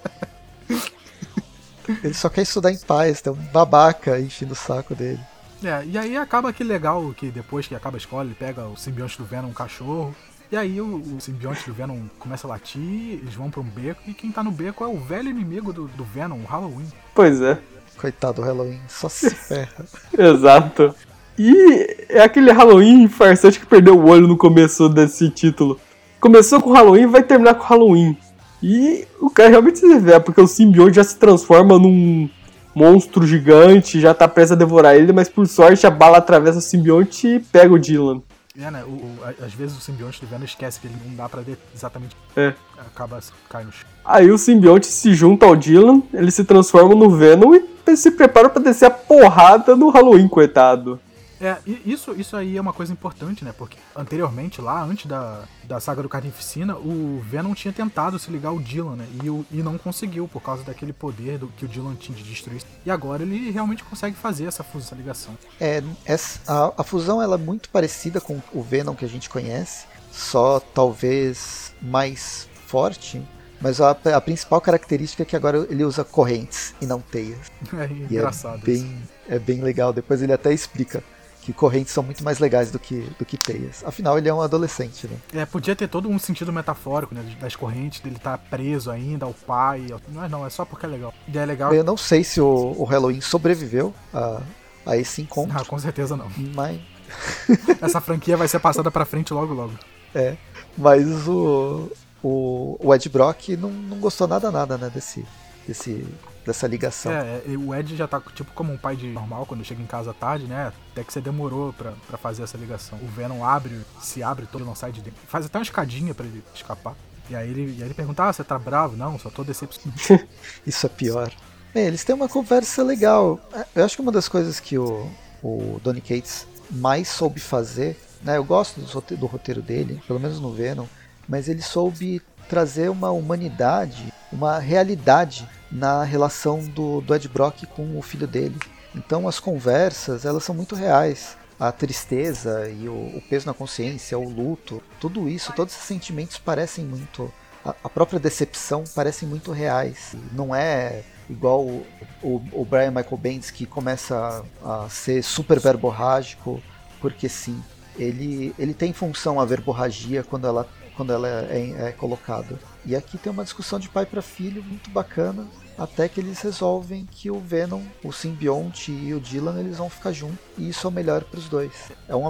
Ele 2.02 2.14
só 2.14 2.30
quer 2.30 2.40
estudar 2.40 2.72
em 2.72 2.78
paz, 2.78 3.20
tem 3.20 3.30
um 3.30 3.36
babaca 3.52 4.18
enchendo 4.18 4.54
o 4.54 4.56
saco 4.56 4.94
dele. 4.94 5.20
É, 5.62 5.84
e 5.84 5.98
aí 5.98 6.16
acaba 6.16 6.52
que 6.54 6.64
legal 6.64 7.12
que 7.14 7.30
depois 7.30 7.66
que 7.66 7.74
acaba 7.74 7.96
a 7.96 7.98
escola, 7.98 8.24
ele 8.24 8.34
pega 8.34 8.66
o 8.66 8.76
simbionte 8.76 9.18
do 9.18 9.26
Venom, 9.26 9.48
um 9.48 9.52
cachorro. 9.52 10.14
E 10.50 10.56
aí 10.56 10.80
o, 10.80 10.96
o 10.96 11.20
simbionte 11.20 11.66
do 11.66 11.74
Venom 11.74 11.98
começa 12.18 12.46
a 12.46 12.50
latir, 12.50 13.18
eles 13.20 13.34
vão 13.34 13.50
pra 13.50 13.60
um 13.60 13.64
beco, 13.64 14.00
e 14.06 14.14
quem 14.14 14.30
tá 14.30 14.42
no 14.42 14.50
beco 14.50 14.84
é 14.84 14.86
o 14.86 14.98
velho 14.98 15.28
inimigo 15.28 15.72
do, 15.72 15.86
do 15.88 16.04
Venom, 16.04 16.38
o 16.38 16.44
Halloween. 16.44 16.86
Pois 17.14 17.40
é. 17.42 17.58
Coitado 17.96 18.40
do 18.40 18.42
Halloween, 18.42 18.80
só 18.88 19.08
se 19.08 19.30
ferra. 19.34 19.84
Exato. 20.16 20.94
E 21.38 22.06
é 22.08 22.22
aquele 22.22 22.52
Halloween 22.52 23.08
farsante 23.08 23.58
que 23.58 23.66
perdeu 23.66 23.98
o 23.98 24.08
olho 24.08 24.28
no 24.28 24.36
começo 24.36 24.88
desse 24.88 25.28
título. 25.30 25.78
Começou 26.20 26.60
com 26.60 26.72
Halloween 26.72 27.06
vai 27.06 27.22
terminar 27.22 27.54
com 27.54 27.64
Halloween. 27.64 28.16
E 28.62 29.06
o 29.20 29.28
cara 29.28 29.50
realmente 29.50 29.78
se 29.78 29.86
revela, 29.86 30.20
porque 30.20 30.40
o 30.40 30.46
simbionte 30.46 30.96
já 30.96 31.04
se 31.04 31.16
transforma 31.16 31.78
num 31.78 32.28
monstro 32.74 33.26
gigante, 33.26 34.00
já 34.00 34.14
tá 34.14 34.26
prestes 34.26 34.52
a 34.52 34.56
devorar 34.56 34.96
ele, 34.96 35.12
mas 35.12 35.28
por 35.28 35.46
sorte 35.46 35.86
a 35.86 35.90
bala 35.90 36.18
atravessa 36.18 36.58
o 36.58 36.62
simbionte 36.62 37.28
e 37.28 37.40
pega 37.40 37.74
o 37.74 37.78
Dylan. 37.78 38.22
É, 38.56 38.70
né? 38.70 38.84
O, 38.84 38.90
o, 38.90 39.18
às 39.44 39.52
vezes 39.52 39.76
o 39.76 39.80
simbionte 39.80 40.20
do 40.20 40.28
Venom 40.28 40.44
esquece 40.44 40.78
que 40.78 40.86
ele 40.86 40.96
não 41.04 41.16
dá 41.16 41.28
pra 41.28 41.40
ver 41.40 41.58
exatamente. 41.74 42.16
É. 42.36 42.54
Acaba 42.78 43.18
caindo. 43.48 43.72
Aí 44.04 44.30
o 44.30 44.38
simbionte 44.38 44.86
se 44.86 45.12
junta 45.12 45.44
ao 45.44 45.56
Dylan, 45.56 46.02
ele 46.12 46.30
se 46.30 46.44
transforma 46.44 46.94
no 46.94 47.10
Venom 47.10 47.52
e 47.54 47.96
se 47.96 48.12
prepara 48.12 48.48
para 48.48 48.62
descer 48.62 48.86
a 48.86 48.90
porrada 48.90 49.74
no 49.74 49.90
Halloween, 49.90 50.28
coitado. 50.28 51.00
É, 51.40 51.58
isso, 51.84 52.12
isso 52.12 52.36
aí 52.36 52.56
é 52.56 52.60
uma 52.60 52.72
coisa 52.72 52.92
importante, 52.92 53.44
né? 53.44 53.52
Porque 53.56 53.78
anteriormente, 53.94 54.60
lá, 54.60 54.82
antes 54.82 55.06
da, 55.06 55.44
da 55.64 55.80
saga 55.80 56.02
do 56.02 56.08
Carnificina, 56.08 56.76
o 56.76 57.20
Venom 57.28 57.54
tinha 57.54 57.72
tentado 57.72 58.18
se 58.18 58.30
ligar 58.30 58.50
ao 58.50 58.58
Dylan, 58.58 58.96
né? 58.96 59.06
E, 59.22 59.30
o, 59.30 59.44
e 59.50 59.62
não 59.62 59.76
conseguiu, 59.76 60.28
por 60.28 60.40
causa 60.40 60.62
daquele 60.62 60.92
poder 60.92 61.38
do, 61.38 61.48
que 61.48 61.64
o 61.64 61.68
Dylan 61.68 61.94
tinha 61.94 62.16
de 62.16 62.24
destruir. 62.24 62.62
E 62.84 62.90
agora 62.90 63.22
ele 63.22 63.50
realmente 63.50 63.82
consegue 63.84 64.16
fazer 64.16 64.44
essa, 64.46 64.62
fusão, 64.62 64.86
essa 64.86 64.94
ligação. 64.94 65.38
É, 65.60 65.82
essa, 66.04 66.40
a, 66.46 66.80
a 66.80 66.84
fusão 66.84 67.20
ela 67.20 67.34
é 67.34 67.38
muito 67.38 67.68
parecida 67.68 68.20
com 68.20 68.40
o 68.52 68.62
Venom 68.62 68.94
que 68.94 69.04
a 69.04 69.08
gente 69.08 69.28
conhece, 69.28 69.86
só 70.12 70.60
talvez 70.60 71.72
mais 71.82 72.48
forte, 72.66 73.22
mas 73.60 73.80
a, 73.80 73.90
a, 73.90 74.20
principal 74.20 74.60
característica 74.60 75.22
é 75.22 75.26
que 75.26 75.34
agora 75.34 75.66
ele 75.70 75.84
usa 75.84 76.04
correntes 76.04 76.74
e 76.80 76.86
não 76.86 77.00
teias. 77.00 77.38
É 77.72 77.86
engraçado. 77.86 78.60
É 78.62 78.64
bem, 78.64 79.02
é 79.28 79.38
bem 79.38 79.60
legal. 79.62 79.92
Depois 79.92 80.20
ele 80.22 80.32
até 80.32 80.52
explica 80.52 81.02
que 81.44 81.52
correntes 81.52 81.92
são 81.92 82.02
muito 82.02 82.24
mais 82.24 82.38
legais 82.38 82.70
do 82.70 82.78
que, 82.78 83.00
do 83.18 83.24
que 83.24 83.36
teias. 83.36 83.84
Afinal, 83.84 84.16
ele 84.16 84.30
é 84.30 84.32
um 84.32 84.40
adolescente, 84.40 85.06
né? 85.06 85.42
É, 85.42 85.44
podia 85.44 85.76
ter 85.76 85.88
todo 85.88 86.08
um 86.08 86.18
sentido 86.18 86.50
metafórico, 86.50 87.14
né? 87.14 87.22
Das 87.38 87.54
correntes, 87.54 88.00
dele 88.00 88.16
estar 88.16 88.38
tá 88.38 88.44
preso 88.48 88.90
ainda 88.90 89.26
ao 89.26 89.34
pai. 89.34 89.86
Não 90.08 90.24
é 90.24 90.28
não, 90.28 90.46
é 90.46 90.48
só 90.48 90.64
porque 90.64 90.86
é 90.86 90.88
legal. 90.88 91.12
E 91.28 91.36
é 91.36 91.44
legal. 91.44 91.74
Eu 91.74 91.84
não 91.84 91.98
sei 91.98 92.24
se 92.24 92.40
o, 92.40 92.74
o 92.78 92.84
Halloween 92.84 93.20
sobreviveu 93.20 93.94
a, 94.12 94.40
a 94.86 94.96
esse 94.96 95.20
encontro. 95.20 95.54
Ah, 95.54 95.64
com 95.66 95.78
certeza 95.78 96.16
não. 96.16 96.30
Mas. 96.54 96.80
Essa 97.82 98.00
franquia 98.00 98.38
vai 98.38 98.48
ser 98.48 98.58
passada 98.58 98.90
pra 98.90 99.04
frente 99.04 99.34
logo 99.34 99.52
logo. 99.52 99.74
É. 100.14 100.38
Mas 100.78 101.28
o. 101.28 101.90
O, 102.22 102.78
o 102.82 102.94
Ed 102.94 103.06
Brock 103.10 103.50
não, 103.50 103.68
não 103.68 103.98
gostou 103.98 104.26
nada, 104.26 104.50
nada, 104.50 104.78
né? 104.78 104.88
Desse, 104.88 105.26
desse 105.68 106.06
dessa 106.44 106.66
ligação. 106.66 107.10
É, 107.12 107.42
é, 107.46 107.56
o 107.56 107.74
Ed 107.74 107.96
já 107.96 108.06
tá 108.06 108.20
tipo 108.34 108.52
como 108.52 108.72
um 108.72 108.76
pai 108.76 108.96
de 108.96 109.06
normal 109.06 109.46
quando 109.46 109.64
chega 109.64 109.82
em 109.82 109.86
casa 109.86 110.12
tarde, 110.12 110.46
né? 110.46 110.72
Até 110.92 111.02
que 111.02 111.12
você 111.12 111.20
demorou 111.20 111.72
pra, 111.72 111.92
pra 112.06 112.18
fazer 112.18 112.42
essa 112.42 112.56
ligação. 112.56 112.98
O 113.02 113.06
Venom 113.06 113.44
abre, 113.44 113.80
se 114.00 114.22
abre 114.22 114.46
todo, 114.46 114.64
não 114.64 114.74
sai 114.74 114.92
de 114.92 115.00
dentro. 115.00 115.20
Faz 115.26 115.46
até 115.46 115.58
uma 115.58 115.64
escadinha 115.64 116.14
para 116.14 116.26
ele 116.26 116.42
escapar. 116.54 116.94
E 117.28 117.34
aí 117.34 117.50
ele, 117.50 117.76
e 117.78 117.82
aí 117.82 117.88
ele 117.88 117.94
pergunta: 117.94 118.24
Ah, 118.24 118.32
você 118.32 118.44
tá 118.44 118.58
bravo? 118.58 118.96
Não, 118.96 119.18
só 119.18 119.30
tô 119.30 119.42
decepcionado. 119.42 120.00
Isso 120.66 120.86
é 120.86 120.88
pior. 120.88 121.32
Bem, 121.72 121.86
eles 121.86 122.04
têm 122.04 122.14
uma 122.14 122.28
conversa 122.28 122.82
legal. 122.82 123.40
Eu 123.74 123.84
acho 123.84 123.96
que 123.96 124.02
uma 124.02 124.12
das 124.12 124.28
coisas 124.28 124.60
que 124.60 124.78
o, 124.78 125.10
o 125.42 125.80
Donny 125.82 126.00
Cates 126.00 126.46
mais 126.70 127.08
soube 127.08 127.40
fazer, 127.40 127.98
né? 128.22 128.36
Eu 128.36 128.44
gosto 128.44 128.80
do, 128.80 129.16
do 129.16 129.26
roteiro 129.26 129.60
dele, 129.60 130.00
pelo 130.06 130.20
menos 130.20 130.38
no 130.38 130.52
Venom, 130.52 130.86
mas 131.28 131.48
ele 131.48 131.62
soube 131.62 132.22
trazer 132.48 132.90
uma 132.90 133.10
humanidade, 133.10 134.12
uma 134.30 134.58
realidade 134.58 135.48
na 135.74 136.04
relação 136.04 136.60
do, 136.60 137.00
do 137.00 137.14
Ed 137.14 137.28
Brock 137.28 137.66
com 137.66 137.98
o 137.98 138.02
filho 138.02 138.28
dele. 138.28 138.56
Então 138.94 139.26
as 139.26 139.40
conversas 139.40 140.24
elas 140.24 140.44
são 140.44 140.54
muito 140.54 140.76
reais. 140.76 141.36
A 141.58 141.72
tristeza 141.72 142.68
e 142.68 142.88
o, 142.88 142.92
o 142.92 143.22
peso 143.28 143.46
na 143.46 143.54
consciência, 143.54 144.18
o 144.18 144.28
luto, 144.28 144.82
tudo 145.00 145.28
isso, 145.28 145.52
todos 145.52 145.74
esses 145.74 145.86
sentimentos 145.86 146.38
parecem 146.38 146.84
muito. 146.84 147.32
A, 147.64 147.74
a 147.84 147.88
própria 147.88 148.20
decepção 148.20 148.84
parecem 148.94 149.28
muito 149.28 149.50
reais. 149.50 150.14
Não 150.32 150.54
é 150.54 151.02
igual 151.28 151.62
o, 151.62 151.86
o, 152.22 152.42
o 152.52 152.64
Brian 152.64 152.90
Michael 152.90 153.16
Bendis 153.16 153.50
que 153.50 153.66
começa 153.66 154.44
a, 154.62 154.84
a 154.84 154.88
ser 154.88 155.22
super 155.22 155.58
verborrágico, 155.58 156.62
porque 157.00 157.28
sim. 157.28 157.60
Ele, 157.96 158.52
ele 158.58 158.74
tem 158.74 158.92
função 158.92 159.40
a 159.40 159.44
verborragia 159.44 160.24
quando 160.24 160.48
ela, 160.48 160.68
quando 160.96 161.12
ela 161.12 161.28
é, 161.28 161.88
é, 161.88 161.92
colocada. 161.92 162.58
E 162.84 162.96
aqui 162.96 163.16
tem 163.16 163.32
uma 163.32 163.44
discussão 163.44 163.78
de 163.78 163.88
pai 163.88 164.04
para 164.04 164.20
filho 164.20 164.64
muito 164.64 164.90
bacana, 164.90 165.46
até 165.78 166.08
que 166.08 166.20
eles 166.20 166.40
resolvem 166.40 167.06
que 167.10 167.30
o 167.30 167.40
Venom, 167.40 167.82
o 168.02 168.12
simbionte 168.12 168.92
e 168.92 169.12
o 169.14 169.20
Dylan 169.20 169.58
eles 169.58 169.78
vão 169.78 169.90
ficar 169.90 170.12
juntos 170.12 170.38
e 170.56 170.68
isso 170.68 170.86
é 170.86 170.90
o 170.90 170.92
melhor 170.92 171.24
para 171.24 171.38
os 171.38 171.48
dois. 171.48 171.72
É 172.08 172.14
um 172.14 172.24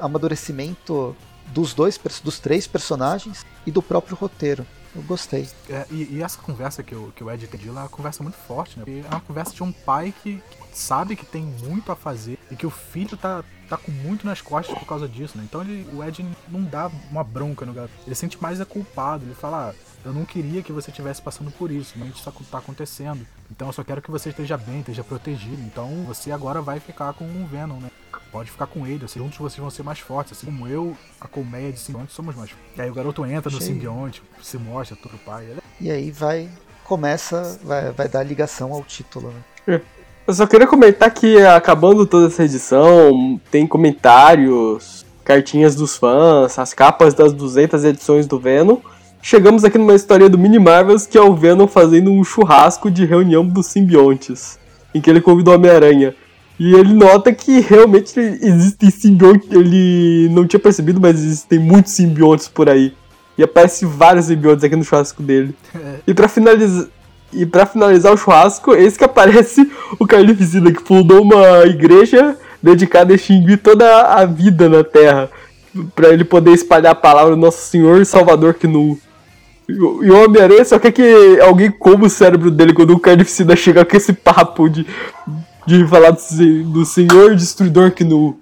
amadurecimento 0.00 1.16
dos 1.46 1.74
dois, 1.74 1.98
dos 2.22 2.38
três 2.38 2.66
personagens 2.66 3.44
e 3.66 3.70
do 3.70 3.82
próprio 3.82 4.16
roteiro. 4.16 4.66
Eu 4.94 5.02
gostei. 5.02 5.48
É, 5.68 5.86
e, 5.90 6.16
e, 6.16 6.22
essa 6.22 6.40
conversa 6.40 6.82
que 6.82 6.94
o, 6.94 7.12
que 7.14 7.22
o 7.22 7.30
Ed 7.30 7.46
tem 7.46 7.60
é 7.64 7.70
uma 7.70 7.88
conversa 7.88 8.24
muito 8.24 8.36
forte, 8.36 8.76
né? 8.76 8.84
É 8.88 9.08
uma 9.08 9.20
conversa 9.20 9.54
de 9.54 9.62
um 9.62 9.70
pai 9.70 10.12
que, 10.22 10.42
que 10.50 10.76
sabe 10.76 11.14
que 11.14 11.24
tem 11.24 11.42
muito 11.42 11.92
a 11.92 11.96
fazer 11.96 12.38
e 12.50 12.56
que 12.56 12.66
o 12.66 12.70
filho 12.70 13.16
tá, 13.16 13.44
tá 13.68 13.76
com 13.76 13.92
muito 13.92 14.26
nas 14.26 14.40
costas 14.40 14.76
por 14.76 14.86
causa 14.86 15.08
disso, 15.08 15.38
né? 15.38 15.44
Então 15.48 15.60
ele, 15.60 15.88
o 15.94 16.02
Ed 16.02 16.26
não 16.48 16.64
dá 16.64 16.90
uma 17.08 17.22
bronca 17.22 17.64
no 17.64 17.72
garoto. 17.72 17.94
Ele 18.04 18.16
sente 18.16 18.40
mais 18.42 18.60
é 18.60 18.64
culpado. 18.64 19.24
Ele 19.24 19.34
fala, 19.34 19.70
ah, 19.70 19.74
eu 20.04 20.12
não 20.12 20.24
queria 20.24 20.62
que 20.62 20.72
você 20.72 20.90
estivesse 20.90 21.20
passando 21.20 21.50
por 21.50 21.70
isso, 21.70 21.94
mas 21.96 22.10
isso 22.10 22.28
está 22.40 22.58
acontecendo. 22.58 23.26
Então 23.50 23.68
eu 23.68 23.72
só 23.72 23.84
quero 23.84 24.00
que 24.00 24.10
você 24.10 24.30
esteja 24.30 24.56
bem, 24.56 24.80
esteja 24.80 25.04
protegido. 25.04 25.60
Então 25.62 26.04
você 26.06 26.32
agora 26.32 26.62
vai 26.62 26.80
ficar 26.80 27.12
com 27.12 27.24
o 27.24 27.46
Venom, 27.46 27.78
né? 27.78 27.90
Pode 28.32 28.50
ficar 28.50 28.66
com 28.66 28.86
ele, 28.86 29.04
assim, 29.04 29.18
juntos 29.18 29.38
vocês 29.38 29.58
vão 29.58 29.70
ser 29.70 29.82
mais 29.82 29.98
fortes. 29.98 30.32
Assim 30.32 30.46
como 30.46 30.66
eu, 30.66 30.96
a 31.20 31.26
colmeia 31.26 31.72
de 31.72 31.78
simbionte, 31.78 32.12
somos 32.12 32.34
mais 32.34 32.50
fortes. 32.50 32.76
E 32.76 32.80
aí 32.80 32.90
o 32.90 32.94
garoto 32.94 33.26
entra 33.26 33.50
no 33.50 33.60
simbionte, 33.60 34.22
se 34.40 34.56
mostra 34.56 34.96
todo 34.96 35.14
o 35.14 35.18
pai. 35.18 35.46
Ele... 35.46 35.60
E 35.80 35.90
aí 35.90 36.10
vai, 36.10 36.48
começa, 36.84 37.58
vai, 37.62 37.90
vai 37.92 38.08
dar 38.08 38.22
ligação 38.22 38.72
ao 38.72 38.82
título, 38.82 39.32
né? 39.66 39.76
É. 39.76 39.80
Eu 40.26 40.34
só 40.34 40.46
queria 40.46 40.66
comentar 40.66 41.10
que 41.12 41.38
acabando 41.38 42.06
toda 42.06 42.28
essa 42.28 42.44
edição, 42.44 43.40
tem 43.50 43.66
comentários, 43.66 45.04
cartinhas 45.24 45.74
dos 45.74 45.96
fãs, 45.96 46.56
as 46.56 46.72
capas 46.72 47.14
das 47.14 47.32
200 47.32 47.84
edições 47.84 48.26
do 48.26 48.38
Venom 48.38 48.76
chegamos 49.22 49.64
aqui 49.64 49.78
numa 49.78 49.94
história 49.94 50.28
do 50.28 50.38
Mini 50.38 50.58
Marvels 50.58 51.06
que 51.06 51.18
é 51.18 51.20
o 51.20 51.34
Venom 51.34 51.66
fazendo 51.66 52.10
um 52.10 52.24
churrasco 52.24 52.90
de 52.90 53.04
reunião 53.04 53.46
dos 53.46 53.66
simbiontes, 53.66 54.58
em 54.94 55.00
que 55.00 55.08
ele 55.10 55.20
convida 55.20 55.50
o 55.50 55.54
Homem-Aranha. 55.54 56.14
E 56.58 56.74
ele 56.74 56.92
nota 56.92 57.32
que 57.32 57.60
realmente 57.60 58.20
existem 58.20 58.90
simbiontes, 58.90 59.50
ele 59.50 60.28
não 60.30 60.46
tinha 60.46 60.60
percebido, 60.60 61.00
mas 61.00 61.18
existem 61.18 61.58
muitos 61.58 61.92
simbiontes 61.92 62.48
por 62.48 62.68
aí. 62.68 62.92
E 63.38 63.42
aparece 63.42 63.86
vários 63.86 64.26
simbiontes 64.26 64.62
aqui 64.62 64.76
no 64.76 64.84
churrasco 64.84 65.22
dele. 65.22 65.54
E 66.06 66.12
para 66.12 66.28
finalizar, 66.28 66.86
e 67.32 67.46
para 67.46 67.64
finalizar 67.64 68.12
o 68.12 68.16
churrasco, 68.16 68.74
esse 68.74 68.98
que 68.98 69.04
aparece 69.04 69.70
o 69.98 70.06
Carnificina 70.06 70.72
que 70.72 70.82
fundou 70.82 71.22
uma 71.22 71.64
igreja 71.64 72.36
dedicada 72.62 73.12
a 73.12 73.16
extinguir 73.16 73.58
toda 73.58 74.02
a 74.02 74.24
vida 74.24 74.68
na 74.68 74.84
Terra, 74.84 75.30
para 75.94 76.10
ele 76.10 76.24
poder 76.24 76.52
espalhar 76.52 76.92
a 76.92 76.96
palavra 76.96 77.34
do 77.34 77.40
Nosso 77.40 77.66
Senhor 77.66 78.00
e 78.02 78.04
Salvador 78.04 78.54
Knu. 78.54 78.98
E 79.70 80.10
o 80.10 80.24
Homem-Aranha 80.24 80.64
só 80.64 80.78
quer 80.78 80.92
que 80.92 81.40
alguém 81.40 81.70
coma 81.70 82.06
o 82.06 82.10
cérebro 82.10 82.50
dele 82.50 82.72
quando 82.72 82.90
o 82.90 83.00
Carnificina 83.00 83.54
chegar 83.54 83.84
com 83.84 83.96
esse 83.96 84.12
papo 84.12 84.68
de, 84.68 84.86
de 85.66 85.86
falar 85.86 86.10
do, 86.10 86.64
do 86.64 86.84
Senhor 86.84 87.36
Destruidor 87.36 87.92
que 87.92 88.04
no. 88.04 88.40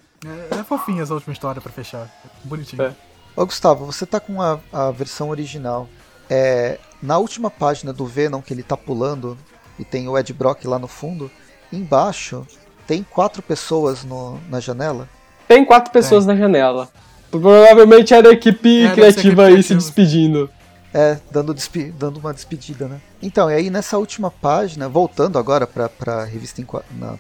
É, 0.51 0.59
é 0.59 0.63
fofinha 0.63 1.03
essa 1.03 1.15
última 1.15 1.33
história 1.33 1.61
pra 1.61 1.73
fechar. 1.73 2.09
Bonitinho. 2.45 2.83
É. 2.83 2.93
Ô 3.37 3.45
Gustavo, 3.47 3.85
você 3.85 4.07
tá 4.07 4.19
com 4.19 4.41
a, 4.41 4.59
a 4.73 4.91
versão 4.91 5.31
original. 5.31 5.89
É, 6.31 6.79
na 7.03 7.19
última 7.19 7.51
página 7.51 7.93
do 7.93 8.07
Venom 8.07 8.41
que 8.41 8.53
ele 8.53 8.63
tá 8.63 8.77
pulando 8.77 9.39
e 9.79 9.85
tem 9.85 10.09
o 10.09 10.19
Ed 10.19 10.33
Brock 10.33 10.65
lá 10.67 10.79
no 10.79 10.89
fundo, 10.89 11.31
embaixo 11.73 12.47
tem 12.87 13.05
quatro 13.09 13.43
pessoas 13.43 14.03
no, 14.03 14.41
na 14.49 14.61
janela? 14.61 15.09
Tem 15.47 15.65
quatro 15.65 15.93
pessoas 15.93 16.27
na 16.27 16.35
janela. 16.35 16.89
Provavelmente 17.31 18.15
era 18.15 18.31
a 18.31 18.33
equipe 18.33 18.87
é, 18.87 18.93
criativa 18.93 19.45
aí 19.45 19.63
se 19.63 19.75
despedindo. 19.75 20.51
É, 20.93 21.19
dando, 21.31 21.55
dando 21.99 22.19
uma 22.19 22.33
despedida, 22.33 22.89
né? 22.89 23.01
Então, 23.21 23.51
e 23.51 23.55
aí 23.55 23.71
nessa 23.71 23.99
última 23.99 24.31
página, 24.31 24.89
voltando 24.89 25.39
agora 25.39 25.67
para 25.67 25.91
a 26.07 26.25
revista, 26.25 26.63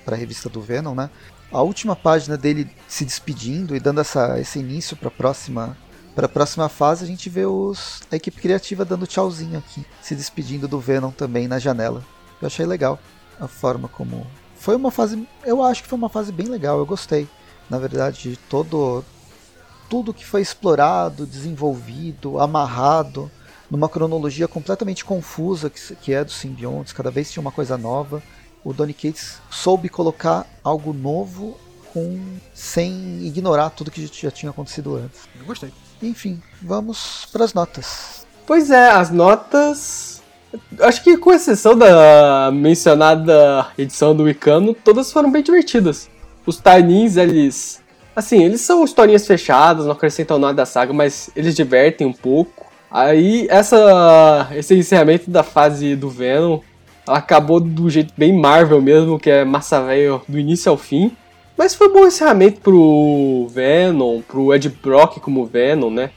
pra 0.04 0.16
revista 0.16 0.48
do 0.48 0.60
Venom, 0.60 0.94
né? 0.94 1.10
A 1.52 1.62
última 1.62 1.94
página 1.94 2.36
dele 2.36 2.70
se 2.86 3.04
despedindo 3.04 3.76
e 3.76 3.80
dando 3.80 4.00
essa, 4.00 4.38
esse 4.40 4.58
início 4.58 4.96
para 4.96 5.08
a 5.08 5.10
próxima 5.10 5.76
para 6.14 6.26
a 6.26 6.28
próxima 6.28 6.68
fase, 6.68 7.04
a 7.04 7.06
gente 7.06 7.30
vê 7.30 7.46
os, 7.46 8.00
a 8.10 8.16
equipe 8.16 8.40
criativa 8.40 8.84
dando 8.84 9.06
tchauzinho 9.06 9.56
aqui, 9.56 9.86
se 10.02 10.16
despedindo 10.16 10.66
do 10.66 10.80
Venom 10.80 11.12
também 11.12 11.46
na 11.46 11.60
janela. 11.60 12.02
Eu 12.42 12.46
achei 12.46 12.66
legal. 12.66 12.98
a 13.38 13.46
forma 13.46 13.86
como. 13.86 14.26
Foi 14.56 14.74
uma 14.74 14.90
fase. 14.90 15.28
Eu 15.44 15.62
acho 15.62 15.82
que 15.82 15.88
foi 15.88 15.96
uma 15.96 16.08
fase 16.08 16.32
bem 16.32 16.46
legal, 16.48 16.78
eu 16.78 16.86
gostei. 16.86 17.28
Na 17.70 17.78
verdade, 17.78 18.30
de 18.30 18.36
todo. 18.36 19.04
Tudo 19.88 20.12
que 20.12 20.26
foi 20.26 20.42
explorado, 20.42 21.24
desenvolvido, 21.24 22.40
amarrado, 22.40 23.30
numa 23.70 23.88
cronologia 23.88 24.48
completamente 24.48 25.04
confusa 25.04 25.70
que, 25.70 25.94
que 25.96 26.12
é 26.12 26.24
dos 26.24 26.34
simbiontes, 26.34 26.92
cada 26.92 27.10
vez 27.10 27.30
tinha 27.30 27.40
uma 27.40 27.52
coisa 27.52 27.76
nova. 27.76 28.22
O 28.64 28.72
Donny 28.72 28.92
Cates 28.92 29.40
soube 29.50 29.88
colocar 29.88 30.46
algo 30.64 30.92
novo 30.92 31.56
com 31.92 32.20
sem 32.52 33.26
ignorar 33.26 33.70
tudo 33.70 33.90
que 33.90 34.06
já 34.06 34.30
tinha 34.30 34.50
acontecido 34.50 34.96
antes. 34.96 35.20
Eu 35.38 35.46
gostei. 35.46 35.72
Enfim, 36.02 36.40
vamos 36.62 37.26
para 37.32 37.44
as 37.44 37.54
notas. 37.54 38.26
Pois 38.46 38.70
é, 38.70 38.90
as 38.90 39.10
notas. 39.10 40.22
Acho 40.80 41.02
que 41.02 41.16
com 41.18 41.32
exceção 41.32 41.76
da 41.76 42.50
mencionada 42.52 43.66
edição 43.76 44.16
do 44.16 44.24
Wicano, 44.24 44.72
todas 44.72 45.12
foram 45.12 45.30
bem 45.30 45.42
divertidas. 45.42 46.08
Os 46.46 46.56
Tainins, 46.56 47.16
eles. 47.16 47.82
Assim, 48.16 48.42
eles 48.42 48.62
são 48.62 48.84
historinhas 48.84 49.26
fechadas, 49.26 49.84
não 49.84 49.92
acrescentam 49.92 50.38
nada 50.38 50.62
à 50.62 50.66
saga, 50.66 50.92
mas 50.92 51.30
eles 51.36 51.54
divertem 51.54 52.06
um 52.06 52.12
pouco. 52.12 52.66
Aí, 52.90 53.46
essa, 53.50 54.48
esse 54.54 54.74
encerramento 54.74 55.30
da 55.30 55.42
fase 55.42 55.94
do 55.94 56.08
Venom, 56.08 56.60
ela 57.06 57.18
acabou 57.18 57.60
do 57.60 57.88
jeito 57.90 58.12
bem 58.16 58.32
Marvel 58.32 58.80
mesmo, 58.80 59.18
que 59.18 59.30
é 59.30 59.44
massa 59.44 59.82
velho 59.82 60.22
do 60.26 60.38
início 60.38 60.70
ao 60.70 60.76
fim. 60.76 61.12
Mas 61.56 61.74
foi 61.74 61.88
um 61.88 61.92
bom 61.92 62.06
encerramento 62.06 62.60
pro 62.60 63.46
Venom, 63.50 64.20
pro 64.22 64.54
Ed 64.54 64.68
Brock 64.68 65.18
como 65.20 65.44
Venom, 65.44 65.90
né? 65.90 66.10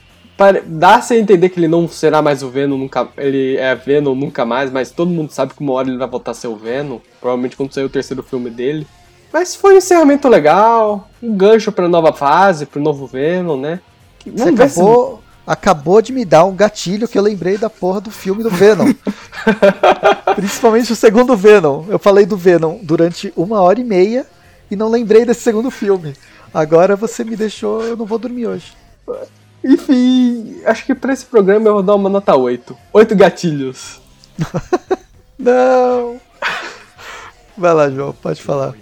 Dá-se 0.66 1.14
a 1.14 1.20
entender 1.20 1.50
que 1.50 1.60
ele 1.60 1.68
não 1.68 1.88
será 1.88 2.22
mais 2.22 2.42
o 2.42 2.50
Venom 2.50 2.78
nunca. 2.78 3.08
Ele 3.18 3.58
é 3.58 3.76
Venom 3.76 4.16
nunca 4.16 4.44
mais, 4.44 4.72
mas 4.72 4.90
todo 4.90 5.12
mundo 5.12 5.32
sabe 5.32 5.54
que 5.54 5.62
uma 5.62 5.74
hora 5.74 5.88
ele 5.88 5.98
vai 5.98 6.08
voltar 6.08 6.32
a 6.32 6.34
ser 6.34 6.48
o 6.48 6.56
Venom. 6.56 7.00
Provavelmente 7.20 7.56
quando 7.56 7.74
sair 7.74 7.84
o 7.84 7.90
terceiro 7.90 8.24
filme 8.24 8.50
dele. 8.50 8.88
Mas 9.32 9.56
foi 9.56 9.76
um 9.76 9.78
encerramento 9.78 10.28
legal, 10.28 11.10
um 11.22 11.36
gancho 11.36 11.72
pra 11.72 11.88
nova 11.88 12.12
fase, 12.12 12.66
pro 12.66 12.82
novo 12.82 13.06
Venom, 13.06 13.56
né? 13.56 13.80
Você 14.26 14.50
acabou, 14.50 15.18
se... 15.18 15.21
acabou 15.46 16.02
de 16.02 16.12
me 16.14 16.24
dar 16.24 16.46
um 16.46 16.56
gatilho 16.56 17.08
que 17.08 17.18
eu 17.18 17.24
lembrei 17.24 17.58
da 17.58 17.70
porra 17.70 18.02
do 18.02 18.12
filme 18.12 18.44
do 18.44 18.50
Venom. 18.50 18.94
Principalmente 20.36 20.92
o 20.92 20.96
segundo 20.96 21.36
Venom. 21.36 21.86
Eu 21.90 22.00
falei 22.00 22.26
do 22.26 22.38
Venom 22.38 22.80
durante 22.82 23.34
uma 23.36 23.62
hora 23.62 23.80
e 23.80 23.84
meia 23.84 24.26
e 24.70 24.76
não 24.76 24.90
lembrei 24.90 25.26
desse 25.26 25.42
segundo 25.42 25.70
filme. 25.72 26.14
Agora 26.54 26.96
você 26.96 27.24
me 27.24 27.36
deixou, 27.36 27.84
eu 27.84 27.96
não 27.96 28.06
vou 28.06 28.18
dormir 28.18 28.48
hoje. 28.48 28.74
Enfim, 29.64 30.62
acho 30.66 30.86
que 30.86 30.96
pra 30.96 31.14
esse 31.14 31.26
programa 31.26 31.68
eu 31.68 31.74
vou 31.76 31.84
dar 31.84 31.96
uma 31.96 32.10
nota 32.10 32.36
8. 32.36 32.76
8 32.92 33.16
gatilhos. 33.16 34.02
não! 35.38 36.20
Vai 37.58 37.74
lá, 37.74 37.90
João, 37.90 38.14
pode 38.14 38.42
falar. 38.42 38.74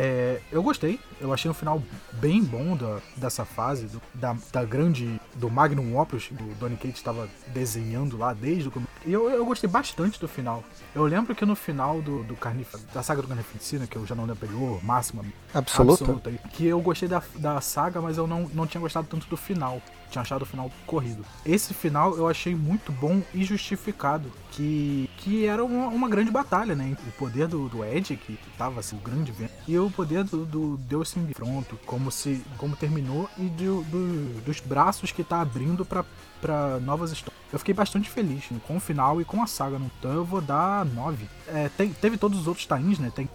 É, 0.00 0.40
eu 0.52 0.62
gostei, 0.62 1.00
eu 1.20 1.32
achei 1.32 1.50
um 1.50 1.54
final 1.54 1.82
bem 2.12 2.40
bom 2.40 2.76
da, 2.76 3.00
dessa 3.16 3.44
fase, 3.44 3.86
do, 3.86 4.00
da, 4.14 4.36
da 4.52 4.64
grande. 4.64 5.20
do 5.34 5.50
Magnum 5.50 5.98
Opus, 5.98 6.28
que 6.28 6.34
o 6.34 6.54
Donny 6.54 6.76
Cates 6.76 6.98
estava 6.98 7.28
desenhando 7.48 8.16
lá 8.16 8.32
desde 8.32 8.68
o 8.68 8.70
começo. 8.70 8.92
E 9.04 9.12
eu, 9.12 9.28
eu 9.28 9.44
gostei 9.44 9.68
bastante 9.68 10.20
do 10.20 10.28
final. 10.28 10.62
Eu 10.94 11.04
lembro 11.04 11.34
que 11.34 11.44
no 11.44 11.56
final 11.56 12.00
do, 12.00 12.22
do 12.22 12.36
Carnif 12.36 12.76
da 12.94 13.02
saga 13.02 13.22
do 13.22 13.28
Carnificina, 13.28 13.88
que 13.88 13.96
eu 13.96 14.06
já 14.06 14.14
não 14.14 14.24
lembro 14.24 14.46
anterior, 14.46 14.84
máxima, 14.84 15.24
absoluta, 15.52 16.04
absoluta 16.04 16.30
que 16.52 16.64
eu 16.64 16.80
gostei 16.80 17.08
da, 17.08 17.20
da 17.36 17.60
saga, 17.60 18.00
mas 18.00 18.16
eu 18.18 18.26
não, 18.28 18.48
não 18.54 18.68
tinha 18.68 18.80
gostado 18.80 19.08
tanto 19.10 19.26
do 19.28 19.36
final 19.36 19.82
tinha 20.10 20.22
achado 20.22 20.42
o 20.42 20.46
final 20.46 20.70
corrido. 20.86 21.24
Esse 21.44 21.74
final 21.74 22.16
eu 22.16 22.28
achei 22.28 22.54
muito 22.54 22.92
bom 22.92 23.22
e 23.34 23.44
justificado, 23.44 24.30
que, 24.50 25.08
que 25.18 25.46
era 25.46 25.64
uma, 25.64 25.88
uma 25.88 26.08
grande 26.08 26.30
batalha, 26.30 26.74
né? 26.74 26.96
O 27.06 27.12
poder 27.12 27.46
do, 27.48 27.68
do 27.68 27.84
Ed, 27.84 28.16
que, 28.16 28.38
tava 28.56 28.80
assim, 28.80 28.96
o 28.96 29.00
grande 29.00 29.32
vento, 29.32 29.52
e 29.66 29.78
o 29.78 29.90
poder 29.90 30.24
do, 30.24 30.44
do 30.44 30.76
Deus 30.76 31.14
Pronto, 31.34 31.78
como 31.86 32.10
se 32.10 32.44
como 32.58 32.76
terminou, 32.76 33.28
e 33.38 33.44
do, 33.44 33.82
do, 33.84 34.40
dos 34.42 34.60
braços 34.60 35.10
que 35.10 35.24
tá 35.24 35.40
abrindo 35.40 35.84
para 35.84 36.04
para 36.40 36.78
novas 36.80 37.10
histórias. 37.10 37.38
Eu 37.52 37.58
fiquei 37.58 37.74
bastante 37.74 38.08
feliz 38.08 38.44
né, 38.50 38.60
com 38.66 38.76
o 38.76 38.80
final 38.80 39.20
e 39.20 39.24
com 39.24 39.42
a 39.42 39.46
saga, 39.46 39.76
então 39.98 40.12
eu 40.12 40.24
vou 40.24 40.40
dar 40.40 40.84
9. 40.84 41.26
É, 41.48 41.68
tem, 41.76 41.92
teve 41.92 42.16
todos 42.16 42.38
os 42.38 42.46
outros 42.46 42.66
tains, 42.66 42.98
né? 42.98 43.10
Tem, 43.14 43.28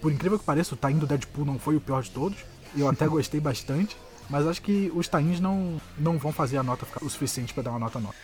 por 0.00 0.12
incrível 0.12 0.38
que 0.38 0.44
pareça, 0.44 0.74
o 0.74 0.76
tain 0.76 0.96
do 0.96 1.06
Deadpool 1.06 1.44
não 1.44 1.58
foi 1.58 1.76
o 1.76 1.80
pior 1.80 2.02
de 2.02 2.10
todos. 2.10 2.38
Eu 2.76 2.88
até 2.88 3.06
gostei 3.08 3.40
bastante. 3.40 3.96
Mas 4.28 4.46
acho 4.46 4.62
que 4.62 4.90
os 4.94 5.08
tains 5.08 5.40
não, 5.40 5.80
não 5.98 6.18
vão 6.18 6.32
fazer 6.32 6.56
a 6.56 6.62
nota 6.62 6.86
ficar 6.86 7.04
o 7.04 7.10
suficiente 7.10 7.52
para 7.52 7.64
dar 7.64 7.70
uma 7.70 7.78
nota 7.78 7.98
nova. 7.98 8.14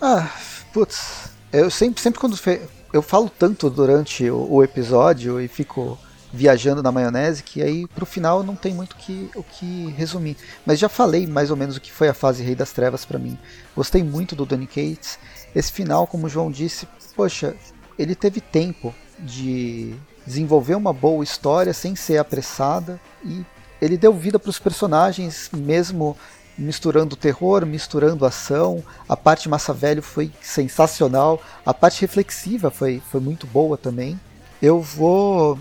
Ah, 0.00 0.30
putz. 0.72 1.30
Eu 1.52 1.70
sempre, 1.70 2.00
sempre 2.00 2.20
quando 2.20 2.36
fe... 2.36 2.60
eu 2.92 3.02
falo 3.02 3.30
tanto 3.30 3.70
durante 3.70 4.28
o, 4.30 4.52
o, 4.52 4.62
episódio 4.62 5.40
e 5.40 5.48
fico 5.48 5.98
viajando 6.30 6.82
na 6.82 6.92
maionese 6.92 7.42
que 7.42 7.62
aí 7.62 7.86
pro 7.86 8.04
final 8.04 8.42
não 8.42 8.54
tem 8.54 8.74
muito 8.74 8.94
que, 8.96 9.30
o 9.34 9.42
que 9.42 9.86
resumir. 9.96 10.36
Mas 10.66 10.78
já 10.78 10.88
falei 10.88 11.26
mais 11.26 11.50
ou 11.50 11.56
menos 11.56 11.76
o 11.76 11.80
que 11.80 11.90
foi 11.90 12.08
a 12.08 12.14
fase 12.14 12.42
Rei 12.42 12.54
das 12.54 12.72
Trevas 12.72 13.04
para 13.04 13.18
mim. 13.18 13.38
Gostei 13.74 14.02
muito 14.02 14.36
do 14.36 14.44
Donny 14.44 14.66
Cates. 14.66 15.18
Esse 15.54 15.72
final, 15.72 16.06
como 16.06 16.26
o 16.26 16.28
João 16.28 16.50
disse, 16.50 16.86
poxa, 17.16 17.56
ele 17.98 18.14
teve 18.14 18.40
tempo 18.40 18.94
de 19.18 19.94
desenvolver 20.26 20.74
uma 20.74 20.92
boa 20.92 21.24
história 21.24 21.72
sem 21.72 21.96
ser 21.96 22.18
apressada 22.18 23.00
e 23.24 23.44
ele 23.80 23.96
deu 23.96 24.12
vida 24.12 24.38
para 24.38 24.50
os 24.50 24.58
personagens, 24.58 25.50
mesmo 25.52 26.16
misturando 26.56 27.14
terror, 27.14 27.64
misturando 27.64 28.26
ação. 28.26 28.82
A 29.08 29.16
parte 29.16 29.48
massa 29.48 29.72
velho 29.72 30.02
foi 30.02 30.32
sensacional. 30.42 31.40
A 31.64 31.72
parte 31.72 32.00
reflexiva 32.00 32.70
foi, 32.70 33.00
foi 33.10 33.20
muito 33.20 33.46
boa 33.46 33.76
também. 33.76 34.18
Eu 34.60 34.80
vou. 34.80 35.58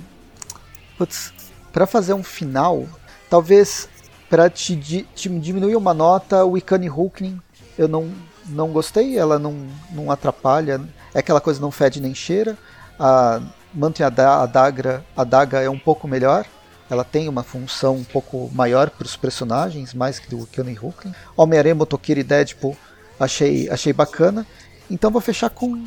para 1.71 1.85
fazer 1.85 2.13
um 2.13 2.23
final, 2.23 2.87
talvez 3.29 3.87
para 4.29 4.49
te, 4.49 4.75
te, 4.75 5.29
diminuir 5.29 5.75
uma 5.75 5.93
nota, 5.93 6.43
o 6.43 6.57
Ikane 6.57 6.89
Hulkling 6.89 7.39
eu 7.77 7.87
não, 7.87 8.11
não 8.47 8.69
gostei, 8.69 9.17
ela 9.17 9.37
não, 9.37 9.67
não 9.91 10.11
atrapalha, 10.11 10.81
é 11.13 11.19
aquela 11.19 11.39
coisa 11.39 11.61
não 11.61 11.71
fede 11.71 12.01
nem 12.01 12.13
cheira. 12.15 12.57
A 12.99 13.39
Mantém 13.73 14.05
a, 14.05 14.09
da, 14.09 14.41
a, 14.41 14.45
dagra, 14.45 15.05
a 15.15 15.23
daga 15.23 15.61
é 15.61 15.69
um 15.69 15.77
pouco 15.77 16.07
melhor, 16.07 16.45
ela 16.89 17.03
tem 17.03 17.27
uma 17.27 17.43
função 17.43 17.95
um 17.95 18.03
pouco 18.03 18.49
maior 18.53 18.89
para 18.89 19.05
os 19.05 19.15
personagens, 19.15 19.93
mais 19.93 20.19
que 20.19 20.29
do 20.29 20.45
Keanu 20.47 20.73
Hulk. 20.73 21.11
Homem-Aranha, 21.35 21.75
Motoqueiro 21.75 22.21
e 22.21 22.23
Deadpool 22.23 22.77
achei, 23.19 23.69
achei 23.69 23.93
bacana. 23.93 24.45
Então 24.89 25.11
vou 25.11 25.21
fechar 25.21 25.49
com 25.49 25.85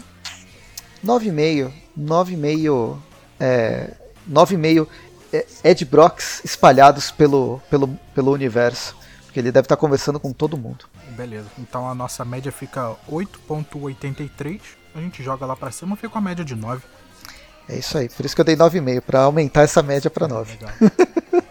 9,5. 1.05 1.72
9,5 1.98 2.98
é, 3.38 3.94
9,5 4.30 4.86
é, 5.32 5.46
Ed 5.64 5.84
Brocks 5.84 6.42
espalhados 6.44 7.11
pelo, 7.11 7.61
pelo, 7.70 7.88
pelo 8.14 8.32
universo. 8.32 8.96
Porque 9.24 9.38
ele 9.38 9.53
deve 9.53 9.66
estar 9.66 9.76
conversando 9.76 10.18
com 10.18 10.32
todo 10.32 10.57
mundo. 10.57 10.86
Beleza. 11.11 11.46
Então 11.59 11.88
a 11.88 11.94
nossa 11.94 12.24
média 12.24 12.51
fica 12.51 12.96
8,83. 13.09 14.61
A 14.94 15.01
gente 15.01 15.22
joga 15.22 15.46
lá 15.46 15.55
para 15.55 15.70
cima, 15.70 15.94
fica 15.94 16.09
com 16.09 16.18
a 16.18 16.22
média 16.22 16.44
de 16.44 16.55
9. 16.55 16.82
É 17.70 17.78
isso 17.78 17.96
aí, 17.96 18.08
por 18.08 18.26
isso 18.26 18.34
que 18.34 18.40
eu 18.40 18.44
dei 18.44 18.56
9,5, 18.56 19.00
para 19.00 19.20
aumentar 19.20 19.62
essa 19.62 19.80
média 19.80 20.10
para 20.10 20.26
9. 20.26 20.58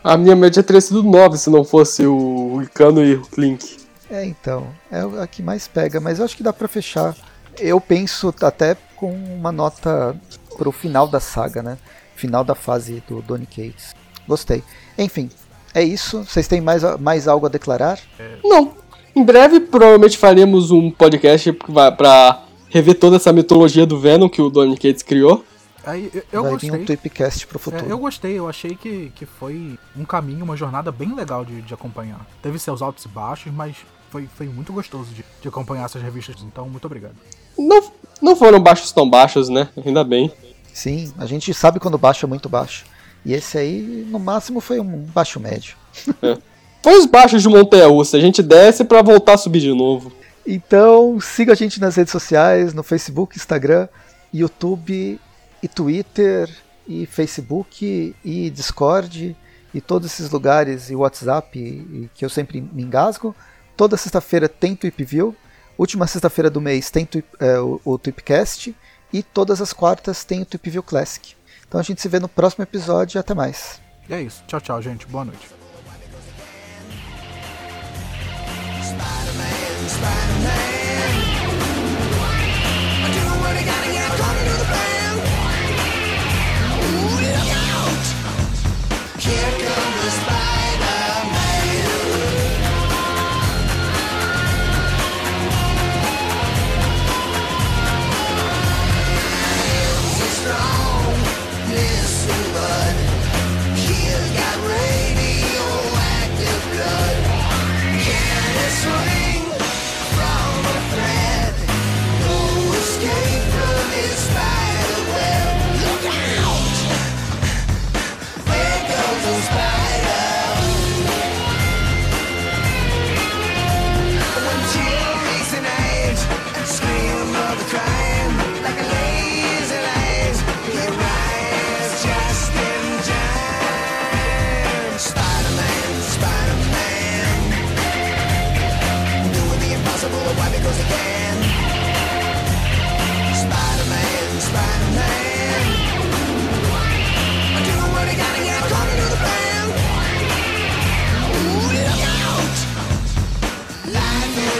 a 0.03 0.17
minha 0.17 0.35
média 0.35 0.61
teria 0.61 0.81
sido 0.81 1.01
9 1.01 1.37
se 1.37 1.49
não 1.49 1.63
fosse 1.63 2.05
o 2.05 2.61
Icano 2.61 3.03
e 3.05 3.15
o 3.15 3.21
Clink. 3.21 3.77
É, 4.11 4.25
então, 4.25 4.67
é 4.91 4.99
a 5.21 5.25
que 5.25 5.41
mais 5.41 5.65
pega, 5.67 6.01
mas 6.01 6.19
eu 6.19 6.25
acho 6.25 6.35
que 6.35 6.43
dá 6.43 6.51
para 6.51 6.67
fechar. 6.67 7.15
Eu 7.57 7.79
penso 7.79 8.33
até 8.41 8.75
com 8.97 9.13
uma 9.13 9.51
nota 9.51 10.13
pro 10.57 10.73
final 10.73 11.07
da 11.07 11.21
saga, 11.21 11.63
né? 11.63 11.77
Final 12.15 12.43
da 12.43 12.53
fase 12.53 13.01
do 13.07 13.21
Donny 13.21 13.45
Cates. 13.45 13.95
Gostei. 14.27 14.61
Enfim, 14.97 15.29
é 15.73 15.81
isso. 15.81 16.23
Vocês 16.23 16.49
têm 16.49 16.59
mais, 16.59 16.83
mais 16.99 17.29
algo 17.29 17.45
a 17.45 17.49
declarar? 17.49 17.97
Não. 18.43 18.73
Em 19.15 19.23
breve, 19.23 19.61
provavelmente 19.61 20.17
faremos 20.17 20.69
um 20.69 20.91
podcast 20.91 21.53
para 21.97 22.43
rever 22.67 22.95
toda 22.95 23.15
essa 23.15 23.31
mitologia 23.31 23.85
do 23.85 23.97
Venom 23.97 24.27
que 24.27 24.41
o 24.41 24.49
Donny 24.49 24.75
Cates 24.75 25.01
criou. 25.01 25.45
Aí, 25.89 26.11
eu, 26.13 26.23
eu 26.31 26.43
Vai 26.43 26.51
gostei. 26.51 26.69
vir 26.71 26.81
um 26.81 26.85
Tweepcast 26.85 27.47
pro 27.47 27.57
futuro. 27.57 27.85
É, 27.85 27.91
eu 27.91 27.97
gostei, 27.97 28.37
eu 28.37 28.47
achei 28.47 28.75
que, 28.75 29.11
que 29.15 29.25
foi 29.25 29.77
um 29.97 30.05
caminho, 30.05 30.43
uma 30.43 30.55
jornada 30.55 30.91
bem 30.91 31.15
legal 31.15 31.43
de, 31.43 31.61
de 31.61 31.73
acompanhar. 31.73 32.25
Teve 32.41 32.59
seus 32.59 32.81
altos 32.81 33.05
e 33.05 33.07
baixos, 33.07 33.51
mas 33.51 33.75
foi, 34.11 34.27
foi 34.35 34.47
muito 34.47 34.71
gostoso 34.71 35.11
de, 35.11 35.25
de 35.41 35.47
acompanhar 35.47 35.85
essas 35.85 36.01
revistas, 36.01 36.35
então 36.43 36.69
muito 36.69 36.85
obrigado. 36.85 37.15
Não, 37.57 37.91
não 38.21 38.35
foram 38.35 38.59
baixos 38.59 38.91
tão 38.91 39.09
baixos, 39.09 39.49
né? 39.49 39.69
Ainda 39.83 40.03
bem. 40.03 40.31
Sim, 40.73 41.11
a 41.17 41.25
gente 41.25 41.53
sabe 41.53 41.79
quando 41.79 41.97
baixo 41.97 42.25
é 42.25 42.29
muito 42.29 42.47
baixo. 42.47 42.85
E 43.25 43.33
esse 43.33 43.57
aí, 43.57 44.07
no 44.09 44.19
máximo, 44.19 44.61
foi 44.61 44.79
um 44.79 45.03
baixo 45.13 45.39
médio. 45.39 45.75
É. 46.21 46.37
Foi 46.81 46.97
os 46.97 47.05
baixos 47.05 47.41
de 47.41 47.49
Montanha 47.49 47.87
Russa, 47.87 48.15
a 48.15 48.21
gente 48.21 48.41
desce 48.41 48.85
para 48.85 49.01
voltar 49.01 49.33
a 49.33 49.37
subir 49.37 49.59
de 49.59 49.73
novo. 49.73 50.11
Então, 50.47 51.19
siga 51.19 51.51
a 51.51 51.55
gente 51.55 51.79
nas 51.81 51.95
redes 51.95 52.11
sociais, 52.11 52.73
no 52.73 52.83
Facebook, 52.83 53.35
Instagram, 53.35 53.87
YouTube 54.33 55.19
e 55.61 55.67
Twitter, 55.67 56.49
e 56.87 57.05
Facebook, 57.05 58.15
e 58.23 58.49
Discord, 58.49 59.35
e 59.73 59.81
todos 59.81 60.11
esses 60.11 60.29
lugares, 60.31 60.89
e 60.89 60.95
WhatsApp, 60.95 61.59
e, 61.59 62.09
que 62.13 62.25
eu 62.25 62.29
sempre 62.29 62.61
me 62.61 62.83
engasgo. 62.83 63.35
Toda 63.77 63.95
sexta-feira 63.95 64.49
tem 64.49 64.75
Tweepview, 64.75 65.35
última 65.77 66.07
sexta-feira 66.07 66.49
do 66.49 66.59
mês 66.59 66.89
tem 66.89 67.05
tweep, 67.05 67.27
é, 67.39 67.59
o, 67.59 67.79
o 67.85 67.97
Tweepcast, 67.97 68.75
e 69.13 69.23
todas 69.23 69.61
as 69.61 69.71
quartas 69.71 70.23
tem 70.23 70.41
o 70.41 70.45
Tweepview 70.45 70.83
Classic. 70.83 71.35
Então 71.67 71.79
a 71.79 71.83
gente 71.83 72.01
se 72.01 72.09
vê 72.09 72.19
no 72.19 72.27
próximo 72.27 72.63
episódio 72.63 73.17
e 73.17 73.19
até 73.19 73.33
mais. 73.33 73.79
E 74.09 74.13
é 74.13 74.21
isso. 74.21 74.43
Tchau, 74.47 74.59
tchau, 74.59 74.81
gente. 74.81 75.05
Boa 75.05 75.25
noite. 75.25 75.58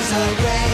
surrender. 0.10 0.68